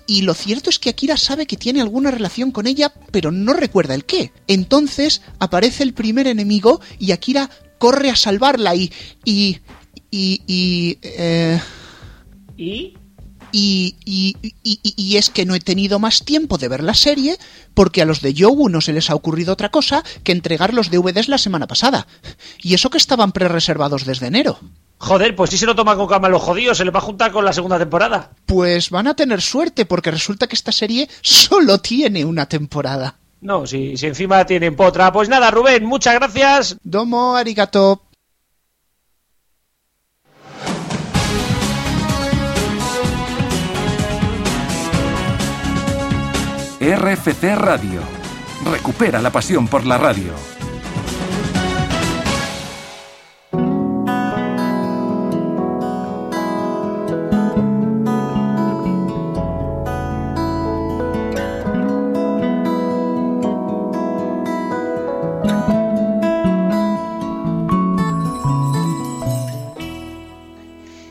Y, 0.07 0.23
lo 0.23 0.35
cierto 0.35 0.71
es 0.71 0.79
que 0.79 0.91
Akira 0.91 1.17
sabe 1.17 1.47
que 1.47 1.57
tiene 1.57 1.81
alguna 1.81 2.13
relación 2.13 2.53
con 2.53 2.69
ella, 2.69 2.93
pero 3.11 3.33
no 3.33 3.55
recuerda 3.55 3.97
el 3.97 4.05
qué. 4.05 4.31
Entonces 4.47 5.23
aparece 5.41 5.83
el 5.83 5.95
primer 5.95 6.29
enemigo 6.29 6.81
y 7.01 7.11
Akira 7.11 7.51
corre 7.79 8.11
a 8.11 8.17
salvarla 8.17 8.77
y... 8.77 8.93
y... 9.25 9.59
y... 10.13 10.43
y... 10.47 10.99
eh, 11.03 11.61
¿Y? 12.57 12.95
Y, 13.53 13.97
y, 14.05 14.37
y- 14.63 14.81
y 14.97 15.17
es 15.17 15.31
que 15.31 15.45
no 15.47 15.55
he 15.55 15.61
tenido 15.61 15.99
más 15.99 16.25
tiempo 16.25 16.59
de 16.59 16.69
ver 16.69 16.83
la 16.83 16.95
serie 16.95 17.37
porque 17.75 18.03
a 18.03 18.05
los 18.05 18.21
de 18.21 18.35
Yowu 18.35 18.69
no 18.69 18.81
se 18.81 18.93
les 18.93 19.11
ha 19.11 19.15
ocurrido 19.15 19.53
otra 19.53 19.71
cosa 19.71 20.03
que 20.25 20.33
entregar 20.33 20.75
los 20.75 20.91
DVDs 20.91 21.29
la 21.29 21.39
semana 21.39 21.67
pasada. 21.67 22.07
Y 22.63 22.75
eso 22.75 22.91
que 22.91 22.99
estaban 22.99 23.33
pre-reservados 23.33 24.05
desde 24.05 24.27
enero. 24.27 24.59
Joder, 24.99 25.35
pues 25.35 25.51
si 25.51 25.57
se 25.59 25.65
lo 25.67 25.75
toma 25.75 25.97
con 25.97 26.07
calma 26.07 26.29
los 26.29 26.43
jodidos, 26.43 26.77
se 26.77 26.85
le 26.85 26.91
va 26.91 26.99
a 26.99 27.03
juntar 27.03 27.33
con 27.33 27.45
la 27.45 27.53
segunda 27.55 27.79
temporada. 27.79 28.33
Pues 28.47 28.91
van 28.91 29.07
a 29.07 29.15
tener 29.15 29.41
suerte 29.41 29.87
porque 29.87 30.11
resulta 30.11 30.47
que 30.47 30.57
esta 30.57 30.73
serie 30.73 31.09
solo 31.23 31.79
tiene 31.79 32.25
una 32.25 32.47
temporada. 32.47 33.17
No, 33.41 33.67
si, 33.67 33.97
si 33.97 34.07
encima 34.07 34.45
tienen 34.45 34.77
potra. 34.77 35.11
Pues 35.11 35.31
nada, 35.31 35.51
Rubén, 35.51 35.87
muchas 35.87 36.15
gracias. 36.17 36.77
Domo 36.83 37.35
arigato. 37.37 38.03
RFC 46.97 47.55
Radio. 47.55 48.01
Recupera 48.69 49.23
la 49.23 49.31
pasión 49.31 49.69
por 49.69 49.87
la 49.87 49.97
radio. 49.97 50.33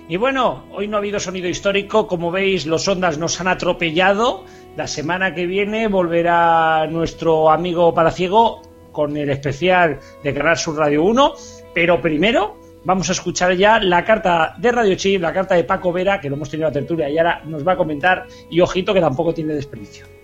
Y 0.10 0.18
bueno, 0.18 0.64
hoy 0.72 0.88
no 0.88 0.98
ha 0.98 1.00
habido 1.00 1.20
sonido 1.20 1.48
histórico, 1.48 2.08
como 2.08 2.32
veis 2.32 2.66
los 2.66 2.88
ondas 2.88 3.20
nos 3.20 3.40
han 3.40 3.48
atropellado. 3.48 4.44
La 4.80 4.88
semana 4.88 5.36
que 5.36 5.46
viene 5.46 5.90
volverá 5.90 6.88
nuestro 6.90 7.50
amigo 7.50 7.94
Palaciego 7.94 8.62
con 8.94 9.18
el 9.18 9.30
especial 9.30 10.00
de 10.24 10.34
Canal 10.34 10.56
Sur 10.56 10.78
Radio 10.78 11.04
1, 11.04 11.34
pero 11.74 12.02
primero 12.02 12.56
vamos 12.86 13.10
a 13.10 13.12
escuchar 13.12 13.58
ya 13.58 13.82
la 13.82 14.06
carta 14.06 14.56
de 14.58 14.72
Radio 14.72 14.96
Chip, 14.96 15.22
la 15.22 15.34
carta 15.34 15.56
de 15.56 15.66
Paco 15.66 15.92
Vera, 15.92 16.22
que 16.22 16.30
lo 16.30 16.38
hemos 16.38 16.50
tenido 16.50 16.70
en 16.70 16.74
la 16.74 16.80
tertulia 16.80 17.10
y 17.10 17.18
ahora 17.18 17.42
nos 17.44 17.68
va 17.68 17.74
a 17.74 17.76
comentar, 17.76 18.26
y 18.50 18.62
ojito 18.62 18.94
que 18.94 19.02
tampoco 19.02 19.34
tiene 19.34 19.54
desperdicio. 19.54 20.19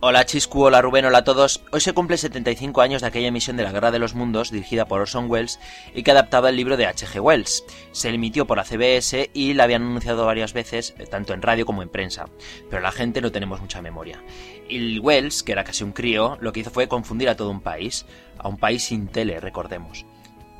Hola 0.00 0.26
Chiscu, 0.26 0.62
hola 0.62 0.82
Rubén, 0.82 1.06
hola 1.06 1.18
a 1.18 1.24
todos. 1.24 1.62
Hoy 1.72 1.80
se 1.80 1.94
cumple 1.94 2.18
75 2.18 2.82
años 2.82 3.00
de 3.00 3.08
aquella 3.08 3.28
emisión 3.28 3.56
de 3.56 3.62
La 3.62 3.72
Guerra 3.72 3.90
de 3.90 3.98
los 3.98 4.14
Mundos 4.14 4.50
dirigida 4.50 4.84
por 4.84 5.00
Orson 5.00 5.30
Welles 5.30 5.58
y 5.94 6.02
que 6.02 6.10
adaptaba 6.10 6.50
el 6.50 6.56
libro 6.56 6.76
de 6.76 6.84
H.G. 6.84 7.18
Wells. 7.18 7.64
Se 7.92 8.10
emitió 8.10 8.46
por 8.46 8.58
la 8.58 8.64
CBS 8.64 9.30
y 9.32 9.54
la 9.54 9.64
habían 9.64 9.84
anunciado 9.84 10.26
varias 10.26 10.52
veces, 10.52 10.94
eh, 10.98 11.06
tanto 11.06 11.32
en 11.32 11.40
radio 11.40 11.64
como 11.64 11.80
en 11.80 11.88
prensa, 11.88 12.26
pero 12.68 12.82
la 12.82 12.92
gente 12.92 13.22
no 13.22 13.32
tenemos 13.32 13.62
mucha 13.62 13.80
memoria. 13.80 14.22
Y 14.68 14.98
Wells, 14.98 15.42
que 15.42 15.52
era 15.52 15.64
casi 15.64 15.82
un 15.82 15.92
crío, 15.92 16.36
lo 16.42 16.52
que 16.52 16.60
hizo 16.60 16.70
fue 16.70 16.88
confundir 16.88 17.30
a 17.30 17.36
todo 17.36 17.48
un 17.48 17.62
país, 17.62 18.04
a 18.36 18.48
un 18.48 18.58
país 18.58 18.84
sin 18.84 19.08
tele, 19.08 19.40
recordemos. 19.40 20.04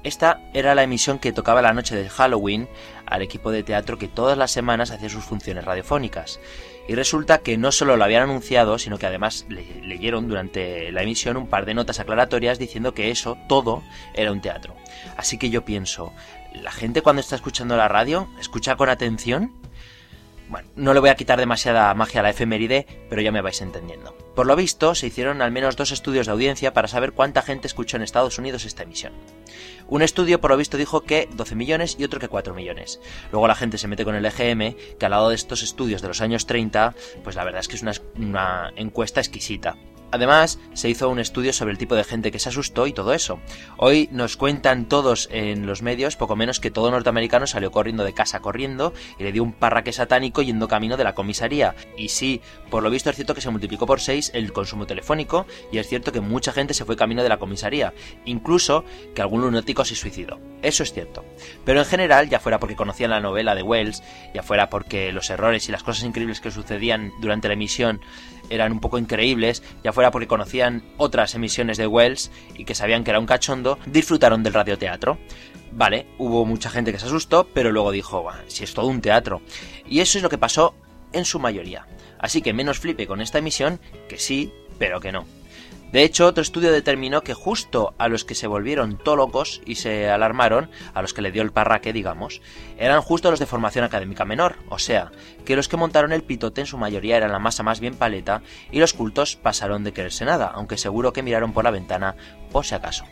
Esta 0.02 0.40
era 0.54 0.74
la 0.74 0.84
emisión 0.84 1.18
que 1.18 1.32
tocaba 1.32 1.60
la 1.60 1.74
noche 1.74 1.96
de 1.96 2.08
Halloween 2.08 2.68
al 3.06 3.22
equipo 3.22 3.50
de 3.50 3.64
teatro 3.64 3.98
que 3.98 4.06
todas 4.06 4.38
las 4.38 4.52
semanas 4.52 4.92
hacía 4.92 5.08
sus 5.08 5.24
funciones 5.24 5.64
radiofónicas. 5.64 6.38
Y 6.88 6.94
resulta 6.94 7.38
que 7.38 7.58
no 7.58 7.72
solo 7.72 7.96
lo 7.96 8.04
habían 8.04 8.22
anunciado, 8.22 8.78
sino 8.78 8.98
que 8.98 9.06
además 9.06 9.44
le- 9.48 9.80
leyeron 9.82 10.28
durante 10.28 10.92
la 10.92 11.02
emisión 11.02 11.36
un 11.36 11.48
par 11.48 11.66
de 11.66 11.74
notas 11.74 11.98
aclaratorias 12.00 12.58
diciendo 12.58 12.94
que 12.94 13.10
eso, 13.10 13.36
todo, 13.48 13.82
era 14.14 14.30
un 14.32 14.40
teatro. 14.40 14.76
Así 15.16 15.36
que 15.38 15.50
yo 15.50 15.64
pienso, 15.64 16.12
¿la 16.54 16.70
gente 16.70 17.02
cuando 17.02 17.20
está 17.20 17.34
escuchando 17.36 17.76
la 17.76 17.88
radio 17.88 18.28
escucha 18.38 18.76
con 18.76 18.88
atención? 18.88 19.52
Bueno, 20.48 20.68
no 20.76 20.94
le 20.94 21.00
voy 21.00 21.08
a 21.08 21.16
quitar 21.16 21.40
demasiada 21.40 21.92
magia 21.94 22.20
a 22.20 22.22
la 22.22 22.30
efeméride, 22.30 22.86
pero 23.10 23.20
ya 23.20 23.32
me 23.32 23.40
vais 23.40 23.60
entendiendo. 23.60 24.16
Por 24.36 24.46
lo 24.46 24.54
visto, 24.54 24.94
se 24.94 25.08
hicieron 25.08 25.42
al 25.42 25.50
menos 25.50 25.74
dos 25.74 25.90
estudios 25.90 26.26
de 26.26 26.32
audiencia 26.32 26.72
para 26.72 26.86
saber 26.86 27.12
cuánta 27.12 27.42
gente 27.42 27.66
escuchó 27.66 27.96
en 27.96 28.04
Estados 28.04 28.38
Unidos 28.38 28.64
esta 28.64 28.84
emisión. 28.84 29.12
Un 29.88 30.02
estudio, 30.02 30.40
por 30.40 30.50
lo 30.50 30.56
visto, 30.56 30.76
dijo 30.76 31.02
que 31.02 31.28
12 31.32 31.54
millones 31.54 31.96
y 31.98 32.04
otro 32.04 32.18
que 32.18 32.28
4 32.28 32.54
millones. 32.54 33.00
Luego 33.30 33.46
la 33.46 33.54
gente 33.54 33.78
se 33.78 33.86
mete 33.86 34.04
con 34.04 34.14
el 34.14 34.24
EGM, 34.24 34.74
que 34.98 35.04
al 35.06 35.12
lado 35.12 35.28
de 35.28 35.36
estos 35.36 35.62
estudios 35.62 36.02
de 36.02 36.08
los 36.08 36.20
años 36.20 36.46
30, 36.46 36.94
pues 37.22 37.36
la 37.36 37.44
verdad 37.44 37.60
es 37.60 37.68
que 37.68 37.76
es 37.76 37.82
una, 37.82 37.92
una 38.16 38.72
encuesta 38.76 39.20
exquisita. 39.20 39.76
Además, 40.10 40.58
se 40.72 40.88
hizo 40.88 41.08
un 41.08 41.18
estudio 41.18 41.52
sobre 41.52 41.72
el 41.72 41.78
tipo 41.78 41.94
de 41.94 42.04
gente 42.04 42.30
que 42.30 42.38
se 42.38 42.48
asustó 42.48 42.86
y 42.86 42.92
todo 42.92 43.12
eso. 43.12 43.40
Hoy 43.76 44.08
nos 44.12 44.36
cuentan 44.36 44.86
todos 44.86 45.28
en 45.32 45.66
los 45.66 45.82
medios, 45.82 46.16
poco 46.16 46.36
menos 46.36 46.60
que 46.60 46.70
todo 46.70 46.90
norteamericano 46.90 47.46
salió 47.46 47.70
corriendo 47.70 48.04
de 48.04 48.14
casa 48.14 48.40
corriendo 48.40 48.92
y 49.18 49.24
le 49.24 49.32
dio 49.32 49.42
un 49.42 49.52
parraque 49.52 49.92
satánico 49.92 50.42
yendo 50.42 50.68
camino 50.68 50.96
de 50.96 51.04
la 51.04 51.14
comisaría. 51.14 51.74
Y 51.96 52.08
sí, 52.08 52.40
por 52.70 52.82
lo 52.82 52.90
visto 52.90 53.10
es 53.10 53.16
cierto 53.16 53.34
que 53.34 53.40
se 53.40 53.50
multiplicó 53.50 53.86
por 53.86 54.00
6 54.00 54.32
el 54.34 54.52
consumo 54.52 54.86
telefónico 54.86 55.46
y 55.72 55.78
es 55.78 55.88
cierto 55.88 56.12
que 56.12 56.20
mucha 56.20 56.52
gente 56.52 56.74
se 56.74 56.84
fue 56.84 56.96
camino 56.96 57.22
de 57.22 57.28
la 57.28 57.38
comisaría, 57.38 57.92
incluso 58.24 58.84
que 59.14 59.22
algún 59.22 59.40
lunático 59.40 59.84
se 59.84 59.94
suicidó. 59.94 60.38
Eso 60.62 60.82
es 60.82 60.92
cierto. 60.92 61.24
Pero 61.64 61.80
en 61.80 61.86
general, 61.86 62.28
ya 62.28 62.40
fuera 62.40 62.58
porque 62.58 62.76
conocían 62.76 63.10
la 63.10 63.20
novela 63.20 63.54
de 63.54 63.62
Wells, 63.62 64.02
ya 64.34 64.42
fuera 64.42 64.70
porque 64.70 65.12
los 65.12 65.30
errores 65.30 65.68
y 65.68 65.72
las 65.72 65.82
cosas 65.82 66.04
increíbles 66.04 66.40
que 66.40 66.50
sucedían 66.50 67.12
durante 67.20 67.48
la 67.48 67.54
emisión 67.54 68.00
eran 68.48 68.72
un 68.72 68.80
poco 68.80 68.98
increíbles, 68.98 69.62
ya 69.82 69.92
fuera 69.96 70.10
porque 70.10 70.26
conocían 70.28 70.84
otras 70.98 71.34
emisiones 71.34 71.78
de 71.78 71.86
Wells 71.86 72.30
y 72.54 72.66
que 72.66 72.74
sabían 72.74 73.02
que 73.02 73.12
era 73.12 73.18
un 73.18 73.24
cachondo, 73.24 73.78
disfrutaron 73.86 74.42
del 74.42 74.52
radioteatro. 74.52 75.16
Vale, 75.72 76.06
hubo 76.18 76.44
mucha 76.44 76.68
gente 76.68 76.92
que 76.92 76.98
se 76.98 77.06
asustó, 77.06 77.48
pero 77.54 77.72
luego 77.72 77.92
dijo, 77.92 78.20
"Buah, 78.20 78.42
si 78.46 78.62
es 78.62 78.74
todo 78.74 78.88
un 78.88 79.00
teatro. 79.00 79.40
Y 79.88 80.00
eso 80.00 80.18
es 80.18 80.22
lo 80.22 80.28
que 80.28 80.36
pasó 80.36 80.74
en 81.14 81.24
su 81.24 81.38
mayoría. 81.38 81.86
Así 82.18 82.42
que 82.42 82.52
menos 82.52 82.78
flipe 82.78 83.06
con 83.06 83.22
esta 83.22 83.38
emisión, 83.38 83.80
que 84.06 84.18
sí, 84.18 84.52
pero 84.78 85.00
que 85.00 85.12
no. 85.12 85.24
De 85.92 86.02
hecho, 86.02 86.26
otro 86.26 86.42
estudio 86.42 86.72
determinó 86.72 87.22
que 87.22 87.32
justo 87.32 87.94
a 87.98 88.08
los 88.08 88.24
que 88.24 88.34
se 88.34 88.46
volvieron 88.46 88.98
tólocos 88.98 89.62
y 89.64 89.76
se 89.76 90.10
alarmaron, 90.10 90.70
a 90.94 91.00
los 91.00 91.14
que 91.14 91.22
le 91.22 91.32
dio 91.32 91.42
el 91.42 91.52
parraque, 91.52 91.92
digamos, 91.92 92.42
eran 92.76 93.02
justo 93.02 93.30
los 93.30 93.38
de 93.38 93.46
formación 93.46 93.84
académica 93.84 94.24
menor, 94.24 94.56
o 94.68 94.78
sea, 94.78 95.12
que 95.44 95.56
los 95.56 95.68
que 95.68 95.76
montaron 95.76 96.12
el 96.12 96.24
pitote 96.24 96.60
en 96.60 96.66
su 96.66 96.76
mayoría 96.76 97.16
eran 97.16 97.32
la 97.32 97.38
masa 97.38 97.62
más 97.62 97.80
bien 97.80 97.94
paleta 97.94 98.42
y 98.70 98.80
los 98.80 98.94
cultos 98.94 99.36
pasaron 99.36 99.84
de 99.84 99.92
quererse 99.92 100.24
nada, 100.24 100.50
aunque 100.52 100.76
seguro 100.76 101.12
que 101.12 101.22
miraron 101.22 101.52
por 101.52 101.64
la 101.64 101.70
ventana 101.70 102.16
por 102.50 102.66
si 102.66 102.74
acaso. 102.74 103.04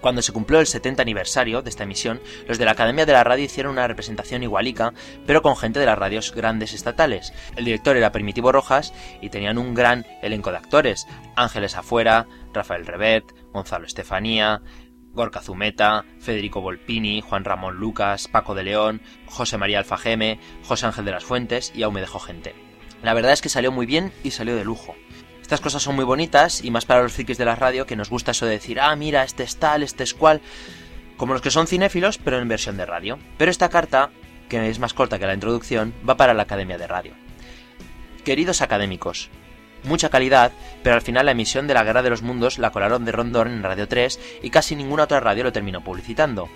Cuando 0.00 0.22
se 0.22 0.32
cumplió 0.32 0.60
el 0.60 0.66
70 0.66 1.02
aniversario 1.02 1.62
de 1.62 1.70
esta 1.70 1.84
emisión, 1.84 2.20
los 2.48 2.58
de 2.58 2.64
la 2.64 2.72
Academia 2.72 3.06
de 3.06 3.12
la 3.12 3.24
Radio 3.24 3.44
hicieron 3.44 3.72
una 3.72 3.86
representación 3.86 4.42
igualica, 4.42 4.94
pero 5.26 5.42
con 5.42 5.56
gente 5.56 5.78
de 5.78 5.86
las 5.86 5.98
radios 5.98 6.34
grandes 6.34 6.72
estatales. 6.72 7.32
El 7.56 7.66
director 7.66 7.96
era 7.96 8.12
Primitivo 8.12 8.52
Rojas 8.52 8.94
y 9.20 9.28
tenían 9.28 9.58
un 9.58 9.74
gran 9.74 10.06
elenco 10.22 10.50
de 10.50 10.56
actores: 10.56 11.06
Ángeles 11.36 11.76
Afuera, 11.76 12.26
Rafael 12.54 12.86
Rebet, 12.86 13.24
Gonzalo 13.52 13.86
Estefanía, 13.86 14.62
Gorka 15.12 15.42
Zumeta, 15.42 16.04
Federico 16.18 16.60
Volpini, 16.60 17.20
Juan 17.20 17.44
Ramón 17.44 17.76
Lucas, 17.76 18.28
Paco 18.28 18.54
de 18.54 18.62
León, 18.62 19.02
José 19.26 19.58
María 19.58 19.80
Alfajeme, 19.80 20.38
José 20.64 20.86
Ángel 20.86 21.04
de 21.04 21.12
las 21.12 21.24
Fuentes 21.24 21.72
y 21.74 21.82
aún 21.82 21.94
me 21.94 22.00
dejó 22.00 22.20
gente. 22.20 22.54
La 23.02 23.14
verdad 23.14 23.32
es 23.32 23.40
que 23.40 23.48
salió 23.48 23.72
muy 23.72 23.86
bien 23.86 24.12
y 24.22 24.30
salió 24.30 24.56
de 24.56 24.64
lujo. 24.64 24.94
Estas 25.50 25.62
cosas 25.62 25.82
son 25.82 25.96
muy 25.96 26.04
bonitas 26.04 26.62
y 26.62 26.70
más 26.70 26.84
para 26.84 27.02
los 27.02 27.12
frikis 27.12 27.36
de 27.36 27.44
la 27.44 27.56
radio 27.56 27.84
que 27.84 27.96
nos 27.96 28.08
gusta 28.08 28.30
eso 28.30 28.46
de 28.46 28.52
decir, 28.52 28.78
ah, 28.78 28.94
mira, 28.94 29.24
este 29.24 29.42
es 29.42 29.56
tal, 29.56 29.82
este 29.82 30.04
es 30.04 30.14
cual, 30.14 30.40
como 31.16 31.32
los 31.32 31.42
que 31.42 31.50
son 31.50 31.66
cinéfilos, 31.66 32.18
pero 32.18 32.38
en 32.38 32.46
versión 32.46 32.76
de 32.76 32.86
radio. 32.86 33.18
Pero 33.36 33.50
esta 33.50 33.68
carta, 33.68 34.10
que 34.48 34.68
es 34.68 34.78
más 34.78 34.94
corta 34.94 35.18
que 35.18 35.26
la 35.26 35.34
introducción, 35.34 35.92
va 36.08 36.16
para 36.16 36.34
la 36.34 36.44
Academia 36.44 36.78
de 36.78 36.86
Radio. 36.86 37.14
Queridos 38.24 38.62
académicos, 38.62 39.28
mucha 39.82 40.08
calidad, 40.08 40.52
pero 40.84 40.94
al 40.94 41.02
final 41.02 41.26
la 41.26 41.32
emisión 41.32 41.66
de 41.66 41.74
la 41.74 41.82
Guerra 41.82 42.02
de 42.04 42.10
los 42.10 42.22
Mundos 42.22 42.60
la 42.60 42.70
colaron 42.70 43.04
de 43.04 43.10
Rondón 43.10 43.48
en 43.48 43.64
Radio 43.64 43.88
3 43.88 44.20
y 44.44 44.50
casi 44.50 44.76
ninguna 44.76 45.02
otra 45.02 45.18
radio 45.18 45.42
lo 45.42 45.52
terminó 45.52 45.82
publicitando. 45.82 46.48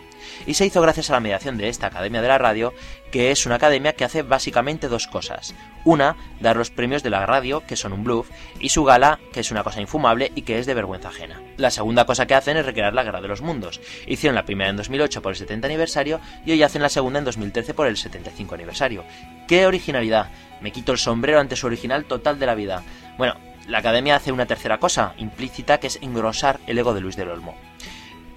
Y 0.46 0.54
se 0.54 0.66
hizo 0.66 0.80
gracias 0.80 1.10
a 1.10 1.14
la 1.14 1.20
mediación 1.20 1.56
de 1.56 1.68
esta 1.68 1.86
Academia 1.86 2.22
de 2.22 2.28
la 2.28 2.38
Radio, 2.38 2.74
que 3.10 3.30
es 3.30 3.46
una 3.46 3.56
academia 3.56 3.94
que 3.94 4.04
hace 4.04 4.22
básicamente 4.22 4.88
dos 4.88 5.06
cosas. 5.06 5.54
Una, 5.84 6.16
dar 6.40 6.56
los 6.56 6.70
premios 6.70 7.02
de 7.02 7.10
la 7.10 7.26
radio, 7.26 7.62
que 7.66 7.76
son 7.76 7.92
un 7.92 8.02
bluff, 8.02 8.28
y 8.58 8.70
su 8.70 8.84
gala, 8.84 9.20
que 9.32 9.40
es 9.40 9.50
una 9.50 9.62
cosa 9.62 9.80
infumable 9.80 10.32
y 10.34 10.42
que 10.42 10.58
es 10.58 10.66
de 10.66 10.74
vergüenza 10.74 11.08
ajena. 11.08 11.40
La 11.56 11.70
segunda 11.70 12.06
cosa 12.06 12.26
que 12.26 12.34
hacen 12.34 12.56
es 12.56 12.66
recrear 12.66 12.94
la 12.94 13.04
Guerra 13.04 13.20
de 13.20 13.28
los 13.28 13.42
Mundos. 13.42 13.80
Hicieron 14.06 14.34
la 14.34 14.44
primera 14.44 14.70
en 14.70 14.76
2008 14.76 15.22
por 15.22 15.32
el 15.32 15.36
70 15.36 15.66
aniversario 15.66 16.20
y 16.44 16.52
hoy 16.52 16.62
hacen 16.62 16.82
la 16.82 16.88
segunda 16.88 17.18
en 17.18 17.24
2013 17.24 17.74
por 17.74 17.86
el 17.86 17.96
75 17.96 18.54
aniversario. 18.54 19.04
¡Qué 19.46 19.66
originalidad! 19.66 20.30
Me 20.60 20.72
quito 20.72 20.92
el 20.92 20.98
sombrero 20.98 21.40
ante 21.40 21.56
su 21.56 21.66
original 21.66 22.06
total 22.06 22.38
de 22.38 22.46
la 22.46 22.54
vida. 22.54 22.82
Bueno, 23.18 23.36
la 23.68 23.78
academia 23.78 24.16
hace 24.16 24.32
una 24.32 24.46
tercera 24.46 24.78
cosa, 24.78 25.14
implícita, 25.16 25.78
que 25.78 25.86
es 25.86 25.98
engrosar 26.02 26.60
el 26.66 26.78
ego 26.78 26.92
de 26.94 27.00
Luis 27.00 27.16
del 27.16 27.30
Olmo, 27.30 27.56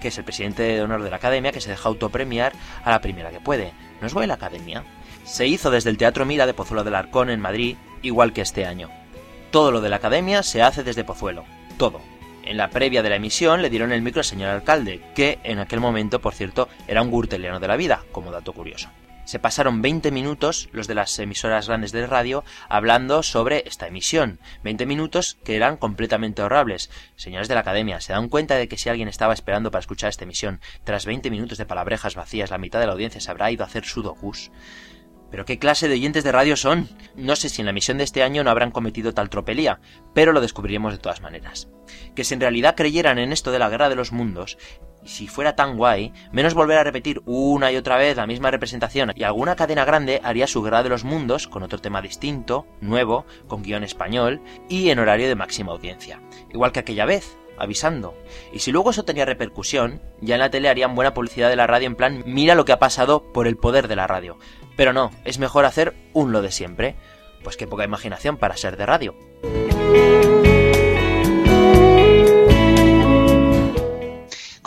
que 0.00 0.08
es 0.08 0.18
el 0.18 0.24
presidente 0.24 0.62
de 0.62 0.82
honor 0.82 1.02
de 1.02 1.10
la 1.10 1.16
academia 1.16 1.52
que 1.52 1.60
se 1.60 1.70
deja 1.70 1.88
autopremiar 1.88 2.52
a 2.84 2.90
la 2.90 3.00
primera 3.00 3.30
que 3.30 3.40
puede. 3.40 3.72
¿No 4.00 4.06
es 4.06 4.14
la 4.14 4.34
academia? 4.34 4.84
Se 5.24 5.46
hizo 5.46 5.70
desde 5.70 5.90
el 5.90 5.98
Teatro 5.98 6.24
Mira 6.24 6.46
de 6.46 6.54
Pozuelo 6.54 6.84
del 6.84 6.94
Arcón 6.94 7.30
en 7.30 7.40
Madrid, 7.40 7.76
igual 8.02 8.32
que 8.32 8.40
este 8.40 8.66
año. 8.66 8.88
Todo 9.50 9.72
lo 9.72 9.80
de 9.80 9.88
la 9.88 9.96
academia 9.96 10.42
se 10.42 10.62
hace 10.62 10.82
desde 10.82 11.04
Pozuelo, 11.04 11.44
todo. 11.76 12.00
En 12.44 12.56
la 12.56 12.70
previa 12.70 13.02
de 13.02 13.10
la 13.10 13.16
emisión 13.16 13.60
le 13.60 13.70
dieron 13.70 13.92
el 13.92 14.02
micro 14.02 14.20
al 14.20 14.24
señor 14.24 14.50
alcalde, 14.50 15.02
que 15.14 15.38
en 15.44 15.58
aquel 15.58 15.80
momento, 15.80 16.20
por 16.20 16.34
cierto, 16.34 16.68
era 16.86 17.02
un 17.02 17.10
gurteliano 17.10 17.60
de 17.60 17.68
la 17.68 17.76
vida, 17.76 18.04
como 18.12 18.30
dato 18.30 18.52
curioso 18.52 18.88
se 19.28 19.38
pasaron 19.38 19.82
20 19.82 20.10
minutos 20.10 20.70
los 20.72 20.86
de 20.86 20.94
las 20.94 21.18
emisoras 21.18 21.68
grandes 21.68 21.92
de 21.92 22.06
radio 22.06 22.44
hablando 22.70 23.22
sobre 23.22 23.62
esta 23.66 23.86
emisión. 23.86 24.40
20 24.64 24.86
minutos 24.86 25.36
que 25.44 25.54
eran 25.54 25.76
completamente 25.76 26.40
ahorrables. 26.40 26.88
Señores 27.14 27.46
de 27.46 27.52
la 27.52 27.60
academia, 27.60 28.00
¿se 28.00 28.14
dan 28.14 28.30
cuenta 28.30 28.54
de 28.54 28.68
que 28.68 28.78
si 28.78 28.88
alguien 28.88 29.06
estaba 29.06 29.34
esperando 29.34 29.70
para 29.70 29.80
escuchar 29.80 30.08
esta 30.08 30.24
emisión, 30.24 30.62
tras 30.82 31.04
20 31.04 31.30
minutos 31.30 31.58
de 31.58 31.66
palabrejas 31.66 32.14
vacías, 32.14 32.50
la 32.50 32.56
mitad 32.56 32.80
de 32.80 32.86
la 32.86 32.94
audiencia 32.94 33.20
se 33.20 33.30
habrá 33.30 33.50
ido 33.50 33.64
a 33.64 33.66
hacer 33.66 33.84
sudokus? 33.84 34.50
¿Pero 35.30 35.44
qué 35.44 35.58
clase 35.58 35.88
de 35.88 35.94
oyentes 35.94 36.24
de 36.24 36.32
radio 36.32 36.56
son? 36.56 36.88
No 37.14 37.36
sé 37.36 37.50
si 37.50 37.60
en 37.60 37.66
la 37.66 37.72
emisión 37.72 37.98
de 37.98 38.04
este 38.04 38.22
año 38.22 38.44
no 38.44 38.50
habrán 38.50 38.70
cometido 38.70 39.12
tal 39.12 39.28
tropelía, 39.28 39.78
pero 40.14 40.32
lo 40.32 40.40
descubriremos 40.40 40.92
de 40.92 41.00
todas 41.00 41.20
maneras. 41.20 41.68
Que 42.16 42.24
si 42.24 42.32
en 42.32 42.40
realidad 42.40 42.76
creyeran 42.76 43.18
en 43.18 43.32
esto 43.32 43.52
de 43.52 43.58
la 43.58 43.68
guerra 43.68 43.90
de 43.90 43.94
los 43.94 44.10
mundos, 44.10 44.56
si 45.08 45.26
fuera 45.26 45.56
tan 45.56 45.76
guay, 45.76 46.12
menos 46.32 46.54
volver 46.54 46.78
a 46.78 46.84
repetir 46.84 47.22
una 47.24 47.72
y 47.72 47.76
otra 47.76 47.96
vez 47.96 48.16
la 48.16 48.26
misma 48.26 48.50
representación 48.50 49.12
y 49.16 49.22
alguna 49.22 49.56
cadena 49.56 49.84
grande 49.84 50.20
haría 50.22 50.46
su 50.46 50.62
guerra 50.62 50.82
de 50.82 50.90
los 50.90 51.04
mundos 51.04 51.48
con 51.48 51.62
otro 51.62 51.78
tema 51.78 52.02
distinto, 52.02 52.66
nuevo, 52.80 53.24
con 53.46 53.62
guion 53.62 53.84
español 53.84 54.40
y 54.68 54.90
en 54.90 54.98
horario 54.98 55.28
de 55.28 55.34
máxima 55.34 55.72
audiencia. 55.72 56.20
Igual 56.52 56.72
que 56.72 56.80
aquella 56.80 57.06
vez, 57.06 57.36
avisando. 57.58 58.14
Y 58.52 58.60
si 58.60 58.70
luego 58.70 58.90
eso 58.90 59.04
tenía 59.04 59.24
repercusión, 59.24 60.00
ya 60.20 60.34
en 60.34 60.40
la 60.40 60.50
tele 60.50 60.68
harían 60.68 60.94
buena 60.94 61.14
publicidad 61.14 61.48
de 61.48 61.56
la 61.56 61.66
radio 61.66 61.86
en 61.86 61.96
plan, 61.96 62.22
mira 62.26 62.54
lo 62.54 62.64
que 62.64 62.72
ha 62.72 62.78
pasado 62.78 63.32
por 63.32 63.46
el 63.46 63.56
poder 63.56 63.88
de 63.88 63.96
la 63.96 64.06
radio. 64.06 64.38
Pero 64.76 64.92
no, 64.92 65.10
es 65.24 65.38
mejor 65.38 65.64
hacer 65.64 65.94
un 66.12 66.32
lo 66.32 66.42
de 66.42 66.52
siempre. 66.52 66.96
Pues 67.42 67.56
qué 67.56 67.66
poca 67.66 67.84
imaginación 67.84 68.36
para 68.36 68.56
ser 68.56 68.76
de 68.76 68.86
radio. 68.86 69.14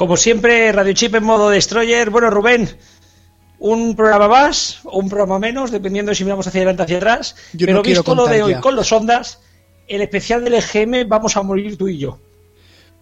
Como 0.02 0.18
siempre, 0.18 0.72
Radio 0.72 0.94
Chip 0.94 1.14
en 1.14 1.24
modo 1.24 1.52
Destroyer. 1.52 2.10
Bueno, 2.10 2.32
Rubén, 2.32 2.68
un 3.60 3.96
programa 3.96 4.28
más 4.28 4.80
o 4.84 4.98
un 4.98 5.08
programa 5.08 5.38
menos, 5.38 5.70
dependiendo 5.70 6.10
de 6.10 6.16
si 6.16 6.24
miramos 6.24 6.48
hacia 6.48 6.62
adelante 6.62 6.82
o 6.82 6.86
hacia 6.86 6.98
atrás. 6.98 7.36
Yo 7.54 7.68
Pero 7.68 7.78
no 7.78 7.84
visto 7.84 8.16
lo 8.16 8.26
de 8.26 8.42
hoy 8.42 8.56
con 8.56 8.76
los 8.76 8.92
ondas, 8.92 9.42
el 9.88 10.02
especial 10.02 10.44
del 10.44 10.56
EGM 10.56 11.08
vamos 11.08 11.38
a 11.38 11.44
morir 11.44 11.78
tú 11.78 11.88
y 11.88 12.00
yo. 12.00 12.18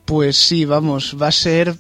Pues 0.04 0.36
sí, 0.36 0.66
vamos, 0.66 1.16
va 1.16 1.28
a 1.28 1.32
ser 1.32 1.74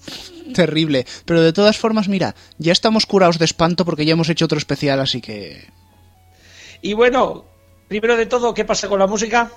terrible. 0.53 1.05
Pero 1.25 1.41
de 1.41 1.51
todas 1.51 1.77
formas, 1.77 2.07
mira, 2.07 2.33
ya 2.57 2.71
estamos 2.71 3.05
curados 3.05 3.39
de 3.39 3.43
espanto 3.43 3.83
porque 3.83 4.05
ya 4.05 4.13
hemos 4.13 4.29
hecho 4.29 4.45
otro 4.45 4.57
especial, 4.57 5.01
así 5.01 5.19
que... 5.19 5.67
Y 6.81 6.93
bueno, 6.93 7.43
primero 7.89 8.15
de 8.15 8.25
todo, 8.25 8.53
¿qué 8.53 8.63
pasa 8.63 8.87
con 8.87 8.99
la 8.99 9.07
música? 9.07 9.51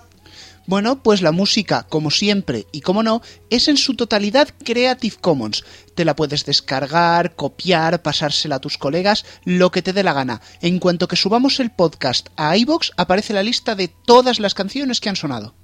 Bueno, 0.67 1.03
pues 1.03 1.23
la 1.23 1.33
música, 1.33 1.87
como 1.89 2.11
siempre 2.11 2.67
y 2.71 2.83
como 2.83 3.03
no, 3.03 3.21
es 3.51 3.67
en 3.67 3.77
su 3.77 3.95
totalidad 3.95 4.49
Creative 4.65 5.17
Commons. 5.21 5.65
Te 5.95 6.05
la 6.05 6.15
puedes 6.15 6.45
descargar, 6.45 7.35
copiar, 7.35 8.01
pasársela 8.03 8.57
a 8.57 8.61
tus 8.61 8.79
colegas, 8.79 9.25
lo 9.45 9.71
que 9.73 9.83
te 9.83 9.93
dé 9.93 10.05
la 10.05 10.13
gana. 10.13 10.41
En 10.61 10.79
cuanto 10.79 11.09
que 11.09 11.17
subamos 11.17 11.59
el 11.59 11.71
podcast 11.71 12.29
a 12.37 12.57
iBox, 12.57 12.93
aparece 12.97 13.33
la 13.33 13.43
lista 13.43 13.75
de 13.75 13.89
todas 13.89 14.39
las 14.39 14.55
canciones 14.55 15.01
que 15.01 15.09
han 15.09 15.17
sonado. 15.17 15.55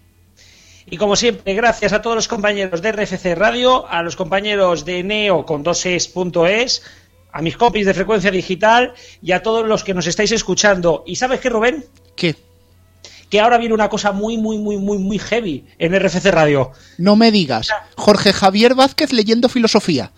Y 0.90 0.96
como 0.96 1.16
siempre, 1.16 1.54
gracias 1.54 1.92
a 1.92 2.02
todos 2.02 2.16
los 2.16 2.28
compañeros 2.28 2.82
de 2.82 2.92
RFC 2.92 3.34
Radio, 3.36 3.86
a 3.88 4.02
los 4.02 4.16
compañeros 4.16 4.84
de 4.84 5.02
Neo 5.04 5.44
con 5.44 5.62
2es.es, 5.62 6.82
a 7.30 7.42
mis 7.42 7.56
compis 7.56 7.86
de 7.86 7.94
frecuencia 7.94 8.30
digital 8.30 8.94
y 9.22 9.32
a 9.32 9.42
todos 9.42 9.66
los 9.66 9.84
que 9.84 9.94
nos 9.94 10.06
estáis 10.06 10.32
escuchando. 10.32 11.04
¿Y 11.06 11.16
sabes 11.16 11.40
qué, 11.40 11.50
Rubén? 11.50 11.84
¿Qué? 12.16 12.34
Que 13.30 13.40
ahora 13.40 13.58
viene 13.58 13.74
una 13.74 13.88
cosa 13.88 14.12
muy, 14.12 14.38
muy, 14.38 14.58
muy, 14.58 14.76
muy, 14.78 14.98
muy 14.98 15.18
heavy 15.18 15.66
en 15.78 15.98
RFC 15.98 16.26
Radio. 16.26 16.72
No 16.96 17.16
me 17.16 17.30
digas. 17.30 17.68
Jorge 17.96 18.32
Javier 18.32 18.74
Vázquez 18.74 19.12
leyendo 19.12 19.48
filosofía. 19.48 20.12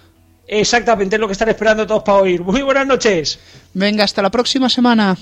Exactamente, 0.47 1.16
es 1.16 1.20
lo 1.20 1.28
que 1.28 1.32
están 1.32 1.49
esperando 1.49 1.87
todos 1.87 2.03
para 2.03 2.19
oír. 2.19 2.43
Muy 2.43 2.62
buenas 2.62 2.87
noches. 2.87 3.39
Venga, 3.73 4.05
hasta 4.05 4.20
la 4.20 4.31
próxima 4.31 4.69
semana. 4.69 5.16